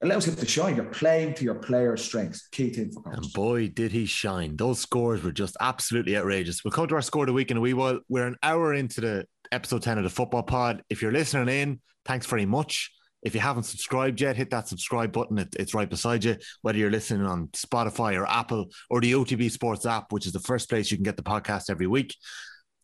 allows 0.01 0.27
him 0.27 0.35
to 0.35 0.45
shine. 0.45 0.75
You're 0.75 0.85
playing 0.85 1.33
to 1.35 1.43
your 1.43 1.55
player's 1.55 2.03
strengths. 2.03 2.47
Key 2.49 2.69
thing 2.71 2.91
for 2.91 3.03
And 3.11 3.31
boy, 3.33 3.69
did 3.69 3.91
he 3.91 4.05
shine. 4.05 4.55
Those 4.57 4.79
scores 4.79 5.23
were 5.23 5.31
just 5.31 5.55
absolutely 5.61 6.17
outrageous. 6.17 6.63
We'll 6.63 6.71
come 6.71 6.87
to 6.87 6.95
our 6.95 7.01
score 7.01 7.23
of 7.23 7.27
the 7.27 7.33
week 7.33 7.51
in 7.51 7.57
a 7.57 7.61
wee 7.61 7.73
while. 7.73 7.99
We're 8.09 8.27
an 8.27 8.37
hour 8.43 8.73
into 8.73 9.01
the 9.01 9.25
episode 9.51 9.83
10 9.83 9.97
of 9.97 10.03
the 10.03 10.09
football 10.09 10.43
pod. 10.43 10.83
If 10.89 11.01
you're 11.01 11.11
listening 11.11 11.49
in, 11.49 11.79
thanks 12.05 12.25
very 12.25 12.45
much. 12.45 12.91
If 13.21 13.33
you 13.33 13.39
haven't 13.39 13.63
subscribed 13.63 14.19
yet, 14.19 14.35
hit 14.35 14.49
that 14.49 14.67
subscribe 14.67 15.13
button. 15.13 15.37
It- 15.37 15.55
it's 15.57 15.73
right 15.73 15.89
beside 15.89 16.25
you, 16.25 16.35
whether 16.61 16.77
you're 16.77 16.91
listening 16.91 17.25
on 17.25 17.47
Spotify 17.49 18.19
or 18.19 18.25
Apple 18.27 18.69
or 18.89 18.99
the 18.99 19.13
OTB 19.13 19.49
Sports 19.49 19.85
app, 19.85 20.11
which 20.11 20.25
is 20.25 20.33
the 20.33 20.39
first 20.41 20.67
place 20.67 20.91
you 20.91 20.97
can 20.97 21.05
get 21.05 21.15
the 21.15 21.23
podcast 21.23 21.69
every 21.69 21.87
week. 21.87 22.13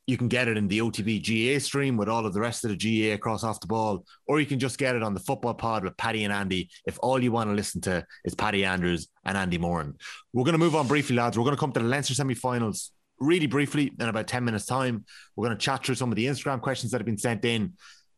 You 0.10 0.18
can 0.18 0.28
get 0.28 0.48
it 0.48 0.58
in 0.58 0.68
the 0.68 0.80
OTB 0.80 1.22
GAA 1.22 1.60
stream 1.60 1.96
with 1.96 2.10
all 2.10 2.26
of 2.26 2.34
the 2.34 2.42
rest 2.42 2.66
of 2.66 2.72
the 2.72 2.78
GAA 2.78 3.14
across 3.14 3.44
off 3.44 3.60
the 3.60 3.68
ball, 3.68 4.04
or 4.28 4.40
you 4.40 4.48
can 4.48 4.58
just 4.58 4.80
get 4.80 4.96
it 4.96 5.04
on 5.04 5.14
the 5.14 5.20
football 5.20 5.54
pod 5.54 5.84
with 5.84 5.96
Paddy 5.98 6.24
and 6.24 6.34
Andy 6.34 6.72
if 6.88 6.98
all 7.04 7.22
you 7.22 7.32
want 7.32 7.48
to 7.52 7.54
listen 7.54 7.80
to 7.82 8.04
is 8.26 8.34
Paddy 8.34 8.66
Andrews 8.66 9.08
and 9.24 9.38
Andy 9.38 9.60
Moran. 9.60 9.94
We're 10.34 10.46
going 10.46 10.54
to 10.54 10.58
move 10.58 10.76
on 10.76 10.88
briefly, 10.88 11.16
lads. 11.16 11.38
We're 11.38 11.44
going 11.44 11.56
to 11.56 11.60
come 11.60 11.72
to 11.74 11.80
the 11.80 11.86
Leinster 11.86 12.16
semi 12.16 12.34
finals 12.34 12.92
really 13.20 13.46
briefly 13.46 13.92
in 14.00 14.10
about 14.10 14.26
10 14.26 14.44
minutes' 14.44 14.66
time. 14.66 15.06
We're 15.36 15.46
going 15.46 15.58
to 15.60 15.64
chat 15.64 15.86
through 15.86 15.94
some 15.94 16.12
of 16.12 16.16
the 16.16 16.26
Instagram 16.26 16.60
questions 16.60 16.92
that 16.92 16.98
have 16.98 17.06
been 17.06 17.20
sent 17.20 17.46
in. 17.46 17.74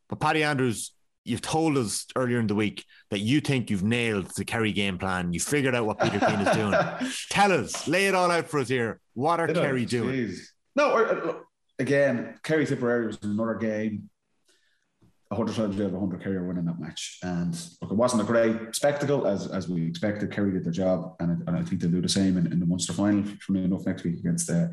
But 0.08 0.22
Paddy 0.22 0.44
Andrews, 0.44 0.94
you've 1.26 1.42
told 1.42 1.78
us 1.78 2.06
earlier 2.16 2.40
in 2.40 2.48
the 2.48 2.56
week 2.56 2.86
that 3.10 3.20
you 3.20 3.42
think 3.42 3.70
you've 3.70 3.84
nailed 3.84 4.28
the 4.38 4.46
Kerry 4.46 4.72
game 4.72 4.98
plan. 4.98 5.34
You 5.34 5.42
figured 5.42 5.76
out 5.76 5.86
what 5.86 6.00
Peter 6.00 6.20
Keane 6.20 6.40
is 6.40 6.56
doing. 6.56 6.74
Tell 7.30 7.52
us, 7.52 7.86
lay 7.86 8.08
it 8.08 8.16
all 8.16 8.32
out 8.32 8.48
for 8.48 8.62
us 8.62 8.70
here. 8.70 9.02
What 9.14 9.42
are 9.42 9.48
Kerry 9.48 9.84
doing? 9.84 10.16
Jeez. 10.16 10.40
No, 10.74 10.96
uh, 10.96 11.34
again, 11.80 12.40
Kerry 12.44 12.66
Tipperary 12.66 13.08
was 13.08 13.18
another 13.24 13.56
game. 13.56 14.10
100 15.30 15.56
times 15.56 15.80
out 15.80 15.86
of 15.86 15.94
100, 15.94 16.22
Kerry 16.22 16.36
are 16.36 16.44
winning 16.44 16.66
that 16.66 16.78
match. 16.80 17.18
And 17.24 17.54
look, 17.82 17.92
it 17.92 17.96
wasn't 17.98 18.22
a 18.22 18.26
great 18.26 18.76
spectacle 18.76 19.26
as, 19.26 19.48
as 19.48 19.70
we 19.70 19.88
expected. 19.88 20.30
Kerry 20.30 20.52
did 20.52 20.66
their 20.66 20.74
job, 20.74 21.16
and, 21.22 21.32
I- 21.32 21.50
and 21.52 21.58
I 21.58 21.64
think 21.64 21.80
they'll 21.82 21.90
do 21.90 22.02
the 22.02 22.10
same 22.10 22.36
in, 22.38 22.52
in 22.52 22.60
the 22.60 22.66
Munster 22.66 22.92
final, 22.92 23.24
for 23.40 23.54
me 23.54 23.64
enough, 23.64 23.86
next 23.86 24.04
week 24.04 24.20
against 24.20 24.50
uh, 24.50 24.68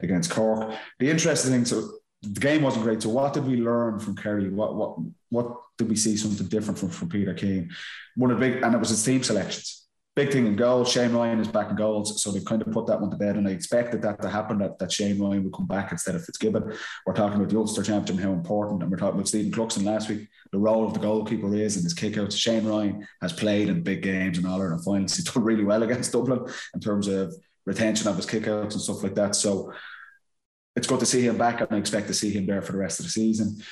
against 0.00 0.30
Cork. 0.30 0.72
The 0.98 1.10
interesting 1.10 1.50
thing, 1.50 1.66
so 1.66 1.90
the 2.22 2.40
game 2.40 2.62
wasn't 2.62 2.84
great. 2.84 3.02
So 3.02 3.10
what 3.10 3.34
did 3.34 3.46
we 3.46 3.56
learn 3.58 3.98
from 3.98 4.16
Kerry? 4.16 4.48
What 4.48 4.76
what 4.76 4.96
what 5.28 5.56
did 5.76 5.90
we 5.90 5.96
see 5.96 6.16
something 6.16 6.46
different 6.46 6.78
from, 6.78 6.88
from 6.88 7.10
Peter 7.10 7.34
Keane? 7.34 7.70
One 8.16 8.30
of 8.30 8.40
the 8.40 8.48
big, 8.48 8.62
and 8.62 8.74
it 8.74 8.78
was 8.78 8.88
his 8.88 9.04
team 9.04 9.22
selections 9.22 9.77
big 10.18 10.32
thing 10.32 10.48
in 10.48 10.56
goals. 10.56 10.90
Shane 10.90 11.12
Ryan 11.12 11.38
is 11.38 11.46
back 11.46 11.70
in 11.70 11.76
goals, 11.76 12.20
so 12.20 12.32
they've 12.32 12.44
kind 12.44 12.60
of 12.60 12.72
put 12.72 12.88
that 12.88 13.00
one 13.00 13.08
to 13.08 13.16
bed. 13.16 13.36
And 13.36 13.46
I 13.46 13.52
expected 13.52 14.02
that 14.02 14.20
to 14.22 14.28
happen 14.28 14.58
that, 14.58 14.76
that 14.80 14.90
Shane 14.90 15.22
Ryan 15.22 15.44
would 15.44 15.52
come 15.52 15.68
back 15.68 15.92
instead 15.92 16.16
of 16.16 16.24
Fitzgibbon. 16.24 16.72
We're 17.06 17.12
talking 17.12 17.36
about 17.36 17.50
the 17.50 17.56
Ulster 17.56 17.84
Championship 17.84 18.16
and 18.16 18.24
how 18.24 18.32
important, 18.32 18.82
and 18.82 18.90
we're 18.90 18.96
talking 18.96 19.14
about 19.14 19.28
Stephen 19.28 19.52
Cluxton 19.52 19.84
last 19.84 20.08
week. 20.08 20.26
The 20.50 20.58
role 20.58 20.84
of 20.84 20.92
the 20.92 20.98
goalkeeper 20.98 21.54
is 21.54 21.76
and 21.76 21.84
his 21.84 21.94
kickouts. 21.94 22.36
Shane 22.36 22.66
Ryan 22.66 23.06
has 23.22 23.32
played 23.32 23.68
in 23.68 23.84
big 23.84 24.02
games 24.02 24.38
and 24.38 24.46
all 24.48 24.60
Ireland 24.60 24.82
finals. 24.82 25.14
He's 25.14 25.24
done 25.32 25.44
really 25.44 25.62
well 25.62 25.84
against 25.84 26.10
Dublin 26.10 26.52
in 26.74 26.80
terms 26.80 27.06
of 27.06 27.32
retention 27.64 28.08
of 28.08 28.16
his 28.16 28.26
kickouts 28.26 28.72
and 28.72 28.80
stuff 28.80 29.04
like 29.04 29.14
that. 29.14 29.36
So 29.36 29.72
it's 30.74 30.88
good 30.88 30.98
to 30.98 31.06
see 31.06 31.22
him 31.22 31.38
back, 31.38 31.60
and 31.60 31.68
I 31.70 31.76
expect 31.76 32.08
to 32.08 32.14
see 32.14 32.32
him 32.32 32.44
there 32.44 32.62
for 32.62 32.72
the 32.72 32.78
rest 32.78 32.98
of 32.98 33.06
the 33.06 33.12
season. 33.12 33.62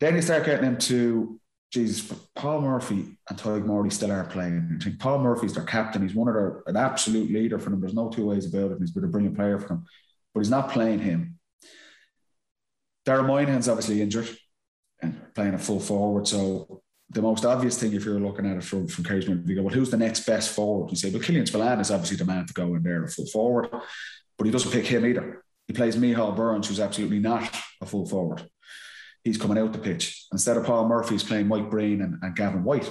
Then 0.00 0.16
you 0.16 0.22
start 0.22 0.46
getting 0.46 0.66
into 0.66 1.39
Jesus, 1.70 2.12
Paul 2.34 2.62
Murphy 2.62 3.16
and 3.28 3.38
Tadhg 3.38 3.64
Morley 3.64 3.90
still 3.90 4.10
are 4.10 4.24
playing. 4.24 4.78
I 4.80 4.84
think 4.84 4.98
Paul 4.98 5.20
Murphy's 5.20 5.54
their 5.54 5.64
captain. 5.64 6.02
He's 6.02 6.16
one 6.16 6.26
of 6.26 6.34
their 6.34 6.62
an 6.66 6.76
absolute 6.76 7.30
leader 7.30 7.58
for 7.60 7.70
them. 7.70 7.80
There's 7.80 7.94
no 7.94 8.08
two 8.10 8.26
ways 8.26 8.46
about 8.46 8.72
it. 8.72 8.78
He's 8.80 8.90
been 8.90 9.04
a 9.04 9.08
brilliant 9.08 9.36
player 9.36 9.58
for 9.58 9.68
them, 9.68 9.84
but 10.34 10.40
he's 10.40 10.50
not 10.50 10.70
playing 10.70 10.98
him. 10.98 11.38
Dara 13.06 13.22
Moynihan's 13.22 13.68
obviously 13.68 14.02
injured 14.02 14.28
and 15.00 15.20
playing 15.34 15.54
a 15.54 15.58
full 15.58 15.78
forward. 15.78 16.26
So 16.26 16.82
the 17.08 17.22
most 17.22 17.44
obvious 17.44 17.78
thing, 17.78 17.92
if 17.92 18.04
you're 18.04 18.18
looking 18.18 18.46
at 18.46 18.56
it 18.56 18.64
from 18.64 18.88
from 18.88 19.04
Kerry's 19.04 19.28
you 19.28 19.54
go, 19.54 19.62
well, 19.62 19.74
who's 19.74 19.90
the 19.90 19.96
next 19.96 20.26
best 20.26 20.50
forward? 20.50 20.90
You 20.90 20.96
say, 20.96 21.10
well, 21.10 21.22
Killian 21.22 21.46
Spillane 21.46 21.80
is 21.80 21.92
obviously 21.92 22.16
the 22.16 22.24
man 22.24 22.46
to 22.46 22.52
go 22.52 22.74
in 22.74 22.82
there, 22.82 23.04
a 23.04 23.08
full 23.08 23.26
forward, 23.26 23.68
but 24.36 24.44
he 24.44 24.50
doesn't 24.50 24.72
pick 24.72 24.86
him 24.86 25.06
either. 25.06 25.44
He 25.68 25.72
plays 25.72 25.94
Micheál 25.94 26.34
Burns, 26.34 26.66
who's 26.66 26.80
absolutely 26.80 27.20
not 27.20 27.48
a 27.80 27.86
full 27.86 28.06
forward 28.06 28.42
he's 29.24 29.38
coming 29.38 29.58
out 29.58 29.72
the 29.72 29.78
pitch. 29.78 30.26
Instead 30.32 30.56
of 30.56 30.64
Paul 30.64 30.88
Murphy, 30.88 31.14
he's 31.14 31.24
playing 31.24 31.48
Mike 31.48 31.70
Breen 31.70 32.02
and, 32.02 32.16
and 32.22 32.36
Gavin 32.36 32.64
White. 32.64 32.90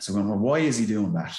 So 0.00 0.14
when 0.14 0.40
why 0.40 0.58
is 0.58 0.78
he 0.78 0.86
doing 0.86 1.12
that? 1.14 1.36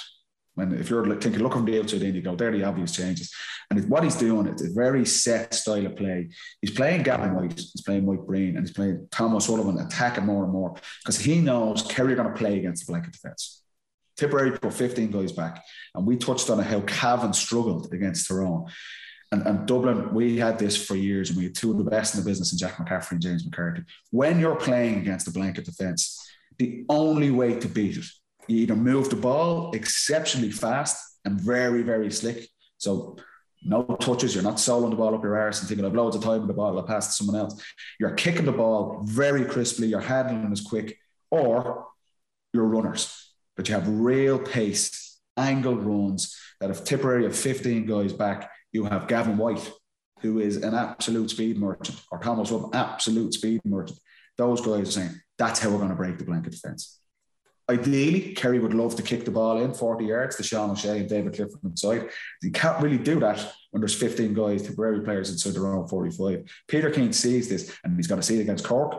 When 0.54 0.72
if 0.72 0.90
you're 0.90 1.04
thinking, 1.20 1.42
look 1.42 1.52
from 1.52 1.64
the 1.64 1.78
outside 1.78 2.02
in, 2.02 2.14
you 2.16 2.22
go, 2.22 2.34
there 2.34 2.48
are 2.48 2.56
the 2.56 2.64
obvious 2.64 2.92
changes. 2.92 3.32
And 3.70 3.88
what 3.88 4.02
he's 4.02 4.16
doing, 4.16 4.46
it's 4.46 4.64
a 4.64 4.72
very 4.72 5.04
set 5.04 5.54
style 5.54 5.86
of 5.86 5.94
play. 5.94 6.30
He's 6.60 6.72
playing 6.72 7.04
Gavin 7.04 7.34
White, 7.34 7.52
he's 7.52 7.82
playing 7.82 8.06
Mike 8.06 8.26
Breen, 8.26 8.56
and 8.56 8.66
he's 8.66 8.74
playing 8.74 9.06
Tom 9.12 9.36
O'Sullivan 9.36 9.78
attacking 9.78 10.26
more 10.26 10.42
and 10.42 10.52
more 10.52 10.74
because 11.04 11.20
he 11.20 11.40
knows 11.40 11.82
Kerry 11.82 12.14
are 12.14 12.16
going 12.16 12.32
to 12.32 12.34
play 12.34 12.58
against 12.58 12.86
the 12.86 12.92
blanket 12.92 13.12
defence. 13.12 13.62
Tipperary 14.16 14.50
put 14.50 14.74
15 14.74 15.12
guys 15.12 15.30
back, 15.30 15.62
and 15.94 16.04
we 16.04 16.16
touched 16.16 16.50
on 16.50 16.58
how 16.58 16.80
Cavan 16.80 17.32
struggled 17.32 17.92
against 17.92 18.26
Tyrone. 18.26 18.66
And, 19.30 19.46
and 19.46 19.66
Dublin, 19.66 20.14
we 20.14 20.38
had 20.38 20.58
this 20.58 20.76
for 20.76 20.96
years, 20.96 21.28
and 21.28 21.38
we 21.38 21.44
had 21.44 21.54
two 21.54 21.70
of 21.70 21.78
the 21.78 21.84
best 21.84 22.14
in 22.14 22.20
the 22.20 22.28
business 22.28 22.52
in 22.52 22.58
Jack 22.58 22.76
McCaffrey 22.76 23.12
and 23.12 23.20
James 23.20 23.44
McCarthy. 23.44 23.84
When 24.10 24.40
you're 24.40 24.56
playing 24.56 24.98
against 24.98 25.26
the 25.26 25.32
blanket 25.32 25.66
defence, 25.66 26.26
the 26.58 26.84
only 26.88 27.30
way 27.30 27.58
to 27.58 27.68
beat 27.68 27.98
it, 27.98 28.04
you 28.48 28.56
either 28.58 28.74
move 28.74 29.10
the 29.10 29.16
ball 29.16 29.72
exceptionally 29.72 30.50
fast 30.50 31.18
and 31.24 31.38
very, 31.38 31.82
very 31.82 32.10
slick. 32.10 32.48
So 32.78 33.18
no 33.62 33.82
touches, 34.00 34.34
you're 34.34 34.44
not 34.44 34.56
soloing 34.56 34.90
the 34.90 34.96
ball 34.96 35.14
up 35.14 35.22
your 35.22 35.36
arse 35.36 35.60
and 35.60 35.68
thinking 35.68 35.84
I've 35.84 35.94
loads 35.94 36.16
of 36.16 36.22
time 36.22 36.40
with 36.40 36.48
the 36.48 36.54
ball, 36.54 36.78
I'll 36.78 36.84
pass 36.84 37.08
to 37.08 37.12
someone 37.12 37.36
else. 37.36 37.62
You're 37.98 38.14
kicking 38.14 38.46
the 38.46 38.52
ball 38.52 39.02
very 39.04 39.44
crisply, 39.44 39.88
your 39.88 40.00
handling 40.00 40.52
is 40.52 40.60
quick, 40.60 40.96
or 41.30 41.86
you're 42.54 42.64
runners, 42.64 43.32
but 43.56 43.68
you 43.68 43.74
have 43.74 43.88
real 43.88 44.38
pace, 44.38 45.18
angled 45.36 45.84
runs 45.84 46.36
that 46.60 46.70
if 46.70 46.84
Tipperary 46.84 47.24
have 47.24 47.36
15 47.36 47.86
guys 47.86 48.12
back, 48.12 48.50
you 48.72 48.84
have 48.84 49.08
Gavin 49.08 49.36
White, 49.36 49.70
who 50.20 50.38
is 50.40 50.56
an 50.58 50.74
absolute 50.74 51.30
speed 51.30 51.58
merchant, 51.58 52.00
or 52.10 52.18
Thomas 52.18 52.50
Rubb, 52.50 52.74
absolute 52.74 53.34
speed 53.34 53.60
merchant. 53.64 53.98
Those 54.36 54.60
guys 54.60 54.88
are 54.88 54.92
saying 54.92 55.20
that's 55.38 55.60
how 55.60 55.70
we're 55.70 55.78
going 55.78 55.90
to 55.90 55.96
break 55.96 56.18
the 56.18 56.24
blanket 56.24 56.52
defence. 56.52 57.00
Ideally, 57.70 58.32
Kerry 58.32 58.58
would 58.58 58.72
love 58.72 58.96
to 58.96 59.02
kick 59.02 59.26
the 59.26 59.30
ball 59.30 59.60
in 59.60 59.74
40 59.74 60.06
yards 60.06 60.36
to 60.36 60.42
Sean 60.42 60.70
O'Shea 60.70 61.00
and 61.00 61.08
David 61.08 61.34
Clifford 61.34 61.62
inside. 61.64 62.08
You 62.42 62.50
can't 62.50 62.82
really 62.82 62.96
do 62.96 63.20
that 63.20 63.52
when 63.72 63.82
there's 63.82 63.94
15 63.94 64.32
guys, 64.32 64.62
Tipperary 64.62 65.02
players 65.02 65.30
inside 65.30 65.52
their 65.52 65.66
own 65.66 65.86
45. 65.86 66.50
Peter 66.66 66.90
Keane 66.90 67.12
sees 67.12 67.50
this 67.50 67.76
and 67.84 67.94
he's 67.96 68.06
going 68.06 68.20
to 68.20 68.26
see 68.26 68.38
it 68.38 68.42
against 68.42 68.64
Cork 68.64 68.98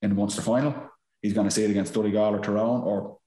in 0.00 0.08
the 0.08 0.16
Munster 0.16 0.40
final. 0.40 0.74
He's 1.20 1.34
going 1.34 1.46
to 1.46 1.50
see 1.50 1.64
it 1.64 1.70
against 1.70 1.92
Donegal 1.92 2.36
or 2.36 2.40
Tyrone 2.40 2.82
or 2.82 3.18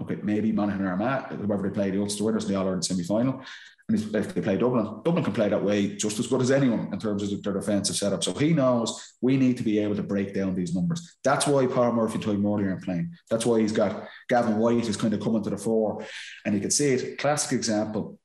Okay, 0.00 0.18
maybe 0.22 0.50
Monaghan 0.50 0.82
or 0.82 0.90
Armagh, 0.90 1.26
whoever 1.28 1.68
they 1.68 1.72
play, 1.72 1.90
the 1.90 2.00
Ulster 2.00 2.24
winners 2.24 2.44
in 2.44 2.52
the 2.52 2.58
All 2.58 2.64
Ireland 2.64 2.84
semi 2.84 3.04
final. 3.04 3.42
And 3.88 3.98
if 3.98 4.34
they 4.34 4.40
play 4.40 4.56
Dublin, 4.56 5.02
Dublin 5.04 5.22
can 5.22 5.34
play 5.34 5.50
that 5.50 5.62
way 5.62 5.94
just 5.96 6.18
as 6.18 6.26
good 6.26 6.40
as 6.40 6.50
anyone 6.50 6.88
in 6.90 6.98
terms 6.98 7.22
of 7.22 7.42
their 7.42 7.52
defensive 7.52 7.96
setup. 7.96 8.24
So 8.24 8.32
he 8.32 8.54
knows 8.54 9.14
we 9.20 9.36
need 9.36 9.58
to 9.58 9.62
be 9.62 9.78
able 9.78 9.94
to 9.96 10.02
break 10.02 10.32
down 10.32 10.54
these 10.54 10.74
numbers. 10.74 11.18
That's 11.22 11.46
why 11.46 11.66
Paul 11.66 11.92
Murphy 11.92 12.14
and 12.14 12.24
Tadhg 12.24 12.40
Morley 12.40 12.64
aren't 12.64 12.82
playing. 12.82 13.12
That's 13.30 13.44
why 13.44 13.60
he's 13.60 13.72
got 13.72 14.08
Gavin 14.30 14.56
White 14.56 14.88
is 14.88 14.96
kind 14.96 15.12
of 15.12 15.20
coming 15.20 15.42
to 15.42 15.50
the 15.50 15.58
fore. 15.58 16.02
And 16.46 16.54
you 16.54 16.62
can 16.62 16.70
see 16.70 16.92
it, 16.92 17.18
classic 17.18 17.52
example 17.52 18.18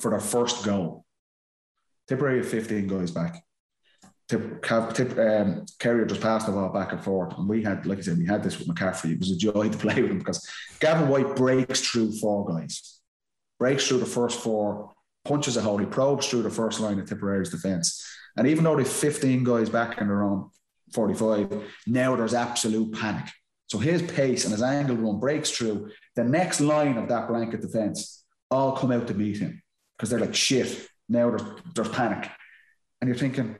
for 0.00 0.12
their 0.12 0.20
first 0.20 0.64
goal. 0.64 1.04
Tipperary 2.08 2.38
have 2.38 2.48
15 2.48 2.86
guys 2.86 3.10
back. 3.10 3.42
Tip, 4.28 4.62
tip, 4.94 5.18
um, 5.18 5.66
Kerry 5.78 6.06
just 6.06 6.22
passed 6.22 6.46
the 6.46 6.52
ball 6.52 6.72
back 6.72 6.92
and 6.92 7.04
forth. 7.04 7.36
And 7.36 7.46
we 7.46 7.62
had, 7.62 7.84
like 7.84 7.98
I 7.98 8.00
said, 8.00 8.18
we 8.18 8.26
had 8.26 8.42
this 8.42 8.58
with 8.58 8.66
McCaffrey. 8.66 9.12
It 9.12 9.18
was 9.18 9.30
a 9.30 9.36
joy 9.36 9.68
to 9.68 9.78
play 9.78 10.00
with 10.00 10.10
him 10.10 10.18
because 10.18 10.48
Gavin 10.80 11.08
White 11.08 11.36
breaks 11.36 11.82
through 11.82 12.12
four 12.12 12.46
guys 12.46 12.96
breaks 13.58 13.86
through 13.86 13.98
the 13.98 14.06
first 14.06 14.40
four, 14.40 14.92
punches 15.24 15.56
a 15.56 15.60
hole, 15.62 15.78
he 15.78 15.86
probes 15.86 16.28
through 16.28 16.42
the 16.42 16.50
first 16.50 16.80
line 16.80 16.98
of 16.98 17.08
Tipperary's 17.08 17.50
defence. 17.50 18.04
And 18.36 18.46
even 18.46 18.64
though 18.64 18.76
they've 18.76 18.86
15 18.86 19.44
guys 19.44 19.68
back 19.68 20.00
in 20.00 20.08
their 20.08 20.22
own 20.22 20.50
45, 20.92 21.64
now 21.86 22.16
there's 22.16 22.34
absolute 22.34 22.92
panic. 22.92 23.26
So 23.68 23.78
his 23.78 24.02
pace 24.02 24.44
and 24.44 24.52
his 24.52 24.62
angle 24.62 24.96
run 24.96 25.18
breaks 25.18 25.50
through. 25.50 25.90
The 26.14 26.24
next 26.24 26.60
line 26.60 26.98
of 26.98 27.08
that 27.08 27.28
blanket 27.28 27.62
defence 27.62 28.24
all 28.50 28.76
come 28.76 28.92
out 28.92 29.08
to 29.08 29.14
meet 29.14 29.38
him 29.38 29.62
because 29.96 30.10
they're 30.10 30.20
like, 30.20 30.34
shit, 30.34 30.88
now 31.08 31.30
there's, 31.30 31.42
there's 31.74 31.88
panic. 31.88 32.30
And 33.00 33.08
you're 33.08 33.18
thinking, 33.18 33.56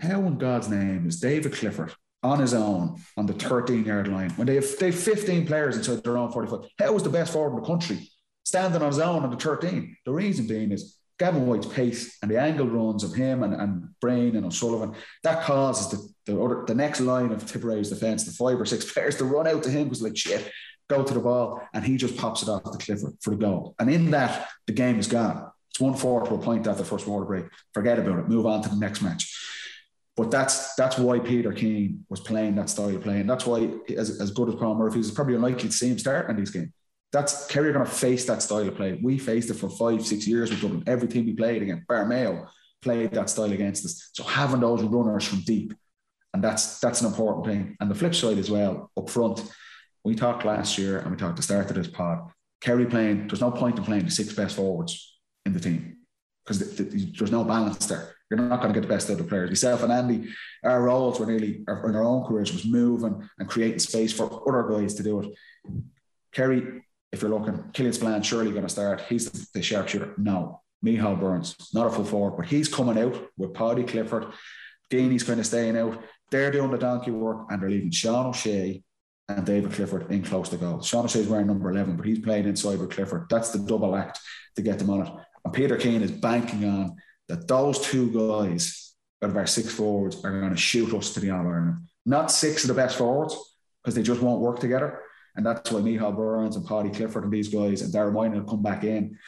how 0.00 0.22
in 0.22 0.38
God's 0.38 0.68
name 0.68 1.06
is 1.06 1.20
David 1.20 1.52
Clifford 1.52 1.92
on 2.22 2.40
his 2.40 2.54
own 2.54 3.00
on 3.16 3.26
the 3.26 3.32
13 3.34 3.84
yard 3.84 4.08
line 4.08 4.30
when 4.30 4.46
they 4.46 4.56
have, 4.56 4.78
they 4.78 4.86
have 4.86 4.98
15 4.98 5.46
players 5.46 5.76
inside 5.76 6.02
their 6.02 6.18
own 6.18 6.32
45? 6.32 6.68
How 6.78 6.96
is 6.96 7.02
the 7.02 7.10
best 7.10 7.32
forward 7.32 7.56
in 7.56 7.62
the 7.62 7.68
country 7.68 8.10
standing 8.44 8.82
on 8.82 8.88
his 8.88 8.98
own 8.98 9.24
on 9.24 9.30
the 9.30 9.36
13. 9.36 9.96
The 10.04 10.12
reason 10.12 10.46
being 10.46 10.70
is 10.70 10.96
Gavin 11.18 11.46
White's 11.46 11.66
pace 11.66 12.16
and 12.22 12.30
the 12.30 12.40
angle 12.40 12.66
runs 12.66 13.04
of 13.04 13.14
him 13.14 13.42
and, 13.42 13.54
and 13.54 13.88
Breen 14.00 14.36
and 14.36 14.46
O'Sullivan, 14.46 14.94
that 15.22 15.44
causes 15.44 15.90
the, 15.90 16.32
the, 16.32 16.40
other, 16.40 16.64
the 16.66 16.74
next 16.74 17.00
line 17.00 17.32
of 17.32 17.46
Tipperary's 17.46 17.90
defence, 17.90 18.24
the 18.24 18.32
five 18.32 18.60
or 18.60 18.66
six 18.66 18.84
players, 18.92 19.16
to 19.16 19.24
run 19.24 19.46
out 19.46 19.62
to 19.64 19.70
him 19.70 19.84
because, 19.84 20.02
like, 20.02 20.16
shit, 20.16 20.50
go 20.88 21.02
to 21.02 21.14
the 21.14 21.20
ball. 21.20 21.66
And 21.72 21.84
he 21.84 21.96
just 21.96 22.16
pops 22.16 22.42
it 22.42 22.48
off 22.48 22.64
the 22.64 22.78
Clifford 22.78 23.14
for 23.20 23.30
the 23.30 23.36
goal. 23.36 23.74
And 23.78 23.90
in 23.90 24.10
that, 24.10 24.48
the 24.66 24.72
game 24.72 24.98
is 24.98 25.06
gone. 25.06 25.50
It's 25.70 25.80
1 25.80 25.94
4 25.94 26.26
to 26.26 26.34
a 26.34 26.38
point 26.38 26.66
after 26.66 26.82
the 26.82 26.88
first 26.88 27.06
water 27.06 27.24
break. 27.24 27.46
Forget 27.72 27.98
about 27.98 28.18
it. 28.18 28.28
Move 28.28 28.46
on 28.46 28.62
to 28.62 28.68
the 28.68 28.76
next 28.76 29.02
match. 29.02 29.30
But 30.16 30.30
that's 30.30 30.76
that's 30.76 30.96
why 30.96 31.18
Peter 31.18 31.52
Keane 31.52 32.06
was 32.08 32.20
playing 32.20 32.54
that 32.54 32.70
style 32.70 32.94
of 32.94 33.02
playing. 33.02 33.26
That's 33.26 33.46
why, 33.46 33.68
as, 33.96 34.20
as 34.20 34.30
good 34.30 34.48
as 34.48 34.54
Paul 34.54 34.76
Murphy 34.76 35.00
is, 35.00 35.10
probably 35.10 35.34
unlikely 35.34 35.68
to 35.68 35.74
see 35.74 35.88
him 35.88 35.98
start 35.98 36.30
in 36.30 36.36
these 36.36 36.50
games 36.50 36.70
that's 37.14 37.46
Kerry 37.46 37.70
are 37.70 37.72
going 37.72 37.84
to 37.84 37.90
face 37.90 38.24
that 38.24 38.42
style 38.42 38.66
of 38.66 38.74
play. 38.74 38.98
We 39.00 39.18
faced 39.18 39.48
it 39.48 39.54
for 39.54 39.70
five, 39.70 40.04
six 40.04 40.26
years 40.26 40.50
with 40.50 40.60
Dublin. 40.60 40.82
Every 40.88 41.06
team 41.06 41.26
we 41.26 41.32
played 41.32 41.62
against, 41.62 41.86
Bar 41.86 42.06
Mayo, 42.06 42.48
played 42.82 43.12
that 43.12 43.30
style 43.30 43.52
against 43.52 43.84
us. 43.84 44.10
So 44.12 44.24
having 44.24 44.60
those 44.60 44.82
runners 44.82 45.24
from 45.24 45.42
deep, 45.42 45.72
and 46.32 46.42
that's 46.42 46.80
that's 46.80 47.02
an 47.02 47.06
important 47.06 47.46
thing. 47.46 47.76
And 47.78 47.88
the 47.88 47.94
flip 47.94 48.16
side 48.16 48.38
as 48.38 48.50
well, 48.50 48.90
up 48.96 49.08
front, 49.08 49.48
we 50.02 50.16
talked 50.16 50.44
last 50.44 50.76
year 50.76 50.98
and 50.98 51.10
we 51.12 51.16
talked 51.16 51.30
at 51.30 51.36
the 51.36 51.42
start 51.42 51.70
of 51.70 51.76
this 51.76 51.86
pod. 51.86 52.30
Kerry 52.60 52.86
playing, 52.86 53.28
there's 53.28 53.40
no 53.40 53.52
point 53.52 53.78
in 53.78 53.84
playing 53.84 54.06
the 54.06 54.10
six 54.10 54.32
best 54.32 54.56
forwards 54.56 55.16
in 55.46 55.52
the 55.52 55.60
team 55.60 55.98
because 56.44 56.58
the, 56.58 56.82
the, 56.82 57.12
there's 57.16 57.30
no 57.30 57.44
balance 57.44 57.86
there. 57.86 58.16
You're 58.28 58.40
not 58.40 58.60
going 58.60 58.74
to 58.74 58.80
get 58.80 58.88
the 58.88 58.92
best 58.92 59.08
out 59.08 59.12
of 59.12 59.18
the 59.18 59.24
players. 59.24 59.50
Myself 59.50 59.84
and 59.84 59.92
Andy, 59.92 60.28
our 60.64 60.82
roles 60.82 61.20
were 61.20 61.26
nearly 61.26 61.58
in 61.58 61.64
our 61.68 62.02
own 62.02 62.24
careers 62.24 62.52
was 62.52 62.64
moving 62.64 63.28
and 63.38 63.48
creating 63.48 63.78
space 63.78 64.12
for 64.12 64.42
other 64.48 64.68
guys 64.68 64.94
to 64.94 65.04
do 65.04 65.20
it. 65.20 65.28
Kerry 66.32 66.82
if 67.14 67.22
you're 67.22 67.30
looking, 67.30 67.70
Killian 67.72 67.92
Spillane 67.92 68.22
surely 68.22 68.50
going 68.50 68.64
to 68.64 68.68
start. 68.68 69.02
He's 69.02 69.30
the, 69.30 69.46
the 69.54 69.62
sharpshooter. 69.62 70.14
No, 70.18 70.60
Micheál 70.84 71.18
Burns, 71.18 71.56
not 71.72 71.86
a 71.86 71.90
full 71.90 72.04
forward, 72.04 72.36
but 72.36 72.46
he's 72.46 72.68
coming 72.68 72.98
out 72.98 73.28
with 73.36 73.54
Paddy 73.54 73.84
Clifford. 73.84 74.32
Geaney's 74.90 75.22
kind 75.22 75.38
of 75.38 75.46
staying 75.46 75.78
out. 75.78 76.02
They're 76.30 76.50
doing 76.50 76.72
the 76.72 76.78
donkey 76.78 77.12
work 77.12 77.46
and 77.50 77.62
they're 77.62 77.70
leaving 77.70 77.92
Sean 77.92 78.26
O'Shea 78.26 78.82
and 79.28 79.46
David 79.46 79.72
Clifford 79.72 80.10
in 80.10 80.24
close 80.24 80.48
to 80.48 80.56
goal. 80.56 80.82
Sean 80.82 81.04
O'Shea's 81.04 81.28
wearing 81.28 81.46
number 81.46 81.70
11, 81.70 81.96
but 81.96 82.04
he's 82.04 82.18
playing 82.18 82.46
inside 82.46 82.80
with 82.80 82.90
Clifford. 82.90 83.26
That's 83.30 83.50
the 83.50 83.60
double 83.60 83.94
act 83.94 84.18
to 84.56 84.62
get 84.62 84.80
them 84.80 84.90
on 84.90 85.06
it. 85.06 85.12
And 85.44 85.54
Peter 85.54 85.76
Keane 85.76 86.02
is 86.02 86.10
banking 86.10 86.64
on 86.64 86.96
that 87.28 87.46
those 87.46 87.80
two 87.80 88.10
guys 88.10 88.92
out 89.22 89.30
of 89.30 89.36
our 89.36 89.46
six 89.46 89.72
forwards 89.72 90.22
are 90.24 90.40
going 90.40 90.50
to 90.50 90.56
shoot 90.56 90.92
us 90.92 91.14
to 91.14 91.20
the 91.20 91.30
All 91.30 91.46
Ireland. 91.46 91.86
Not 92.04 92.32
six 92.32 92.64
of 92.64 92.68
the 92.68 92.74
best 92.74 92.98
forwards 92.98 93.36
because 93.82 93.94
they 93.94 94.02
just 94.02 94.20
won't 94.20 94.40
work 94.40 94.58
together 94.58 95.00
and 95.36 95.44
that's 95.44 95.70
why 95.70 95.80
Micheál 95.80 96.16
Burns 96.16 96.56
and 96.56 96.66
Paddy 96.66 96.90
Clifford 96.90 97.24
and 97.24 97.32
these 97.32 97.48
guys 97.48 97.82
and 97.82 97.92
Dara 97.92 98.10
will 98.10 98.44
come 98.44 98.62
back 98.62 98.84
in. 98.84 99.18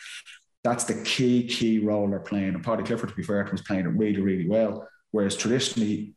That's 0.62 0.84
the 0.84 1.02
key, 1.04 1.46
key 1.46 1.78
role 1.78 2.08
they're 2.08 2.20
playing. 2.20 2.54
And 2.54 2.64
Paddy 2.64 2.82
Clifford, 2.82 3.10
to 3.10 3.14
be 3.14 3.22
fair, 3.22 3.48
was 3.50 3.62
playing 3.62 3.86
it 3.86 3.90
really, 3.90 4.20
really 4.20 4.48
well. 4.48 4.88
Whereas 5.10 5.36
traditionally, 5.36 6.14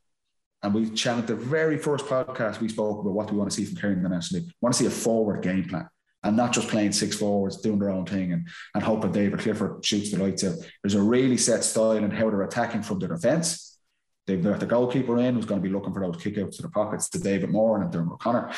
and 0.62 0.74
we 0.74 0.90
challenged 0.90 1.30
the 1.30 1.36
very 1.36 1.78
first 1.78 2.06
podcast 2.06 2.60
we 2.60 2.68
spoke 2.68 3.00
about 3.00 3.14
what 3.14 3.32
we 3.32 3.38
want 3.38 3.50
to 3.50 3.56
see 3.56 3.66
from 3.66 3.78
Kerry 3.78 3.94
in 3.94 4.04
the 4.04 4.10
National 4.10 4.42
League. 4.42 4.50
We 4.50 4.56
want 4.62 4.74
to 4.76 4.80
see 4.80 4.88
a 4.88 4.92
forward 4.92 5.42
game 5.42 5.66
plan 5.70 5.88
and 6.24 6.36
not 6.36 6.52
just 6.52 6.68
playing 6.68 6.92
six 6.92 7.18
forwards, 7.18 7.62
doing 7.62 7.80
their 7.80 7.92
own 7.92 8.06
thing 8.06 8.34
and, 8.34 8.48
and 8.76 8.84
hoping 8.84 9.12
David 9.12 9.40
Clifford 9.40 9.86
shoots 9.86 10.12
the 10.12 10.22
lights 10.22 10.44
out. 10.44 10.56
There's 10.84 10.96
a 10.96 11.02
really 11.02 11.38
set 11.38 11.64
style 11.64 11.92
in 11.92 12.12
how 12.12 12.30
they're 12.30 12.42
attacking 12.42 12.82
from 12.82 13.00
the 13.00 13.08
defence. 13.08 13.78
They've 14.28 14.44
got 14.44 14.60
the 14.60 14.66
goalkeeper 14.66 15.18
in 15.18 15.36
who's 15.36 15.46
going 15.46 15.62
to 15.62 15.68
be 15.68 15.74
looking 15.74 15.94
for 15.94 16.02
those 16.02 16.18
kickouts 16.18 16.58
to 16.58 16.64
the 16.64 16.70
pockets 16.70 17.10
to 17.10 17.20
David 17.20 17.52
Moran 17.52 17.84
and 17.84 17.92
Diarmuid 17.92 18.16
O'Connor 18.16 18.52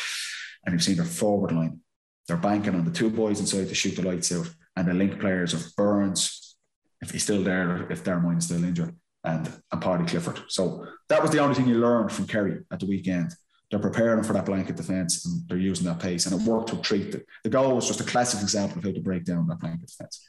and 0.66 0.74
you've 0.74 0.84
seen 0.84 0.98
their 0.98 1.06
forward 1.06 1.52
line. 1.52 1.80
They're 2.28 2.38
banking 2.38 2.76
on 2.76 2.86
the 2.86 2.92
two 2.92 3.10
boys 3.10 3.40
inside 3.40 3.68
to 3.68 3.76
shoot 3.76 3.96
the 3.96 4.04
lights 4.04 4.32
out, 4.32 4.50
and 4.76 4.88
the 4.88 4.94
link 4.94 5.20
players 5.20 5.54
of 5.54 5.66
Burns, 5.76 6.56
if 7.02 7.12
he's 7.12 7.24
still 7.24 7.44
there, 7.44 7.92
if 7.92 8.04
Dara 8.04 8.36
is 8.38 8.46
still 8.46 8.64
injured, 8.64 8.96
and 9.24 9.52
and 9.72 9.82
Paddy 9.82 10.06
Clifford. 10.06 10.40
So 10.48 10.86
that 11.10 11.22
was 11.22 11.32
the 11.32 11.40
only 11.40 11.56
thing 11.56 11.68
you 11.68 11.80
learned 11.80 12.12
from 12.12 12.28
Kerry 12.28 12.60
at 12.72 12.80
the 12.80 12.86
weekend. 12.86 13.34
They're 13.70 13.80
preparing 13.80 14.24
for 14.24 14.34
that 14.34 14.46
blanket 14.46 14.76
defence 14.76 15.26
and 15.26 15.48
they're 15.48 15.58
using 15.58 15.86
that 15.88 16.00
pace, 16.00 16.26
and 16.26 16.40
it 16.40 16.48
worked 16.48 16.70
to 16.70 16.78
treat 16.82 17.16
it. 17.16 17.26
The 17.44 17.50
goal 17.50 17.76
was 17.76 17.88
just 17.88 18.02
a 18.02 18.06
classic 18.06 18.42
example 18.42 18.80
of 18.80 18.84
how 18.84 18.92
to 18.92 19.00
break 19.00 19.24
down 19.24 19.48
that 19.48 19.60
blanket 19.60 19.88
defence. 19.88 20.28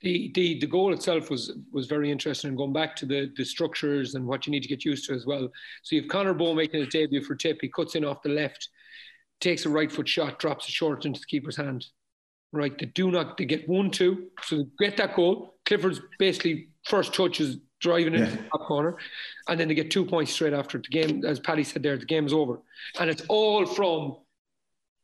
The, 0.00 0.30
the 0.34 0.60
the 0.60 0.66
goal 0.66 0.92
itself 0.92 1.30
was 1.30 1.52
was 1.72 1.86
very 1.86 2.10
interesting 2.10 2.48
and 2.48 2.58
going 2.58 2.72
back 2.72 2.94
to 2.96 3.06
the 3.06 3.32
the 3.36 3.44
structures 3.44 4.14
and 4.14 4.26
what 4.26 4.46
you 4.46 4.50
need 4.50 4.62
to 4.62 4.68
get 4.68 4.84
used 4.84 5.06
to 5.08 5.14
as 5.14 5.26
well. 5.26 5.48
So 5.82 5.96
you've 5.96 6.08
Connor 6.08 6.34
Bowe 6.34 6.54
making 6.54 6.80
his 6.80 6.88
debut 6.88 7.22
for 7.22 7.34
Tip. 7.34 7.58
He 7.60 7.68
cuts 7.68 7.94
in 7.94 8.04
off 8.04 8.22
the 8.22 8.28
left 8.28 8.68
takes 9.40 9.66
a 9.66 9.68
right 9.68 9.90
foot 9.90 10.08
shot, 10.08 10.38
drops 10.38 10.66
it 10.66 10.72
short 10.72 11.04
into 11.04 11.20
the 11.20 11.26
keeper's 11.26 11.56
hand. 11.56 11.86
Right, 12.52 12.76
they 12.78 12.86
do 12.86 13.10
not. 13.10 13.36
They 13.36 13.46
get 13.46 13.68
one 13.68 13.90
two, 13.90 14.28
so 14.42 14.58
they 14.58 14.86
get 14.86 14.96
that 14.98 15.16
goal. 15.16 15.56
Clifford's 15.66 16.00
basically 16.18 16.68
first 16.84 17.12
touch 17.12 17.40
is 17.40 17.58
driving 17.80 18.14
into 18.14 18.30
yeah. 18.30 18.36
the 18.36 18.42
top 18.48 18.66
corner, 18.66 18.96
and 19.48 19.58
then 19.58 19.66
they 19.66 19.74
get 19.74 19.90
two 19.90 20.04
points 20.04 20.32
straight 20.32 20.52
after 20.52 20.78
the 20.78 20.88
game. 20.88 21.24
As 21.24 21.40
Paddy 21.40 21.64
said 21.64 21.82
there, 21.82 21.98
the 21.98 22.06
game 22.06 22.26
is 22.26 22.32
over, 22.32 22.60
and 23.00 23.10
it's 23.10 23.22
all 23.28 23.66
from 23.66 24.16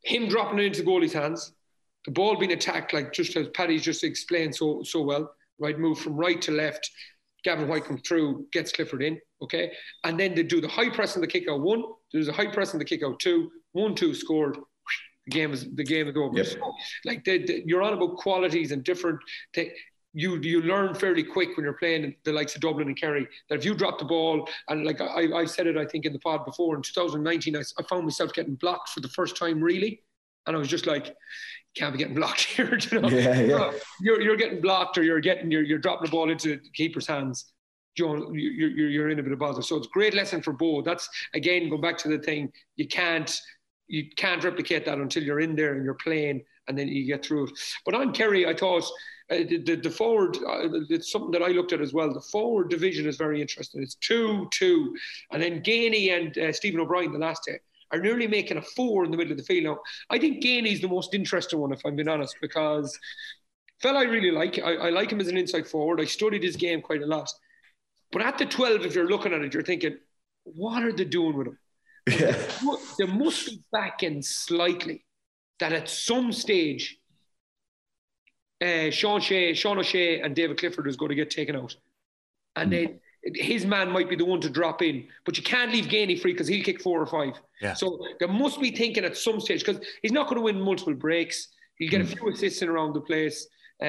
him 0.03 0.29
dropping 0.29 0.61
it 0.61 0.67
into 0.67 0.83
the 0.83 0.87
goalie's 0.89 1.13
hands, 1.13 1.53
the 2.05 2.13
ball 2.13 2.37
being 2.37 2.53
attacked 2.53 2.93
like 2.93 3.13
just 3.13 3.37
as 3.37 3.49
Paddy's 3.49 3.83
just 3.83 4.05
explained 4.05 4.55
so 4.55 4.83
so 4.83 5.03
well. 5.03 5.33
Right, 5.59 5.79
move 5.79 5.99
from 5.99 6.17
right 6.17 6.41
to 6.43 6.53
left. 6.53 6.91
Gavin 7.45 7.69
White 7.69 7.85
comes 7.85 8.03
through, 8.07 8.47
gets 8.53 8.71
Clifford 8.71 9.03
in, 9.03 9.19
okay, 9.43 9.73
and 10.05 10.19
then 10.21 10.35
they 10.35 10.43
do 10.43 10.61
the 10.61 10.69
high 10.69 10.91
press 10.91 11.17
and 11.17 11.23
the 11.23 11.27
kick 11.27 11.49
out 11.51 11.61
one. 11.61 11.83
There's 12.13 12.29
a 12.29 12.33
high 12.33 12.47
press 12.47 12.73
and 12.73 12.81
the 12.81 12.85
kick 12.85 13.03
out 13.03 13.19
two 13.19 13.51
one 13.73 13.95
two 13.95 14.15
scored. 14.15 14.59
The 15.27 15.31
game 15.31 15.53
is 15.53 15.67
the 15.75 15.85
game 15.85 16.09
is 16.09 16.17
over. 16.17 16.37
Yep. 16.37 16.47
So, 16.47 16.73
like 17.05 17.25
the, 17.25 17.45
the, 17.45 17.63
you're 17.67 17.83
on 17.83 17.93
about 17.93 18.17
qualities 18.17 18.73
and 18.73 18.83
different. 18.83 19.19
Th- 19.55 19.73
you 20.13 20.41
you 20.41 20.63
learn 20.63 20.95
fairly 20.95 21.23
quick 21.23 21.57
when 21.57 21.65
you're 21.65 21.75
playing 21.75 22.15
the 22.25 22.33
likes 22.33 22.55
of 22.55 22.61
Dublin 22.61 22.89
and 22.89 22.99
Kerry 22.99 23.29
that 23.49 23.59
if 23.59 23.65
you 23.65 23.75
drop 23.75 23.99
the 23.99 24.05
ball 24.05 24.49
and 24.69 24.85
like 24.85 25.01
I, 25.01 25.33
I 25.33 25.45
said 25.45 25.67
it 25.67 25.77
I 25.77 25.85
think 25.85 26.05
in 26.05 26.13
the 26.13 26.19
pod 26.19 26.45
before 26.45 26.75
in 26.75 26.83
2019 26.83 27.57
I, 27.57 27.61
I 27.79 27.83
found 27.85 28.05
myself 28.05 28.33
getting 28.33 28.57
blocked 28.57 28.89
for 28.89 29.01
the 29.01 29.09
first 29.09 29.37
time 29.37 29.63
really 29.63 30.03
and 30.47 30.57
I 30.57 30.59
was 30.59 30.69
just 30.69 30.87
like 30.87 31.15
can't 31.77 31.93
be 31.93 31.99
getting 31.99 32.15
blocked 32.17 32.41
here 32.41 32.77
you 32.91 33.01
know 33.01 33.09
yeah, 33.09 33.41
yeah. 33.41 33.73
You're, 34.01 34.21
you're 34.21 34.37
getting 34.37 34.61
blocked 34.61 34.99
or 34.99 35.05
you're 35.05 35.21
getting 35.21 35.51
you're, 35.51 35.63
you're 35.63 35.79
dropping 35.79 36.07
the 36.07 36.11
ball 36.11 36.31
into 36.31 36.57
the 36.57 36.71
keeper's 36.75 37.07
hands 37.07 37.53
John, 37.97 38.33
you're, 38.35 38.71
you're 38.71 38.89
you're 38.89 39.11
in 39.11 39.19
a 39.19 39.23
bit 39.23 39.33
of 39.33 39.41
bother. 39.41 39.63
So 39.63 39.77
it's 39.77 39.89
a 39.89 39.91
great 39.91 40.15
lesson 40.15 40.43
for 40.43 40.53
both. 40.53 40.85
That's 40.85 41.09
again 41.35 41.69
going 41.69 41.83
back 41.83 41.99
to 41.99 42.09
the 42.09 42.19
thing. 42.19 42.53
You 42.77 42.87
can't 42.87 43.37
you 43.91 44.09
can't 44.17 44.45
replicate 44.45 44.85
that 44.85 44.99
until 44.99 45.23
you're 45.23 45.41
in 45.41 45.57
there 45.57 45.75
and 45.75 45.85
you're 45.85 45.95
playing, 45.95 46.43
and 46.69 46.79
then 46.79 46.89
you 46.89 47.05
get 47.07 47.25
through 47.25 47.49
it. 47.49 47.59
But 47.85 47.95
on 47.95 48.13
Kerry, 48.13 48.47
I 48.47 48.55
thought 48.55 48.85
uh, 49.31 49.39
the, 49.49 49.81
the, 49.83 49.91
forward. 49.91 50.37
Uh, 50.37 50.69
it's 50.89 51.11
something 51.11 51.33
that 51.33 51.43
I 51.43 51.49
looked 51.49 51.73
at 51.73 51.81
as 51.81 51.93
well. 51.93 52.13
The 52.13 52.21
forward 52.21 52.71
division 52.71 53.07
is 53.07 53.17
very 53.17 53.41
interesting. 53.41 53.83
It's 53.83 53.97
two 53.97 54.49
two, 54.53 54.97
and 55.33 55.43
then 55.43 55.63
Geaney 55.63 56.17
and 56.17 56.37
uh, 56.39 56.53
Stephen 56.53 56.81
O'Brien 56.81 57.13
the 57.13 57.19
last 57.19 57.45
day 57.45 57.59
are 57.93 58.01
nearly 58.01 58.29
making 58.29 58.57
a 58.57 58.63
four 58.63 59.05
in 59.05 59.11
the 59.11 59.17
middle 59.17 59.33
of 59.33 59.39
the 59.39 59.45
field. 59.45 59.65
Now, 59.65 59.79
I 60.11 60.19
think 60.19 60.43
Geaney's 60.43 60.81
the 60.81 60.89
most 60.89 61.13
interesting 61.13 61.59
one, 61.59 61.73
if 61.73 61.85
I'm 61.85 61.97
being 61.97 62.09
honest, 62.09 62.37
because 62.41 62.97
fella 63.81 64.01
I 64.01 64.05
really 64.05 64.31
like. 64.31 64.59
I, 64.59 64.75
I 64.75 64.91
like 64.91 65.11
him 65.11 65.21
as 65.21 65.29
an 65.29 65.37
inside 65.37 65.67
forward. 65.67 66.01
I 66.01 66.05
studied 66.05 66.45
his 66.45 66.57
game 66.57 66.81
quite 66.81 67.03
a 67.03 67.07
lot. 67.07 67.29
But 68.13 68.23
at 68.23 68.39
the 68.39 68.47
12, 68.47 68.87
if 68.87 68.95
you're 68.95 69.09
looking 69.09 69.33
at 69.33 69.43
it, 69.43 69.55
you're 69.55 69.63
thinking, 69.63 69.97
what 70.45 70.83
are 70.83 70.93
they 70.93 71.05
doing 71.05 71.37
with 71.37 71.49
him? 71.49 71.59
Yeah. 72.19 72.37
They 72.99 73.07
must 73.07 73.47
be 73.47 73.61
backing 73.73 74.23
slightly 74.23 75.05
that 75.59 75.73
at 75.73 75.89
some 75.89 76.33
stage 76.33 76.97
uh, 78.63 78.91
Sean 78.91 79.21
Shea, 79.21 79.55
Sean 79.55 79.79
O'Shea, 79.79 80.21
and 80.21 80.35
David 80.37 80.59
Clifford 80.59 80.87
is 80.87 80.97
going 80.97 81.09
to 81.09 81.15
get 81.15 81.31
taken 81.31 81.57
out, 81.57 81.75
and 82.57 82.71
Mm. 82.71 82.75
then 83.25 83.35
his 83.35 83.65
man 83.67 83.91
might 83.91 84.09
be 84.09 84.17
the 84.17 84.25
one 84.25 84.41
to 84.43 84.51
drop 84.51 84.83
in. 84.83 85.07
But 85.25 85.37
you 85.39 85.43
can't 85.43 85.73
leave 85.73 85.87
Geaney 85.87 86.21
free 86.21 86.33
because 86.33 86.47
he'll 86.49 86.65
kick 86.65 86.81
four 86.83 87.01
or 87.01 87.07
five. 87.07 87.41
Yeah. 87.61 87.75
So 87.75 87.99
there 88.19 88.29
must 88.29 88.61
be 88.61 88.71
thinking 88.71 89.05
at 89.05 89.17
some 89.17 89.41
stage 89.41 89.65
because 89.65 89.85
he's 90.03 90.13
not 90.13 90.27
going 90.27 90.37
to 90.37 90.43
win 90.43 90.61
multiple 90.61 90.95
breaks. 90.95 91.49
He'll 91.77 91.91
get 91.91 92.01
a 92.03 92.05
Mm. 92.05 92.19
few 92.19 92.29
assists 92.31 92.61
in 92.63 92.69
around 92.69 92.95
the 92.95 93.01
place. 93.01 93.47
Um, 93.83 93.87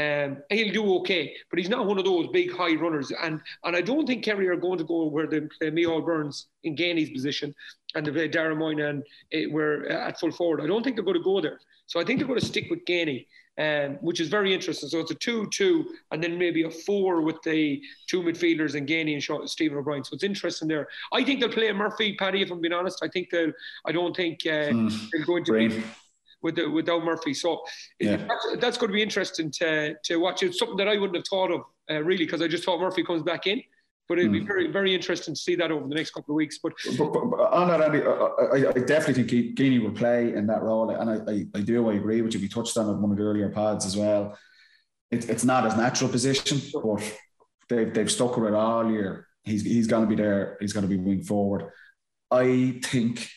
and 0.50 0.58
he'll 0.60 0.72
do 0.74 0.96
okay, 1.00 1.36
but 1.50 1.60
he's 1.60 1.68
not 1.68 1.86
one 1.86 1.98
of 1.98 2.06
those 2.06 2.28
big 2.32 2.52
high 2.54 2.76
runners. 2.76 3.12
And 3.22 3.42
and 3.66 3.76
I 3.76 3.82
don't 3.82 4.08
think 4.08 4.24
Kerry 4.24 4.48
are 4.48 4.56
going 4.56 4.78
to 4.78 4.86
go 4.86 5.06
where 5.08 5.28
they 5.28 5.42
play 5.42 5.70
Micheál 5.70 6.06
Burns 6.06 6.48
in 6.64 6.76
Geaney's 6.78 7.10
position 7.10 7.54
and 7.94 8.06
they 8.06 8.12
play 8.12 8.28
Dara 8.30 8.56
Moynihan 8.56 9.04
eh, 9.34 9.48
were 9.52 9.86
at 9.88 10.18
full 10.20 10.32
forward. 10.32 10.62
I 10.62 10.68
don't 10.68 10.82
think 10.84 10.96
they're 10.96 11.04
going 11.04 11.18
to 11.18 11.24
go 11.24 11.42
there. 11.42 11.60
So 11.88 12.00
I 12.00 12.06
think 12.06 12.20
they're 12.20 12.28
going 12.28 12.40
to 12.40 12.46
stick 12.46 12.68
with 12.70 12.86
Geaney, 12.86 13.26
um, 13.58 13.98
which 14.00 14.22
is 14.22 14.30
very 14.30 14.54
interesting. 14.54 14.88
So 14.88 15.00
it's 15.00 15.12
a 15.12 15.16
2 15.16 15.50
2, 15.52 15.86
and 16.12 16.24
then 16.24 16.38
maybe 16.38 16.64
a 16.64 16.72
4 16.72 17.20
with 17.22 17.42
the 17.44 17.82
two 18.08 18.22
midfielders 18.22 18.76
and 18.76 18.88
Gainey 18.88 19.16
and 19.16 19.50
Stephen 19.50 19.78
O'Brien. 19.78 20.06
So 20.06 20.14
it's 20.14 20.24
interesting 20.24 20.70
there. 20.70 20.88
I 21.12 21.22
think 21.26 21.42
they'll 21.42 21.50
play 21.50 21.70
Murphy, 21.74 22.16
Paddy, 22.16 22.42
if 22.42 22.50
I'm 22.50 22.62
being 22.62 22.72
honest. 22.72 23.04
I 23.04 23.10
think 23.10 23.30
they'll, 23.30 23.52
I 23.86 23.92
don't 23.92 24.16
think 24.16 24.40
uh, 24.46 24.72
Mm. 24.72 25.10
they're 25.12 25.26
going 25.26 25.44
to 25.44 25.52
Brain. 25.52 25.70
be 25.72 25.84
with 26.42 26.56
the, 26.56 26.68
without 26.70 27.04
Murphy. 27.04 27.34
So 27.34 27.62
Yeah. 28.00 28.18
that's, 28.18 28.48
that's 28.60 28.78
going 28.78 28.90
to 28.90 28.94
be 28.96 29.02
interesting 29.04 29.52
to, 29.52 29.96
to 30.06 30.18
watch. 30.18 30.44
It's 30.44 30.58
something 30.60 30.78
that 30.78 30.88
I 30.88 30.98
wouldn't 30.98 31.16
have 31.16 31.26
thought 31.30 31.52
of 31.52 31.62
uh, 31.90 32.02
really 32.04 32.26
because 32.26 32.42
I 32.42 32.48
just 32.48 32.64
thought 32.64 32.80
Murphy 32.80 33.04
comes 33.04 33.24
back 33.24 33.48
in. 33.48 33.62
But 34.10 34.20
it'd 34.20 34.32
be 34.34 34.42
Mm. 34.42 34.48
very, 34.48 34.68
very 34.68 34.94
interesting 34.94 35.34
to 35.36 35.40
see 35.40 35.56
that 35.56 35.72
over 35.72 35.88
the 35.88 35.96
next 35.96 36.12
couple 36.12 36.34
of 36.34 36.36
weeks. 36.36 36.58
But 36.62 36.74
But, 36.98 37.14
but, 37.14 37.26
but 37.32 37.54
on 37.54 37.70
that, 37.70 37.82
Andy, 37.82 38.02
I, 38.04 38.70
I, 38.72 38.84
definitely 38.86 39.24
think 39.24 39.58
Geaney 39.58 39.82
will 39.82 39.92
play 39.94 40.34
in 40.34 40.48
that 40.48 40.62
role, 40.64 40.90
and 40.90 41.10
I, 41.10 41.32
I, 41.32 41.46
I 41.56 41.62
do. 41.62 41.90
I 41.90 41.94
agree 41.94 42.22
with 42.22 42.34
you. 42.34 42.42
We 42.42 42.50
touched 42.50 42.76
on 42.78 42.90
it 42.90 42.98
one 43.00 43.12
of 43.12 43.18
the 43.18 43.24
earlier 43.24 43.48
pods 43.50 43.86
as 43.86 43.96
well. 43.96 44.38
It, 45.12 45.30
it's 45.30 45.46
not 45.46 45.64
his 45.64 45.78
natural 45.78 46.10
position, 46.10 46.60
but 46.74 47.20
they've 47.70 47.94
they've 47.94 48.12
stuck 48.12 48.36
with 48.36 48.50
it 48.50 48.54
all 48.54 48.92
year. 48.92 49.28
He's 49.44 49.62
he's 49.64 49.88
going 49.88 50.04
to 50.04 50.10
be 50.14 50.22
there. 50.22 50.58
He's 50.60 50.74
going 50.74 50.84
to 50.84 50.90
be 50.90 50.98
wing 50.98 51.24
forward. 51.24 51.72
I 52.30 52.82
think 52.84 53.30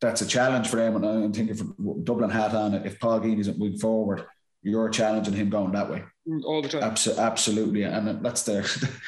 that's 0.00 0.22
a 0.22 0.26
challenge 0.26 0.68
for 0.68 0.76
them, 0.76 0.96
and 0.96 1.04
I'm 1.06 1.32
thinking 1.32 1.54
for 1.54 1.66
Dublin 2.02 2.30
hat 2.30 2.54
on. 2.54 2.74
If 2.74 2.98
Paul 3.00 3.20
Geaney 3.20 3.40
isn't 3.40 3.58
moving 3.58 3.78
forward, 3.78 4.24
you're 4.62 4.88
challenging 4.88 5.34
him 5.34 5.50
going 5.50 5.72
that 5.72 5.90
way. 5.90 6.02
all 6.44 6.62
the 6.62 6.68
time. 6.68 6.82
Abso- 6.82 7.18
absolutely, 7.18 7.82
and 7.82 8.24
that's 8.24 8.42
the 8.44 8.62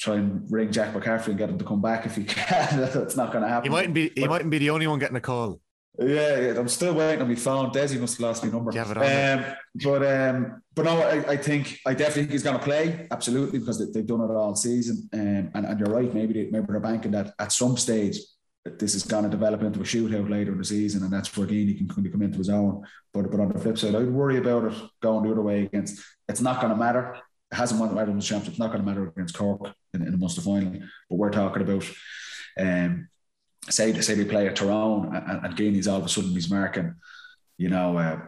try 0.00 0.16
and 0.16 0.50
ring 0.50 0.72
Jack 0.72 0.94
McCaffrey 0.94 1.28
and 1.28 1.38
get 1.38 1.48
him 1.50 1.58
to 1.58 1.64
come 1.64 1.80
back 1.80 2.06
if 2.06 2.16
he 2.16 2.24
can. 2.24 2.80
That's 2.92 3.16
not 3.16 3.30
going 3.30 3.42
to 3.42 3.48
happen. 3.48 3.70
He 3.70 3.76
mightn't 3.76 3.94
be. 3.94 4.10
He 4.14 4.22
But- 4.22 4.30
mightn't 4.30 4.50
be 4.50 4.58
the 4.58 4.70
only 4.70 4.86
one 4.86 4.98
getting 4.98 5.16
a 5.16 5.20
call. 5.20 5.60
Yeah, 5.96 6.40
yeah, 6.40 6.58
I'm 6.58 6.66
still 6.66 6.92
waiting 6.92 7.22
on 7.22 7.28
my 7.28 7.36
phone. 7.36 7.70
Desi 7.70 8.00
must 8.00 8.14
have 8.14 8.22
lost 8.22 8.44
my 8.44 8.50
number. 8.50 8.72
Have 8.72 8.90
it 8.90 8.96
on 8.96 9.02
there. 9.04 9.38
um, 9.38 9.54
but 9.84 10.02
um, 10.04 10.62
but 10.74 10.84
no, 10.86 11.00
I, 11.00 11.34
I 11.34 11.36
think 11.36 11.78
I 11.86 11.94
definitely 11.94 12.22
think 12.22 12.32
he's 12.32 12.42
going 12.42 12.58
to 12.58 12.64
play 12.64 13.06
absolutely 13.12 13.60
because 13.60 13.78
they, 13.78 13.84
they've 13.92 14.04
done 14.04 14.20
it 14.22 14.34
all 14.34 14.56
season. 14.56 15.08
Um, 15.12 15.52
and 15.54 15.64
and 15.66 15.78
you're 15.78 15.94
right. 15.94 16.12
Maybe 16.12 16.34
they, 16.34 16.50
maybe 16.50 16.66
they're 16.68 16.80
banking 16.80 17.12
that 17.12 17.32
at 17.38 17.52
some 17.52 17.76
stage 17.76 18.16
that 18.16 18.26
this 18.64 18.94
is 18.94 19.02
going 19.02 19.24
to 19.24 19.30
develop 19.30 19.62
into 19.62 19.80
a 19.80 19.84
shootout 19.84 20.30
later 20.30 20.52
in 20.52 20.58
the 20.58 20.64
season, 20.64 21.02
and 21.02 21.12
that's 21.12 21.36
where 21.36 21.46
Geaney 21.46 21.76
can, 21.76 21.86
can 21.88 22.10
come 22.10 22.22
into 22.22 22.38
his 22.38 22.48
own. 22.48 22.84
But 23.12 23.30
but 23.30 23.40
on 23.40 23.52
the 23.52 23.58
flip 23.58 23.76
side, 23.78 23.94
I'd 23.94 24.08
worry 24.10 24.38
about 24.38 24.64
it 24.72 24.82
going 25.02 25.24
the 25.24 25.32
other 25.32 25.42
way 25.42 25.64
against. 25.64 26.02
It's 26.28 26.40
not 26.40 26.60
going 26.60 26.72
to 26.72 26.78
matter. 26.78 27.16
It 27.52 27.56
hasn't 27.56 27.78
won 27.78 27.94
the 27.94 28.00
Ireland 28.00 28.22
Championship. 28.22 28.52
It's 28.52 28.58
not 28.58 28.72
going 28.72 28.80
to 28.80 28.86
matter 28.86 29.06
against 29.08 29.36
Cork 29.36 29.72
in, 29.92 30.02
in 30.02 30.10
the 30.10 30.16
Munster 30.18 30.40
final. 30.40 30.72
But 31.10 31.16
we're 31.16 31.30
talking 31.30 31.62
about. 31.62 31.84
Um, 32.58 33.08
say 33.70 33.98
say 34.00 34.14
they 34.14 34.24
play 34.24 34.46
at 34.46 34.56
Tyrone 34.56 35.14
and, 35.14 35.46
and 35.46 35.56
Geaney's 35.56 35.88
all 35.88 35.98
of 35.98 36.04
a 36.04 36.08
sudden 36.08 36.30
he's 36.30 36.50
marking, 36.50 36.94
you 37.56 37.68
know, 37.70 37.96
uh, 37.96 38.20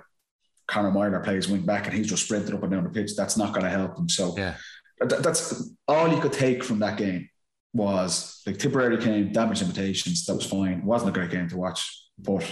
Conor 0.67 0.91
Meyler 0.91 1.21
plays 1.21 1.49
wing 1.49 1.63
back 1.63 1.87
and 1.87 1.95
he's 1.95 2.09
just 2.09 2.25
sprinting 2.25 2.55
up 2.55 2.63
and 2.63 2.73
down 2.73 2.85
the 2.85 2.91
pitch. 2.91 3.15
That's 3.17 3.37
not 3.37 3.53
going 3.53 3.65
to 3.65 3.71
help 3.71 3.99
him. 3.99 4.09
So 4.09 4.35
Yeah. 4.37 4.55
that, 5.01 5.23
that's 5.23 5.71
all 5.87 6.13
you 6.13 6.21
could 6.21 6.33
take 6.33 6.65
from 6.65 6.79
that 6.81 6.97
game 6.97 7.29
was 7.73 8.43
like 8.47 8.59
Tipperary 8.59 8.99
came, 8.99 9.33
damage 9.33 9.61
limitations. 9.63 10.25
That 10.27 10.35
was 10.37 10.47
fine. 10.47 10.79
It 10.79 10.85
wasn't 10.85 11.11
a 11.11 11.13
great 11.19 11.31
game 11.31 11.49
to 11.49 11.57
watch, 11.57 12.09
but 12.19 12.45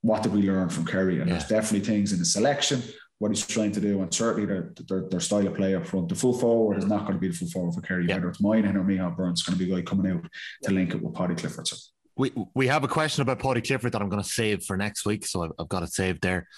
what 0.00 0.22
did 0.22 0.32
we 0.32 0.42
learn 0.42 0.68
from 0.68 0.84
Kerry? 0.84 1.20
And 1.20 1.30
there's 1.30 1.46
definitely 1.46 1.86
things 1.86 2.12
in 2.12 2.18
the 2.18 2.24
selection, 2.24 2.82
what 3.18 3.30
he's 3.30 3.46
trying 3.46 3.70
to 3.72 3.80
do, 3.80 4.02
and 4.02 4.12
certainly 4.12 4.46
their, 4.46 4.74
their, 4.88 5.08
their 5.08 5.20
style 5.20 5.46
of 5.46 5.54
play 5.54 5.74
up 5.76 5.86
front. 5.86 6.08
The 6.08 6.16
full 6.16 6.36
forward 6.36 6.78
is 6.78 6.86
not 6.86 7.02
going 7.02 7.14
to 7.14 7.18
be 7.20 7.28
the 7.28 7.34
full 7.34 7.48
forward 7.48 7.74
for 7.74 7.82
Kerry, 7.82 8.06
Yeah. 8.08 8.16
whether 8.16 8.28
it's 8.30 8.40
Moynihan 8.40 8.76
or 8.76 8.82
Micheál 8.84 9.16
Burns, 9.16 9.40
it's 9.40 9.48
going 9.48 9.58
to 9.58 9.64
be 9.64 9.72
a 9.72 9.76
guy 9.76 9.82
coming 9.82 10.10
out 10.10 10.24
to 10.64 10.72
link 10.72 10.94
it 10.94 11.00
with 11.02 11.14
Paddy 11.14 11.34
Clifford. 11.36 11.68
So 11.68 11.76
We 12.16 12.32
we 12.54 12.66
have 12.66 12.82
a 12.82 12.88
question 12.88 13.22
about 13.22 13.38
Paddy 13.38 13.60
Clifford 13.60 13.92
that 13.92 14.02
I'm 14.02 14.08
going 14.08 14.22
to 14.22 14.28
save 14.28 14.64
for 14.64 14.76
next 14.76 15.06
week, 15.06 15.24
so 15.24 15.44
I've, 15.44 15.52
I've 15.60 15.68
got 15.68 15.84
it 15.84 15.92
saved 15.92 16.22
there. 16.22 16.48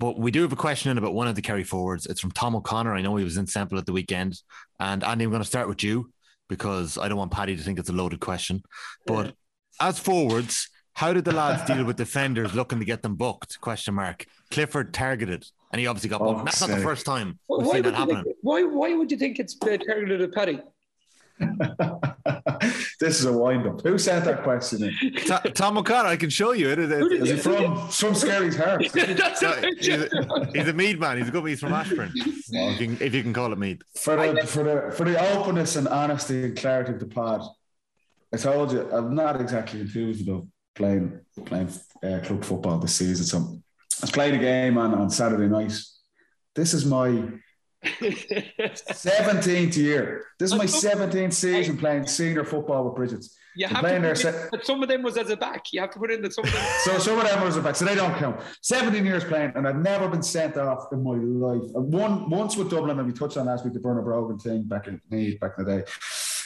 But 0.00 0.18
we 0.18 0.30
do 0.30 0.42
have 0.42 0.52
a 0.52 0.56
question 0.56 0.90
in 0.92 0.98
about 0.98 1.14
one 1.14 1.26
of 1.28 1.34
the 1.34 1.42
Kerry 1.42 1.64
forwards. 1.64 2.06
It's 2.06 2.20
from 2.20 2.30
Tom 2.30 2.54
O'Connor. 2.56 2.94
I 2.94 3.00
know 3.00 3.16
he 3.16 3.24
was 3.24 3.36
in 3.36 3.46
Semple 3.48 3.78
at 3.78 3.86
the 3.86 3.92
weekend, 3.92 4.40
and 4.80 5.02
Andy, 5.04 5.24
I'm 5.24 5.30
going 5.30 5.42
to 5.42 5.48
start 5.48 5.68
with 5.68 5.82
you 5.82 6.12
because 6.48 6.98
I 6.98 7.08
don't 7.08 7.18
want 7.18 7.30
Paddy 7.32 7.56
to 7.56 7.62
think 7.62 7.78
it's 7.78 7.88
a 7.90 7.92
loaded 7.92 8.20
question. 8.20 8.62
But 9.06 9.34
as 9.80 9.98
forwards, 9.98 10.68
how 10.94 11.12
did 11.12 11.24
the 11.24 11.32
lads 11.32 11.64
deal 11.64 11.84
with 11.84 11.96
defenders 11.96 12.54
looking 12.54 12.78
to 12.80 12.84
get 12.84 13.02
them 13.02 13.14
booked? 13.14 13.60
Question 13.60 13.94
mark. 13.94 14.26
Clifford 14.50 14.92
targeted, 14.92 15.46
and 15.72 15.78
he 15.80 15.86
obviously 15.86 16.10
got 16.10 16.20
Oh, 16.20 16.32
booked. 16.32 16.44
That's 16.46 16.60
not 16.60 16.70
the 16.70 16.78
first 16.82 17.06
time 17.06 17.38
Why, 17.46 17.58
we've 17.58 17.66
why 17.66 17.72
seen 17.74 17.84
would 17.84 17.94
that 17.94 17.98
you 17.98 18.00
happening. 18.00 18.24
think, 18.24 18.36
why, 18.42 18.62
why 18.64 18.94
would 18.94 19.10
you 19.10 19.16
think 19.18 19.38
it's 19.38 19.56
uh, 19.62 19.76
targeted 19.76 20.22
at 20.22 20.32
Paddy? 20.32 20.60
this 23.00 23.20
is 23.20 23.26
a 23.26 23.32
wind 23.32 23.66
up. 23.66 23.80
Who 23.82 23.96
sent 23.98 24.24
that 24.24 24.42
question 24.42 24.82
in? 24.84 25.12
Ta- 25.26 25.40
Tom 25.54 25.78
O'Connor, 25.78 26.08
I 26.08 26.16
can 26.16 26.30
show 26.30 26.52
you 26.52 26.70
it. 26.70 26.78
It- 26.78 26.90
it- 26.90 26.98
Who 26.98 27.08
did 27.08 27.22
Is 27.22 27.30
it 27.30 27.40
from 27.40 27.88
from 27.88 28.14
Skerries 28.14 28.56
Harps? 28.56 28.90
That's 28.92 29.40
So, 29.40 29.50
a 29.52 29.74
he's, 29.76 29.88
a, 29.88 30.50
he's 30.54 30.68
a 30.68 30.72
Meath 30.72 30.98
man. 30.98 31.18
He's 31.18 31.28
a 31.28 31.30
good. 31.30 31.44
He's 31.46 31.60
from 31.60 31.72
Ashbourne. 31.72 32.10
if, 32.14 32.80
you 32.80 32.86
can, 32.88 33.06
if 33.06 33.14
you 33.14 33.22
can 33.22 33.32
call 33.32 33.52
it 33.52 33.58
Meath. 33.58 33.80
For 33.96 34.16
the 34.16 34.46
for 34.46 34.62
the 34.64 34.92
for 34.96 35.04
the 35.04 35.18
openness 35.36 35.76
and 35.76 35.86
honesty 35.88 36.44
and 36.44 36.56
clarity 36.56 36.92
of 36.92 37.00
the 37.00 37.06
pod, 37.06 37.42
I 38.34 38.36
told 38.36 38.72
you 38.72 38.88
I'm 38.92 39.14
not 39.14 39.40
exactly 39.40 39.80
enthused 39.80 40.28
about 40.28 40.46
playing 40.74 41.20
playing 41.46 41.68
uh, 42.02 42.20
club 42.24 42.44
football 42.44 42.78
this 42.78 42.94
season. 42.96 43.24
So 43.24 43.38
I 43.38 44.00
was 44.02 44.10
playing 44.10 44.34
a 44.36 44.38
game 44.38 44.76
on, 44.78 44.94
on 44.94 45.08
Saturday 45.10 45.46
night. 45.48 45.72
This 46.54 46.74
is 46.74 46.84
my 46.84 47.22
17th 47.84 49.76
year. 49.76 50.26
This 50.38 50.52
is 50.52 50.58
my 50.58 50.64
17th 50.64 51.32
season 51.32 51.76
playing 51.76 52.06
senior 52.06 52.44
football 52.44 52.84
with 52.84 52.96
Brigid's. 52.96 53.36
You 53.56 53.66
have 53.66 53.80
playing 53.80 54.02
to 54.02 54.08
there. 54.08 54.14
put 54.14 54.22
se- 54.22 54.28
in 54.28 54.48
that 54.52 54.66
some 54.66 54.82
of 54.82 54.88
them 54.88 55.02
was 55.02 55.16
as 55.16 55.30
a 55.30 55.36
back. 55.36 55.72
You 55.72 55.80
have 55.80 55.90
to 55.90 55.98
put 55.98 56.10
in 56.10 56.22
that 56.22 56.32
some 56.32 56.44
of 56.44 56.52
them. 56.52 56.62
So 56.84 56.98
some 56.98 57.18
of 57.18 57.28
them 57.28 57.42
was 57.42 57.56
a 57.56 57.62
back, 57.62 57.76
so 57.76 57.84
they 57.84 57.94
don't 57.94 58.14
count. 58.16 58.40
17 58.62 59.04
years 59.04 59.24
playing, 59.24 59.52
and 59.56 59.66
I've 59.66 59.76
never 59.76 60.08
been 60.08 60.22
sent 60.22 60.56
off 60.56 60.86
in 60.92 61.02
my 61.02 61.14
life. 61.14 61.62
One 61.72 62.30
once 62.30 62.56
with 62.56 62.70
Dublin, 62.70 62.98
and 62.98 63.06
we 63.06 63.12
touched 63.12 63.36
on 63.36 63.46
last 63.46 63.64
week 63.64 63.74
the 63.74 63.80
Bernard 63.80 64.04
Brogan 64.04 64.38
thing 64.38 64.62
back 64.64 64.86
in 64.86 65.00
back 65.40 65.52
in 65.58 65.64
the 65.64 65.78
day. 65.78 65.84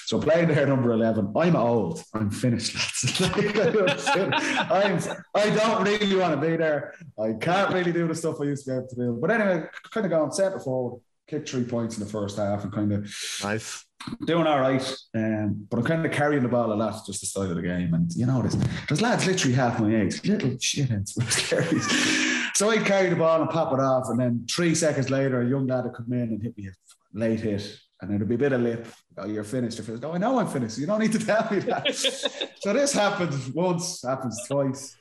So 0.07 0.21
playing 0.21 0.49
there 0.49 0.67
number 0.67 0.93
11, 0.93 1.33
I'm 1.35 1.57
old. 1.57 2.03
I'm 2.13 2.31
finished, 2.31 2.75
lads. 3.21 4.09
I'm, 4.09 5.01
I 5.35 5.49
don't 5.51 5.85
really 5.85 6.17
want 6.17 6.39
to 6.39 6.47
be 6.47 6.57
there. 6.57 6.95
I 7.19 7.33
can't 7.41 7.73
really 7.73 7.93
do 7.93 8.07
the 8.09 8.15
stuff 8.15 8.39
I 8.41 8.45
used 8.45 8.67
to 8.67 8.73
be 8.73 8.77
able 8.77 8.89
to 8.89 8.97
do. 8.97 9.19
But 9.21 9.31
anyway, 9.31 9.65
kind 9.91 10.05
of 10.05 10.11
going 10.11 10.33
centre 10.33 10.61
forward, 10.61 11.01
kicked 11.33 11.49
three 11.49 11.65
points 11.65 11.97
in 11.97 12.05
the 12.05 12.11
first 12.11 12.37
half 12.37 12.63
and 12.65 12.73
kind 12.73 12.93
of 12.93 13.11
Nice. 13.43 13.85
doing 14.27 14.47
all 14.47 14.61
right. 14.61 14.83
Um, 15.15 15.67
but 15.71 15.79
I'm 15.79 15.85
kind 15.85 16.05
of 16.05 16.13
carrying 16.13 16.43
the 16.43 16.49
ball 16.49 16.73
a 16.73 16.75
lot, 16.75 17.07
just 17.07 17.21
the 17.21 17.27
style 17.27 17.51
of 17.51 17.57
the 17.57 17.63
game. 17.63 17.95
And 17.95 18.13
you 18.15 18.27
know, 18.27 18.43
there's, 18.43 18.57
there's 18.89 19.01
lads 19.01 19.27
literally 19.27 19.55
half 19.55 19.81
my 19.81 19.95
age, 19.97 20.23
little 20.27 20.51
shitheads 20.51 21.17
with. 21.17 22.53
So 22.55 22.69
I 22.71 22.77
carry 22.79 23.09
the 23.09 23.17
ball 23.17 23.41
and 23.41 23.51
pop 23.51 23.73
it 23.73 23.81
off. 23.81 24.05
And 24.11 24.21
then 24.21 24.47
three 24.51 24.75
seconds 24.75 25.09
later, 25.09 25.41
a 25.41 25.49
young 25.49 25.67
lad 25.67 25.85
would 25.85 25.95
come 25.95 26.13
in 26.13 26.21
and 26.21 26.43
hit 26.43 26.57
me 26.57 26.69
a 26.69 27.19
late 27.19 27.41
hit. 27.41 27.79
And 28.03 28.11
there'd 28.11 28.29
be 28.29 28.35
a 28.35 28.39
bit 28.39 28.53
of 28.53 28.61
lip. 28.61 28.87
Oh, 29.17 29.27
you're 29.27 29.45
finished. 29.45 29.79
You're 29.79 29.87
finished. 29.87 30.05
Oh, 30.05 30.13
I 30.13 30.19
know 30.19 30.39
I'm 30.39 30.49
finished. 30.49 30.77
You 30.77 30.87
don't 30.87 31.01
need 31.01 31.13
to 31.13 31.19
tell 31.25 31.49
me 31.51 31.61
that. 31.61 31.95
so 32.61 32.73
this 32.75 32.93
happens 32.93 33.49
once, 33.51 34.03
happens 34.03 34.39
twice, 34.47 34.97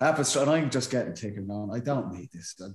happens. 0.00 0.34
And 0.34 0.50
I'm 0.50 0.70
just 0.70 0.90
getting 0.90 1.14
taken 1.14 1.48
on. 1.50 1.70
I 1.72 1.78
don't 1.78 2.10
need 2.12 2.30
this. 2.32 2.54
And 2.58 2.74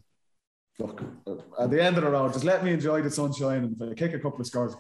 look, 0.80 1.02
uh, 1.26 1.64
at 1.64 1.72
the 1.72 1.82
end 1.82 1.98
of 1.98 2.04
the 2.04 2.10
road, 2.10 2.34
just 2.34 2.46
let 2.46 2.64
me 2.64 2.72
enjoy 2.72 3.02
the 3.02 3.12
sunshine. 3.12 3.64
And 3.64 3.82
if 3.82 3.90
I 3.90 3.94
kick 3.94 4.14
a 4.14 4.20
couple 4.20 4.42
of 4.42 4.48
scores. 4.48 4.76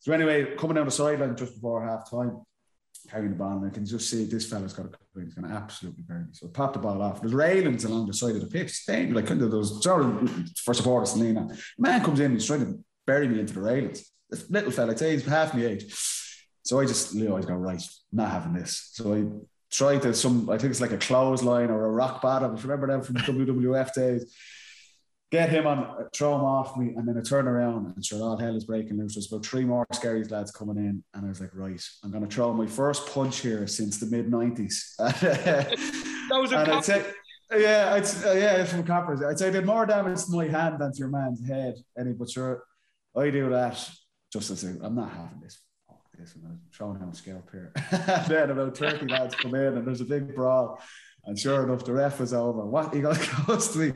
So 0.00 0.12
anyway, 0.12 0.56
coming 0.56 0.76
down 0.76 0.86
the 0.86 0.90
sideline 0.90 1.36
just 1.36 1.54
before 1.54 1.84
half 1.84 2.10
time, 2.10 2.40
carrying 3.08 3.30
the 3.30 3.36
ball, 3.36 3.58
and 3.58 3.66
I 3.66 3.70
can 3.70 3.86
just 3.86 4.10
see 4.10 4.24
this 4.24 4.48
fella's 4.48 4.72
got 4.72 4.86
a 4.86 4.90
He's 5.20 5.34
going 5.34 5.48
to 5.48 5.54
absolutely 5.54 6.02
burn 6.02 6.22
me. 6.22 6.28
So 6.32 6.46
I 6.46 6.50
pop 6.50 6.72
the 6.72 6.78
ball 6.78 7.02
off. 7.02 7.20
There's 7.20 7.34
railings 7.34 7.84
along 7.84 8.06
the 8.06 8.14
side 8.14 8.34
of 8.34 8.40
the 8.40 8.46
pitch. 8.46 8.70
Staying 8.70 9.12
like 9.12 9.26
kind 9.26 9.42
of 9.42 9.50
those 9.50 9.84
of 9.86 10.30
for 10.56 10.72
supporters 10.72 11.12
to 11.12 11.18
lean 11.18 11.36
on. 11.36 11.56
Man 11.78 12.02
comes 12.02 12.18
in, 12.18 12.32
he's 12.32 12.46
trying 12.46 12.64
to 12.64 12.82
bury 13.06 13.28
me 13.28 13.40
into 13.40 13.52
the 13.52 13.60
railings. 13.60 14.10
This 14.30 14.48
little 14.50 14.70
fella, 14.70 14.92
I'd 14.92 14.98
say 14.98 15.12
he's 15.12 15.26
half 15.26 15.54
my 15.54 15.66
age. 15.66 15.94
So 16.62 16.80
I 16.80 16.86
just 16.86 17.14
you 17.14 17.28
know, 17.28 17.36
I 17.36 17.42
go, 17.42 17.54
right, 17.54 17.82
not 18.10 18.30
having 18.30 18.54
this. 18.54 18.90
So 18.92 19.14
I 19.14 19.24
tried 19.70 20.02
to 20.02 20.14
some, 20.14 20.48
I 20.48 20.56
think 20.56 20.70
it's 20.70 20.80
like 20.80 20.92
a 20.92 20.98
clothesline 20.98 21.70
or 21.70 21.84
a 21.84 21.90
rock 21.90 22.22
bottom. 22.22 22.56
Remember 22.56 22.86
them 22.86 23.02
from 23.02 23.16
WWF 23.16 23.92
days? 23.92 24.34
Get 25.32 25.48
him 25.48 25.66
on, 25.66 26.06
throw 26.14 26.34
him 26.34 26.42
off 26.42 26.76
me, 26.76 26.92
and 26.94 27.08
then 27.08 27.16
I 27.16 27.22
turn 27.22 27.48
around 27.48 27.86
and 27.86 28.04
sure 28.04 28.22
all 28.22 28.36
hell 28.36 28.54
is 28.54 28.64
breaking 28.64 28.98
loose. 28.98 29.14
There's 29.14 29.32
about 29.32 29.44
three 29.44 29.64
more 29.64 29.86
Skerries 29.92 30.30
lads 30.30 30.50
coming 30.50 30.76
in, 30.76 31.02
and 31.14 31.24
I 31.24 31.28
was 31.28 31.40
like, 31.40 31.50
right, 31.54 31.82
I'm 32.04 32.10
going 32.10 32.28
to 32.28 32.32
throw 32.32 32.52
my 32.52 32.66
first 32.66 33.06
punch 33.06 33.38
here 33.38 33.66
since 33.66 33.98
the 33.98 34.06
mid 34.06 34.30
'90s. 34.30 34.92
That 36.28 36.40
was 36.40 36.52
a 36.52 36.58
and 36.58 36.72
I'd 36.72 36.84
say, 36.84 37.04
Yeah, 37.50 37.96
it's 37.96 38.24
uh, 38.24 38.32
yeah, 38.32 38.56
it's 38.56 38.70
from 38.70 38.84
coppers. 38.84 39.22
I'd 39.22 39.38
say 39.38 39.48
I 39.48 39.50
did 39.50 39.66
more 39.66 39.84
damage 39.84 40.24
to 40.24 40.32
my 40.32 40.48
hand 40.48 40.78
than 40.78 40.92
to 40.92 40.98
your 40.98 41.08
man's 41.08 41.46
head. 41.46 41.74
Any 41.98 42.12
but 42.12 42.30
sure, 42.30 42.64
I 43.16 43.30
do 43.30 43.50
that 43.50 43.90
just 44.32 44.50
as 44.50 44.62
I'm 44.64 44.94
not 44.94 45.10
having 45.10 45.40
this. 45.42 45.60
Fuck 45.88 46.00
this, 46.18 46.34
and 46.34 46.44
I'm 46.46 46.60
throwing 46.72 46.98
him 46.98 47.10
a 47.10 47.14
scalp 47.14 47.50
here. 47.50 47.72
then 48.28 48.50
about 48.50 48.76
30 48.76 49.06
lads 49.06 49.34
come 49.34 49.54
in 49.54 49.76
and 49.76 49.86
there's 49.86 50.00
a 50.00 50.06
big 50.06 50.34
brawl. 50.34 50.80
And 51.24 51.38
sure 51.38 51.62
enough, 51.64 51.84
the 51.84 51.92
ref 51.92 52.18
was 52.20 52.32
over. 52.32 52.64
What 52.64 52.94
he 52.94 53.00
got 53.00 53.16
close 53.16 53.72
to 53.74 53.78
me, 53.78 53.92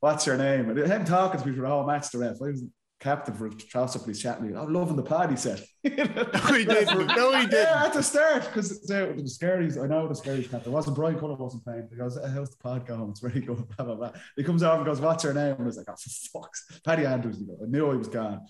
what's 0.00 0.26
your 0.26 0.36
name? 0.36 0.70
And 0.70 0.78
him 0.78 1.04
talking 1.04 1.40
to 1.40 1.46
me 1.46 1.54
for 1.54 1.62
the 1.62 1.68
whole 1.68 1.86
match, 1.86 2.10
the 2.10 2.18
ref. 2.18 2.36
I 2.42 2.46
was 2.46 2.64
captain 2.98 3.34
for 3.34 3.48
Trousseau 3.50 3.98
Police 3.98 4.20
chatting 4.20 4.46
me. 4.46 4.56
I'm 4.56 4.72
loving 4.72 4.96
the 4.96 5.02
pod, 5.02 5.30
he 5.30 5.36
said. 5.36 5.62
No, 5.84 6.52
he 6.52 6.64
didn't. 6.64 7.06
No, 7.08 7.38
he 7.38 7.46
didn't. 7.46 7.76
at 7.76 7.92
the 7.92 8.02
start, 8.02 8.44
because 8.46 8.80
the, 8.82 9.14
the 9.16 9.28
Skerries, 9.28 9.78
I 9.78 9.86
know 9.86 10.08
the 10.08 10.14
Skerries 10.14 10.50
captain. 10.50 10.72
wasn't 10.72 10.96
Brian 10.96 11.18
Cullen 11.18 11.38
wasn't 11.38 11.64
playing. 11.64 11.88
He 11.90 11.96
goes, 11.96 12.16
uh, 12.16 12.30
how's 12.34 12.50
the 12.50 12.56
pod 12.56 12.86
going? 12.86 13.10
It's 13.10 13.20
very 13.20 13.40
good, 13.40 13.56
blah, 13.76 13.86
blah, 13.86 13.94
blah. 13.94 14.12
He 14.36 14.42
comes 14.42 14.62
over 14.62 14.76
and 14.76 14.84
goes, 14.84 15.00
what's 15.00 15.24
your 15.24 15.34
name? 15.34 15.52
And 15.52 15.62
I 15.62 15.66
was 15.66 15.76
like, 15.76 15.86
oh, 15.88 15.94
for 15.94 16.40
fuck's 16.40 16.80
Paddy 16.84 17.06
Andrews. 17.06 17.38
He 17.38 17.46
goes, 17.46 17.60
I 17.62 17.66
knew 17.66 17.90
he 17.92 17.98
was 17.98 18.08
gone. 18.08 18.40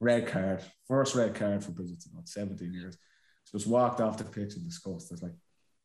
Red 0.00 0.28
card. 0.28 0.62
First 0.86 1.14
red 1.14 1.34
card 1.34 1.64
for 1.64 1.72
Bridgerton, 1.72 2.12
about 2.12 2.28
17 2.28 2.72
years. 2.72 2.96
Just 3.50 3.66
walked 3.66 4.00
off 4.00 4.18
the 4.18 4.24
pitch 4.24 4.54
and 4.54 4.64
discussed. 4.64 5.12
It's 5.12 5.22
like, 5.22 5.34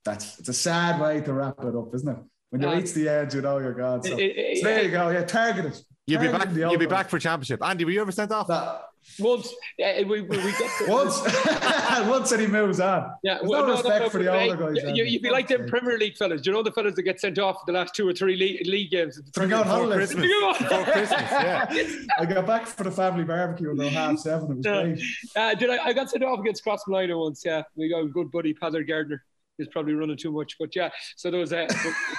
that's, 0.05 0.39
it's 0.39 0.49
a 0.49 0.53
sad 0.53 1.01
way 1.01 1.21
to 1.21 1.33
wrap 1.33 1.55
it 1.63 1.75
up, 1.75 1.93
isn't 1.95 2.09
it? 2.09 2.23
When 2.49 2.61
you 2.61 2.67
Yeah. 2.69 2.75
reach 2.75 2.93
the 2.93 3.07
edge, 3.07 3.35
you 3.35 3.41
know 3.41 3.57
you're 3.59 3.73
gone. 3.73 4.03
So, 4.03 4.13
It- 4.17 4.19
it- 4.37 4.57
so 4.59 4.63
there 4.65 4.83
you 4.83 4.91
go. 4.91 5.09
Yeah, 5.09 5.23
targeted. 5.23 5.77
You'll 6.07 6.19
be 6.21 6.27
back. 6.27 6.37
Targeted 6.37 6.55
the 6.55 6.59
You'll 6.61 6.77
be 6.79 6.85
back 6.87 7.09
for 7.09 7.19
championship. 7.19 7.63
Andy, 7.63 7.85
were 7.85 7.91
you 7.91 8.01
ever 8.01 8.11
sent 8.11 8.31
off? 8.31 8.47
That, 8.47 8.81
Once 9.19 9.47
uh, 9.81 9.91
we, 9.99 10.03
we, 10.03 10.21
we 10.21 10.35
get 10.37 10.71
to, 10.79 10.85
once, 10.89 11.21
once 12.09 12.31
and 12.31 12.41
he 12.41 12.47
moves 12.47 12.79
on. 12.79 13.11
Yeah, 13.23 13.35
There's 13.37 13.47
well, 13.49 13.67
no 13.67 13.73
respect 13.73 14.11
for 14.11 14.17
the 14.17 14.25
but, 14.25 14.49
older 14.49 14.55
hey, 14.55 14.73
guys. 14.73 14.83
You, 14.83 14.89
Andy. 14.89 15.11
you'd 15.11 15.21
be 15.21 15.29
like 15.29 15.47
them 15.47 15.67
Premier 15.67 15.97
League 15.99 16.17
fellas. 16.17 16.41
Do 16.41 16.49
you 16.49 16.55
know 16.55 16.63
the 16.63 16.71
fellas 16.71 16.95
that 16.95 17.03
get 17.03 17.19
sent 17.19 17.37
off 17.39 17.65
the 17.67 17.71
last 17.73 17.93
two 17.95 18.07
or 18.07 18.13
three 18.13 18.35
league, 18.35 18.65
league 18.67 18.89
games? 18.91 19.21
For 19.33 19.45
going 19.47 19.63
Before 19.63 19.79
holidays. 19.81 20.13
Christmas. 20.13 20.57
Before 20.59 20.83
Christmas, 20.85 21.21
yeah. 21.31 21.85
I 22.19 22.25
got 22.25 22.45
back 22.47 22.65
for 22.65 22.83
the 22.83 22.91
family 22.91 23.23
barbecue 23.23 23.71
about 23.71 23.91
half 23.91 24.17
seven. 24.19 24.51
It 24.51 24.57
was 24.57 24.65
Yeah. 24.65 24.83
great. 24.83 25.03
Uh, 25.35 25.53
did 25.55 25.69
I, 25.69 25.85
I 25.85 25.93
got 25.93 26.09
sent 26.09 26.23
off 26.23 26.39
against 26.39 26.65
Crossmolina 26.65 27.17
once? 27.17 27.43
Yeah, 27.45 27.61
we 27.75 27.87
got 27.89 27.99
a 27.99 28.07
good 28.07 28.31
buddy, 28.31 28.53
Pather 28.55 28.85
Gardner. 28.85 29.23
He's 29.59 29.67
probably 29.67 29.93
running 29.93 30.17
too 30.17 30.31
much, 30.31 30.55
but 30.59 30.75
yeah. 30.75 30.89
So 31.15 31.29
there 31.29 31.39
was 31.39 31.53
a. 31.53 31.67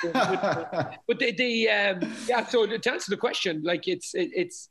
But, 0.03 0.13
but, 0.13 0.95
but 1.09 1.19
the, 1.19 1.33
the 1.33 1.69
um, 1.69 2.13
yeah. 2.29 2.47
So 2.47 2.67
to 2.67 2.91
answer 2.93 3.11
the 3.11 3.17
question, 3.17 3.63
like 3.65 3.89
it's 3.89 4.15
it, 4.15 4.31
it's 4.33 4.69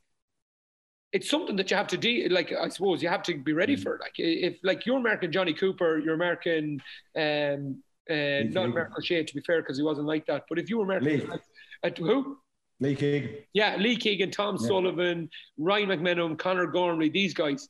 it's 1.12 1.28
something 1.28 1.56
that 1.56 1.70
you 1.70 1.76
have 1.76 1.88
to 1.88 1.98
do. 1.98 2.28
Like 2.30 2.52
I 2.52 2.68
suppose 2.68 3.02
you 3.02 3.08
have 3.08 3.22
to 3.24 3.36
be 3.36 3.52
ready 3.52 3.76
for. 3.76 3.98
Like 4.00 4.14
if 4.16 4.58
like 4.62 4.86
you're 4.86 4.98
American 4.98 5.32
Johnny 5.32 5.52
Cooper, 5.52 5.98
you're 5.98 6.14
American. 6.14 6.80
Um, 7.16 7.82
uh, 8.08 8.42
not 8.48 8.64
American 8.64 9.02
Shea, 9.02 9.22
to 9.22 9.34
be 9.34 9.40
fair, 9.40 9.62
because 9.62 9.76
he 9.76 9.84
wasn't 9.84 10.06
like 10.06 10.26
that. 10.26 10.44
But 10.48 10.58
if 10.58 10.68
you 10.68 10.78
were 10.78 10.84
American, 10.84 11.30
Lee. 11.30 11.38
at 11.84 11.96
who? 11.98 12.38
Lee 12.80 12.96
Keegan. 12.96 13.30
Yeah, 13.52 13.76
Lee 13.76 13.96
Keegan, 13.96 14.30
Tom 14.30 14.56
Yeah. 14.58 14.66
Sullivan, 14.66 15.30
Ryan 15.58 15.90
McMenamin, 15.90 16.38
Conor 16.38 16.66
Gormley, 16.66 17.10
these 17.10 17.34
guys. 17.34 17.68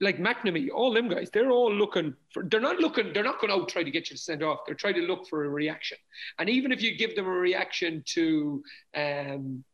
Like 0.00 0.18
McNamee, 0.18 0.68
all 0.74 0.92
them 0.92 1.08
guys, 1.08 1.30
they're 1.32 1.50
all 1.50 1.72
looking 1.72 2.14
for, 2.34 2.42
they're 2.50 2.60
not 2.60 2.78
looking, 2.80 3.14
they're 3.14 3.24
not 3.24 3.40
going 3.40 3.50
out 3.50 3.66
try 3.68 3.82
to 3.82 3.90
get 3.90 4.10
you 4.10 4.16
to 4.16 4.22
send 4.22 4.42
off. 4.42 4.60
They're 4.66 4.74
trying 4.74 4.94
to 4.94 5.00
look 5.00 5.26
for 5.26 5.44
a 5.44 5.48
reaction. 5.48 5.96
And 6.38 6.50
even 6.50 6.70
if 6.70 6.82
you 6.82 6.98
give 6.98 7.16
them 7.16 7.24
a 7.26 7.30
reaction 7.30 8.02
to, 8.08 8.62
um, 8.94 9.64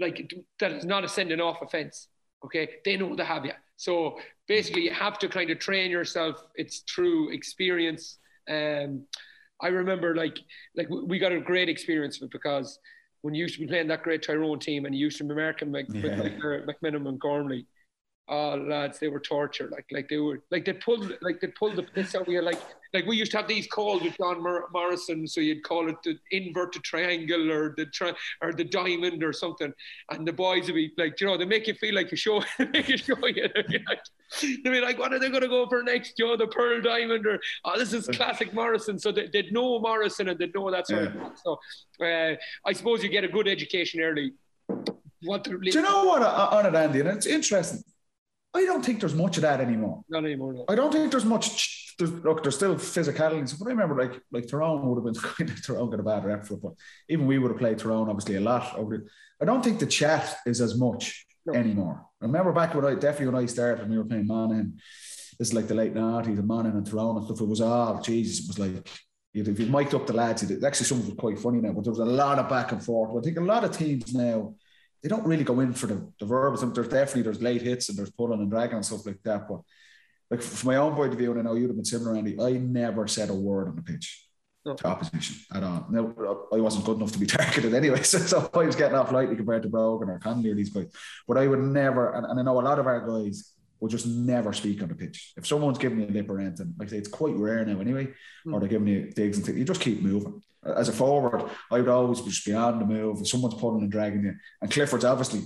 like, 0.00 0.32
that 0.60 0.72
is 0.72 0.86
not 0.86 1.04
a 1.04 1.08
sending 1.08 1.40
off 1.42 1.60
offense, 1.60 2.08
okay, 2.42 2.68
they 2.86 2.96
know 2.96 3.14
they 3.14 3.24
have 3.24 3.44
you. 3.44 3.52
So 3.76 4.18
basically, 4.48 4.82
you 4.82 4.92
have 4.92 5.18
to 5.18 5.28
kind 5.28 5.50
of 5.50 5.58
train 5.58 5.90
yourself. 5.90 6.42
It's 6.54 6.80
through 6.92 7.30
experience. 7.32 8.18
Um, 8.48 9.04
I 9.60 9.68
remember, 9.68 10.14
like, 10.14 10.38
like 10.74 10.88
we 10.88 11.18
got 11.18 11.32
a 11.32 11.40
great 11.40 11.68
experience 11.68 12.20
with 12.20 12.30
because 12.30 12.78
when 13.20 13.34
you 13.34 13.42
used 13.42 13.54
to 13.54 13.60
be 13.60 13.66
playing 13.66 13.88
that 13.88 14.02
great 14.02 14.22
Tyrone 14.22 14.58
team 14.58 14.84
and 14.86 14.94
you 14.94 15.04
used 15.04 15.18
to 15.18 15.24
be 15.24 15.32
American 15.32 15.70
Mc, 15.70 15.86
Yeah. 15.92 16.16
like, 16.20 16.32
uh, 16.32 16.66
McMenamin 16.66 17.08
and 17.08 17.20
Gormley, 17.20 17.66
oh 18.28 18.56
lads, 18.56 18.98
they 18.98 19.08
were 19.08 19.20
torture. 19.20 19.68
Like 19.70 19.86
like 19.92 20.08
they 20.08 20.18
were 20.18 20.42
like 20.50 20.64
they 20.64 20.72
pulled 20.72 21.12
like 21.20 21.40
they 21.40 21.48
pulled 21.48 21.76
the 21.76 21.82
piss 21.82 22.14
out 22.14 22.22
of 22.22 22.28
you. 22.28 22.40
Like 22.42 22.60
like 22.92 23.06
we 23.06 23.16
used 23.16 23.32
to 23.32 23.38
have 23.38 23.48
these 23.48 23.66
calls 23.66 24.02
with 24.02 24.16
John 24.16 24.42
Mor- 24.42 24.68
Morrison, 24.72 25.26
so 25.26 25.40
you'd 25.40 25.62
call 25.64 25.88
it 25.88 25.96
the 26.04 26.16
inverted 26.30 26.82
triangle 26.84 27.50
or 27.50 27.74
the 27.76 27.86
tri- 27.86 28.14
or 28.40 28.52
the 28.52 28.64
diamond 28.64 29.22
or 29.24 29.32
something, 29.32 29.72
and 30.10 30.26
the 30.26 30.32
boys 30.32 30.66
would 30.66 30.74
be 30.76 30.92
like, 30.96 31.20
you 31.20 31.26
know, 31.26 31.36
they 31.36 31.44
make 31.44 31.66
you 31.66 31.74
feel 31.74 31.94
like 31.94 32.10
you 32.10 32.16
show, 32.16 32.42
make 32.72 32.88
you 32.88 32.96
show 32.96 33.26
you. 33.26 33.48
They'd 34.42 34.62
be 34.64 34.80
like, 34.80 34.98
what 34.98 35.12
are 35.12 35.18
they 35.18 35.28
going 35.28 35.42
to 35.42 35.48
go 35.48 35.66
for 35.68 35.82
next? 35.82 36.18
You 36.18 36.26
know, 36.28 36.36
the 36.36 36.46
pearl 36.46 36.80
diamond 36.80 37.26
or 37.26 37.38
oh, 37.64 37.78
this 37.78 37.92
is 37.92 38.06
classic 38.08 38.52
Morrison. 38.54 38.98
So 38.98 39.12
they, 39.12 39.28
they'd 39.32 39.52
know 39.52 39.78
Morrison 39.78 40.28
and 40.28 40.38
they'd 40.38 40.54
know 40.54 40.70
that 40.70 40.86
sort 40.88 41.04
of 41.04 41.14
Yeah. 41.14 41.20
thing. 41.24 41.32
So 41.44 41.58
uh, 42.04 42.36
I 42.66 42.72
suppose 42.72 43.02
you 43.02 43.10
get 43.10 43.22
a 43.24 43.28
good 43.28 43.46
education 43.46 44.00
early. 44.00 44.32
What 45.22 45.44
to 45.44 45.58
Do 45.58 45.70
you 45.70 45.82
know 45.82 46.04
what 46.04 46.22
uh, 46.22 46.48
on 46.52 46.66
it, 46.66 46.74
Andy? 46.74 47.00
And 47.00 47.08
it's 47.10 47.26
interesting. 47.26 47.82
I 48.54 48.64
don't 48.64 48.84
think 48.84 49.00
there's 49.00 49.14
much 49.14 49.36
of 49.36 49.42
that 49.42 49.60
anymore. 49.60 50.02
Not 50.08 50.24
anymore. 50.24 50.52
No. 50.54 50.64
I 50.68 50.74
don't 50.74 50.92
think 50.92 51.10
there's 51.10 51.24
much. 51.24 51.80
There's, 51.96 52.10
look, 52.10 52.42
there's 52.42 52.56
still 52.56 52.74
physicality. 52.74 53.56
But 53.56 53.66
I 53.66 53.70
remember, 53.70 53.94
like, 53.94 54.20
like 54.32 54.48
Tyrone 54.48 54.84
would 54.84 54.96
have 54.96 55.04
been 55.04 55.22
kind 55.36 55.48
of 55.48 55.64
Tyrone 55.64 55.90
got 55.90 56.00
a 56.00 56.02
bad 56.02 56.24
rep 56.24 56.44
for 56.44 56.54
it, 56.54 56.60
but 56.60 56.72
even 57.08 57.24
we 57.28 57.38
would 57.38 57.52
have 57.52 57.60
played 57.60 57.78
Tyrone 57.78 58.08
obviously 58.10 58.34
a 58.34 58.40
lot 58.40 58.76
over. 58.76 58.98
The, 58.98 59.04
I 59.40 59.44
don't 59.44 59.62
think 59.62 59.78
the 59.78 59.86
chat 59.86 60.38
is 60.44 60.60
as 60.60 60.76
much 60.76 61.24
No. 61.46 61.52
anymore. 61.52 62.04
I 62.20 62.24
remember 62.24 62.50
back 62.50 62.74
when 62.74 62.84
I 62.84 62.94
definitely 62.96 63.26
when 63.32 63.44
I 63.44 63.46
started 63.46 63.82
when 63.82 63.90
we 63.92 63.98
were 63.98 64.04
playing 64.06 64.26
Monaghan. 64.26 64.80
This 65.38 65.48
is 65.48 65.54
like 65.54 65.68
the 65.68 65.74
late 65.76 65.94
nineties 65.94 66.36
and 66.36 66.48
Monaghan 66.48 66.78
and 66.78 66.84
Tyrone 66.90 67.16
and 67.18 67.26
stuff. 67.26 67.40
It 67.40 67.46
was 67.48 67.60
all 67.60 68.00
Jesus. 68.02 68.40
It 68.44 68.48
was 68.48 68.58
like 68.58 68.88
you'd- 69.32 69.50
if 69.52 69.60
you 69.60 69.66
mic'd 69.66 69.94
up 69.94 70.08
the 70.08 70.14
lads, 70.14 70.42
you'd- 70.42 70.66
actually 70.66 70.86
some 70.86 70.98
of 70.98 71.04
it 71.04 71.10
was 71.10 71.18
quite 71.20 71.38
funny 71.38 71.60
now, 71.60 71.74
but 71.74 71.84
there 71.84 71.92
was 71.92 72.00
a 72.00 72.04
lot 72.04 72.40
of 72.40 72.48
back 72.48 72.72
and 72.72 72.82
forth. 72.84 73.16
I 73.16 73.20
think 73.24 73.36
a 73.38 73.40
lot 73.40 73.62
of 73.62 73.70
teams 73.70 74.12
now 74.12 74.56
they 75.04 75.10
don't 75.10 75.26
really 75.26 75.44
go 75.44 75.60
in 75.60 75.74
for 75.74 75.86
the, 75.86 76.10
the 76.18 76.24
verbs. 76.24 76.62
And 76.62 76.74
There's 76.74 76.88
definitely 76.88 77.22
there's 77.22 77.42
late 77.42 77.60
hits 77.60 77.90
and 77.90 77.98
there's 77.98 78.10
pulling 78.10 78.40
and 78.40 78.50
dragging 78.50 78.76
and 78.76 78.86
stuff 78.86 79.04
like 79.04 79.22
that. 79.24 79.46
But 79.46 79.60
like 80.30 80.40
from 80.40 80.66
my 80.66 80.76
own 80.76 80.94
point 80.94 81.12
of 81.12 81.18
view, 81.18 81.30
and 81.30 81.40
I 81.40 81.42
know 81.42 81.54
you'd 81.54 81.68
have 81.68 81.76
been 81.76 81.84
similar, 81.84 82.16
Andy, 82.16 82.40
I 82.40 82.52
never 82.52 83.06
said 83.06 83.28
a 83.28 83.34
word 83.34 83.68
on 83.68 83.76
the 83.76 83.82
pitch 83.82 84.26
No. 84.64 84.74
to 84.74 84.86
opposition 84.86 85.36
at 85.54 85.62
all. 85.62 85.86
No, 85.90 86.46
I 86.50 86.56
wasn't 86.56 86.86
good 86.86 86.96
enough 86.96 87.12
to 87.12 87.18
be 87.18 87.26
targeted 87.38 87.74
anyway, 87.74 88.02
so, 88.02 88.16
so 88.18 88.50
I 88.54 88.64
was 88.64 88.76
getting 88.76 88.96
off 88.96 89.12
lightly 89.12 89.36
compared 89.36 89.62
to 89.64 89.68
Brogan 89.68 90.08
or 90.08 90.18
Connolly 90.18 90.50
or 90.50 90.54
these 90.54 90.70
guys. 90.70 90.90
But 91.28 91.36
I 91.36 91.48
would 91.48 91.60
never, 91.60 92.14
and, 92.14 92.24
and 92.24 92.40
I 92.40 92.42
know 92.42 92.58
a 92.58 92.62
lot 92.62 92.78
of 92.78 92.86
our 92.86 93.06
guys 93.06 93.52
will 93.80 93.90
just 93.90 94.06
never 94.06 94.54
speak 94.54 94.80
on 94.80 94.88
the 94.88 94.94
pitch. 94.94 95.34
If 95.36 95.46
someone's 95.46 95.76
giving 95.76 96.00
you 96.00 96.06
a 96.06 96.08
lip 96.08 96.30
or 96.30 96.40
anything, 96.40 96.74
like 96.78 96.88
I 96.88 96.92
say, 96.92 96.98
it's 96.98 97.08
quite 97.08 97.34
rare 97.34 97.62
now 97.66 97.78
anyway, 97.78 98.06
or 98.46 98.52
hmm. 98.52 98.58
they're 98.58 98.68
giving 98.70 98.88
you 98.88 99.10
digs 99.10 99.36
and 99.36 99.44
things, 99.44 99.58
you 99.58 99.64
just 99.66 99.82
keep 99.82 100.00
moving. 100.00 100.40
As 100.64 100.88
a 100.88 100.92
forward, 100.92 101.50
I 101.70 101.78
would 101.78 101.88
always 101.88 102.20
just 102.20 102.44
be 102.46 102.54
on 102.54 102.78
the 102.78 102.86
move. 102.86 103.20
If 103.20 103.28
someone's 103.28 103.54
pulling 103.54 103.82
and 103.82 103.92
dragging 103.92 104.24
you, 104.24 104.34
and 104.62 104.70
Clifford's 104.70 105.04
obviously 105.04 105.42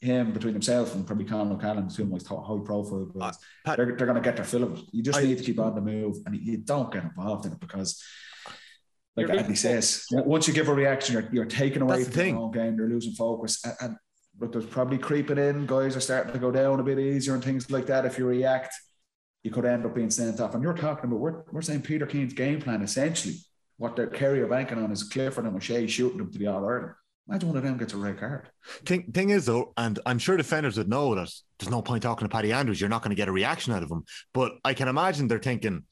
him 0.00 0.32
between 0.32 0.52
himself 0.52 0.94
and 0.94 1.06
probably 1.06 1.24
Conor 1.24 1.54
O'Callaghan, 1.54 1.88
two 1.88 2.02
of 2.02 2.10
my 2.10 2.18
high 2.18 2.64
profile 2.64 3.10
uh, 3.14 3.18
guys, 3.18 3.38
Pat- 3.64 3.76
they're, 3.76 3.96
they're 3.96 4.06
going 4.06 4.14
to 4.14 4.20
get 4.20 4.36
their 4.36 4.44
fill 4.44 4.64
of 4.64 4.78
it. 4.78 4.84
You 4.92 5.02
just 5.02 5.18
I- 5.18 5.22
need 5.22 5.38
to 5.38 5.44
keep 5.44 5.58
on 5.58 5.74
the 5.74 5.80
move 5.80 6.16
and 6.26 6.36
you 6.36 6.58
don't 6.58 6.92
get 6.92 7.04
involved 7.04 7.46
in 7.46 7.52
it 7.52 7.60
because, 7.60 8.02
like 9.16 9.30
Andy 9.30 9.56
says, 9.56 10.04
once 10.12 10.46
you 10.46 10.54
give 10.54 10.68
a 10.68 10.74
reaction, 10.74 11.14
you're, 11.14 11.28
you're 11.32 11.44
taking 11.44 11.82
away 11.82 11.98
the 12.00 12.04
from 12.04 12.12
thing. 12.12 12.34
your 12.36 12.50
game, 12.50 12.76
you're 12.76 12.88
losing 12.88 13.14
focus. 13.14 13.64
And, 13.64 13.74
and 13.80 13.96
but 14.38 14.52
there's 14.52 14.66
probably 14.66 14.98
creeping 14.98 15.38
in, 15.38 15.66
guys 15.66 15.96
are 15.96 16.00
starting 16.00 16.32
to 16.32 16.38
go 16.38 16.52
down 16.52 16.78
a 16.78 16.84
bit 16.84 17.00
easier 17.00 17.34
and 17.34 17.42
things 17.42 17.68
like 17.68 17.86
that. 17.86 18.06
If 18.06 18.18
you 18.18 18.26
react, 18.26 18.72
you 19.42 19.50
could 19.50 19.64
end 19.64 19.84
up 19.84 19.96
being 19.96 20.10
sent 20.10 20.40
off. 20.40 20.54
And 20.54 20.62
you're 20.62 20.74
talking 20.74 21.06
about, 21.06 21.18
we're, 21.18 21.42
we're 21.50 21.62
saying 21.62 21.82
Peter 21.82 22.06
Keane's 22.06 22.34
game 22.34 22.60
plan 22.60 22.82
essentially, 22.82 23.34
what 23.78 23.96
they're 23.96 24.06
Kerry 24.08 24.40
are 24.42 24.46
banking 24.48 24.78
on 24.78 24.92
is 24.92 25.04
Clifford 25.04 25.46
and 25.46 25.56
O'Shea 25.56 25.86
shooting 25.86 26.18
them 26.18 26.30
to 26.32 26.38
the 26.38 26.46
All 26.48 26.64
Ireland. 26.66 26.92
Imagine 27.28 27.48
one 27.48 27.58
of 27.58 27.62
them 27.62 27.76
gets 27.76 27.92
a 27.92 27.96
red 27.96 28.18
card. 28.18 28.48
Thing, 28.86 29.10
thing 29.12 29.30
is 29.30 29.46
though, 29.46 29.72
and 29.76 29.98
I'm 30.06 30.18
sure 30.18 30.36
defenders 30.36 30.78
would 30.78 30.88
know 30.88 31.14
that 31.14 31.30
there's 31.58 31.70
no 31.70 31.82
point 31.82 32.02
talking 32.02 32.26
to 32.26 32.32
Paddy 32.32 32.52
Andrews. 32.52 32.80
You're 32.80 32.88
not 32.90 33.02
going 33.02 33.10
to 33.10 33.16
get 33.16 33.28
a 33.28 33.32
reaction 33.32 33.72
out 33.72 33.82
of 33.82 33.90
him. 33.90 34.04
But 34.32 34.52
I 34.64 34.74
can 34.74 34.88
imagine 34.88 35.28
they're 35.28 35.38
thinking 35.38 35.84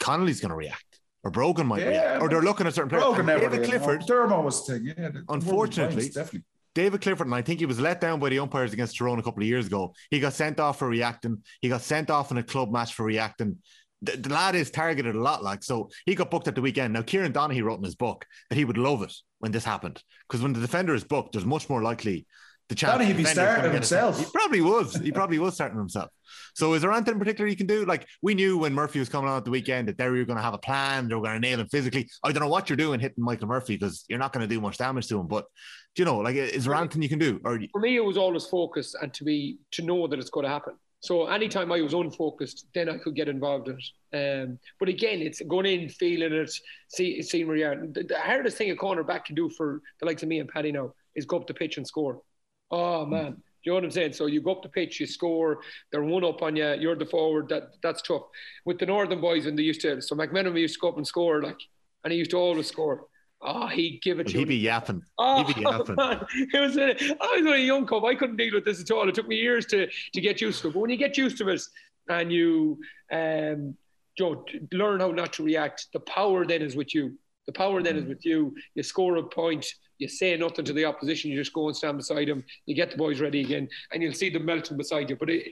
Connolly's 0.00 0.40
going 0.40 0.50
to 0.50 0.56
react, 0.56 1.00
or 1.22 1.30
Brogan 1.30 1.66
might 1.66 1.80
Yeah, 1.82 1.88
react, 1.88 2.22
or 2.22 2.28
they're 2.28 2.42
looking 2.42 2.66
at 2.66 2.74
certain 2.74 2.88
players. 2.88 3.04
Brogan 3.04 3.26
never 3.26 3.40
David 3.50 3.56
did. 3.60 3.68
Clifford, 3.68 4.00
Dermo 4.02 4.42
was 4.42 4.66
the 4.66 4.72
thing. 4.78 4.86
Yeah, 4.98 5.10
the- 5.10 5.24
Unfortunately- 5.28 6.08
definitely. 6.08 6.44
David 6.74 7.02
Clifford, 7.02 7.26
and 7.26 7.34
I 7.36 7.42
think 7.42 7.60
he 7.60 7.66
was 7.66 7.78
let 7.78 8.00
down 8.00 8.18
by 8.18 8.30
the 8.30 8.38
umpires 8.38 8.72
against 8.72 8.96
Tyrone 8.96 9.18
a 9.18 9.22
couple 9.22 9.42
of 9.42 9.46
years 9.46 9.66
ago. 9.66 9.92
He 10.10 10.20
got 10.20 10.32
sent 10.32 10.58
off 10.58 10.78
for 10.78 10.88
reacting. 10.88 11.42
He 11.60 11.68
got 11.68 11.82
sent 11.82 12.08
off 12.08 12.30
in 12.30 12.38
a 12.38 12.42
club 12.42 12.72
match 12.72 12.94
for 12.94 13.04
reacting. 13.04 13.58
The, 14.02 14.16
the 14.16 14.28
lad 14.30 14.54
is 14.54 14.70
targeted 14.70 15.14
a 15.14 15.20
lot, 15.20 15.42
like 15.42 15.62
so. 15.62 15.90
He 16.06 16.14
got 16.14 16.30
booked 16.30 16.48
at 16.48 16.54
the 16.54 16.62
weekend. 16.62 16.92
Now, 16.92 17.02
Kieran 17.02 17.32
Donaghy 17.32 17.62
wrote 17.62 17.78
in 17.78 17.84
his 17.84 17.94
book 17.94 18.26
that 18.50 18.56
he 18.56 18.64
would 18.64 18.78
love 18.78 19.02
it 19.02 19.14
when 19.38 19.52
this 19.52 19.64
happened 19.64 20.02
because 20.28 20.42
when 20.42 20.52
the 20.52 20.60
defender 20.60 20.94
is 20.94 21.04
booked, 21.04 21.32
there's 21.32 21.46
much 21.46 21.68
more 21.68 21.82
likely 21.82 22.26
the 22.68 22.74
chance. 22.74 23.02
Donaghy 23.02 23.08
the 23.08 23.14
be 23.14 23.24
starting 23.24 23.56
gonna 23.56 23.68
get 23.68 23.74
himself. 23.74 24.18
He 24.18 24.26
probably 24.32 24.60
was. 24.60 24.96
He 24.96 25.12
probably 25.12 25.38
was 25.38 25.54
starting 25.54 25.78
himself. 25.78 26.10
So, 26.54 26.74
is 26.74 26.82
there 26.82 26.92
anything 26.92 27.14
in 27.14 27.18
particular 27.18 27.48
you 27.48 27.56
can 27.56 27.66
do? 27.66 27.84
Like 27.84 28.06
we 28.22 28.34
knew 28.34 28.58
when 28.58 28.72
Murphy 28.72 28.98
was 28.98 29.08
coming 29.08 29.30
on 29.30 29.36
at 29.36 29.44
the 29.44 29.50
weekend 29.50 29.88
that 29.88 29.98
they 29.98 30.08
were 30.08 30.24
going 30.24 30.36
to 30.36 30.42
have 30.42 30.54
a 30.54 30.58
plan. 30.58 31.08
They 31.08 31.14
were 31.14 31.22
going 31.22 31.34
to 31.34 31.40
nail 31.40 31.60
him 31.60 31.68
physically. 31.68 32.08
I 32.24 32.32
don't 32.32 32.42
know 32.42 32.48
what 32.48 32.68
you're 32.68 32.76
doing 32.76 33.00
hitting 33.00 33.22
Michael 33.22 33.48
Murphy 33.48 33.76
because 33.76 34.04
you're 34.08 34.18
not 34.18 34.32
going 34.32 34.46
to 34.46 34.52
do 34.52 34.60
much 34.60 34.78
damage 34.78 35.08
to 35.08 35.18
him. 35.18 35.26
But 35.26 35.46
do 35.94 36.02
you 36.02 36.04
know, 36.04 36.18
like, 36.18 36.36
is 36.36 36.64
there 36.64 36.74
anything 36.74 37.02
you 37.02 37.08
can 37.08 37.18
do? 37.18 37.40
Or 37.44 37.60
For 37.72 37.80
me, 37.80 37.96
it 37.96 38.04
was 38.04 38.16
always 38.16 38.46
focus 38.46 38.94
and 39.00 39.12
to 39.14 39.24
be 39.24 39.58
to 39.72 39.82
know 39.82 40.06
that 40.06 40.18
it's 40.18 40.30
going 40.30 40.44
to 40.44 40.50
happen. 40.50 40.74
So 41.02 41.26
anytime 41.26 41.72
I 41.72 41.80
was 41.80 41.94
unfocused, 41.94 42.66
then 42.74 42.88
I 42.88 42.96
could 42.96 43.16
get 43.16 43.28
involved 43.28 43.68
in 43.68 43.76
it. 43.76 44.44
Um, 44.44 44.58
but 44.78 44.88
again, 44.88 45.20
it's 45.20 45.42
going 45.42 45.66
in, 45.66 45.88
feeling 45.88 46.32
it, 46.32 46.52
see, 46.88 47.20
seeing 47.22 47.48
where 47.48 47.56
you 47.56 47.66
are. 47.66 47.86
The, 47.88 48.04
the 48.04 48.20
hardest 48.20 48.56
thing 48.56 48.70
a 48.70 48.76
cornerback 48.76 49.24
can 49.24 49.34
do 49.34 49.50
for 49.50 49.82
the 49.98 50.06
likes 50.06 50.22
of 50.22 50.28
me 50.28 50.38
and 50.38 50.48
Paddy 50.48 50.70
now 50.70 50.94
is 51.16 51.26
go 51.26 51.38
up 51.38 51.48
the 51.48 51.54
pitch 51.54 51.76
and 51.76 51.84
score. 51.84 52.22
Oh 52.70 53.04
man, 53.04 53.32
do 53.32 53.38
you 53.64 53.72
know 53.72 53.74
what 53.74 53.84
I'm 53.84 53.90
saying? 53.90 54.12
So 54.12 54.26
you 54.26 54.40
go 54.40 54.52
up 54.52 54.62
the 54.62 54.68
pitch, 54.68 55.00
you 55.00 55.06
score. 55.06 55.58
They're 55.90 56.04
one 56.04 56.24
up 56.24 56.40
on 56.40 56.54
you. 56.54 56.72
You're 56.74 56.94
the 56.94 57.04
forward. 57.04 57.48
That 57.48 57.70
that's 57.82 58.00
tough. 58.00 58.22
With 58.64 58.78
the 58.78 58.86
Northern 58.86 59.20
boys, 59.20 59.46
and 59.46 59.58
they 59.58 59.64
used 59.64 59.80
to. 59.80 60.00
So 60.00 60.14
McMenamin 60.14 60.60
used 60.60 60.74
to 60.74 60.80
go 60.80 60.88
up 60.90 60.98
and 60.98 61.06
score, 61.06 61.42
like, 61.42 61.58
and 62.04 62.12
he 62.12 62.18
used 62.18 62.30
to 62.30 62.38
always 62.38 62.68
score. 62.68 63.06
Oh, 63.44 63.66
he'd 63.66 64.00
give 64.02 64.20
it 64.20 64.28
to 64.28 64.38
he'd 64.38 64.48
be 64.48 64.56
yapping. 64.56 65.02
Oh, 65.18 65.42
He'd 65.42 65.56
be 65.56 65.62
yapping. 65.62 65.96
man. 65.96 66.24
It 66.54 66.60
was 66.60 66.76
a, 66.76 66.94
I 67.20 67.40
was 67.42 67.46
a 67.46 67.58
young 67.60 67.86
cub. 67.86 68.04
I 68.04 68.14
couldn't 68.14 68.36
deal 68.36 68.54
with 68.54 68.64
this 68.64 68.80
at 68.80 68.90
all. 68.92 69.08
It 69.08 69.14
took 69.16 69.26
me 69.26 69.36
years 69.36 69.66
to, 69.66 69.88
to 70.14 70.20
get 70.20 70.40
used 70.40 70.62
to 70.62 70.68
it. 70.68 70.74
But 70.74 70.80
when 70.80 70.90
you 70.90 70.96
get 70.96 71.16
used 71.18 71.38
to 71.38 71.48
it 71.48 71.60
and 72.08 72.32
you, 72.32 72.78
um, 73.10 73.76
you 74.16 74.44
learn 74.72 75.00
how 75.00 75.10
not 75.10 75.32
to 75.34 75.42
react, 75.42 75.88
the 75.92 76.00
power 76.00 76.46
then 76.46 76.62
is 76.62 76.76
with 76.76 76.94
you. 76.94 77.18
The 77.46 77.52
power 77.52 77.82
then 77.82 77.96
is 77.96 78.04
with 78.06 78.24
you. 78.24 78.54
You 78.76 78.82
score 78.84 79.16
a 79.16 79.22
point. 79.24 79.66
You 79.98 80.06
say 80.06 80.36
nothing 80.36 80.64
to 80.64 80.72
the 80.72 80.84
opposition. 80.84 81.30
You 81.32 81.36
just 81.36 81.52
go 81.52 81.66
and 81.66 81.76
stand 81.76 81.96
beside 81.96 82.28
them. 82.28 82.44
You 82.66 82.76
get 82.76 82.92
the 82.92 82.96
boys 82.96 83.20
ready 83.20 83.40
again, 83.40 83.68
and 83.92 84.02
you'll 84.02 84.12
see 84.12 84.30
them 84.30 84.44
melting 84.44 84.76
beside 84.76 85.10
you. 85.10 85.16
But 85.16 85.30
it 85.30 85.48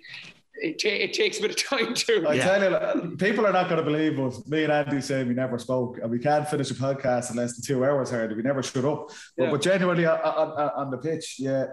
it, 0.62 0.78
ta- 0.78 0.89
it 0.89 1.12
takes 1.12 1.39
a 1.39 1.43
bit 1.43 1.51
of 1.51 1.57
time 1.57 1.95
to. 1.95 2.27
I 2.28 2.35
Yeah. 2.35 2.45
tell 2.59 3.01
you, 3.11 3.16
people 3.16 3.47
are 3.47 3.53
not 3.53 3.69
going 3.69 3.78
to 3.78 3.91
believe 3.91 4.19
us. 4.20 4.47
Me 4.47 4.65
and 4.65 4.73
Andy 4.73 5.01
say 5.01 5.24
we 5.24 5.35
never 5.35 5.59
spoke, 5.59 5.99
and 6.03 6.11
we 6.11 6.19
can't 6.19 6.49
finish 6.49 6.70
a 6.70 6.74
podcast 6.74 7.31
in 7.31 7.37
less 7.37 7.55
than 7.57 7.65
two 7.65 7.85
hours. 7.85 8.11
Hardy, 8.11 8.35
we 8.35 8.43
never 8.43 8.62
shut 8.62 8.85
up. 8.85 9.09
But, 9.37 9.45
Yeah. 9.45 9.51
but 9.51 9.62
genuinely 9.62 10.07
on, 10.07 10.19
on, 10.20 10.70
on 10.77 10.91
the 10.91 10.99
pitch, 10.99 11.37
yeah, 11.39 11.66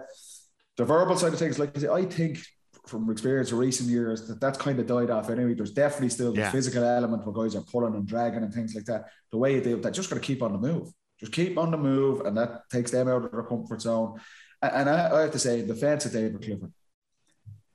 the 0.76 0.84
verbal 0.84 1.16
side 1.16 1.32
of 1.32 1.38
things, 1.38 1.58
like 1.58 1.76
I 1.76 1.80
say, 1.80 1.88
I 1.88 2.04
think 2.04 2.38
from 2.86 3.10
experience 3.10 3.52
of 3.52 3.58
recent 3.58 3.90
years 3.90 4.26
that 4.28 4.40
that's 4.40 4.56
kind 4.56 4.78
of 4.80 4.86
died 4.86 5.10
off 5.10 5.28
anyway. 5.28 5.52
There's 5.52 5.72
definitely 5.72 6.08
still 6.08 6.32
the 6.32 6.38
Yeah. 6.40 6.50
physical 6.50 6.82
element 6.82 7.26
where 7.26 7.34
guys 7.44 7.54
are 7.54 7.60
pulling 7.60 7.94
and 7.94 8.06
dragging 8.06 8.42
and 8.42 8.52
things 8.54 8.74
like 8.74 8.86
that. 8.86 9.10
The 9.30 9.36
way 9.36 9.54
you 9.54 9.60
deal 9.60 9.74
with 9.74 9.82
that, 9.82 9.92
just 9.92 10.08
got 10.08 10.16
to 10.16 10.22
keep 10.22 10.42
on 10.42 10.52
the 10.52 10.58
move. 10.58 10.88
Just 11.20 11.32
keep 11.32 11.58
on 11.58 11.70
the 11.70 11.76
move, 11.76 12.20
and 12.22 12.34
that 12.38 12.62
takes 12.70 12.90
them 12.90 13.08
out 13.08 13.24
of 13.26 13.32
their 13.32 13.42
comfort 13.42 13.82
zone. 13.82 14.18
And, 14.62 14.72
and 14.72 14.88
I, 14.90 15.16
I 15.16 15.20
have 15.22 15.32
to 15.32 15.38
say, 15.38 15.60
the 15.60 15.74
defense 15.74 16.06
of 16.06 16.12
David 16.12 16.40
Clifford, 16.42 16.72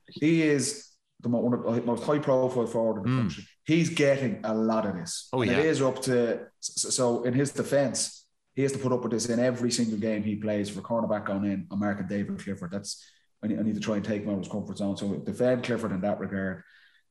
he 0.08 0.42
is 0.42 0.88
the 1.24 1.28
one 1.30 1.54
of 1.54 1.74
the 1.74 1.82
most 1.82 2.04
high 2.04 2.18
profile 2.18 2.66
forward 2.66 2.98
in 2.98 3.02
the 3.04 3.08
Mm. 3.08 3.20
country. 3.22 3.44
He's 3.64 3.88
getting 3.90 4.40
a 4.44 4.54
lot 4.54 4.86
of 4.86 4.94
this. 4.94 5.28
Oh, 5.32 5.42
And 5.42 5.50
yeah. 5.50 5.58
It 5.58 5.66
is 5.66 5.82
up 5.82 6.00
to, 6.02 6.46
so 6.60 7.24
in 7.24 7.34
his 7.34 7.50
defense, 7.50 8.26
he 8.54 8.62
has 8.62 8.72
to 8.72 8.78
put 8.78 8.92
up 8.92 9.02
with 9.02 9.12
this 9.12 9.26
in 9.28 9.40
every 9.40 9.70
single 9.72 9.98
game 9.98 10.22
he 10.22 10.36
plays 10.36 10.70
for 10.70 10.80
cornerback 10.80 11.28
on 11.30 11.44
in, 11.44 11.66
I'm 11.70 12.06
David 12.06 12.38
Clifford. 12.38 12.70
That's, 12.70 13.02
I 13.42 13.48
need, 13.48 13.58
I 13.58 13.62
need 13.62 13.74
to 13.74 13.80
try 13.80 13.96
and 13.96 14.04
take 14.04 14.22
him 14.22 14.28
out 14.30 14.34
of 14.34 14.38
his 14.44 14.48
comfort 14.52 14.76
zone. 14.78 14.96
So 14.96 15.14
defend 15.16 15.64
Clifford 15.64 15.92
in 15.92 16.00
that 16.02 16.20
regard. 16.20 16.62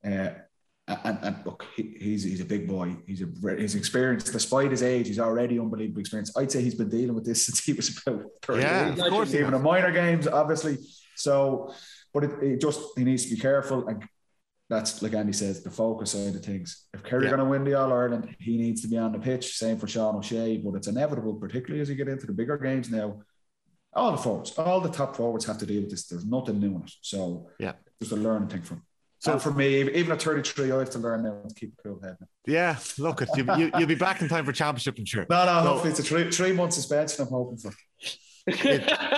Uh, 0.05 0.29
and, 0.87 1.17
and 1.21 1.35
look, 1.45 1.65
he, 1.75 1.95
he's 1.99 2.23
he's 2.23 2.41
a 2.41 2.45
big 2.45 2.67
boy. 2.67 2.95
He's 3.07 3.21
a 3.21 3.25
very- 3.25 3.61
his 3.61 3.75
experience, 3.75 4.25
despite 4.25 4.69
his 4.71 4.83
age, 4.83 5.07
he's 5.07 5.19
already 5.19 5.57
unbelievable 5.59 6.01
experience. 6.01 6.35
I'd 6.37 6.51
say 6.51 6.61
he's 6.61 6.75
been 6.75 6.89
dealing 6.89 7.15
with 7.15 7.23
this 7.25 7.45
since 7.45 7.63
he 7.63 7.71
was 7.73 8.01
about 8.05 8.25
30 8.43 8.61
Yeah, 8.61 8.89
of 8.89 9.09
course. 9.09 9.33
even 9.33 9.53
in 9.53 9.61
minor 9.61 9.91
games, 9.91 10.27
obviously. 10.27 10.77
So, 11.15 11.73
but 12.13 12.23
it, 12.23 12.31
it 12.43 12.61
just 12.61 12.79
he 12.97 13.03
needs 13.03 13.25
to 13.25 13.35
be 13.35 13.39
careful, 13.41 13.87
and 13.87 14.03
that's 14.69 15.01
like 15.01 15.13
Andy 15.13 15.33
says, 15.33 15.63
the 15.63 15.69
focus 15.71 16.11
side 16.11 16.35
of 16.35 16.43
things. 16.43 16.85
If 16.93 17.03
Kerry 17.03 17.23
Yeah. 17.25 17.31
going 17.31 17.39
to 17.43 17.45
win 17.49 17.63
the 17.63 17.73
All 17.73 17.91
Ireland, 17.91 18.35
he 18.39 18.57
needs 18.57 18.81
to 18.81 18.87
be 18.87 18.97
on 18.97 19.11
the 19.11 19.19
pitch. 19.19 19.55
Same 19.57 19.77
for 19.77 19.87
Sean 19.87 20.15
O'Shea, 20.15 20.57
but 20.57 20.75
it's 20.75 20.87
inevitable, 20.87 21.35
particularly 21.35 21.81
as 21.81 21.89
you 21.89 21.95
get 21.95 22.07
into 22.07 22.25
the 22.25 22.33
bigger 22.33 22.57
games 22.57 22.89
now. 22.89 23.21
All 23.95 24.11
the 24.11 24.17
forwards, 24.17 24.57
all 24.57 24.79
the 24.81 24.89
top 24.89 25.15
forwards 25.15 25.45
have 25.45 25.59
to 25.59 25.65
deal 25.67 25.81
with 25.81 25.91
this. 25.91 26.07
There's 26.07 26.25
nothing 26.25 26.59
new 26.59 26.75
in 26.77 26.83
it. 26.83 26.91
So, 27.01 27.49
Yeah. 27.59 27.73
just 28.01 28.11
a 28.11 28.15
learning 28.15 28.49
thing 28.49 28.63
from. 28.63 28.81
So- 29.19 29.33
So 29.33 29.39
for 29.39 29.51
me, 29.51 29.81
even 29.93 30.11
at 30.11 30.21
33, 30.21 30.71
I 30.71 30.79
have 30.79 30.89
to 30.91 30.99
learn 30.99 31.23
now 31.23 31.41
to 31.47 31.53
keep 31.55 31.73
a 31.77 31.83
cool 31.83 31.99
head. 32.01 32.17
Yeah, 32.47 32.77
look, 32.97 33.21
it, 33.21 33.29
you, 33.37 33.45
you, 33.57 33.71
you'll 33.77 33.87
be 33.87 33.95
back 33.95 34.21
in 34.21 34.27
time 34.29 34.45
for 34.45 34.51
championship, 34.51 34.95
I'm 34.97 35.05
sure. 35.05 35.25
No, 35.29 35.45
no, 35.45 35.63
No. 35.63 35.69
hopefully 35.69 35.91
it's 35.91 35.99
a 35.99 36.03
three, 36.03 36.31
three 36.31 36.51
month 36.53 36.73
suspension. 36.73 37.21
I'm 37.21 37.27
hoping 37.31 37.57
for. 37.57 37.71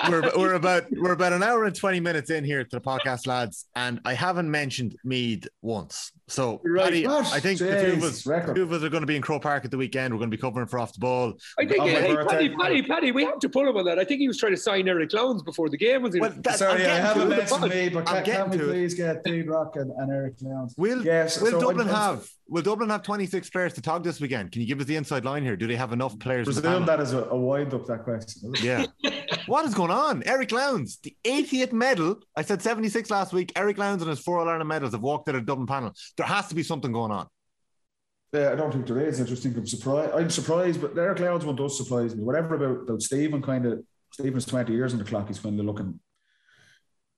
we're, 0.09 0.31
we're 0.37 0.53
about 0.53 0.83
we're 0.91 1.13
about 1.13 1.33
an 1.33 1.41
hour 1.41 1.63
and 1.63 1.75
20 1.75 1.99
minutes 1.99 2.29
in 2.29 2.43
here 2.43 2.63
to 2.63 2.69
the 2.69 2.81
podcast 2.81 3.25
lads 3.25 3.65
and 3.75 3.99
i 4.05 4.13
haven't 4.13 4.49
mentioned 4.49 4.95
mead 5.03 5.47
once 5.63 6.11
so 6.27 6.59
Right. 6.65 6.85
Paddy, 6.85 7.05
What? 7.07 7.31
i 7.33 7.39
think 7.39 7.59
the 7.59 7.65
two 7.65 7.71
of 7.93 7.97
us 8.03 8.09
Jesus, 8.09 8.25
record. 8.25 8.55
two 8.55 8.63
of 8.63 8.71
us 8.71 8.83
are 8.83 8.89
going 8.89 9.01
to 9.03 9.07
be 9.07 9.15
in 9.15 9.21
croke 9.21 9.43
park 9.43 9.63
at 9.63 9.71
the 9.71 9.77
weekend 9.77 10.13
we're 10.13 10.17
going 10.17 10.31
to 10.31 10.35
be 10.35 10.41
covering 10.41 10.65
for 10.67 10.79
off 10.79 10.91
the 10.93 10.99
ball 10.99 11.33
I 11.59 11.65
think, 11.65 11.81
On 11.81 11.87
hey. 11.87 12.15
Paddy, 12.27 12.49
Paddy, 12.49 12.81
Paddy, 12.81 13.11
we 13.11 13.23
have 13.25 13.39
to 13.39 13.49
pull 13.49 13.67
him 13.69 13.77
on 13.77 13.85
that. 13.85 13.99
I 13.99 14.03
think 14.03 14.19
he 14.21 14.27
was 14.27 14.37
trying 14.37 14.53
to 14.53 14.57
sign 14.57 14.87
Eric 14.87 15.13
Lowndes 15.13 15.43
before 15.43 15.69
the 15.69 15.77
game 15.77 16.01
was 16.01 16.15
in. 16.15 16.21
well 16.21 16.33
that, 16.37 16.57
Sorry, 16.57 16.71
I'm 16.71 16.77
I 16.77 16.83
getting 16.83 17.05
haven't 17.05 17.27
to 17.29 17.33
it. 17.33 17.37
mentioned 17.37 17.69
me, 17.69 17.89
but 17.89 18.09
I'm 18.09 18.23
can, 18.23 18.49
can 18.49 18.59
we 18.59 18.65
please 18.65 18.93
get 18.95 19.23
Dean 19.23 19.47
Rock 19.47 19.75
and, 19.75 19.91
and 19.91 20.11
Eric 20.11 20.35
Lowndes? 20.41 20.73
will 20.77 21.03
Yes. 21.05 21.39
will 21.41 21.51
so 21.51 21.59
dublin 21.59 21.87
I'm- 21.89 21.95
I'm 21.95 22.15
have 22.17 22.29
will 22.47 22.61
dublin 22.61 22.89
have 22.91 23.01
26 23.01 23.49
players 23.49 23.73
to 23.73 23.81
tog 23.81 24.03
this 24.03 24.19
weekend 24.21 24.51
can 24.51 24.61
you 24.61 24.67
give 24.67 24.79
us 24.79 24.85
the 24.85 24.95
inside 24.95 25.25
line 25.25 25.43
here 25.43 25.55
do 25.55 25.65
they 25.65 25.75
have 25.75 25.93
enough 25.93 26.17
players 26.19 26.47
in 26.47 26.53
the 26.53 26.61
Presume 26.61 26.85
that 26.85 26.99
is 26.99 27.11
a, 27.13 27.23
a 27.23 27.35
wind 27.35 27.73
up 27.73 27.87
that 27.87 28.03
question. 28.03 28.53
is 28.53 28.63
it? 28.63 28.63
yeah 28.63 28.85
what 29.47 29.65
is 29.65 29.73
going 29.73 29.89
on 29.89 30.21
eric 30.27 30.51
lowndes 30.51 30.97
the 30.97 31.15
80th 31.23 31.71
medal 31.73 32.17
i 32.35 32.43
said 32.43 32.61
76 32.61 33.09
last 33.09 33.33
week 33.33 33.51
eric 33.55 33.79
lowndes 33.79 34.03
and 34.03 34.09
his 34.11 34.19
four 34.19 34.39
all-ireland 34.39 34.67
medals 34.67 34.91
have 34.91 35.01
walked 35.01 35.27
out 35.27 35.33
of 35.35 35.45
dublin 35.47 35.65
panel 35.65 35.91
there 36.17 36.25
has 36.25 36.47
to 36.47 36.55
be 36.55 36.63
something 36.63 36.91
going 36.91 37.11
on 37.11 37.27
Yeah, 38.33 38.51
I 38.51 38.55
don't 38.55 38.71
think 38.71 38.87
there 38.87 38.99
is. 38.99 39.21
I 39.21 39.25
just 39.25 39.43
think 39.43 39.57
I'm 39.57 39.67
surprised. 39.67 40.13
I'm 40.13 40.29
surprised, 40.29 40.81
but 40.81 40.97
Eric 40.97 41.19
Lowndes 41.19 41.45
one 41.45 41.55
does 41.55 41.77
surprise 41.77 42.15
me. 42.15 42.23
Whatever 42.23 42.55
about, 42.55 42.83
about 42.83 43.01
Stephen, 43.01 43.41
kind 43.41 43.65
of 43.65 43.83
Stephen's 44.11 44.45
20 44.45 44.73
years 44.73 44.93
on 44.93 44.99
the 44.99 45.05
clock. 45.05 45.27
He's 45.27 45.39
kind 45.39 45.59
of 45.59 45.65
looking 45.65 45.99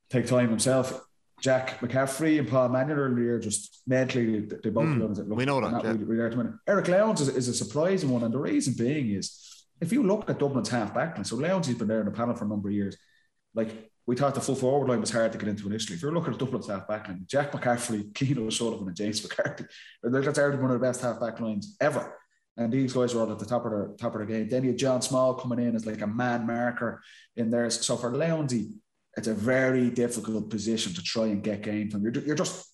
take 0.09 0.27
time 0.27 0.49
himself. 0.49 1.01
Jack 1.39 1.79
McCaffrey 1.81 2.39
and 2.39 2.47
Paul 2.47 2.69
Mannion 2.69 2.97
earlier 2.97 3.39
just 3.39 3.83
mentally 3.85 4.39
they, 4.39 4.69
both 4.71 4.85
Mm, 4.85 5.27
we 5.35 5.45
know 5.45 5.61
that, 5.61 5.83
yeah. 5.83 5.91
really, 5.91 6.03
really. 6.03 6.49
Eric 6.67 6.87
Lowndes 6.87 7.21
is, 7.21 7.29
is 7.29 7.47
a 7.47 7.53
surprising 7.53 8.09
one, 8.09 8.23
and 8.23 8.33
the 8.33 8.39
reason 8.39 8.73
being 8.75 9.11
is 9.11 9.65
if 9.79 9.91
you 9.91 10.01
look 10.01 10.27
at 10.29 10.39
Dublin's 10.39 10.69
half 10.69 10.95
back 10.95 11.23
so 11.23 11.35
Lowndes 11.35 11.67
has 11.67 11.77
been 11.77 11.87
there 11.87 11.99
in 11.99 12.05
the 12.05 12.11
panel 12.11 12.35
for 12.35 12.45
a 12.45 12.47
number 12.47 12.69
of 12.69 12.73
years. 12.73 12.97
Like 13.53 13.91
we 14.07 14.15
thought 14.15 14.33
the 14.33 14.41
full 14.41 14.55
forward 14.55 14.87
line 14.87 15.01
was 15.01 15.11
hard 15.11 15.33
to 15.33 15.37
get 15.37 15.49
into 15.49 15.67
initially. 15.67 15.95
If 15.95 16.01
you're 16.01 16.13
looking 16.13 16.33
at 16.33 16.39
Dublin's 16.39 16.69
half 16.69 16.87
back 16.87 17.09
line, 17.09 17.25
Jack 17.27 17.51
McCaffrey, 17.51 18.17
Cian 18.17 18.39
O'Sullivan, 18.39 18.87
and 18.87 18.95
James 18.95 19.21
McCarthy, 19.21 19.65
that's 20.01 20.39
already 20.39 20.57
one 20.57 20.71
of 20.71 20.79
the 20.79 20.85
best 20.85 21.01
half 21.01 21.19
back 21.19 21.39
lines 21.41 21.75
ever. 21.81 22.17
And 22.55 22.71
these 22.71 22.93
guys 22.93 23.13
were 23.13 23.21
all 23.21 23.31
at 23.31 23.37
the 23.37 23.45
top 23.45 23.65
of 23.65 23.71
their 23.71 23.89
top 23.99 24.15
of 24.15 24.27
game. 24.27 24.49
Then 24.49 24.63
you 24.63 24.69
had 24.69 24.79
John 24.79 25.01
Small 25.01 25.35
coming 25.35 25.59
in 25.59 25.75
as 25.75 25.85
like 25.85 26.01
a 26.01 26.07
man 26.07 26.47
marker 26.47 27.01
in 27.35 27.51
there. 27.51 27.69
So 27.69 27.97
for 27.97 28.15
Lowndes, 28.15 28.73
it's 29.15 29.27
a 29.27 29.33
very 29.33 29.91
difficult 29.91 30.49
position 30.49 30.93
to 30.93 31.03
try 31.03 31.25
and 31.25 31.43
get 31.43 31.61
game 31.61 31.91
from. 31.91 32.01
You're, 32.01 32.13
you're 32.13 32.35
just 32.35 32.65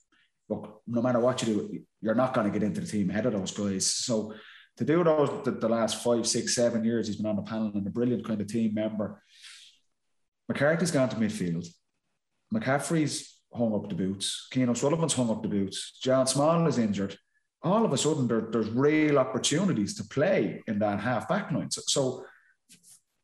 look, 0.50 0.82
no 0.88 1.02
matter 1.02 1.20
what 1.20 1.42
you 1.42 1.54
do, 1.54 1.80
you're 2.02 2.16
not 2.16 2.34
going 2.34 2.50
to 2.50 2.58
get 2.58 2.66
into 2.66 2.80
the 2.80 2.88
team 2.88 3.10
ahead 3.10 3.26
of 3.26 3.34
those 3.34 3.52
guys. 3.52 3.88
So 3.88 4.34
to 4.78 4.86
do 4.86 5.04
those 5.04 5.44
the, 5.44 5.52
the 5.52 5.70
last 5.70 6.04
five, 6.04 6.28
six, 6.28 6.56
seven 6.56 6.84
years, 6.84 7.08
he's 7.08 7.18
been 7.18 7.26
on 7.26 7.36
the 7.36 7.42
panel 7.42 7.72
and 7.74 7.86
a 7.86 7.90
brilliant 7.90 8.26
kind 8.26 8.40
of 8.40 8.48
team 8.48 8.74
member. 8.74 9.22
McCarthy's 10.50 10.92
gone 10.92 11.10
to 11.10 11.16
midfield. 11.16 11.68
McCaffrey's 12.54 13.40
hung 13.54 13.74
up 13.74 13.90
the 13.90 13.96
boots. 13.96 14.48
Cian 14.54 14.70
O'Sullivan's 14.70 15.14
hung 15.14 15.30
up 15.30 15.42
the 15.42 15.48
boots. 15.48 15.98
John 16.02 16.28
Small 16.28 16.68
is 16.68 16.78
injured. 16.78 17.18
All 17.62 17.86
of 17.86 17.94
a 17.94 17.98
sudden, 17.98 18.28
there, 18.28 18.42
there's 18.52 18.70
real 18.70 19.18
opportunities 19.18 19.96
to 19.98 20.04
play 20.04 20.62
in 20.68 20.80
that 20.80 21.00
half 21.00 21.28
back 21.30 21.52
line. 21.52 21.72
So, 21.72 21.82
so 21.88 22.26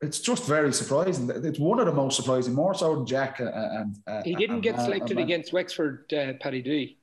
it's 0.02 0.20
just 0.22 0.46
very 0.46 0.72
surprising. 0.72 1.30
It's 1.30 1.60
one 1.60 1.80
of 1.80 1.86
the 1.88 1.92
most 1.94 2.16
surprising, 2.16 2.54
more 2.54 2.74
so 2.74 2.96
than 2.96 3.06
Jack. 3.06 3.42
uh, 3.42 3.52
And, 3.54 3.98
and 4.08 4.26
he 4.26 4.36
didn't 4.36 4.56
and- 4.56 4.64
get 4.64 4.80
selected 4.80 5.12
and- 5.18 5.20
against 5.20 5.52
Wexford, 5.52 6.12
uh, 6.14 6.34
Paddy 6.40 6.62
D. 6.62 6.98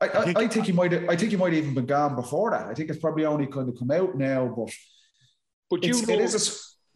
I, 0.00 0.04
I, 0.08 0.24
think- 0.24 0.38
I 0.38 0.46
think 0.46 0.66
he 0.66 0.72
might. 0.72 0.94
I 0.94 1.16
think 1.16 1.32
he 1.32 1.36
might 1.36 1.52
have 1.52 1.60
even 1.64 1.74
been 1.74 1.86
gone 1.86 2.14
before 2.14 2.52
that. 2.52 2.66
I 2.68 2.74
think 2.74 2.88
it's 2.88 3.00
probably 3.00 3.24
only 3.24 3.48
kind 3.48 3.68
of 3.68 3.76
come 3.76 3.90
out 3.90 4.16
now, 4.16 4.46
but 4.56 4.70
But 5.68 5.84
you 5.84 5.92
know, 5.94 6.14
it 6.14 6.20
is 6.20 6.34
a, 6.36 6.40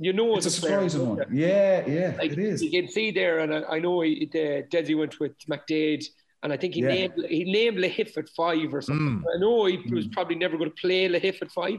you 0.04 0.12
know, 0.12 0.36
it's 0.36 0.46
a 0.46 0.50
surprising 0.50 1.08
one. 1.08 1.24
Yeah, 1.32 1.86
yeah, 1.86 2.14
Like, 2.18 2.32
it 2.32 2.38
is. 2.38 2.62
You 2.62 2.70
can 2.70 2.88
see 2.90 3.10
there, 3.10 3.40
and 3.40 3.54
I, 3.54 3.62
I 3.74 3.78
know 3.78 4.00
he, 4.00 4.28
the, 4.32 4.64
Desi 4.70 4.96
went 4.98 5.18
with 5.20 5.32
McDade, 5.50 6.04
and 6.42 6.52
I 6.52 6.56
think 6.56 6.74
he 6.74 6.80
Yeah. 6.82 6.88
named 6.88 7.14
he 7.28 7.44
named 7.44 7.78
Lahiff 7.78 8.16
at 8.18 8.28
five 8.30 8.72
or 8.74 8.80
something. 8.82 9.20
Mm. 9.20 9.34
I 9.34 9.38
know 9.38 9.66
he 9.66 9.76
was 9.92 10.06
Mm. 10.08 10.12
probably 10.12 10.36
never 10.36 10.56
going 10.56 10.70
to 10.70 10.80
play 10.80 11.08
Lahiff 11.08 11.40
at 11.42 11.50
five, 11.52 11.78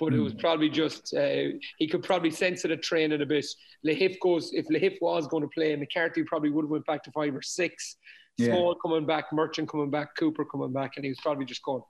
but 0.00 0.14
it 0.14 0.20
was 0.20 0.34
probably 0.34 0.68
just 0.68 1.12
uh, 1.14 1.46
he 1.78 1.86
could 1.88 2.02
probably 2.04 2.30
sense 2.30 2.64
it 2.64 2.70
at 2.70 2.82
training 2.82 3.20
a 3.22 3.26
bit. 3.26 3.46
Lahiff 3.86 4.14
goes 4.20 4.52
if 4.52 4.66
Lahiff 4.68 4.96
was 5.00 5.26
going 5.26 5.42
to 5.42 5.48
play, 5.48 5.74
McCarthy 5.74 6.22
probably 6.24 6.50
would 6.50 6.64
have 6.64 6.70
went 6.70 6.86
back 6.86 7.02
to 7.04 7.10
five 7.10 7.34
or 7.34 7.42
six. 7.42 7.96
Yeah. 8.36 8.46
Small 8.52 8.76
coming 8.76 9.04
back, 9.04 9.30
Murchan 9.32 9.66
coming 9.66 9.90
back, 9.90 10.14
Cooper 10.16 10.44
coming 10.44 10.72
back, 10.72 10.92
and 10.96 11.04
he 11.04 11.10
was 11.10 11.18
probably 11.20 11.44
just 11.44 11.62
going. 11.64 11.82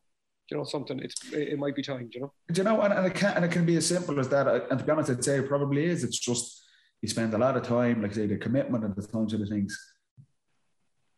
You 0.51 0.57
know 0.57 0.65
something? 0.65 0.99
It's 1.01 1.33
it, 1.33 1.59
might 1.59 1.77
be 1.77 1.83
time. 1.83 2.09
You 2.13 2.21
know. 2.21 2.33
Do 2.51 2.61
you 2.61 2.65
know, 2.65 2.81
and, 2.81 2.93
and 2.93 3.07
it 3.07 3.15
can 3.15 3.37
and 3.37 3.45
it 3.45 3.51
can 3.51 3.67
be 3.67 3.77
as 3.77 3.87
simple 3.87 4.19
as 4.19 4.29
that. 4.31 4.47
And 4.71 4.79
to 4.79 4.85
be 4.85 4.91
honest, 4.91 5.11
I'd 5.11 5.25
say 5.25 5.39
it 5.39 5.49
probably 5.49 5.85
is. 5.85 6.05
It's 6.05 6.19
just 6.19 6.65
you 7.03 7.09
spend 7.09 7.35
a 7.35 7.39
lot 7.39 7.57
of 7.57 7.63
time, 7.63 8.03
like 8.03 8.15
say, 8.15 8.27
the 8.27 8.37
commitment 8.37 8.85
and 8.85 8.97
the 8.97 9.07
times 9.07 9.35
of 9.35 9.41
the 9.41 9.47
things. 9.47 9.77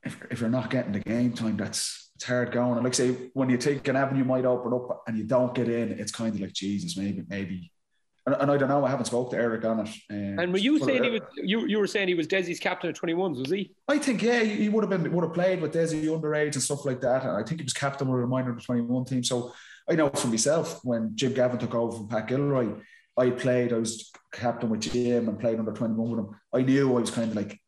If, 0.02 0.20
if 0.30 0.40
you're 0.40 0.50
not 0.50 0.70
getting 0.70 0.92
the 0.92 1.00
game 1.00 1.32
time, 1.32 1.56
that's 1.56 2.10
it's 2.16 2.24
hard 2.24 2.52
going. 2.52 2.74
And 2.74 2.84
like 2.84 2.94
say, 2.94 3.12
when 3.34 3.50
you 3.50 3.56
take 3.56 3.86
an 3.88 3.96
avenue 3.96 4.24
might 4.24 4.44
open 4.44 4.72
up 4.74 5.04
and 5.06 5.16
you 5.16 5.24
don't 5.24 5.54
get 5.54 5.68
in, 5.68 5.92
it's 5.92 6.12
kind 6.12 6.34
of 6.34 6.40
like 6.40 6.52
Jesus, 6.52 6.96
maybe, 6.96 7.24
maybe 7.28 7.70
and, 8.26 8.36
and 8.38 8.50
I 8.50 8.56
don't 8.56 8.68
know. 8.68 8.84
I 8.84 8.90
haven't 8.90 9.06
spoke 9.06 9.30
to 9.30 9.36
Eric 9.36 9.64
on 9.64 9.80
it. 9.80 9.88
Um, 10.10 10.38
And 10.38 10.52
were 10.52 10.58
you 10.58 10.78
saying 10.78 11.00
uh, 11.00 11.04
he 11.04 11.10
was? 11.10 11.22
You, 11.36 11.66
you 11.66 11.78
were 11.78 11.86
saying 11.86 12.08
he 12.08 12.14
was 12.14 12.26
Desi's 12.26 12.60
captain 12.60 12.90
at 12.90 12.96
21s, 12.96 13.38
was 13.38 13.50
he? 13.50 13.72
I 13.88 13.98
think 13.98 14.22
yeah, 14.22 14.42
he 14.42 14.68
would 14.68 14.84
have 14.84 14.90
been 14.90 15.10
would 15.12 15.24
have 15.24 15.34
played 15.34 15.60
with 15.60 15.72
Desi 15.72 16.04
underage 16.04 16.54
and 16.54 16.62
stuff 16.62 16.84
like 16.84 17.00
that. 17.00 17.22
And 17.22 17.32
I 17.32 17.42
think 17.42 17.60
he 17.60 17.64
was 17.64 17.72
captain 17.72 18.08
of 18.08 18.20
the 18.20 18.26
minor 18.26 18.50
under 18.50 18.62
twenty 18.62 18.82
one 18.82 19.04
team. 19.04 19.24
So 19.24 19.52
I 19.88 19.94
know 19.94 20.08
for 20.10 20.28
myself 20.28 20.80
when 20.84 21.12
Jim 21.14 21.34
Gavin 21.34 21.58
took 21.58 21.74
over 21.74 21.96
from 21.96 22.08
Pat 22.08 22.28
Gilroy, 22.28 22.74
I 23.16 23.30
played. 23.30 23.72
I 23.72 23.78
was 23.78 24.10
captain 24.32 24.68
with 24.70 24.80
Jim 24.80 25.28
and 25.28 25.38
played 25.38 25.58
under 25.58 25.72
twenty 25.72 25.94
one 25.94 26.10
with 26.10 26.20
him. 26.20 26.40
I 26.52 26.62
knew 26.62 26.96
I 26.96 27.00
was 27.00 27.10
kind 27.10 27.30
of 27.30 27.36
like. 27.36 27.58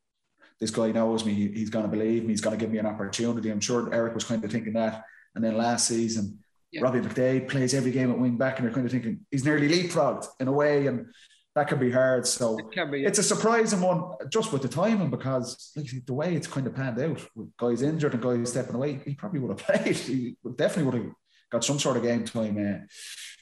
This 0.60 0.70
guy 0.70 0.92
knows 0.92 1.24
me. 1.24 1.32
He's 1.32 1.70
going 1.70 1.84
to 1.84 1.90
believe 1.90 2.22
me. 2.22 2.28
He's 2.28 2.40
going 2.40 2.56
to 2.56 2.60
give 2.60 2.70
me 2.70 2.78
an 2.78 2.86
opportunity. 2.86 3.50
I'm 3.50 3.58
sure 3.58 3.92
Eric 3.92 4.14
was 4.14 4.22
kind 4.22 4.44
of 4.44 4.52
thinking 4.52 4.74
that. 4.74 5.02
And 5.34 5.42
then 5.42 5.56
last 5.56 5.88
season, 5.88 6.38
Yeah. 6.72 6.82
Robbie 6.82 7.00
McDade 7.00 7.48
plays 7.48 7.74
every 7.74 7.90
game 7.90 8.10
at 8.10 8.18
wing 8.18 8.36
back, 8.38 8.58
and 8.58 8.64
you're 8.64 8.72
kind 8.74 8.86
of 8.86 8.92
thinking 8.92 9.20
he's 9.30 9.44
nearly 9.44 9.68
leapfrogged 9.68 10.26
in 10.40 10.48
a 10.48 10.52
way, 10.52 10.86
and 10.86 11.06
that 11.54 11.68
can 11.68 11.78
be 11.78 11.90
hard. 11.90 12.26
So 12.26 12.58
It 12.58 12.72
can 12.72 12.90
be. 12.90 13.04
it's 13.04 13.18
a 13.18 13.22
surprising 13.22 13.82
one 13.82 14.04
just 14.30 14.52
with 14.52 14.62
the 14.62 14.68
timing 14.68 15.10
because 15.10 15.70
like, 15.76 15.86
the 16.06 16.14
way 16.14 16.34
it's 16.34 16.46
kind 16.46 16.66
of 16.66 16.74
panned 16.74 16.98
out 16.98 17.20
with 17.36 17.54
guys 17.58 17.82
injured 17.82 18.14
and 18.14 18.22
guys 18.22 18.50
stepping 18.50 18.74
away, 18.74 19.00
he 19.04 19.14
probably 19.14 19.40
would 19.40 19.60
have 19.60 19.66
played. 19.82 19.94
He 19.96 20.36
definitely 20.56 20.84
would 20.90 21.04
have 21.04 21.12
got 21.50 21.62
some 21.64 21.78
sort 21.78 21.98
of 21.98 22.04
game 22.04 22.24
time 22.24 22.56
uh, 22.56 22.86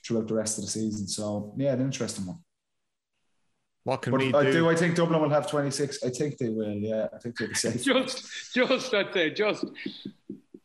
throughout 0.04 0.26
the 0.26 0.34
rest 0.34 0.58
of 0.58 0.64
the 0.64 0.70
season. 0.70 1.06
So 1.06 1.54
yeah, 1.56 1.72
an 1.74 1.80
interesting 1.82 2.26
one. 2.26 2.38
What 3.84 4.02
can 4.02 4.10
But 4.10 4.20
we 4.22 4.34
I 4.34 4.42
do? 4.42 4.52
do. 4.52 4.68
I 4.68 4.74
think 4.74 4.96
Dublin 4.96 5.22
will 5.22 5.30
have 5.30 5.48
26. 5.48 6.02
I 6.04 6.10
think 6.10 6.36
they 6.36 6.48
will. 6.48 6.72
Yeah, 6.72 7.06
I 7.14 7.18
think 7.18 7.38
they'll 7.38 7.48
be 7.48 7.54
safe. 7.54 7.82
just, 7.84 8.52
just 8.54 8.92
I'd 8.92 9.12
say, 9.14 9.30
just. 9.30 9.64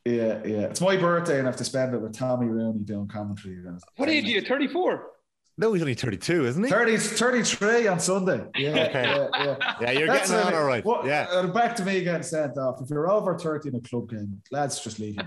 Yeah, 0.06 0.40
yeah. 0.45 0.60
It's 0.69 0.82
my 0.82 0.98
birthday 0.98 1.40
and 1.40 1.48
I 1.48 1.49
have 1.49 1.57
to 1.57 1.64
spend 1.65 1.95
it 1.95 1.98
with 2.02 2.14
Tommy 2.15 2.45
Rooney 2.48 2.84
doing 2.84 3.07
commentary. 3.07 3.57
What 3.98 4.07
age 4.07 4.26
are 4.26 4.30
you? 4.30 4.41
34. 4.41 5.07
No, 5.57 5.73
he's 5.73 5.82
only 5.82 5.95
32, 5.95 6.45
isn't 6.45 6.64
he? 6.65 6.69
30, 6.69 6.98
33 6.98 7.88
on 7.88 7.99
Sunday. 7.99 8.45
Yeah, 8.56 8.69
Okay. 8.90 9.03
yeah, 9.03 9.27
yeah. 9.45 9.76
Yeah, 9.82 9.91
you're 9.91 10.07
That's 10.07 10.30
getting 10.30 10.45
on 10.48 10.53
it. 10.53 10.57
all 10.57 10.65
right. 10.65 10.86
What- 10.86 11.06
Yeah. 11.06 11.26
uh, 11.32 11.48
back 11.48 11.76
to 11.77 11.86
me 11.86 12.03
getting 12.03 12.22
sent 12.23 12.57
off. 12.57 12.82
If 12.82 12.90
you're 12.90 13.10
over 13.10 13.38
30 13.40 13.69
in 13.69 13.76
a 13.76 13.80
club 13.80 14.10
game, 14.10 14.41
lads 14.52 14.80
just 14.82 14.99
leave 14.99 15.15
you. 15.15 15.22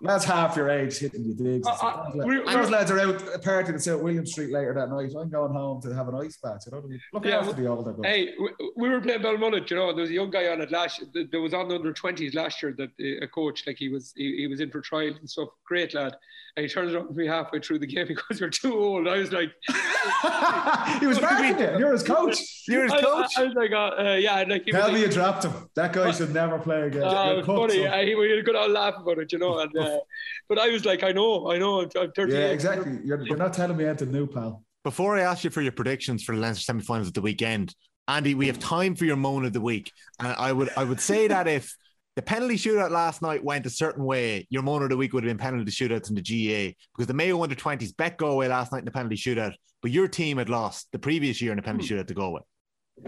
Alone. 0.00 0.12
Lads 0.12 0.24
half 0.24 0.56
your 0.56 0.70
age 0.70 0.98
hitting 0.98 1.24
you 1.24 1.34
digs. 1.34 1.66
Uh, 1.66 1.70
uh, 1.72 2.10
we're- 2.14 2.44
Those 2.52 2.70
lads 2.70 2.90
are 2.90 2.98
out 3.00 3.18
partying 3.42 3.74
at 3.74 3.82
St. 3.82 4.02
William 4.02 4.26
Street 4.26 4.52
later 4.52 4.74
that 4.74 4.88
night. 4.90 5.12
I'm 5.18 5.30
going 5.30 5.52
home 5.52 5.80
to 5.82 5.94
have 5.94 6.08
an 6.08 6.14
ice 6.16 6.36
bath. 6.42 6.62
You 6.66 6.72
know, 6.72 6.82
look 7.12 7.24
Yeah, 7.24 7.38
after 7.38 7.52
the 7.52 7.66
older 7.66 7.92
guys. 7.92 8.04
Hey, 8.04 8.34
we, 8.38 8.48
we 8.76 8.88
were 8.88 9.00
playing 9.00 9.20
Belmullet, 9.20 9.68
you 9.70 9.76
know, 9.76 9.88
and 9.88 9.98
there 9.98 10.02
was 10.02 10.10
a 10.10 10.14
young 10.14 10.30
guy 10.30 10.48
on 10.48 10.60
it 10.60 10.70
last 10.70 11.02
There 11.30 11.40
was 11.40 11.54
on 11.54 11.68
the 11.68 11.74
under 11.76 11.92
20s 11.92 12.34
last 12.34 12.62
year 12.62 12.74
that 12.78 12.90
uh, 13.00 13.24
a 13.24 13.28
coach, 13.28 13.66
like 13.66 13.76
he 13.76 13.88
was 13.88 14.12
he, 14.16 14.36
he 14.38 14.46
was 14.46 14.60
in 14.60 14.70
for 14.70 14.80
trials 14.80 15.16
and 15.18 15.28
stuff. 15.28 15.48
Great 15.66 15.94
lad. 15.94 16.16
And 16.56 16.64
he 16.64 16.70
turns 16.72 16.94
around 16.94 17.08
to 17.08 17.14
me 17.14 17.26
halfway 17.26 17.58
through 17.58 17.80
the 17.80 17.86
game 17.86 18.06
because 18.08 18.38
you're 18.38 18.48
too 18.50 18.74
old. 18.78 19.08
I 19.08 19.18
was 19.18 19.32
like, 19.32 19.50
he 21.00 21.06
was 21.06 21.18
backing 21.18 21.58
you. 21.58 21.78
You're 21.78 21.92
his 21.92 22.02
coach. 22.04 22.38
You're 22.68 22.84
his 22.84 22.92
I, 22.92 23.00
coach. 23.00 23.30
I, 23.36 23.42
I 23.42 23.44
was 23.46 23.54
like, 23.54 23.72
uh, 23.72 23.90
uh, 23.98 24.14
yeah, 24.20 24.38
and 24.38 24.50
like 24.50 24.64
he 24.64 24.70
Tell 24.72 24.88
me 24.88 24.98
like, 24.98 25.06
you 25.06 25.12
dropped 25.12 25.44
him. 25.44 25.52
That 25.74 25.92
guy 25.92 26.12
should 26.12 26.32
never 26.32 26.58
play 26.58 26.82
again. 26.82 27.02
Uh, 27.02 27.34
You're 27.36 27.44
funny. 27.44 27.82
son. 27.82 27.92
Uh, 27.92 28.02
he 28.02 28.14
was 28.14 28.42
good. 28.44 28.54
I'll 28.56 28.68
laugh 28.68 28.94
about 29.00 29.18
it, 29.18 29.32
you 29.32 29.38
know. 29.38 29.58
And 29.58 29.76
uh, 29.96 30.00
but 30.48 30.58
I 30.58 30.68
was 30.68 30.84
like, 30.84 31.02
I 31.02 31.12
know, 31.12 31.50
I 31.50 31.58
know. 31.58 31.82
I'm, 31.82 31.88
I'm 31.98 32.12
38. 32.12 32.38
yeah, 32.38 32.46
exactly. 32.46 32.98
You're, 33.04 33.22
you're 33.26 33.36
not 33.36 33.52
telling 33.52 33.76
me 33.76 33.84
anything 33.86 34.12
new, 34.12 34.26
pal. 34.26 34.62
Before 34.82 35.16
I 35.18 35.22
ask 35.22 35.44
you 35.44 35.50
for 35.50 35.62
your 35.62 35.72
predictions 35.72 36.22
for 36.22 36.34
the 36.34 36.40
Leinster 36.40 36.62
semi-finals 36.62 37.08
at 37.08 37.14
the 37.14 37.22
weekend, 37.22 37.74
Andy, 38.06 38.34
we 38.34 38.46
have 38.48 38.58
time 38.58 38.94
for 38.94 39.06
your 39.06 39.16
moan 39.16 39.44
of 39.44 39.52
the 39.52 39.60
week. 39.60 39.90
And 40.18 40.28
I 40.28 40.52
would 40.52 40.70
I 40.76 40.84
would 40.84 41.00
say 41.00 41.26
that 41.28 41.48
if 41.48 41.74
the 42.16 42.22
penalty 42.22 42.56
shootout 42.56 42.90
last 42.90 43.22
night 43.22 43.42
went 43.42 43.66
a 43.66 43.70
certain 43.70 44.04
way, 44.04 44.46
your 44.50 44.62
moan 44.62 44.82
of 44.82 44.90
the 44.90 44.96
week 44.96 45.14
would 45.14 45.24
have 45.24 45.30
been 45.30 45.38
penalty 45.38 45.70
shootouts 45.70 46.10
in 46.10 46.14
the 46.14 46.20
GAA 46.22 46.74
because 46.94 47.06
the 47.06 47.14
Mayo 47.14 47.42
under 47.42 47.54
20s 47.54 47.96
bet 47.96 48.18
Galway 48.18 48.48
last 48.48 48.72
night 48.72 48.80
in 48.80 48.84
the 48.84 48.90
penalty 48.90 49.16
shootout, 49.16 49.54
but 49.80 49.90
your 49.90 50.06
team 50.06 50.36
had 50.36 50.48
lost 50.48 50.88
the 50.92 50.98
previous 50.98 51.40
year 51.40 51.52
in 51.52 51.56
the 51.56 51.62
penalty 51.62 51.88
shootout 51.88 52.06
to 52.06 52.14
Galway. 52.14 52.42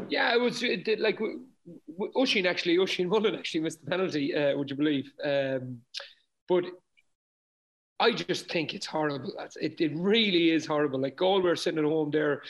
Yeah, 0.08 0.34
it 0.34 0.40
was 0.40 0.62
it 0.62 0.84
did, 0.84 0.98
like 0.98 1.16
w- 1.18 1.44
w- 1.92 2.12
Oisin 2.16 2.46
actually, 2.46 2.78
Oisin 2.78 3.08
Mullin 3.08 3.36
actually 3.36 3.60
missed 3.60 3.84
the 3.84 3.90
penalty. 3.90 4.34
Uh, 4.34 4.56
would 4.56 4.70
you 4.70 4.76
believe? 4.76 5.12
Um, 5.22 5.78
but 6.48 6.64
I 7.98 8.12
just 8.12 8.51
think 8.51 8.74
it's 8.74 8.86
horrible. 8.86 9.32
It, 9.60 9.81
it 9.81 9.93
really 9.94 10.51
is 10.51 10.66
horrible. 10.66 11.01
Like 11.01 11.16
Galway 11.16 11.51
are 11.51 11.56
sitting 11.56 11.78
at 11.78 11.85
home 11.85 12.10
there. 12.10 12.43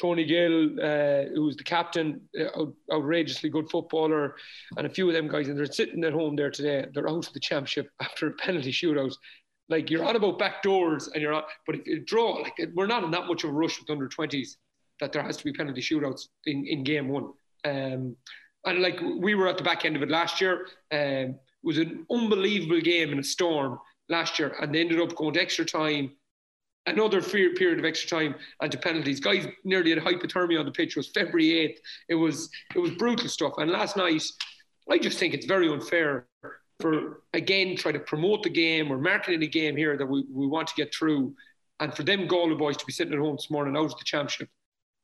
Tony 0.00 0.24
Gill, 0.24 0.80
uh, 0.80 1.24
who's 1.34 1.56
the 1.56 1.64
captain, 1.64 2.20
uh, 2.38 2.60
out- 2.60 2.74
outrageously 2.92 3.50
good 3.50 3.68
footballer, 3.68 4.36
and 4.76 4.86
a 4.86 4.90
few 4.90 5.08
of 5.08 5.14
them 5.14 5.26
guys, 5.26 5.48
and 5.48 5.58
they're 5.58 5.66
sitting 5.66 6.04
at 6.04 6.12
home 6.12 6.36
there 6.36 6.50
today. 6.50 6.86
They're 6.94 7.08
out 7.08 7.26
of 7.26 7.32
the 7.32 7.40
championship 7.40 7.90
after 8.00 8.28
a 8.28 8.32
penalty 8.32 8.70
shootout. 8.70 9.14
Like 9.68 9.90
you're 9.90 10.04
on 10.04 10.14
about 10.16 10.38
back 10.38 10.62
doors, 10.62 11.08
and 11.08 11.20
you're 11.20 11.32
on, 11.32 11.44
but 11.66 11.76
if 11.76 11.86
you 11.86 12.04
draw, 12.04 12.34
like 12.34 12.54
we're 12.74 12.86
not 12.86 13.02
in 13.02 13.10
that 13.10 13.26
much 13.26 13.42
of 13.42 13.50
a 13.50 13.52
rush 13.52 13.80
with 13.80 13.90
under 13.90 14.06
twenties 14.06 14.56
that 15.00 15.12
there 15.12 15.22
has 15.22 15.36
to 15.36 15.44
be 15.44 15.52
penalty 15.52 15.80
shootouts 15.80 16.28
in, 16.46 16.64
in 16.66 16.84
game 16.84 17.08
one. 17.08 17.32
Um, 17.64 18.16
and 18.64 18.80
like 18.80 19.00
we 19.00 19.34
were 19.34 19.48
at 19.48 19.56
the 19.56 19.64
back 19.64 19.84
end 19.84 19.96
of 19.96 20.02
it 20.02 20.10
last 20.10 20.40
year. 20.40 20.66
Um, 20.92 21.36
it 21.62 21.66
was 21.66 21.78
an 21.78 22.06
unbelievable 22.10 22.80
game 22.80 23.12
in 23.12 23.18
a 23.18 23.24
storm 23.24 23.78
last 24.08 24.38
year, 24.38 24.54
and 24.60 24.74
they 24.74 24.80
ended 24.80 25.00
up 25.00 25.14
going 25.14 25.34
to 25.34 25.40
extra 25.40 25.64
time, 25.64 26.12
another 26.86 27.22
period 27.22 27.78
of 27.78 27.84
extra 27.84 28.08
time, 28.08 28.34
and 28.60 28.72
to 28.72 28.78
penalties. 28.78 29.20
Guys 29.20 29.46
nearly 29.64 29.90
had 29.90 30.00
hypothermia 30.00 30.58
on 30.58 30.66
the 30.66 30.72
pitch. 30.72 30.90
It 30.90 30.96
was 30.96 31.10
February 31.10 31.58
eighth. 31.58 31.80
It 32.08 32.16
was 32.16 32.50
it 32.74 32.78
was 32.78 32.90
brutal 32.92 33.28
stuff. 33.28 33.54
And 33.58 33.70
last 33.70 33.96
night, 33.96 34.22
I 34.90 34.98
just 34.98 35.18
think 35.18 35.34
it's 35.34 35.46
very 35.46 35.68
unfair 35.68 36.26
for 36.80 37.22
again 37.32 37.76
try 37.76 37.92
to 37.92 38.00
promote 38.00 38.42
the 38.42 38.50
game. 38.50 38.88
We're 38.88 38.98
marketing 38.98 39.40
the 39.40 39.46
game 39.46 39.76
here 39.76 39.96
that 39.96 40.06
we, 40.06 40.24
we 40.30 40.46
want 40.46 40.66
to 40.68 40.74
get 40.74 40.92
through, 40.92 41.34
and 41.78 41.94
for 41.94 42.02
them 42.02 42.26
Galway 42.26 42.56
boys 42.56 42.76
to 42.76 42.86
be 42.86 42.92
sitting 42.92 43.12
at 43.12 43.20
home 43.20 43.36
this 43.36 43.50
morning 43.50 43.76
out 43.76 43.84
of 43.84 43.98
the 43.98 44.04
championship 44.04 44.48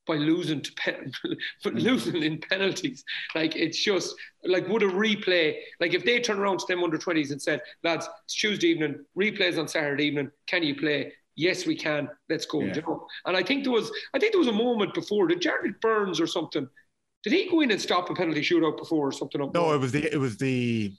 by 0.09 0.17
losing 0.17 0.61
to 0.61 0.73
pen, 0.73 1.13
but 1.63 1.75
mm. 1.75 1.83
losing 1.83 2.23
in 2.23 2.39
penalties. 2.39 3.05
Like 3.35 3.55
it's 3.55 3.79
just 3.79 4.17
like 4.45 4.67
would 4.67 4.83
a 4.83 4.89
replay 4.89 5.57
like 5.81 5.95
if 5.95 6.05
they 6.05 6.19
turn 6.19 6.39
around 6.39 6.59
to 6.61 6.67
them 6.67 6.83
under 6.83 6.99
twenties 6.99 7.31
and 7.31 7.41
said, 7.41 7.61
lads, 7.85 8.09
it's 8.25 8.35
Tuesday 8.35 8.69
evening, 8.69 9.05
replays 9.17 9.59
on 9.59 9.69
Saturday 9.69 10.07
evening. 10.07 10.31
Can 10.49 10.65
you 10.65 10.75
play? 10.75 11.13
Yes, 11.37 11.67
we 11.67 11.77
can. 11.77 12.09
Let's 12.29 12.47
go. 12.47 12.63
Yeah. 12.63 12.75
You 12.75 12.83
know? 12.83 13.07
And 13.27 13.37
I 13.37 13.45
think 13.45 13.63
there 13.63 13.73
was 13.73 13.93
I 14.15 14.19
think 14.19 14.33
there 14.33 14.41
was 14.41 14.49
a 14.49 14.53
moment 14.53 14.95
before 14.95 15.29
did 15.29 15.41
Jared 15.43 15.79
Burns 15.81 16.21
or 16.21 16.27
something. 16.27 16.67
Did 17.23 17.33
he 17.33 17.51
go 17.51 17.61
in 17.61 17.71
and 17.71 17.81
stop 17.81 18.11
a 18.11 18.15
penalty 18.15 18.41
shootout 18.41 18.79
before 18.79 19.09
or 19.09 19.13
something? 19.13 19.41
No, 19.55 19.73
it 19.73 19.79
was 19.79 19.93
the 19.93 20.13
it 20.13 20.19
was 20.19 20.39
the 20.39 20.93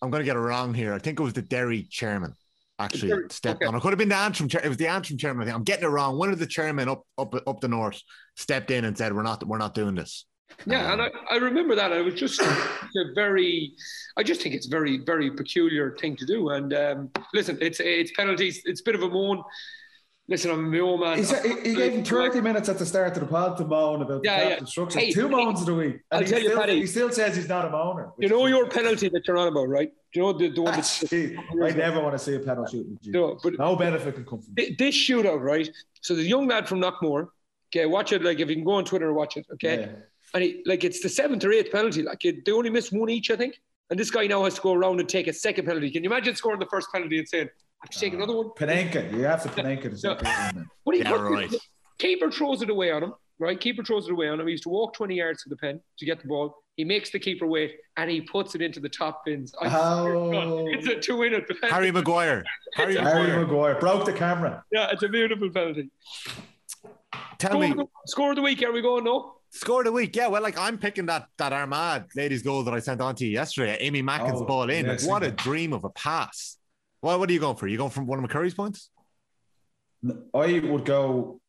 I'm 0.00 0.10
gonna 0.10 0.24
get 0.24 0.36
it 0.36 0.40
wrong 0.40 0.74
here. 0.74 0.94
I 0.94 0.98
think 0.98 1.20
it 1.20 1.22
was 1.22 1.34
the 1.34 1.42
Derry 1.42 1.84
chairman 1.90 2.34
actually 2.78 3.08
Derry- 3.08 3.26
stepped 3.30 3.62
okay. 3.62 3.66
on. 3.66 3.74
It 3.74 3.80
could 3.80 3.90
have 3.90 3.98
been 3.98 4.08
the 4.08 4.16
Antrim 4.16 4.48
chair. 4.48 4.60
It 4.64 4.68
was 4.68 4.76
the 4.76 4.88
Antrim 4.88 5.18
chairman. 5.18 5.42
I 5.42 5.44
think 5.46 5.56
I'm 5.56 5.64
getting 5.64 5.84
it 5.84 5.88
wrong. 5.88 6.18
One 6.18 6.30
of 6.30 6.38
the 6.38 6.46
chairmen 6.46 6.88
up 6.88 7.02
up 7.18 7.34
up 7.46 7.60
the 7.60 7.68
north 7.68 8.00
stepped 8.36 8.70
in 8.70 8.84
and 8.84 8.96
said, 8.96 9.12
"We're 9.12 9.22
not 9.22 9.46
we're 9.46 9.58
not 9.58 9.74
doing 9.74 9.94
this." 9.94 10.26
Yeah, 10.64 10.92
and 10.92 11.02
I, 11.02 11.10
I 11.30 11.36
remember 11.36 11.74
that. 11.74 11.92
It 11.92 12.04
was 12.04 12.14
just 12.14 12.40
a 12.40 13.12
very, 13.14 13.74
I 14.16 14.22
just 14.22 14.40
think 14.40 14.54
it's 14.54 14.66
a 14.66 14.70
very, 14.70 14.98
very 14.98 15.30
peculiar 15.30 15.96
thing 15.96 16.16
to 16.16 16.26
do. 16.26 16.50
And 16.50 16.72
um, 16.72 17.10
listen, 17.34 17.58
it's 17.60 17.80
it's 17.80 18.12
penalties. 18.12 18.62
It's 18.64 18.80
a 18.80 18.84
bit 18.84 18.94
of 18.94 19.02
a 19.02 19.08
moan. 19.08 19.42
Listen, 20.28 20.50
I'm 20.50 20.58
a 20.58 20.68
Mayo 20.68 20.96
man. 20.96 21.18
He, 21.18 21.24
said, 21.24 21.44
he, 21.64 21.74
gave 21.74 21.92
him 21.92 22.04
30 22.04 22.40
minutes 22.40 22.68
at 22.68 22.78
the 22.78 22.86
start 22.86 23.16
of 23.16 23.20
the 23.20 23.26
pod 23.26 23.56
to 23.58 23.64
moan 23.64 24.02
about 24.02 24.22
Yeah, 24.24 24.38
the 24.38 24.50
yeah. 24.50 24.56
captain. 24.58 24.98
Hey, 24.98 25.12
Two 25.12 25.28
moans 25.28 25.60
of 25.60 25.66
the 25.66 25.74
week. 25.74 26.00
I'll 26.10 26.24
tell 26.24 26.40
you, 26.40 26.48
still, 26.48 26.58
Paddy. 26.60 26.80
he 26.80 26.86
still 26.86 27.12
says 27.12 27.36
he's 27.36 27.48
not 27.48 27.64
a 27.64 27.68
moaner. 27.68 28.10
You 28.18 28.28
know 28.28 28.46
your 28.46 28.68
penalty 28.68 29.08
that 29.08 29.26
you're 29.26 29.38
on 29.38 29.46
about, 29.46 29.68
right? 29.68 29.92
Do 30.12 30.20
you 30.20 30.26
know 30.26 30.32
the, 30.32 30.48
the 30.48 30.62
one 30.62 30.72
ah, 30.72 30.76
that's 30.76 31.04
I 31.12 31.70
never 31.76 32.00
want 32.00 32.14
to 32.14 32.18
see 32.18 32.34
a 32.34 32.40
penalty 32.40 32.78
shooting. 32.78 32.98
no, 33.04 33.38
but 33.40 33.56
No 33.56 33.76
benefit 33.76 34.14
can 34.14 34.24
come 34.24 34.42
from 34.42 34.54
it. 34.56 34.76
this 34.78 34.96
shootout, 34.96 35.40
right? 35.40 35.68
So 36.00 36.16
the 36.16 36.24
young 36.24 36.48
lad 36.48 36.68
from 36.68 36.80
Knockmore, 36.80 37.28
okay, 37.68 37.86
watch 37.86 38.12
it. 38.12 38.24
Like 38.24 38.40
if 38.40 38.48
you 38.48 38.56
can 38.56 38.64
go 38.64 38.72
on 38.72 38.84
Twitter, 38.84 39.06
and 39.06 39.14
watch 39.16 39.36
it, 39.36 39.46
okay. 39.52 39.80
Yeah. 39.80 39.88
And 40.34 40.42
he, 40.42 40.62
like 40.66 40.82
it's 40.82 41.00
the 41.00 41.08
seventh 41.08 41.44
or 41.44 41.52
eighth 41.52 41.70
penalty. 41.70 42.02
Like 42.02 42.24
it, 42.24 42.44
they 42.44 42.50
only 42.50 42.70
missed 42.70 42.92
one 42.92 43.10
each, 43.10 43.30
I 43.30 43.36
think. 43.36 43.60
And 43.90 43.98
this 43.98 44.10
guy 44.10 44.26
now 44.26 44.42
has 44.44 44.54
to 44.54 44.60
go 44.60 44.72
around 44.72 44.98
and 44.98 45.08
take 45.08 45.28
a 45.28 45.32
second 45.32 45.66
penalty. 45.66 45.90
Can 45.90 46.02
you 46.02 46.10
imagine 46.10 46.34
scoring 46.34 46.58
the 46.58 46.66
first 46.66 46.88
penalty 46.92 47.18
and 47.20 47.28
saying, 47.28 47.48
"I 47.82 47.86
have 47.86 47.90
to 47.90 47.98
take 47.98 48.12
uh, 48.12 48.16
another 48.16 48.36
one"? 48.36 48.50
Panenka. 48.56 49.12
You 49.12 49.22
have 49.24 49.42
to 49.42 49.48
Panenka 49.48 49.82
to 49.82 49.88
No. 49.90 49.96
say 49.96 50.14
that. 50.22 50.54
What 50.84 50.96
he 50.96 51.02
Yeah, 51.02 51.12
what- 51.12 51.20
right. 51.30 51.54
Keeper 51.98 52.30
throws 52.30 52.60
it 52.62 52.68
away 52.70 52.90
on 52.90 53.02
him, 53.02 53.14
right? 53.38 53.58
Keeper 53.58 53.82
throws 53.82 54.06
it 54.08 54.12
away 54.12 54.28
on 54.28 54.38
him. 54.38 54.46
He 54.46 54.52
used 54.52 54.64
to 54.64 54.68
walk 54.68 54.92
20 54.94 55.14
yards 55.14 55.42
to 55.44 55.48
the 55.48 55.56
pen 55.56 55.80
to 55.98 56.04
get 56.04 56.20
the 56.20 56.28
ball. 56.28 56.62
He 56.76 56.84
makes 56.84 57.08
the 57.10 57.18
keeper 57.18 57.46
wait 57.46 57.76
and 57.96 58.10
he 58.10 58.20
puts 58.20 58.54
it 58.54 58.60
into 58.60 58.80
the 58.80 58.88
top 58.90 59.24
bins. 59.24 59.54
I 59.58 59.68
swear 59.70 60.12
to 60.12 60.30
God, 60.30 60.46
Oh. 60.46 60.66
It's 60.68 60.86
a 60.86 61.00
two 61.00 61.16
winner. 61.16 61.40
Harry 61.62 61.90
Maguire. 61.90 62.44
Harry 62.74 62.96
Harry 62.96 63.28
Maguire. 63.28 63.40
Maguire 63.46 63.74
broke 63.80 64.04
the 64.04 64.12
camera. 64.12 64.62
Yeah, 64.70 64.88
it's 64.92 65.02
a 65.02 65.08
beautiful 65.08 65.48
penalty. 65.48 65.88
Tell 67.38 67.52
Score, 67.52 67.60
me, 67.60 67.72
the, 67.72 67.86
score 68.06 68.30
of 68.30 68.36
the 68.36 68.42
week. 68.42 68.62
Are 68.62 68.72
we 68.72 68.82
going? 68.82 69.04
No. 69.04 69.36
score 69.50 69.80
of 69.80 69.86
the 69.86 69.92
week. 69.92 70.14
Yeah, 70.14 70.26
well, 70.28 70.42
like 70.42 70.58
I'm 70.58 70.76
picking 70.76 71.06
that 71.06 71.28
that 71.38 71.52
Armagh 71.54 72.10
ladies 72.14 72.42
goal 72.42 72.62
that 72.64 72.74
I 72.74 72.78
sent 72.80 73.00
on 73.00 73.14
to 73.16 73.24
you 73.24 73.30
yesterday. 73.32 73.78
Amy 73.80 74.02
Mackin's 74.02 74.40
Oh, 74.42 74.44
ball 74.44 74.68
in. 74.68 74.84
yeah, 74.84 74.92
Like, 74.92 75.02
what 75.04 75.22
a 75.22 75.30
dream 75.30 75.72
of 75.72 75.84
a 75.84 75.90
pass. 75.90 76.58
Well, 77.06 77.20
what 77.20 77.30
are 77.30 77.32
you 77.32 77.38
going 77.38 77.54
for? 77.54 77.66
Are 77.66 77.68
you 77.68 77.78
going 77.78 77.90
from 77.92 78.06
one 78.08 78.18
of 78.18 78.28
McCurry's 78.28 78.54
points? 78.54 78.90
I 80.34 80.58
would 80.58 80.84
go. 80.84 81.40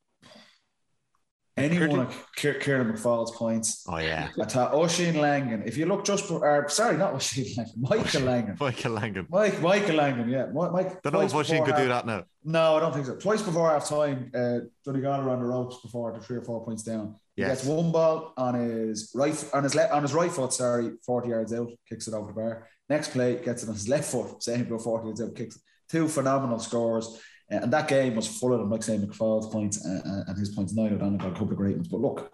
Anyone 1.57 2.05
Kier- 2.37 2.61
Ciaran 2.61 2.93
McFaul's 2.93 3.31
points. 3.35 3.83
Oh 3.89 3.97
yeah, 3.97 4.29
I 4.39 4.45
thought 4.45 4.75
Oisin 4.75 5.19
Langan. 5.19 5.63
If 5.65 5.75
you 5.75 5.87
look 5.87 6.05
just, 6.05 6.25
for, 6.25 6.47
uh, 6.65 6.67
sorry, 6.69 6.95
not 6.97 7.15
Oisin 7.15 7.47
Langan, 7.57 7.73
Michael 7.79 8.21
Langan. 8.21 8.57
Michael 8.59 8.91
Langan. 8.91 9.27
Mike, 9.31 9.59
Michael 9.59 9.95
Langan, 9.95 10.29
yeah. 10.29 10.45
Mike, 10.53 10.71
Mike, 10.73 11.01
Don't 11.01 11.13
know 11.13 11.21
if 11.21 11.33
Oisin 11.33 11.57
could 11.65 11.71
before 11.71 11.81
do 11.81 11.87
that 11.87 12.05
now. 12.05 12.25
No, 12.43 12.75
I 12.77 12.79
don't 12.79 12.93
think 12.93 13.07
so. 13.07 13.15
Twice 13.15 13.41
before 13.41 13.71
half 13.71 13.89
time, 13.89 14.29
uh, 14.35 14.59
Donegal 14.85 15.21
are 15.21 15.29
on 15.31 15.39
the 15.39 15.45
ropes 15.45 15.81
before 15.81 16.13
the 16.13 16.19
three 16.19 16.37
or 16.37 16.43
four 16.43 16.63
points 16.63 16.83
down. 16.83 17.15
He 17.35 17.41
Yes. 17.41 17.63
gets 17.63 17.65
one 17.65 17.91
ball 17.91 18.33
on 18.37 18.53
his 18.53 19.11
right 19.15 19.33
on 19.55 19.63
his 19.63 19.73
left 19.73 19.91
on 19.91 20.03
his 20.03 20.13
right 20.13 20.31
foot, 20.31 20.53
sorry, 20.53 20.91
40 21.03 21.29
yards 21.29 21.51
out, 21.51 21.71
kicks 21.89 22.07
it 22.07 22.13
over 22.13 22.27
the 22.27 22.33
bar. 22.33 22.67
Next 22.89 23.09
play, 23.09 23.35
gets 23.43 23.63
it 23.63 23.69
on 23.69 23.75
his 23.75 23.89
left 23.89 24.11
foot, 24.11 24.41
same 24.43 24.67
go 24.67 24.79
40 24.79 25.05
yards 25.05 25.21
out, 25.21 25.35
kicks. 25.35 25.59
Two 25.89 26.07
phenomenal 26.07 26.59
scores. 26.59 27.19
Uh, 27.51 27.57
and 27.61 27.73
that 27.73 27.87
game 27.87 28.15
was 28.15 28.27
full 28.27 28.53
of 28.53 28.59
them, 28.59 28.69
like 28.69 28.83
say 28.83 28.97
McFaul's 28.97 29.47
points 29.47 29.85
uh, 29.85 30.01
uh, 30.05 30.23
and 30.27 30.37
his 30.37 30.49
points. 30.49 30.73
Niall 30.73 30.93
O'Donoghue 30.93 31.17
got 31.17 31.27
a 31.29 31.31
couple 31.31 31.51
of 31.51 31.57
great 31.57 31.75
ones. 31.75 31.87
But 31.87 32.01
look, 32.01 32.31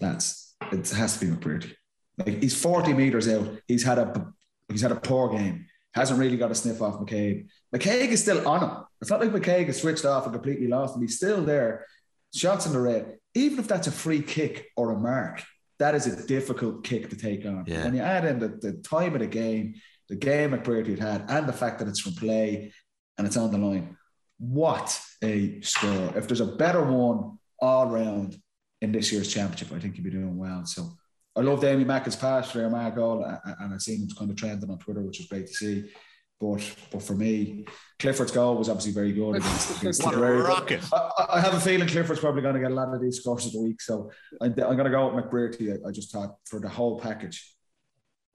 that's 0.00 0.54
it 0.72 0.90
has 0.90 1.18
to 1.18 1.26
be 1.26 1.32
McBrearty. 1.32 1.72
Like 2.18 2.42
he's 2.42 2.60
40 2.60 2.94
meters 2.94 3.28
out. 3.28 3.48
He's 3.68 3.84
had 3.84 3.98
a 3.98 4.32
he's 4.68 4.82
had 4.82 4.92
a 4.92 4.96
poor 4.96 5.28
game. 5.30 5.66
Hasn't 5.94 6.18
really 6.18 6.36
got 6.36 6.50
a 6.50 6.54
sniff 6.54 6.82
off 6.82 7.00
McKaigue. 7.00 7.46
McKaigue 7.74 8.08
is 8.08 8.22
still 8.22 8.46
on 8.46 8.62
him. 8.62 8.84
It's 9.00 9.10
not 9.10 9.20
like 9.20 9.30
McKaigue 9.30 9.66
has 9.66 9.80
switched 9.80 10.04
off 10.04 10.24
and 10.24 10.32
completely 10.32 10.66
lost 10.66 10.96
him. 10.96 11.02
He's 11.02 11.16
still 11.16 11.42
there. 11.42 11.86
Shots 12.34 12.66
in 12.66 12.72
the 12.72 12.80
red. 12.80 13.18
Even 13.34 13.58
if 13.58 13.68
that's 13.68 13.86
a 13.86 13.92
free 13.92 14.20
kick 14.20 14.66
or 14.76 14.90
a 14.90 14.98
mark, 14.98 15.42
that 15.78 15.94
is 15.94 16.06
a 16.06 16.26
difficult 16.26 16.84
kick 16.84 17.10
to 17.10 17.16
take 17.16 17.46
on. 17.46 17.64
Yeah. 17.66 17.84
When 17.84 17.94
you 17.94 18.02
add 18.02 18.24
in 18.24 18.38
the, 18.38 18.48
the 18.48 18.72
time 18.82 19.14
of 19.14 19.20
the 19.20 19.26
game, 19.26 19.74
the 20.08 20.16
game 20.16 20.50
McBrearty 20.50 20.90
had 20.90 20.98
had, 20.98 21.24
and 21.30 21.48
the 21.48 21.52
fact 21.52 21.78
that 21.78 21.88
it's 21.88 22.00
from 22.00 22.12
play 22.14 22.72
and 23.18 23.26
it's 23.26 23.36
on 23.36 23.50
the 23.50 23.58
line, 23.58 23.96
what 24.38 25.00
a 25.22 25.60
score. 25.62 26.12
If 26.16 26.28
there's 26.28 26.40
a 26.40 26.46
better 26.56 26.82
one 26.82 27.38
all 27.60 27.86
round 27.86 28.36
in 28.82 28.92
this 28.92 29.10
year's 29.12 29.32
championship, 29.32 29.72
I 29.72 29.80
think 29.80 29.96
you'd 29.96 30.04
be 30.04 30.10
doing 30.10 30.36
well. 30.36 30.64
So 30.66 30.90
I 31.34 31.40
love 31.40 31.64
Amy 31.64 31.84
Mackin's 31.84 32.16
pass 32.16 32.50
for 32.50 32.68
Mark 32.68 32.96
goal, 32.96 33.24
and 33.24 33.74
I've 33.74 33.82
seen 33.82 34.02
him 34.02 34.08
kind 34.16 34.30
of 34.30 34.36
trending 34.36 34.70
on 34.70 34.78
Twitter, 34.78 35.00
which 35.02 35.20
is 35.20 35.26
great 35.26 35.46
to 35.46 35.52
see. 35.54 35.90
But 36.38 36.62
but 36.92 37.02
for 37.02 37.14
me, 37.14 37.64
Clifford's 37.98 38.30
goal 38.32 38.56
was 38.56 38.68
obviously 38.68 38.92
very 38.92 39.12
good. 39.12 39.36
Against, 39.36 39.80
against 39.80 40.02
What 40.04 40.14
a 40.14 40.18
rocket. 40.18 40.82
I, 40.92 41.24
I- 41.30 41.40
have 41.40 41.54
a 41.54 41.60
feeling 41.60 41.88
Clifford's 41.88 42.20
probably 42.20 42.42
going 42.42 42.54
to 42.54 42.60
get 42.60 42.70
a 42.70 42.74
lot 42.74 42.94
of 42.94 43.00
these 43.00 43.20
scores 43.20 43.46
of 43.46 43.52
the 43.52 43.62
week. 43.62 43.80
So 43.80 44.10
I, 44.42 44.46
I'm 44.46 44.52
going 44.54 44.84
to 44.84 44.90
go 44.90 45.14
with 45.14 45.24
McBrearty. 45.24 45.72
I, 45.72 45.88
I 45.88 45.92
just 45.92 46.12
thought 46.12 46.36
for 46.44 46.60
the 46.60 46.68
whole 46.68 47.00
package, 47.00 47.55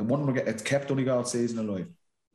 and 0.02 0.10
one 0.10 0.26
will 0.26 0.34
get 0.34 0.48
it's 0.48 0.62
kept 0.64 0.88
Donegal 0.90 1.24
season 1.26 1.60
alive. 1.60 1.88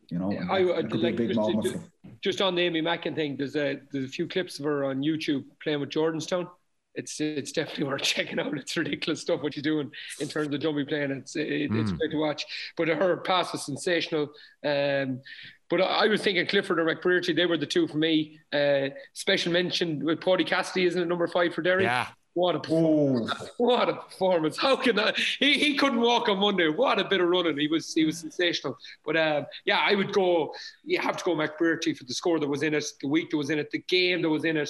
You 0.08 0.18
know, 0.20 0.30
Yeah, 0.32 0.46
I- 0.50 0.78
I'd 0.78 0.90
could 0.90 1.00
be 1.00 1.06
a 1.06 1.10
like 1.10 1.16
big 1.16 1.28
just 1.28 1.40
to- 1.40 1.40
moment 1.42 1.64
to- 1.64 1.72
for 1.72 1.78
them. 1.78 2.18
just 2.22 2.40
on 2.40 2.54
the 2.54 2.62
Aimee 2.62 2.80
Mackin 2.80 3.14
thing, 3.14 3.36
there's 3.36 3.56
a 3.56 3.80
there's 3.92 4.04
a 4.04 4.08
few 4.08 4.26
clips 4.28 4.58
of 4.58 4.64
her 4.64 4.84
on 4.84 5.02
YouTube 5.02 5.44
playing 5.62 5.80
with 5.80 5.90
Jordanstown. 5.90 6.48
It's 6.94 7.20
it's 7.20 7.52
definitely 7.52 7.84
worth 7.88 8.02
checking 8.02 8.38
out. 8.38 8.56
It's 8.56 8.76
ridiculous 8.76 9.20
stuff 9.20 9.42
what 9.42 9.54
she's 9.54 9.62
doing 9.64 9.90
in 10.20 10.28
terms 10.28 10.54
of 10.54 10.60
dummy 10.60 10.84
playing. 10.84 11.10
It's 11.10 11.34
it, 11.36 11.48
it's 11.72 11.90
Mm. 11.90 11.98
great 11.98 12.10
to 12.12 12.16
watch. 12.18 12.46
But 12.76 12.88
her 12.88 13.16
pass 13.18 13.52
was 13.52 13.66
sensational. 13.66 14.32
Um, 14.64 15.20
but 15.68 15.80
I 15.80 16.04
I 16.04 16.06
was 16.06 16.22
thinking 16.22 16.46
Clifford 16.46 16.78
or 16.78 16.84
McBrearty, 16.86 17.34
they 17.34 17.44
were 17.46 17.58
the 17.58 17.66
two 17.66 17.88
for 17.88 17.98
me. 17.98 18.38
Uh, 18.52 18.90
special 19.12 19.52
mention 19.52 20.04
with 20.04 20.20
Paddy 20.20 20.44
Cassidy, 20.44 20.86
isn't 20.86 21.02
it 21.02 21.06
number 21.08 21.26
five 21.26 21.52
for 21.52 21.62
Derry? 21.62 21.82
Yeah, 21.82 22.06
What 22.36 22.54
a 22.54 22.60
performance! 22.60 23.32
What 23.56 23.88
a 23.88 23.94
performance! 23.94 24.58
How 24.58 24.76
can 24.76 24.94
that? 24.96 25.16
He, 25.16 25.54
he 25.54 25.74
couldn't 25.74 26.02
walk 26.02 26.28
on 26.28 26.38
Monday. 26.38 26.68
What 26.68 26.98
a 26.98 27.04
bit 27.04 27.22
of 27.22 27.28
running! 27.28 27.56
He 27.56 27.66
was 27.66 27.94
he 27.94 28.04
was 28.04 28.18
sensational. 28.18 28.76
But 29.06 29.16
um, 29.16 29.46
yeah, 29.64 29.78
I 29.82 29.94
would 29.94 30.12
go. 30.12 30.52
You 30.84 30.98
have 30.98 31.16
to 31.16 31.24
go 31.24 31.34
McBrearty 31.34 31.96
for 31.96 32.04
the 32.04 32.12
score 32.12 32.38
that 32.38 32.46
was 32.46 32.62
in 32.62 32.74
it, 32.74 32.84
the 33.00 33.08
week 33.08 33.30
that 33.30 33.38
was 33.38 33.48
in 33.48 33.58
it, 33.58 33.70
the 33.70 33.82
game 33.88 34.20
that 34.20 34.28
was 34.28 34.44
in 34.44 34.58
it, 34.58 34.68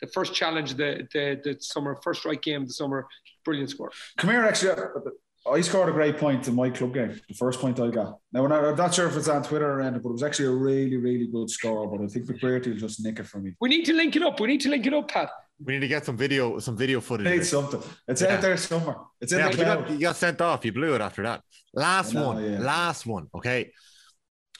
the 0.00 0.06
first 0.06 0.34
challenge, 0.34 0.74
the 0.74 1.08
the, 1.12 1.40
the 1.42 1.56
summer 1.60 1.98
first 2.00 2.24
right 2.24 2.40
game 2.40 2.62
of 2.62 2.68
the 2.68 2.74
summer. 2.74 3.08
Brilliant 3.44 3.70
score. 3.70 3.90
come 4.16 4.30
here, 4.30 4.44
actually. 4.44 4.74
I 5.50 5.62
scored 5.62 5.88
a 5.88 5.92
great 5.92 6.16
point 6.16 6.46
in 6.46 6.54
my 6.54 6.70
club 6.70 6.94
game, 6.94 7.20
the 7.26 7.34
first 7.34 7.60
point 7.60 7.80
I 7.80 7.88
got. 7.88 8.18
Now, 8.30 8.46
not, 8.46 8.62
I'm 8.62 8.76
not 8.76 8.94
sure 8.94 9.08
if 9.08 9.16
it's 9.16 9.26
on 9.26 9.42
Twitter 9.42 9.68
or 9.68 9.80
anything, 9.80 10.02
but 10.02 10.10
it 10.10 10.12
was 10.12 10.22
actually 10.22 10.48
a 10.48 10.52
really, 10.52 10.96
really 10.98 11.26
good 11.26 11.50
score. 11.50 11.90
But 11.90 12.04
I 12.04 12.06
think 12.06 12.26
McBrearty 12.26 12.68
will 12.68 12.76
just 12.76 13.02
nick 13.02 13.18
it 13.18 13.26
for 13.26 13.38
me. 13.40 13.54
We 13.58 13.70
need 13.70 13.84
to 13.86 13.94
link 13.94 14.14
it 14.14 14.22
up. 14.22 14.38
We 14.38 14.46
need 14.46 14.60
to 14.60 14.68
link 14.68 14.86
it 14.86 14.94
up, 14.94 15.08
Pat. 15.08 15.30
We 15.64 15.74
need 15.74 15.80
to 15.80 15.88
get 15.88 16.06
some 16.06 16.16
video, 16.16 16.58
some 16.58 16.76
video 16.76 17.00
footage. 17.00 17.26
Need 17.26 17.44
something. 17.44 17.82
It's 18.08 18.22
Yeah. 18.22 18.34
out 18.36 18.40
there 18.40 18.56
somewhere. 18.56 18.96
It's 19.20 19.32
in 19.32 19.38
Yeah, 19.38 19.50
the 19.50 19.56
but 19.56 19.58
you 19.58 19.64
got, 19.64 19.90
you 19.90 19.98
got 20.00 20.16
sent 20.16 20.40
off. 20.40 20.64
You 20.64 20.72
blew 20.72 20.94
it 20.94 21.00
after 21.00 21.22
that. 21.24 21.42
Last 21.74 22.14
know, 22.14 22.28
one. 22.28 22.44
yeah. 22.44 22.58
Last 22.60 23.06
one. 23.06 23.26
Okay. 23.34 23.72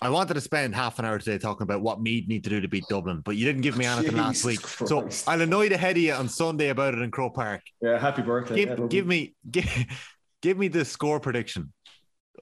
I 0.03 0.09
wanted 0.09 0.35
to 0.35 0.41
spend 0.41 0.75
half 0.75 0.99
an 0.99 1.05
hour 1.05 1.19
today 1.19 1.37
talking 1.37 1.63
about 1.63 1.83
what 1.83 2.01
Meath 2.01 2.27
need 2.27 2.45
to 2.45 2.51
do 2.51 2.61
to 2.63 2.69
beat 2.69 2.85
Dublin, 2.89 3.21
but 3.23 3.37
you 3.37 3.45
didn't 3.45 3.61
give 3.61 3.77
me 3.77 3.85
anything 3.85 4.17
last 4.17 4.43
Jesus 4.43 4.47
week. 4.47 4.89
So 4.89 5.09
I'll 5.31 5.43
annoy 5.43 5.69
the 5.69 5.77
head 5.77 5.97
of 5.97 6.03
you 6.03 6.15
on 6.15 6.29
Sunday 6.29 6.69
about 6.69 6.95
it 6.95 7.01
in 7.01 7.11
Croke 7.11 7.35
Park. 7.35 7.61
Yeah, 7.83 7.99
happy 7.99 8.23
birthday. 8.23 8.65
Give, 8.65 8.89
give 8.89 9.07
me 9.07 9.35
give, 9.51 9.69
give 10.41 10.57
me 10.57 10.69
the 10.69 10.87
score 10.87 11.21
prediction. 11.21 11.73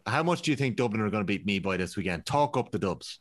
How 0.07 0.23
much 0.23 0.43
do 0.43 0.53
you 0.53 0.57
think 0.57 0.77
Dublin 0.77 1.01
are 1.03 1.11
going 1.11 1.23
to 1.23 1.27
beat 1.27 1.45
me 1.47 1.59
by 1.59 1.77
this 1.77 1.97
weekend? 1.97 2.25
Talk 2.27 2.57
up 2.57 2.71
the 2.71 2.79
dubs. 2.79 3.19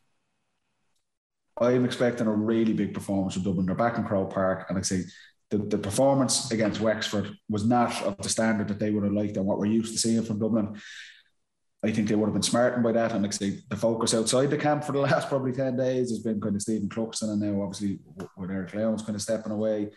I'm 1.60 1.84
expecting 1.84 2.26
a 2.26 2.32
really 2.32 2.72
big 2.72 2.94
performance 2.94 3.34
from 3.34 3.42
Dublin. 3.42 3.66
They're 3.66 3.74
back 3.74 3.98
in 3.98 4.04
Croke 4.04 4.32
Park, 4.32 4.66
and 4.68 4.78
I 4.78 4.82
say 4.82 5.04
the, 5.50 5.58
the 5.58 5.78
performance 5.78 6.50
against 6.50 6.80
Wexford 6.80 7.36
was 7.48 7.64
not 7.64 8.02
of 8.02 8.16
the 8.18 8.28
standard 8.28 8.68
that 8.68 8.78
they 8.78 8.90
would 8.90 9.04
have 9.04 9.12
liked 9.12 9.36
and 9.36 9.46
what 9.46 9.58
we're 9.58 9.66
used 9.66 9.92
to 9.92 9.98
seeing 9.98 10.22
from 10.22 10.38
Dublin. 10.38 10.80
I 11.84 11.92
think 11.92 12.08
they 12.08 12.16
would 12.16 12.26
have 12.26 12.34
been 12.34 12.42
smartened 12.42 12.82
by 12.82 12.92
that. 12.92 13.12
And 13.12 13.22
like 13.22 13.32
I 13.32 13.36
say, 13.36 13.58
the 13.68 13.76
focus 13.76 14.12
outside 14.12 14.50
the 14.50 14.58
camp 14.58 14.84
for 14.84 14.92
the 14.92 14.98
last 15.08 15.28
probably 15.28 15.52
10 15.52 15.76
days 15.76 16.10
has 16.10 16.18
been 16.18 16.40
kind 16.40 16.54
of 16.54 16.62
Stephen 16.62 16.88
Cluxton, 16.88 17.30
and 17.30 17.40
now 17.40 17.62
obviously 17.62 17.98
with 18.36 18.50
Eric 18.50 18.74
Lowndes 18.74 19.02
kind 19.02 19.16
of 19.16 19.22
stepping 19.22 19.52
away. 19.52 19.90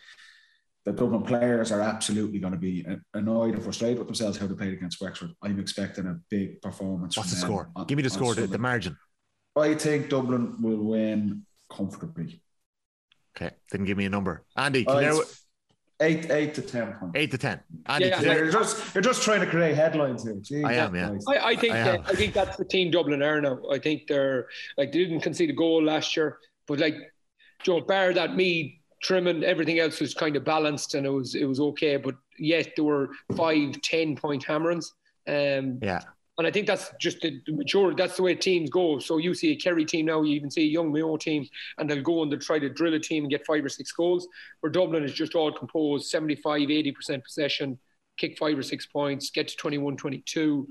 The 0.83 0.93
Dublin 0.93 1.21
players 1.21 1.71
are 1.71 1.81
absolutely 1.81 2.39
going 2.39 2.53
to 2.53 2.59
be 2.59 2.83
annoyed 3.13 3.53
and 3.53 3.63
frustrated 3.63 3.99
with 3.99 4.07
themselves 4.07 4.38
how 4.39 4.47
they 4.47 4.55
played 4.55 4.73
against 4.73 4.99
Wexford. 4.99 5.29
I'm 5.43 5.59
expecting 5.59 6.07
a 6.07 6.19
big 6.27 6.59
performance. 6.59 7.15
What's 7.17 7.29
the 7.29 7.35
score? 7.35 7.69
on- 7.75 7.85
Give 7.85 7.97
me 7.97 8.01
the 8.03 8.09
score, 8.09 8.33
the, 8.33 8.47
the 8.47 8.57
margin. 8.57 8.97
I 9.55 9.75
think 9.75 10.09
Dublin 10.09 10.55
will 10.59 10.83
win 10.83 11.45
comfortably. 11.76 12.41
Okay. 13.35 13.56
Didn't 13.72 13.85
give 13.88 13.98
me 13.98 14.06
a 14.06 14.10
number. 14.10 14.43
Andy, 14.57 14.84
can 14.85 15.03
you- 15.03 15.22
it's 15.22 15.45
eight, 16.02 16.30
eight 16.31 16.53
to 16.56 16.61
ten 16.61 16.93
points. 16.93 17.15
eight 17.18 17.31
to 17.31 17.38
ten. 17.38 17.60
Andy, 17.85 18.07
Yeah, 18.07 18.22
Yeah, 18.22 18.31
you- 18.34 18.38
you're 18.39 18.52
just 18.52 18.93
you're 18.93 19.02
just 19.02 19.23
trying 19.23 19.39
to 19.41 19.48
create 19.48 19.76
headlines 19.76 20.23
here. 20.23 20.35
Jesus 20.35 20.65
I 20.65 20.73
am, 20.73 20.95
yeah. 20.95 21.10
Christ. 21.10 21.27
I, 21.30 21.38
I 21.52 21.56
think 21.56 21.73
I 21.73 21.84
that, 21.84 21.99
am. 21.99 22.06
I 22.07 22.14
think 22.14 22.34
that's 22.34 22.57
the 22.57 22.65
team 22.65 22.91
Dublin 22.91 23.22
are 23.23 23.39
now. 23.41 23.60
I 23.72 23.80
think 23.80 24.07
they're 24.07 24.48
like 24.77 24.91
they 24.91 24.99
didn't 24.99 25.22
concede 25.22 25.49
a 25.49 25.53
goal 25.53 25.81
last 25.84 26.15
year, 26.18 26.39
but 26.68 26.80
like 26.80 26.95
Joe 27.64 27.81
Bar 27.81 28.14
that 28.14 28.35
me 28.35 28.81
trimming 29.02 29.43
everything 29.43 29.80
else 29.80 29.99
was 29.99 30.14
kind 30.14 30.35
of 30.35 30.43
balanced 30.43 30.93
and 30.95 31.06
it 31.06 31.10
was 31.10 31.35
it 31.35 31.45
was 31.45 31.60
okay. 31.60 31.98
But 31.98 32.15
yet 32.38 32.73
there 32.76 32.85
were 32.85 33.10
five, 33.38 33.81
ten 33.81 34.15
point 34.15 34.43
hammerings. 34.43 34.91
Um, 35.27 35.80
yeah. 35.81 36.02
And 36.41 36.47
I 36.47 36.51
think 36.51 36.65
that's 36.65 36.91
just 36.99 37.22
the, 37.22 37.39
the 37.45 37.53
mature. 37.53 37.93
That's 37.93 38.18
the 38.18 38.23
way 38.23 38.34
teams 38.34 38.72
go. 38.72 38.97
So 38.97 39.19
you 39.19 39.35
see 39.35 39.51
a 39.51 39.55
Kerry 39.55 39.85
team 39.85 40.07
now, 40.07 40.23
you 40.23 40.34
even 40.34 40.49
see 40.49 40.63
a 40.63 40.65
young 40.65 40.91
Mayo 40.91 41.15
team, 41.15 41.47
and 41.77 41.88
they'll 41.88 42.01
go 42.01 42.23
and 42.23 42.31
they'll 42.31 42.39
try 42.39 42.57
to 42.57 42.68
drill 42.68 42.95
a 42.95 42.99
team 42.99 43.26
and 43.26 43.30
get 43.30 43.45
five 43.45 43.63
or 43.63 43.69
six 43.69 43.91
goals. 43.91 44.27
Where 44.61 44.72
Dublin 44.72 45.03
is 45.03 45.13
just 45.13 45.35
all 45.35 45.53
composed 45.53 46.09
75, 46.09 46.61
80% 46.61 47.23
possession, 47.23 47.77
kick 48.18 48.39
five 48.39 48.57
or 48.57 48.63
six 48.63 48.88
points, 48.88 49.30
get 49.30 49.49
to 49.49 49.55
21, 49.55 49.97
22, 49.97 50.68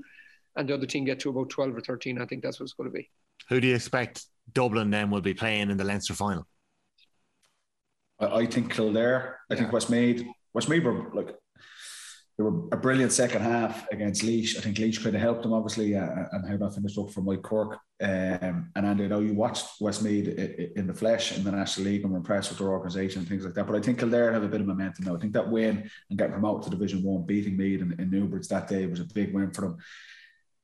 and 0.57 0.67
the 0.67 0.73
other 0.73 0.85
team 0.85 1.05
get 1.05 1.21
to 1.21 1.29
about 1.29 1.49
12 1.49 1.77
or 1.77 1.79
13. 1.79 2.21
I 2.21 2.25
think 2.25 2.43
that's 2.43 2.59
what 2.59 2.65
it's 2.65 2.73
going 2.73 2.89
to 2.89 2.93
be. 2.93 3.09
Who 3.47 3.61
do 3.61 3.69
you 3.69 3.75
expect 3.75 4.25
Dublin 4.51 4.89
then 4.89 5.09
will 5.09 5.21
be 5.21 5.33
playing 5.33 5.69
in 5.69 5.77
the 5.77 5.85
Leinster 5.85 6.15
final? 6.15 6.45
I, 8.19 8.25
I 8.25 8.45
think 8.45 8.73
Kildare. 8.73 9.37
I 9.49 9.55
think 9.55 9.71
Westmeath. 9.71 10.25
Westmeath 10.53 10.83
were 10.83 11.09
like 11.13 11.33
they 12.37 12.43
were 12.43 12.67
a 12.71 12.77
brilliant 12.77 13.11
second 13.11 13.41
half 13.41 13.87
against 13.91 14.23
Laois. 14.23 14.57
I 14.57 14.61
think 14.61 14.79
Laois 14.79 14.97
could 14.97 15.13
have 15.13 15.21
helped 15.21 15.43
them 15.43 15.53
obviously, 15.53 15.95
uh, 15.95 16.07
and 16.31 16.49
how 16.49 16.57
that 16.57 16.73
finished 16.73 16.97
up 16.97 17.11
for 17.11 17.21
Mike 17.21 17.41
Quirke. 17.41 17.77
Um, 18.01 18.71
and 18.75 18.85
Andy, 18.85 19.05
I 19.05 19.07
know 19.07 19.19
you 19.19 19.33
watched 19.33 19.79
Westmeath 19.79 20.27
in 20.27 20.87
the 20.87 20.93
flesh 20.93 21.37
in 21.37 21.43
the 21.43 21.51
National 21.51 21.87
League 21.87 22.03
and 22.03 22.11
were 22.11 22.17
impressed 22.17 22.49
with 22.49 22.59
their 22.59 22.69
organisation 22.69 23.19
and 23.19 23.29
things 23.29 23.45
like 23.45 23.53
that. 23.53 23.67
But 23.67 23.75
I 23.75 23.81
think 23.81 23.99
Kildare 23.99 24.33
have 24.33 24.43
a 24.43 24.47
bit 24.47 24.61
of 24.61 24.67
momentum 24.67 25.05
now. 25.05 25.15
I 25.15 25.19
think 25.19 25.33
that 25.33 25.51
win 25.51 25.89
and 26.09 26.17
getting 26.17 26.33
promoted 26.33 26.63
to 26.63 26.69
Division 26.71 27.03
One, 27.03 27.25
beating 27.25 27.57
Meath 27.57 27.81
in 27.81 28.09
Newbridge 28.09 28.47
that 28.47 28.67
day 28.67 28.87
was 28.87 29.01
a 29.01 29.05
big 29.05 29.33
win 29.33 29.51
for 29.51 29.61
them. 29.61 29.77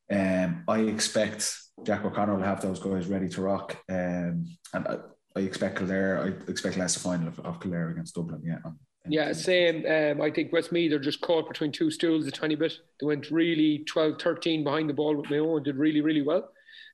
Um, 0.09 0.63
I 0.67 0.79
expect 0.79 1.53
Jack 1.83 2.05
O'Connor 2.05 2.37
will 2.37 2.43
have 2.43 2.61
those 2.61 2.79
guys 2.79 3.07
ready 3.07 3.29
to 3.29 3.41
rock. 3.41 3.77
Um, 3.89 4.47
and 4.73 4.87
I, 4.87 4.97
I 5.35 5.41
expect 5.41 5.77
Kildare. 5.77 6.23
I 6.23 6.49
expect 6.49 6.77
less 6.77 6.95
final 6.95 7.27
of, 7.27 7.39
of 7.41 7.59
Kildare 7.59 7.91
against 7.91 8.15
Dublin. 8.15 8.41
Yeah. 8.43 8.59
Yeah, 9.09 9.33
same. 9.33 9.85
Um, 9.85 10.21
I 10.21 10.31
think 10.31 10.51
Westmeath 10.51 10.91
are 10.93 10.99
just 10.99 11.21
caught 11.21 11.47
between 11.47 11.71
two 11.71 11.91
stools 11.91 12.27
a 12.27 12.31
tiny 12.31 12.55
bit. 12.55 12.73
They 12.99 13.05
went 13.05 13.31
really 13.31 13.83
12, 13.87 14.21
13 14.21 14.63
behind 14.63 14.89
the 14.89 14.93
ball 14.93 15.15
with 15.15 15.29
Mayo 15.29 15.55
and 15.55 15.65
did 15.65 15.77
really, 15.77 16.01
really 16.01 16.21
well. 16.21 16.49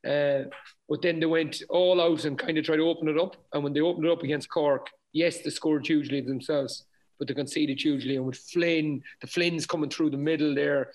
Uh, 0.07 0.43
but 0.89 1.01
then 1.01 1.19
they 1.19 1.25
went 1.25 1.61
all 1.69 2.01
out 2.01 2.25
and 2.25 2.37
kind 2.37 2.57
of 2.57 2.65
tried 2.65 2.77
to 2.77 2.89
open 2.89 3.07
it 3.07 3.19
up. 3.19 3.37
And 3.53 3.63
when 3.63 3.73
they 3.73 3.81
opened 3.81 4.05
it 4.05 4.11
up 4.11 4.23
against 4.23 4.49
Cork, 4.49 4.87
yes, 5.13 5.39
they 5.39 5.49
scored 5.49 5.87
hugely 5.87 6.21
themselves, 6.21 6.85
but 7.17 7.27
they 7.27 7.33
conceded 7.33 7.79
hugely. 7.79 8.17
And 8.17 8.25
with 8.25 8.37
Flynn, 8.37 9.01
the 9.21 9.27
Flynn's 9.27 9.65
coming 9.65 9.89
through 9.89 10.09
the 10.09 10.17
middle 10.17 10.53
there, 10.53 10.91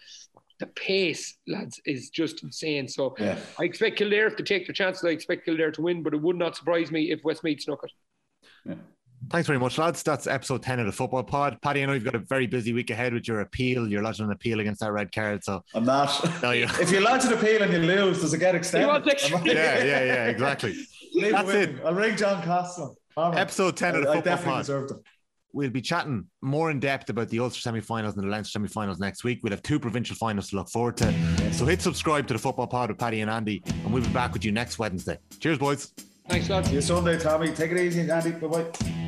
the 0.60 0.66
pace, 0.66 1.36
lads, 1.46 1.80
is 1.86 2.10
just 2.10 2.42
insane. 2.42 2.88
So 2.88 3.14
Yeah. 3.18 3.38
I 3.58 3.64
expect 3.64 3.96
Kildare, 3.96 4.30
to 4.30 4.42
take 4.42 4.66
their 4.66 4.74
chances, 4.74 5.04
I 5.04 5.10
expect 5.10 5.44
Kildare 5.44 5.70
to 5.72 5.82
win, 5.82 6.02
but 6.02 6.14
it 6.14 6.20
would 6.20 6.36
not 6.36 6.56
surprise 6.56 6.90
me 6.90 7.10
if 7.10 7.24
Westmeath 7.24 7.62
snuck 7.62 7.84
it. 7.84 8.78
Thanks 9.30 9.46
very 9.46 9.58
much, 9.58 9.76
lads. 9.78 10.02
That's 10.02 10.26
episode 10.26 10.62
10 10.62 10.80
of 10.80 10.86
the 10.86 10.92
Football 10.92 11.24
Pod. 11.24 11.60
Paddy, 11.60 11.82
I 11.82 11.86
know 11.86 11.92
you've 11.92 12.04
got 12.04 12.14
a 12.14 12.20
very 12.20 12.46
busy 12.46 12.72
week 12.72 12.90
ahead 12.90 13.12
with 13.12 13.28
your 13.28 13.40
appeal. 13.40 13.86
You're 13.88 14.02
lodging 14.02 14.26
an 14.26 14.32
appeal 14.32 14.60
against 14.60 14.80
that 14.80 14.92
red 14.92 15.12
card. 15.12 15.44
So, 15.44 15.62
I'm 15.74 15.84
not. 15.84 16.42
no, 16.42 16.52
you. 16.52 16.64
if 16.80 16.90
you 16.90 17.00
lodge 17.00 17.24
an 17.24 17.32
appeal 17.32 17.62
and 17.62 17.72
you 17.72 17.80
lose, 17.80 18.20
does 18.20 18.32
it 18.32 18.38
get 18.38 18.54
extended? 18.54 18.86
You 18.86 18.92
want 18.92 19.06
extra- 19.08 19.38
Am 19.40 19.46
yeah, 19.46 19.52
yeah, 19.84 20.04
yeah, 20.04 20.26
exactly. 20.28 20.74
Leave 21.14 21.32
That's 21.32 21.50
it. 21.50 21.76
I'll 21.84 21.94
ring 21.94 22.16
John 22.16 22.42
Costello. 22.42 22.94
All 23.16 23.32
right. 23.32 23.40
Episode 23.40 23.76
10 23.76 23.96
of 23.96 24.02
the 24.02 24.08
I, 24.08 24.12
I 24.12 24.16
Football 24.16 24.38
Pod. 24.38 24.60
deserved. 24.60 24.92
We'll 25.52 25.70
be 25.70 25.80
chatting 25.80 26.26
more 26.42 26.70
in 26.70 26.78
depth 26.78 27.10
about 27.10 27.28
the 27.30 27.40
Ulster 27.40 27.60
semi 27.60 27.80
finals 27.80 28.14
and 28.16 28.24
the 28.24 28.30
Leinster 28.30 28.52
semi 28.52 28.68
finals 28.68 28.98
next 29.00 29.24
week. 29.24 29.40
We'll 29.42 29.50
have 29.50 29.62
two 29.62 29.80
provincial 29.80 30.14
finals 30.14 30.50
to 30.50 30.56
look 30.56 30.68
forward 30.68 30.96
to. 30.98 31.52
So 31.52 31.64
hit 31.66 31.82
subscribe 31.82 32.26
to 32.28 32.34
the 32.34 32.38
Football 32.38 32.66
Pod 32.66 32.90
with 32.90 32.98
Paddy 32.98 33.22
and 33.22 33.30
Andy, 33.30 33.62
and 33.66 33.92
we'll 33.92 34.02
be 34.02 34.08
back 34.10 34.32
with 34.34 34.44
you 34.44 34.52
next 34.52 34.78
Wednesday. 34.78 35.18
Cheers, 35.40 35.58
boys. 35.58 35.92
Thanks, 36.28 36.48
lads. 36.50 36.68
See 36.68 36.74
you 36.74 36.80
Sunday, 36.82 37.18
Tommy. 37.18 37.52
Take 37.52 37.72
it 37.72 37.78
easy, 37.78 38.08
Andy. 38.08 38.32
Bye 38.32 38.46
bye. 38.46 39.07